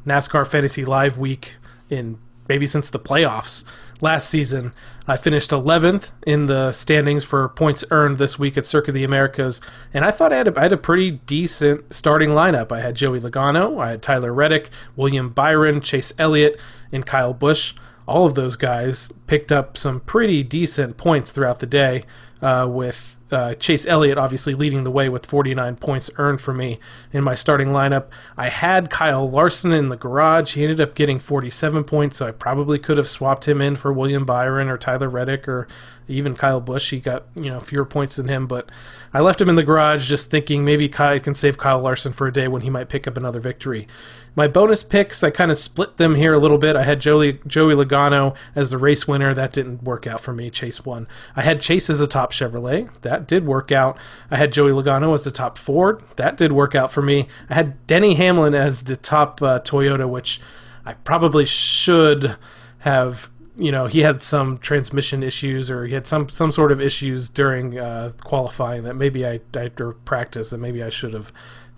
NASCAR 0.05 0.47
Fantasy 0.47 0.85
Live 0.85 1.17
week 1.17 1.55
in 1.89 2.17
maybe 2.47 2.67
since 2.67 2.89
the 2.89 2.99
playoffs 2.99 3.63
last 4.01 4.29
season. 4.29 4.73
I 5.07 5.17
finished 5.17 5.51
11th 5.51 6.11
in 6.25 6.45
the 6.45 6.71
standings 6.71 7.23
for 7.23 7.49
points 7.49 7.83
earned 7.91 8.17
this 8.17 8.39
week 8.39 8.57
at 8.57 8.65
Circuit 8.65 8.91
of 8.91 8.95
the 8.95 9.03
Americas, 9.03 9.59
and 9.93 10.05
I 10.05 10.11
thought 10.11 10.31
I 10.31 10.37
had 10.37 10.47
a, 10.47 10.59
I 10.59 10.63
had 10.63 10.73
a 10.73 10.77
pretty 10.77 11.11
decent 11.11 11.93
starting 11.93 12.29
lineup. 12.29 12.71
I 12.71 12.81
had 12.81 12.95
Joey 12.95 13.19
Logano, 13.19 13.81
I 13.81 13.91
had 13.91 14.01
Tyler 14.01 14.33
Reddick, 14.33 14.69
William 14.95 15.29
Byron, 15.29 15.81
Chase 15.81 16.13
Elliott, 16.17 16.59
and 16.91 17.05
Kyle 17.05 17.33
Busch. 17.33 17.73
All 18.07 18.25
of 18.25 18.35
those 18.35 18.55
guys 18.55 19.09
picked 19.27 19.51
up 19.51 19.77
some 19.77 19.99
pretty 20.01 20.43
decent 20.43 20.97
points 20.97 21.31
throughout 21.31 21.59
the 21.59 21.65
day, 21.65 22.05
uh, 22.41 22.67
with 22.69 23.15
uh, 23.33 23.53
Chase 23.55 23.85
Elliott 23.85 24.17
obviously 24.17 24.53
leading 24.53 24.83
the 24.83 24.91
way 24.91 25.09
with 25.09 25.25
49 25.25 25.75
points 25.77 26.09
earned 26.17 26.39
for 26.39 26.53
me 26.53 26.79
in 27.11 27.23
my 27.23 27.35
starting 27.35 27.69
lineup. 27.69 28.05
I 28.37 28.49
had 28.49 28.89
Kyle 28.89 29.29
Larson 29.29 29.71
in 29.71 29.89
the 29.89 29.97
garage. 29.97 30.53
He 30.53 30.63
ended 30.63 30.79
up 30.79 30.95
getting 30.95 31.19
47 31.19 31.83
points, 31.83 32.17
so 32.17 32.27
I 32.27 32.31
probably 32.31 32.79
could 32.79 32.97
have 32.97 33.09
swapped 33.09 33.47
him 33.47 33.61
in 33.61 33.75
for 33.75 33.91
William 33.91 34.25
Byron 34.25 34.69
or 34.69 34.77
Tyler 34.77 35.09
Reddick 35.09 35.47
or 35.47 35.67
even 36.07 36.35
Kyle 36.35 36.61
Busch. 36.61 36.91
He 36.91 36.99
got 36.99 37.25
you 37.35 37.49
know 37.49 37.59
fewer 37.59 37.85
points 37.85 38.15
than 38.15 38.27
him, 38.27 38.47
but 38.47 38.69
I 39.13 39.19
left 39.21 39.41
him 39.41 39.49
in 39.49 39.55
the 39.55 39.63
garage 39.63 40.07
just 40.07 40.29
thinking 40.29 40.63
maybe 40.63 40.89
Kyle 40.89 41.19
can 41.19 41.33
save 41.33 41.57
Kyle 41.57 41.79
Larson 41.79 42.13
for 42.13 42.27
a 42.27 42.33
day 42.33 42.47
when 42.47 42.61
he 42.61 42.69
might 42.69 42.89
pick 42.89 43.07
up 43.07 43.17
another 43.17 43.39
victory. 43.39 43.87
My 44.35 44.47
bonus 44.47 44.81
picks, 44.81 45.23
I 45.23 45.29
kind 45.29 45.51
of 45.51 45.59
split 45.59 45.97
them 45.97 46.15
here 46.15 46.33
a 46.33 46.39
little 46.39 46.57
bit. 46.57 46.75
I 46.75 46.83
had 46.83 46.99
Joey, 46.99 47.39
Joey 47.45 47.75
Logano 47.75 48.35
as 48.55 48.71
the 48.71 48.77
race 48.77 49.07
winner. 49.07 49.33
That 49.33 49.53
didn't 49.53 49.83
work 49.83 50.07
out 50.07 50.21
for 50.21 50.33
me. 50.33 50.49
Chase 50.49 50.83
won. 50.83 51.07
I 51.35 51.43
had 51.43 51.61
Chase 51.61 51.89
as 51.89 52.01
a 52.01 52.07
top 52.07 52.31
Chevrolet. 52.31 52.89
That 53.01 53.27
did 53.27 53.45
work 53.45 53.71
out. 53.71 53.97
I 54.31 54.37
had 54.37 54.51
Joey 54.51 54.71
Logano 54.71 55.13
as 55.13 55.23
the 55.23 55.31
top 55.31 55.57
Ford. 55.57 56.01
That 56.15 56.35
did 56.37 56.51
work 56.51 56.73
out 56.73 56.91
for 56.91 57.01
me. 57.01 57.27
I 57.49 57.53
had 57.53 57.85
Denny 57.85 58.15
Hamlin 58.15 58.55
as 58.55 58.83
the 58.83 58.95
top 58.95 59.41
uh, 59.41 59.59
Toyota, 59.59 60.09
which 60.09 60.41
I 60.85 60.93
probably 60.93 61.45
should 61.45 62.35
have 62.79 63.29
you 63.55 63.71
know 63.71 63.85
he 63.85 63.99
had 63.99 64.23
some 64.23 64.57
transmission 64.57 65.21
issues 65.21 65.69
or 65.69 65.85
he 65.85 65.93
had 65.93 66.07
some 66.07 66.27
some 66.27 66.51
sort 66.51 66.71
of 66.71 66.81
issues 66.81 67.29
during 67.29 67.77
uh, 67.77 68.11
qualifying 68.23 68.83
that 68.83 68.95
maybe 68.95 69.25
I, 69.25 69.41
I 69.55 69.71
or 69.79 69.93
practice 69.93 70.49
that 70.49 70.57
maybe 70.57 70.83
I 70.83 70.89
should 70.89 71.13
have 71.13 71.31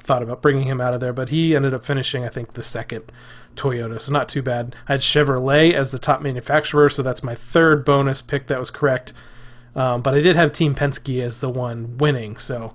thought 0.06 0.24
about 0.24 0.42
bringing 0.42 0.68
him 0.68 0.80
out 0.80 0.94
of 0.94 1.00
there, 1.00 1.14
but 1.14 1.30
he 1.30 1.56
ended 1.56 1.74
up 1.74 1.86
finishing, 1.86 2.24
I 2.24 2.30
think, 2.30 2.54
the 2.54 2.64
second 2.64 3.04
Toyota, 3.56 4.00
so 4.00 4.12
not 4.12 4.30
too 4.30 4.42
bad. 4.42 4.76
I 4.88 4.94
had 4.94 5.02
Chevrolet 5.02 5.74
as 5.74 5.92
the 5.92 6.00
top 6.00 6.22
manufacturer, 6.22 6.90
so 6.90 7.02
that's 7.04 7.24
my 7.24 7.36
third 7.36 7.86
bonus 7.86 8.22
pick 8.22 8.48
that 8.48 8.60
was 8.60 8.70
correct. 8.72 9.14
Um, 9.76 10.02
but 10.02 10.14
I 10.14 10.22
did 10.22 10.36
have 10.36 10.54
Team 10.54 10.76
Penske 10.76 11.22
as 11.22 11.40
the 11.40 11.50
one 11.50 11.98
winning, 11.98 12.38
so 12.38 12.74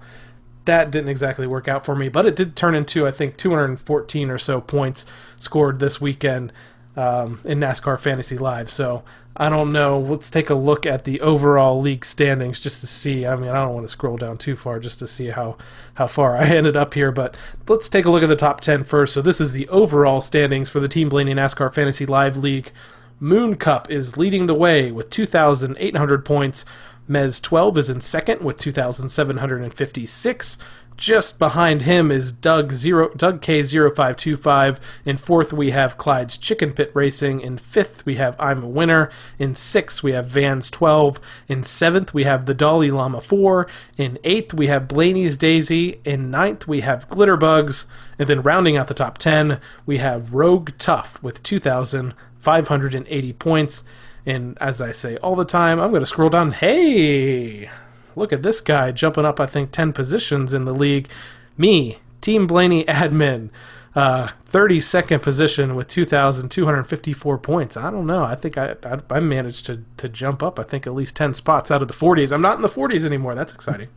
that 0.64 0.90
didn't 0.90 1.08
exactly 1.08 1.46
work 1.46 1.68
out 1.68 1.84
for 1.84 1.94
me. 1.96 2.08
But 2.08 2.26
it 2.26 2.36
did 2.36 2.56
turn 2.56 2.74
into, 2.74 3.06
I 3.06 3.10
think, 3.10 3.36
214 3.36 4.30
or 4.30 4.38
so 4.38 4.60
points 4.60 5.06
scored 5.38 5.78
this 5.78 6.00
weekend. 6.00 6.52
um, 6.96 7.40
in 7.44 7.60
NASCAR 7.60 7.98
Fantasy 7.98 8.36
Live. 8.36 8.70
So 8.70 9.02
I 9.40 9.48
don't 9.48 9.72
know. 9.72 9.98
Let's 9.98 10.28
take 10.28 10.50
a 10.50 10.54
look 10.54 10.84
at 10.84 11.04
the 11.04 11.22
overall 11.22 11.80
league 11.80 12.04
standings 12.04 12.60
just 12.60 12.82
to 12.82 12.86
see. 12.86 13.26
I 13.26 13.36
mean, 13.36 13.48
I 13.48 13.54
don't 13.54 13.72
want 13.72 13.86
to 13.86 13.90
scroll 13.90 14.18
down 14.18 14.36
too 14.36 14.54
far 14.54 14.78
just 14.78 14.98
to 14.98 15.08
see 15.08 15.28
how 15.28 15.56
how 15.94 16.08
far 16.08 16.36
I 16.36 16.44
ended 16.44 16.76
up 16.76 16.92
here, 16.92 17.10
but 17.10 17.34
let's 17.66 17.88
take 17.88 18.04
a 18.04 18.10
look 18.10 18.22
at 18.22 18.28
the 18.28 18.36
top 18.36 18.60
10 18.60 18.84
first. 18.84 19.14
So 19.14 19.22
this 19.22 19.40
is 19.40 19.52
the 19.52 19.66
overall 19.70 20.20
standings 20.20 20.68
for 20.68 20.78
the 20.78 20.88
Team 20.88 21.08
Blaney 21.08 21.32
NASCAR 21.32 21.72
Fantasy 21.72 22.04
Live 22.04 22.36
League. 22.36 22.70
Moon 23.18 23.56
Cup 23.56 23.90
is 23.90 24.18
leading 24.18 24.46
the 24.46 24.52
way 24.52 24.92
with 24.92 25.08
2,800 25.08 26.22
points. 26.22 26.66
Mez 27.08 27.40
12 27.40 27.78
is 27.78 27.88
in 27.88 28.02
second 28.02 28.42
with 28.42 28.58
2,756. 28.58 30.58
Just 31.00 31.38
behind 31.38 31.80
him 31.82 32.10
is 32.12 32.30
Doug 32.30 32.74
zero 32.74 33.08
Doug 33.16 33.40
K 33.40 33.62
0525. 33.62 34.78
In 35.06 35.16
fourth 35.16 35.50
we 35.50 35.70
have 35.70 35.96
Clyde's 35.96 36.36
Chicken 36.36 36.74
Pit 36.74 36.90
Racing. 36.92 37.40
In 37.40 37.56
fifth 37.56 38.04
we 38.04 38.16
have 38.16 38.36
I'm 38.38 38.62
a 38.62 38.68
Winner. 38.68 39.10
In 39.38 39.56
sixth 39.56 40.02
we 40.02 40.12
have 40.12 40.26
Vans 40.26 40.68
12. 40.68 41.18
In 41.48 41.64
seventh 41.64 42.12
we 42.12 42.24
have 42.24 42.44
the 42.44 42.52
Dolly 42.52 42.90
Llama 42.90 43.22
4. 43.22 43.66
In 43.96 44.18
eighth 44.24 44.52
we 44.52 44.66
have 44.66 44.88
Blaney's 44.88 45.38
Daisy. 45.38 46.02
In 46.04 46.30
ninth 46.30 46.68
we 46.68 46.82
have 46.82 47.08
Glitterbugs. 47.08 47.86
And 48.18 48.28
then 48.28 48.42
rounding 48.42 48.76
out 48.76 48.88
the 48.88 48.92
top 48.92 49.16
10 49.16 49.58
we 49.86 49.96
have 49.98 50.34
Rogue 50.34 50.72
Tough 50.78 51.18
with 51.22 51.42
2,580 51.42 53.32
points. 53.32 53.84
And 54.26 54.58
as 54.60 54.82
I 54.82 54.92
say 54.92 55.16
all 55.16 55.34
the 55.34 55.46
time, 55.46 55.80
I'm 55.80 55.92
going 55.92 56.00
to 56.00 56.06
scroll 56.06 56.28
down. 56.28 56.52
Hey, 56.52 57.70
look 58.16 58.32
at 58.32 58.42
this 58.42 58.60
guy 58.60 58.92
jumping 58.92 59.24
up, 59.24 59.40
I 59.40 59.46
think, 59.46 59.70
10 59.72 59.92
positions 59.92 60.52
in 60.52 60.64
the 60.64 60.74
league. 60.74 61.08
Me, 61.56 61.98
Team 62.20 62.46
Blaney 62.46 62.84
admin, 62.84 63.50
uh, 63.94 64.28
32nd 64.50 65.20
position 65.22 65.74
with 65.74 65.88
2,254 65.88 67.38
points. 67.38 67.76
I 67.76 67.90
don't 67.90 68.06
know. 68.06 68.22
I 68.22 68.34
think 68.34 68.56
I, 68.56 68.76
I, 68.84 69.00
I, 69.10 69.20
managed 69.20 69.66
to, 69.66 69.84
to 69.96 70.08
jump 70.08 70.42
up, 70.42 70.58
I 70.58 70.62
think, 70.62 70.86
at 70.86 70.94
least 70.94 71.16
10 71.16 71.34
spots 71.34 71.70
out 71.70 71.82
of 71.82 71.88
the 71.88 71.94
40s. 71.94 72.32
I'm 72.32 72.42
not 72.42 72.56
in 72.56 72.62
the 72.62 72.68
40s 72.68 73.04
anymore. 73.04 73.34
That's 73.34 73.54
exciting. 73.54 73.88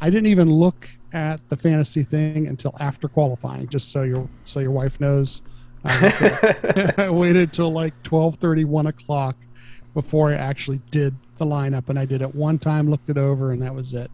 I 0.00 0.10
didn't 0.10 0.26
even 0.26 0.50
look 0.50 0.88
at 1.12 1.46
the 1.48 1.56
fantasy 1.56 2.02
thing 2.02 2.46
until 2.46 2.74
after 2.80 3.08
qualifying, 3.08 3.68
just 3.68 3.90
so 3.90 4.02
your 4.02 4.28
so 4.44 4.60
your 4.60 4.70
wife 4.70 5.00
knows. 5.00 5.42
I, 5.84 7.08
waited 7.10 7.52
till 7.52 7.72
like 7.72 8.00
12 8.02 8.36
30, 8.36 8.64
1 8.64 8.86
o'clock 8.86 9.36
before 9.94 10.32
I 10.32 10.36
actually 10.36 10.80
did 10.90 11.14
the 11.40 11.44
lineup, 11.44 11.88
and 11.88 11.98
I 11.98 12.04
did 12.04 12.22
it 12.22 12.36
one 12.36 12.60
time, 12.60 12.88
looked 12.88 13.10
it 13.10 13.18
over, 13.18 13.50
and 13.50 13.60
that 13.62 13.74
was 13.74 13.92
it. 13.92 14.12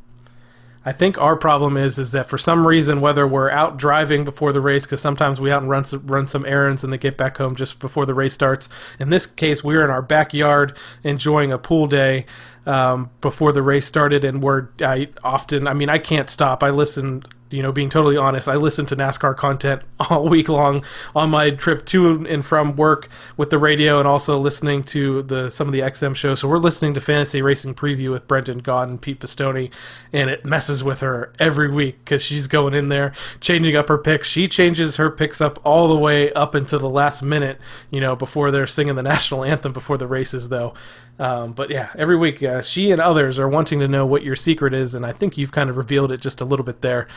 I 0.86 0.92
think 0.92 1.18
our 1.18 1.34
problem 1.34 1.76
is 1.76 1.98
is 1.98 2.12
that 2.12 2.28
for 2.28 2.38
some 2.38 2.64
reason, 2.64 3.00
whether 3.00 3.26
we're 3.26 3.50
out 3.50 3.76
driving 3.76 4.24
before 4.24 4.52
the 4.52 4.60
race, 4.60 4.86
because 4.86 5.00
sometimes 5.00 5.40
we 5.40 5.50
out 5.50 5.60
and 5.60 5.68
run 5.68 5.84
some, 5.84 6.06
run 6.06 6.28
some 6.28 6.46
errands 6.46 6.84
and 6.84 6.92
then 6.92 7.00
get 7.00 7.16
back 7.18 7.38
home 7.38 7.56
just 7.56 7.80
before 7.80 8.06
the 8.06 8.14
race 8.14 8.34
starts. 8.34 8.68
In 9.00 9.10
this 9.10 9.26
case, 9.26 9.64
we 9.64 9.74
are 9.74 9.84
in 9.84 9.90
our 9.90 10.00
backyard 10.00 10.76
enjoying 11.02 11.50
a 11.50 11.58
pool 11.58 11.88
day 11.88 12.24
um, 12.66 13.10
before 13.20 13.52
the 13.52 13.62
race 13.62 13.84
started, 13.84 14.24
and 14.24 14.40
we're 14.40 14.68
I 14.80 15.08
often, 15.24 15.66
I 15.66 15.74
mean, 15.74 15.88
I 15.88 15.98
can't 15.98 16.30
stop. 16.30 16.62
I 16.62 16.70
listen 16.70 17.24
you 17.50 17.62
know, 17.62 17.72
being 17.72 17.90
totally 17.90 18.16
honest, 18.16 18.48
I 18.48 18.56
listen 18.56 18.86
to 18.86 18.96
NASCAR 18.96 19.36
content 19.36 19.82
all 20.00 20.28
week 20.28 20.48
long 20.48 20.84
on 21.14 21.30
my 21.30 21.50
trip 21.50 21.86
to 21.86 22.26
and 22.26 22.44
from 22.44 22.76
work 22.76 23.08
with 23.36 23.50
the 23.50 23.58
radio, 23.58 23.98
and 23.98 24.08
also 24.08 24.38
listening 24.38 24.82
to 24.84 25.22
the 25.22 25.50
some 25.50 25.68
of 25.68 25.72
the 25.72 25.80
XM 25.80 26.16
shows. 26.16 26.40
So 26.40 26.48
we're 26.48 26.58
listening 26.58 26.94
to 26.94 27.00
Fantasy 27.00 27.42
Racing 27.42 27.74
Preview 27.74 28.10
with 28.10 28.26
Brendan 28.26 28.62
Gaughan 28.62 28.84
and 28.84 29.00
Pete 29.00 29.20
Pistone, 29.20 29.70
and 30.12 30.30
it 30.30 30.44
messes 30.44 30.82
with 30.82 31.00
her 31.00 31.32
every 31.38 31.70
week 31.70 31.98
because 32.04 32.22
she's 32.22 32.46
going 32.46 32.74
in 32.74 32.88
there 32.88 33.12
changing 33.40 33.76
up 33.76 33.88
her 33.88 33.98
picks. 33.98 34.28
She 34.28 34.48
changes 34.48 34.96
her 34.96 35.10
picks 35.10 35.40
up 35.40 35.60
all 35.64 35.88
the 35.88 35.98
way 35.98 36.32
up 36.32 36.54
into 36.54 36.78
the 36.78 36.90
last 36.90 37.22
minute, 37.22 37.58
you 37.90 38.00
know, 38.00 38.16
before 38.16 38.50
they're 38.50 38.66
singing 38.66 38.94
the 38.94 39.02
national 39.02 39.44
anthem 39.46 39.72
before 39.72 39.98
the 39.98 40.06
races, 40.06 40.48
though. 40.48 40.74
Um, 41.18 41.52
but 41.52 41.70
yeah, 41.70 41.90
every 41.96 42.16
week 42.16 42.42
uh, 42.42 42.60
she 42.62 42.90
and 42.90 43.00
others 43.00 43.38
are 43.38 43.48
wanting 43.48 43.80
to 43.80 43.88
know 43.88 44.04
what 44.04 44.22
your 44.22 44.36
secret 44.36 44.74
is, 44.74 44.94
and 44.94 45.06
I 45.06 45.12
think 45.12 45.38
you've 45.38 45.52
kind 45.52 45.70
of 45.70 45.76
revealed 45.76 46.12
it 46.12 46.20
just 46.20 46.40
a 46.40 46.44
little 46.44 46.64
bit 46.64 46.82
there. 46.82 47.08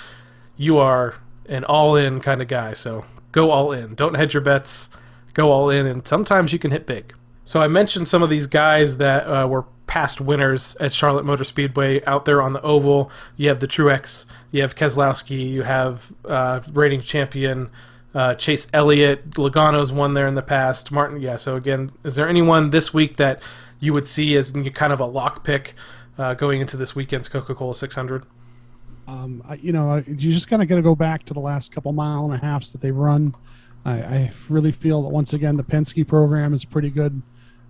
You 0.59 0.77
are 0.77 1.15
an 1.45 1.63
all-in 1.63 2.19
kind 2.19 2.41
of 2.41 2.49
guy, 2.49 2.73
so 2.73 3.05
go 3.31 3.49
all 3.49 3.71
in. 3.71 3.95
Don't 3.95 4.15
hedge 4.15 4.33
your 4.33 4.41
bets. 4.41 4.89
Go 5.33 5.51
all 5.51 5.69
in, 5.69 5.85
and 5.87 6.05
sometimes 6.05 6.51
you 6.51 6.59
can 6.59 6.71
hit 6.71 6.85
big. 6.85 7.13
So 7.45 7.61
I 7.61 7.69
mentioned 7.69 8.09
some 8.09 8.21
of 8.21 8.29
these 8.29 8.45
guys 8.45 8.97
that 8.97 9.21
uh, 9.21 9.47
were 9.47 9.63
past 9.87 10.19
winners 10.19 10.75
at 10.81 10.93
Charlotte 10.93 11.23
Motor 11.23 11.45
Speedway 11.45 12.03
out 12.03 12.25
there 12.25 12.41
on 12.41 12.51
the 12.51 12.61
oval. 12.61 13.09
You 13.37 13.47
have 13.47 13.61
the 13.61 13.69
Truex, 13.69 14.25
you 14.51 14.61
have 14.61 14.75
Keselowski, 14.75 15.49
you 15.49 15.63
have 15.63 16.11
uh, 16.25 16.59
reigning 16.73 17.01
champion 17.01 17.69
uh, 18.13 18.35
Chase 18.35 18.67
Elliott. 18.73 19.31
Logano's 19.31 19.93
won 19.93 20.13
there 20.13 20.27
in 20.27 20.35
the 20.35 20.41
past. 20.41 20.91
Martin, 20.91 21.21
yeah. 21.21 21.37
So 21.37 21.55
again, 21.55 21.91
is 22.03 22.15
there 22.15 22.27
anyone 22.27 22.71
this 22.71 22.93
week 22.93 23.15
that 23.15 23.41
you 23.79 23.93
would 23.93 24.07
see 24.07 24.35
as 24.35 24.51
kind 24.73 24.91
of 24.91 24.99
a 24.99 25.05
lock 25.05 25.45
pick 25.45 25.73
uh, 26.17 26.33
going 26.33 26.59
into 26.59 26.75
this 26.75 26.95
weekend's 26.95 27.29
Coca 27.29 27.55
Cola 27.55 27.75
600? 27.75 28.25
Um, 29.09 29.41
I, 29.47 29.55
you 29.55 29.71
know, 29.71 30.03
you 30.05 30.31
just 30.31 30.47
kind 30.47 30.61
of 30.61 30.67
got 30.67 30.75
to 30.75 30.83
go 30.83 30.93
back 30.95 31.25
to 31.25 31.33
the 31.33 31.39
last 31.39 31.71
couple 31.71 31.91
mile 31.93 32.25
and 32.25 32.33
a 32.33 32.37
halfs 32.37 32.71
that 32.71 32.81
they 32.81 32.91
run. 32.91 33.33
I, 33.83 33.93
I 33.93 34.31
really 34.49 34.71
feel 34.71 35.01
that 35.01 35.09
once 35.09 35.33
again 35.33 35.57
the 35.57 35.63
Penske 35.63 36.07
program 36.07 36.53
is 36.53 36.63
pretty 36.63 36.91
good, 36.91 37.19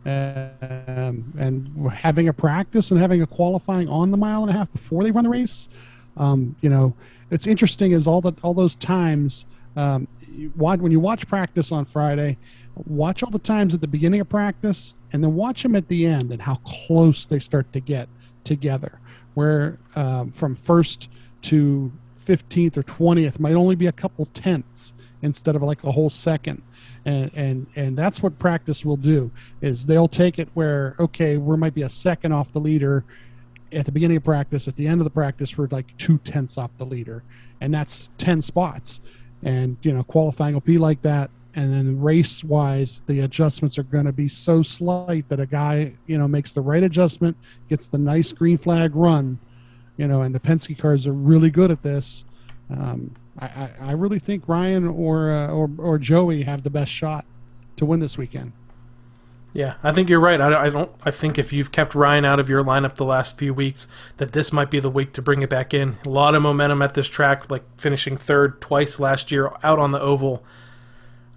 um, 0.06 1.34
and 1.40 1.92
having 1.94 2.28
a 2.28 2.34
practice 2.34 2.92
and 2.92 3.00
having 3.00 3.22
a 3.22 3.28
qualifying 3.28 3.88
on 3.88 4.12
the 4.12 4.18
mile 4.18 4.42
and 4.42 4.50
a 4.50 4.54
half 4.54 4.70
before 4.74 5.02
they 5.02 5.12
run 5.12 5.24
the 5.24 5.30
race. 5.30 5.70
Um, 6.18 6.58
you 6.60 6.70
know, 6.70 6.94
it's 7.32 7.48
interesting 7.48 7.94
is 7.94 8.06
all 8.06 8.20
the 8.20 8.34
all 8.44 8.54
those 8.54 8.76
times. 8.76 9.46
Um, 9.78 10.10
when 10.56 10.92
you 10.92 11.00
watch 11.00 11.26
practice 11.28 11.72
on 11.72 11.86
Friday, 11.86 12.38
watch 12.76 13.24
all 13.24 13.32
the 13.32 13.40
times 13.40 13.74
at 13.74 13.80
the 13.80 13.88
beginning 13.88 14.20
of 14.20 14.28
practice 14.28 14.94
and 15.14 15.24
then 15.24 15.36
watch 15.36 15.64
them 15.64 15.76
at 15.76 15.88
the 15.88 16.06
end 16.06 16.34
and 16.34 16.42
how 16.42 16.56
close 16.66 17.26
they 17.26 17.40
start 17.40 17.72
to 17.72 17.80
get 17.80 18.10
together. 18.44 19.00
Where 19.36 19.78
um, 19.96 20.32
from 20.32 20.56
first 20.56 21.08
to 21.44 21.92
15th 22.26 22.78
or 22.78 22.84
20th 22.84 23.40
might 23.40 23.54
only 23.54 23.76
be 23.76 23.88
a 23.88 23.92
couple 23.92 24.26
tenths 24.28 24.94
instead 25.22 25.56
of 25.56 25.62
like 25.62 25.84
a 25.84 25.92
whole 25.92 26.10
second. 26.10 26.62
And, 27.06 27.32
and 27.34 27.68
and 27.76 27.98
that's 27.98 28.22
what 28.22 28.38
practice 28.40 28.86
will 28.86 28.98
do 28.98 29.32
is 29.62 29.86
they'll 29.86 30.08
take 30.08 30.38
it 30.38 30.50
where 30.54 30.96
okay 31.00 31.38
we 31.38 31.58
might 31.58 31.74
be 31.74 31.82
a 31.82 31.90
second 31.90 32.34
off 32.34 32.52
the 32.52 32.60
leader 32.60 33.06
at 33.72 33.86
the 33.86 33.92
beginning 33.92 34.18
of 34.18 34.24
practice 34.24 34.68
at 34.68 34.76
the 34.76 34.86
end 34.86 35.00
of 35.00 35.06
the 35.06 35.10
practice 35.10 35.58
we're 35.58 35.68
like 35.72 35.96
two 35.98 36.18
tenths 36.20 36.58
off 36.58 36.72
the 36.78 36.86
leader. 36.86 37.24
And 37.62 37.74
that's 37.74 38.12
10 38.18 38.42
spots. 38.42 39.02
And 39.44 39.78
you 39.82 39.94
know 39.94 40.04
qualifying 40.04 40.54
will 40.54 40.62
be 40.62 40.78
like 40.78 41.02
that. 41.04 41.30
And 41.56 41.74
then 41.74 42.00
race 42.00 42.44
wise 42.44 43.02
the 43.08 43.22
adjustments 43.22 43.78
are 43.78 43.84
going 43.84 44.06
to 44.06 44.12
be 44.12 44.28
so 44.28 44.62
slight 44.62 45.28
that 45.30 45.40
a 45.40 45.46
guy 45.46 45.94
you 46.06 46.18
know 46.18 46.28
makes 46.28 46.54
the 46.54 46.62
right 46.62 46.84
adjustment 46.84 47.38
gets 47.70 47.88
the 47.88 47.98
nice 47.98 48.34
green 48.34 48.58
flag 48.58 48.96
run 48.96 49.40
you 50.00 50.08
know 50.08 50.22
and 50.22 50.34
the 50.34 50.40
penske 50.40 50.78
cars 50.78 51.06
are 51.06 51.14
really 51.14 51.50
good 51.52 51.70
at 51.70 51.84
this 51.84 52.24
um, 52.72 53.14
I, 53.38 53.70
I, 53.80 53.92
really 53.94 54.20
think 54.20 54.48
ryan 54.48 54.88
or, 54.88 55.32
uh, 55.32 55.52
or 55.52 55.70
or 55.78 55.98
joey 55.98 56.44
have 56.44 56.64
the 56.64 56.70
best 56.70 56.92
shot 56.92 57.26
to 57.76 57.86
win 57.86 58.00
this 58.00 58.18
weekend 58.18 58.54
yeah, 59.52 59.76
I 59.82 59.92
think 59.92 60.10
you're 60.10 60.20
right. 60.20 60.40
I, 60.40 60.66
I, 60.66 60.70
don't. 60.70 60.92
I 61.04 61.10
think 61.10 61.40
if 61.40 61.52
you've 61.52 61.72
kept 61.72 61.96
Ryan 61.96 62.24
out 62.24 62.40
of 62.40 62.50
your 62.50 62.62
lineup 62.62 62.96
the 62.96 63.06
last 63.06 63.38
few 63.38 63.52
weeks, 63.52 63.88
that 64.18 64.34
this 64.34 64.54
might 64.54 64.70
be 64.70 64.80
the 64.80 64.92
week 64.92 65.12
to 65.14 65.24
bring 65.24 65.42
it 65.42 65.50
back 65.50 65.74
in. 65.74 65.98
A 66.06 66.10
lot 66.10 66.36
of 66.36 66.44
momentum 66.44 66.84
at 66.84 66.94
this 66.94 67.08
track, 67.08 67.50
like 67.50 67.64
finishing 67.80 68.16
third 68.16 68.62
twice 68.62 69.00
last 69.00 69.32
year 69.32 69.52
out 69.64 69.80
on 69.80 69.92
the 69.92 70.00
oval. 70.00 70.44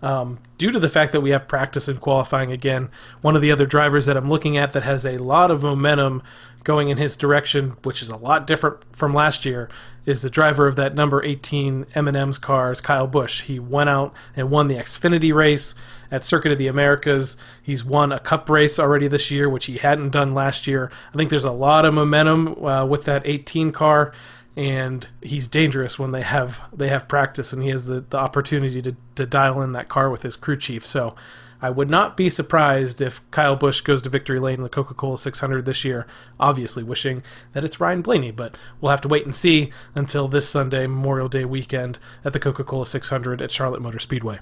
Um, 0.03 0.41
due 0.59 0.73
to 0.73 0.81
the 0.81 0.89
fact 0.89 1.13
that 1.13 1.21
we 1.21 1.31
have 1.31 1.47
practice 1.47 1.87
and 1.89 2.01
qualifying 2.01 2.51
again, 2.51 2.91
one 3.23 3.37
of 3.37 3.41
the 3.41 3.53
other 3.53 3.67
drivers 3.67 4.05
that 4.07 4.17
I'm 4.17 4.29
looking 4.29 4.57
at 4.57 4.73
that 4.73 4.83
has 4.83 5.07
a 5.07 5.19
lot 5.19 5.51
of 5.51 5.63
momentum 5.63 6.23
going 6.65 6.89
in 6.89 6.99
his 6.99 7.17
direction, 7.17 7.77
which 7.83 8.03
is 8.03 8.09
a 8.09 8.17
lot 8.17 8.47
different 8.47 8.79
from 8.95 9.15
last 9.15 9.45
year, 9.45 9.69
is 10.05 10.23
the 10.23 10.31
driver 10.31 10.67
of 10.67 10.77
that 10.77 10.95
number 10.95 11.23
18 11.23 11.87
M&M's 11.95 12.39
cars, 12.39 12.81
Kyle 12.81 13.07
Busch. 13.07 13.43
He 13.43 13.59
went 13.59 13.91
out 13.91 14.13
and 14.37 14.51
won 14.51 14.69
the 14.69 14.75
Xfinity 14.75 15.33
race 15.35 15.75
at 16.11 16.25
Circuit 16.25 16.53
of 16.53 16.59
the 16.59 16.67
Americas. 16.67 17.37
He's 17.63 17.85
won 17.85 18.13
a 18.13 18.19
Cup 18.19 18.49
race 18.49 18.79
already 18.79 19.09
this 19.09 19.31
year, 19.31 19.49
which 19.49 19.67
he 19.67 19.79
hadn't 19.79 20.11
done 20.11 20.35
last 20.35 20.67
year. 20.67 20.91
I 21.13 21.17
think 21.17 21.31
there's 21.31 21.45
a 21.45 21.53
lot 21.53 21.85
of 21.85 21.95
momentum 21.95 22.65
uh, 22.65 22.85
with 22.85 23.05
that 23.05 23.27
18 23.27 23.73
car 23.73 24.13
and 24.57 25.09
he's 25.23 25.49
dangerous 25.49 25.99
when 25.99 26.13
they 26.13 26.23
have 26.23 26.59
they 26.73 26.89
have 26.89 27.09
practice 27.09 27.53
and 27.53 27.63
he 27.63 27.71
has 27.71 27.87
the, 27.87 28.05
the 28.11 28.19
opportunity 28.19 28.83
to, 28.83 28.95
to 29.15 29.25
dial 29.25 29.63
in 29.63 29.73
that 29.73 29.89
car 29.89 30.11
with 30.11 30.23
his 30.23 30.37
crew 30.37 30.57
chief. 30.57 30.87
So 30.87 31.15
I 31.63 31.71
would 31.71 31.89
not 31.89 32.17
be 32.17 32.29
surprised 32.29 33.01
if 33.01 33.23
Kyle 33.31 33.55
Busch 33.55 33.83
goes 33.83 34.03
to 34.03 34.11
victory 34.11 34.41
lane 34.41 34.57
in 34.57 34.63
the 34.65 34.69
Coca 34.69 34.95
Cola 34.95 35.17
600 35.17 35.65
this 35.65 35.85
year, 35.85 36.09
obviously 36.41 36.83
wishing 36.83 37.23
that 37.53 37.65
it's 37.65 37.79
Ryan 37.79 38.03
Blaney, 38.03 38.33
but 38.33 38.57
we'll 38.81 38.91
have 38.91 39.01
to 39.03 39.09
wait 39.09 39.25
and 39.25 39.35
see 39.35 39.71
until 39.95 40.27
this 40.27 40.49
Sunday, 40.49 40.89
Memorial 40.89 41.29
Day 41.29 41.45
weekend, 41.45 42.01
at 42.25 42.33
the 42.33 42.41
Coca 42.41 42.65
Cola 42.65 42.85
600 42.85 43.41
at 43.41 43.53
Charlotte 43.53 43.81
Motor 43.81 44.01
Speedway. 44.01 44.41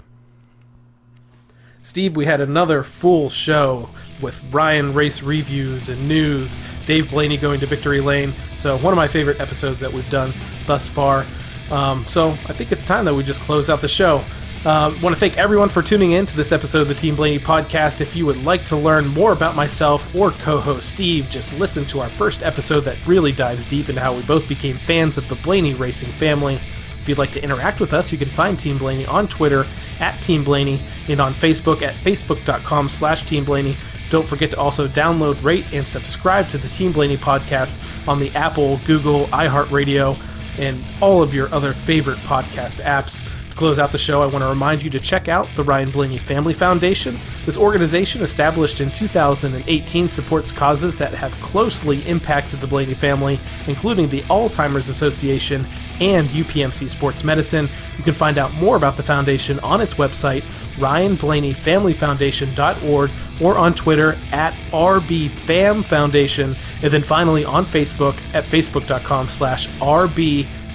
Steve, 1.83 2.15
we 2.15 2.25
had 2.25 2.41
another 2.41 2.81
full 2.81 3.29
show 3.29 3.87
with 4.19 4.43
Ryan 4.51 4.95
race 4.95 5.21
reviews 5.21 5.89
and 5.89 6.07
news, 6.07 6.57
Dave 6.87 7.11
Blaney 7.11 7.37
going 7.37 7.59
to 7.59 7.67
victory 7.67 8.01
lane. 8.01 8.33
So, 8.57 8.77
one 8.79 8.93
of 8.93 8.97
my 8.97 9.07
favorite 9.07 9.39
episodes 9.39 9.79
that 9.79 9.91
we've 9.93 10.09
done 10.09 10.31
thus 10.65 10.87
far. 10.87 11.25
Um, 11.71 12.03
so, 12.05 12.29
I 12.29 12.53
think 12.53 12.71
it's 12.71 12.85
time 12.85 13.05
that 13.05 13.13
we 13.13 13.23
just 13.23 13.39
close 13.41 13.69
out 13.69 13.81
the 13.81 13.87
show. 13.87 14.23
Uh, 14.63 14.93
want 15.01 15.15
to 15.15 15.19
thank 15.19 15.39
everyone 15.39 15.69
for 15.69 15.81
tuning 15.81 16.11
in 16.11 16.23
to 16.27 16.37
this 16.37 16.51
episode 16.51 16.81
of 16.81 16.87
the 16.87 16.93
Team 16.93 17.15
Blaney 17.15 17.39
podcast. 17.39 17.99
If 17.99 18.15
you 18.15 18.27
would 18.27 18.43
like 18.43 18.63
to 18.65 18.77
learn 18.77 19.07
more 19.07 19.31
about 19.31 19.55
myself 19.55 20.13
or 20.13 20.29
co-host 20.29 20.87
Steve, 20.87 21.27
just 21.31 21.51
listen 21.59 21.83
to 21.85 21.99
our 21.99 22.09
first 22.09 22.43
episode 22.43 22.81
that 22.81 23.03
really 23.07 23.31
dives 23.31 23.65
deep 23.65 23.89
into 23.89 23.99
how 23.99 24.13
we 24.13 24.21
both 24.21 24.47
became 24.47 24.77
fans 24.77 25.17
of 25.17 25.27
the 25.29 25.35
Blaney 25.35 25.73
racing 25.73 26.09
family. 26.09 26.55
If 26.55 27.09
you'd 27.09 27.17
like 27.17 27.31
to 27.31 27.43
interact 27.43 27.79
with 27.79 27.91
us, 27.91 28.11
you 28.11 28.19
can 28.19 28.29
find 28.29 28.59
Team 28.59 28.77
Blaney 28.77 29.07
on 29.07 29.27
Twitter 29.27 29.65
at 29.99 30.21
Team 30.21 30.43
Blaney 30.43 30.79
and 31.09 31.19
on 31.19 31.33
Facebook 31.33 31.81
at 31.81 31.95
facebook.com 31.95 32.89
slash 32.89 33.23
Team 33.23 33.43
Blaney. 33.43 33.75
Don't 34.11 34.27
forget 34.27 34.51
to 34.51 34.59
also 34.59 34.87
download, 34.87 35.43
rate, 35.43 35.65
and 35.73 35.87
subscribe 35.87 36.47
to 36.49 36.59
the 36.59 36.69
Team 36.69 36.91
Blaney 36.91 37.17
podcast 37.17 37.75
on 38.07 38.19
the 38.19 38.29
Apple, 38.35 38.79
Google, 38.85 39.25
iHeartRadio, 39.27 40.15
and 40.59 40.83
all 41.01 41.23
of 41.23 41.33
your 41.33 41.51
other 41.51 41.73
favorite 41.73 42.19
podcast 42.19 42.75
apps. 42.83 43.27
To 43.51 43.57
close 43.57 43.77
out 43.77 43.91
the 43.91 43.97
show, 43.97 44.21
I 44.21 44.27
want 44.27 44.43
to 44.43 44.47
remind 44.47 44.81
you 44.81 44.89
to 44.91 44.99
check 44.99 45.27
out 45.27 45.45
the 45.57 45.63
Ryan 45.63 45.91
Blaney 45.91 46.17
Family 46.17 46.53
Foundation. 46.53 47.17
This 47.45 47.57
organization, 47.57 48.21
established 48.21 48.79
in 48.79 48.89
2018, 48.89 50.07
supports 50.07 50.53
causes 50.53 50.97
that 50.97 51.13
have 51.13 51.33
closely 51.33 52.01
impacted 52.07 52.61
the 52.61 52.67
Blaney 52.67 52.93
family, 52.93 53.37
including 53.67 54.09
the 54.09 54.21
Alzheimer's 54.21 54.87
Association 54.87 55.65
and 55.99 56.29
UPMC 56.29 56.89
Sports 56.89 57.25
Medicine. 57.25 57.67
You 57.97 58.05
can 58.05 58.13
find 58.13 58.37
out 58.37 58.53
more 58.53 58.77
about 58.77 58.95
the 58.95 59.03
foundation 59.03 59.59
on 59.59 59.81
its 59.81 59.95
website, 59.95 60.43
ryanblaneyfamilyfoundation.org, 60.77 63.11
or 63.41 63.57
on 63.57 63.73
Twitter 63.73 64.17
at 64.31 64.53
rbfamfoundation, 64.71 66.55
and 66.83 66.93
then 66.93 67.03
finally 67.03 67.43
on 67.43 67.65
Facebook 67.65 68.15
at 68.33 68.45
facebook.com 68.45 69.27
slash 69.27 69.67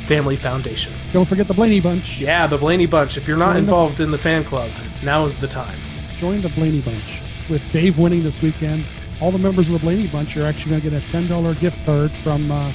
rbfamilyfoundation. 0.06 0.90
Don't 1.12 1.24
forget 1.26 1.46
the 1.48 1.54
Blaney 1.54 1.80
Bunch. 1.80 2.18
Yeah, 2.20 2.46
the 2.46 2.58
Blaney 2.58 2.86
Bunch. 2.86 3.16
If 3.16 3.26
you're 3.28 3.36
not 3.36 3.46
Join 3.46 3.54
the- 3.54 3.58
involved 3.60 4.00
in 4.00 4.10
the 4.10 4.18
fan 4.18 4.44
club, 4.44 4.70
now 5.04 5.26
is 5.26 5.36
the 5.36 5.48
time. 5.48 5.78
Join 6.18 6.40
the 6.40 6.48
Blaney 6.50 6.80
Bunch. 6.80 7.20
With 7.48 7.62
Dave 7.72 7.98
winning 7.98 8.22
this 8.22 8.42
weekend, 8.42 8.84
all 9.20 9.30
the 9.30 9.38
members 9.38 9.68
of 9.68 9.74
the 9.74 9.78
Blaney 9.80 10.06
Bunch 10.08 10.36
are 10.36 10.44
actually 10.46 10.70
going 10.70 10.82
to 10.82 10.90
get 10.90 11.02
a 11.02 11.06
$10 11.06 11.60
gift 11.60 11.84
card 11.86 12.10
from 12.10 12.50
uh, 12.50 12.68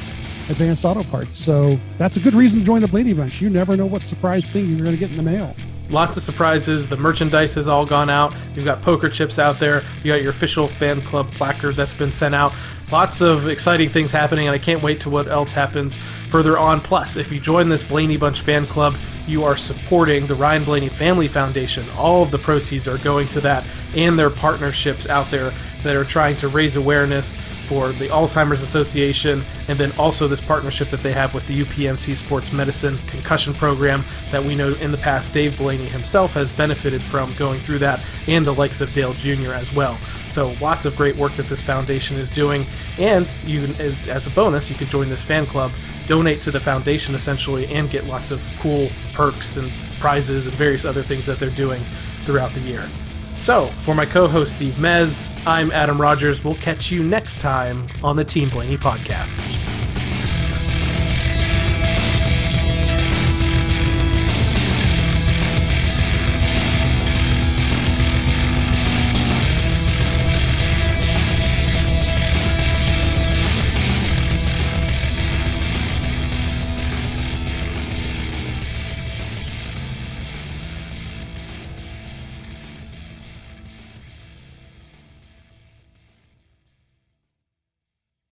Advanced 0.50 0.86
Auto 0.86 1.04
Parts. 1.04 1.38
So 1.38 1.78
that's 1.98 2.18
a 2.18 2.20
good 2.20 2.34
reason 2.34 2.62
to 2.62 2.66
join 2.66 2.82
the 2.82 2.88
Blaney 2.88 3.14
Bunch. 3.14 3.42
You 3.42 3.50
never 3.50 3.76
know 3.78 3.86
what 3.86 4.02
surprise 4.04 4.50
thing 4.50 4.68
you're 4.68 4.86
going 4.86 4.92
to 4.92 4.98
get 5.00 5.12
in 5.12 5.18
the 5.18 5.24
mail. 5.24 5.56
Lots 5.92 6.16
of 6.16 6.24
surprises. 6.24 6.88
The 6.88 6.96
merchandise 6.96 7.54
has 7.56 7.68
all 7.68 7.86
gone 7.86 8.10
out. 8.10 8.34
You've 8.56 8.64
got 8.64 8.82
poker 8.82 9.10
chips 9.10 9.38
out 9.38 9.60
there. 9.60 9.84
You 10.04 10.14
got 10.14 10.22
your 10.22 10.32
official 10.32 10.70
fan 10.70 11.02
club 11.02 11.30
placard 11.32 11.76
that's 11.76 11.94
been 11.94 12.14
sent 12.14 12.34
out. 12.34 12.54
Lots 12.92 13.20
of 13.20 13.50
exciting 13.50 13.90
things 13.90 14.12
happening, 14.12 14.48
and 14.48 14.56
I 14.56 14.58
can't 14.58 14.82
wait 14.82 15.02
to 15.02 15.10
what 15.10 15.28
else 15.28 15.52
happens 15.52 15.98
further 16.30 16.58
on. 16.58 16.80
Plus, 16.80 17.18
if 17.18 17.32
you 17.32 17.42
join 17.42 17.68
this 17.68 17.84
Blaney 17.84 18.16
Bunch 18.16 18.40
fan 18.42 18.66
club, 18.66 18.96
you 19.28 19.44
are 19.44 19.58
supporting 19.58 20.28
the 20.28 20.36
Ryan 20.36 20.64
Blaney 20.64 20.90
Family 20.90 21.28
Foundation. 21.28 21.84
All 21.98 22.24
of 22.24 22.32
the 22.32 22.38
proceeds 22.38 22.88
are 22.88 22.98
going 23.00 23.28
to 23.30 23.42
that 23.42 23.66
and 23.94 24.18
their 24.18 24.30
partnerships 24.30 25.08
out 25.08 25.30
there 25.30 25.52
that 25.84 25.96
are 25.96 26.06
trying 26.06 26.38
to 26.38 26.48
raise 26.48 26.78
awareness 26.78 27.36
for 27.72 27.94
the 27.94 28.08
Alzheimer's 28.08 28.62
Association, 28.62 29.42
and 29.70 29.80
then 29.80 29.94
also 29.98 30.28
this 30.28 30.42
partnership 30.42 30.90
that 30.90 31.00
they 31.00 31.14
have 31.14 31.34
with 31.34 31.48
the 31.48 31.64
UPMC 31.64 32.18
Sports 32.18 32.52
Medicine 32.52 32.98
Concussion 33.08 33.54
Program 33.54 34.04
that 34.30 34.44
we 34.44 34.56
know 34.56 34.74
in 34.82 34.92
the 34.92 34.98
past 34.98 35.32
Dave 35.32 35.58
Blaney 35.58 35.86
himself 35.86 36.34
has 36.34 36.52
benefited 36.52 37.02
from 37.02 37.34
going 37.36 37.62
through 37.62 37.80
that, 37.80 38.04
and 38.28 38.46
the 38.46 38.54
likes 38.54 38.82
of 38.82 38.92
Dale 38.92 39.14
Jr. 39.14 39.54
as 39.54 39.74
well. 39.74 39.98
So 40.28 40.54
lots 40.60 40.84
of 40.84 40.98
great 40.98 41.16
work 41.16 41.32
that 41.34 41.48
this 41.48 41.62
foundation 41.62 42.18
is 42.18 42.30
doing, 42.30 42.66
and 42.98 43.26
you 43.46 43.66
can, 43.66 43.88
eh, 43.88 43.96
as 44.10 44.28
a 44.28 44.32
bonus, 44.32 44.70
you 44.70 44.76
can 44.76 44.88
join 44.88 45.08
this 45.08 45.22
fan 45.22 45.46
club, 45.46 45.72
donate 46.08 46.42
to 46.42 46.52
the 46.52 46.60
foundation 46.60 47.16
essentially, 47.16 47.68
and 47.68 47.90
get 47.90 48.04
lots 48.04 48.32
of 48.32 48.42
cool 48.60 48.90
perks 49.14 49.56
and 49.56 49.72
prizes 50.02 50.46
and 50.46 50.56
various 50.58 50.84
other 50.84 51.04
things 51.04 51.26
that 51.26 51.40
they're 51.40 51.50
doing 51.52 51.82
throughout 52.26 52.54
the 52.54 52.60
year. 52.60 52.86
So, 53.42 53.66
for 53.84 53.96
my 53.96 54.06
co 54.06 54.28
host 54.28 54.58
Steve 54.58 54.76
Mez, 54.76 55.34
I'm 55.48 55.72
Adam 55.72 56.00
Rogers. 56.00 56.44
We'll 56.44 56.54
catch 56.54 56.92
you 56.92 57.04
next 57.04 57.42
time 57.42 57.88
on 58.04 58.16
the 58.16 58.24
Team 58.24 58.50
Blaney 58.50 58.78
podcast. 58.78 59.81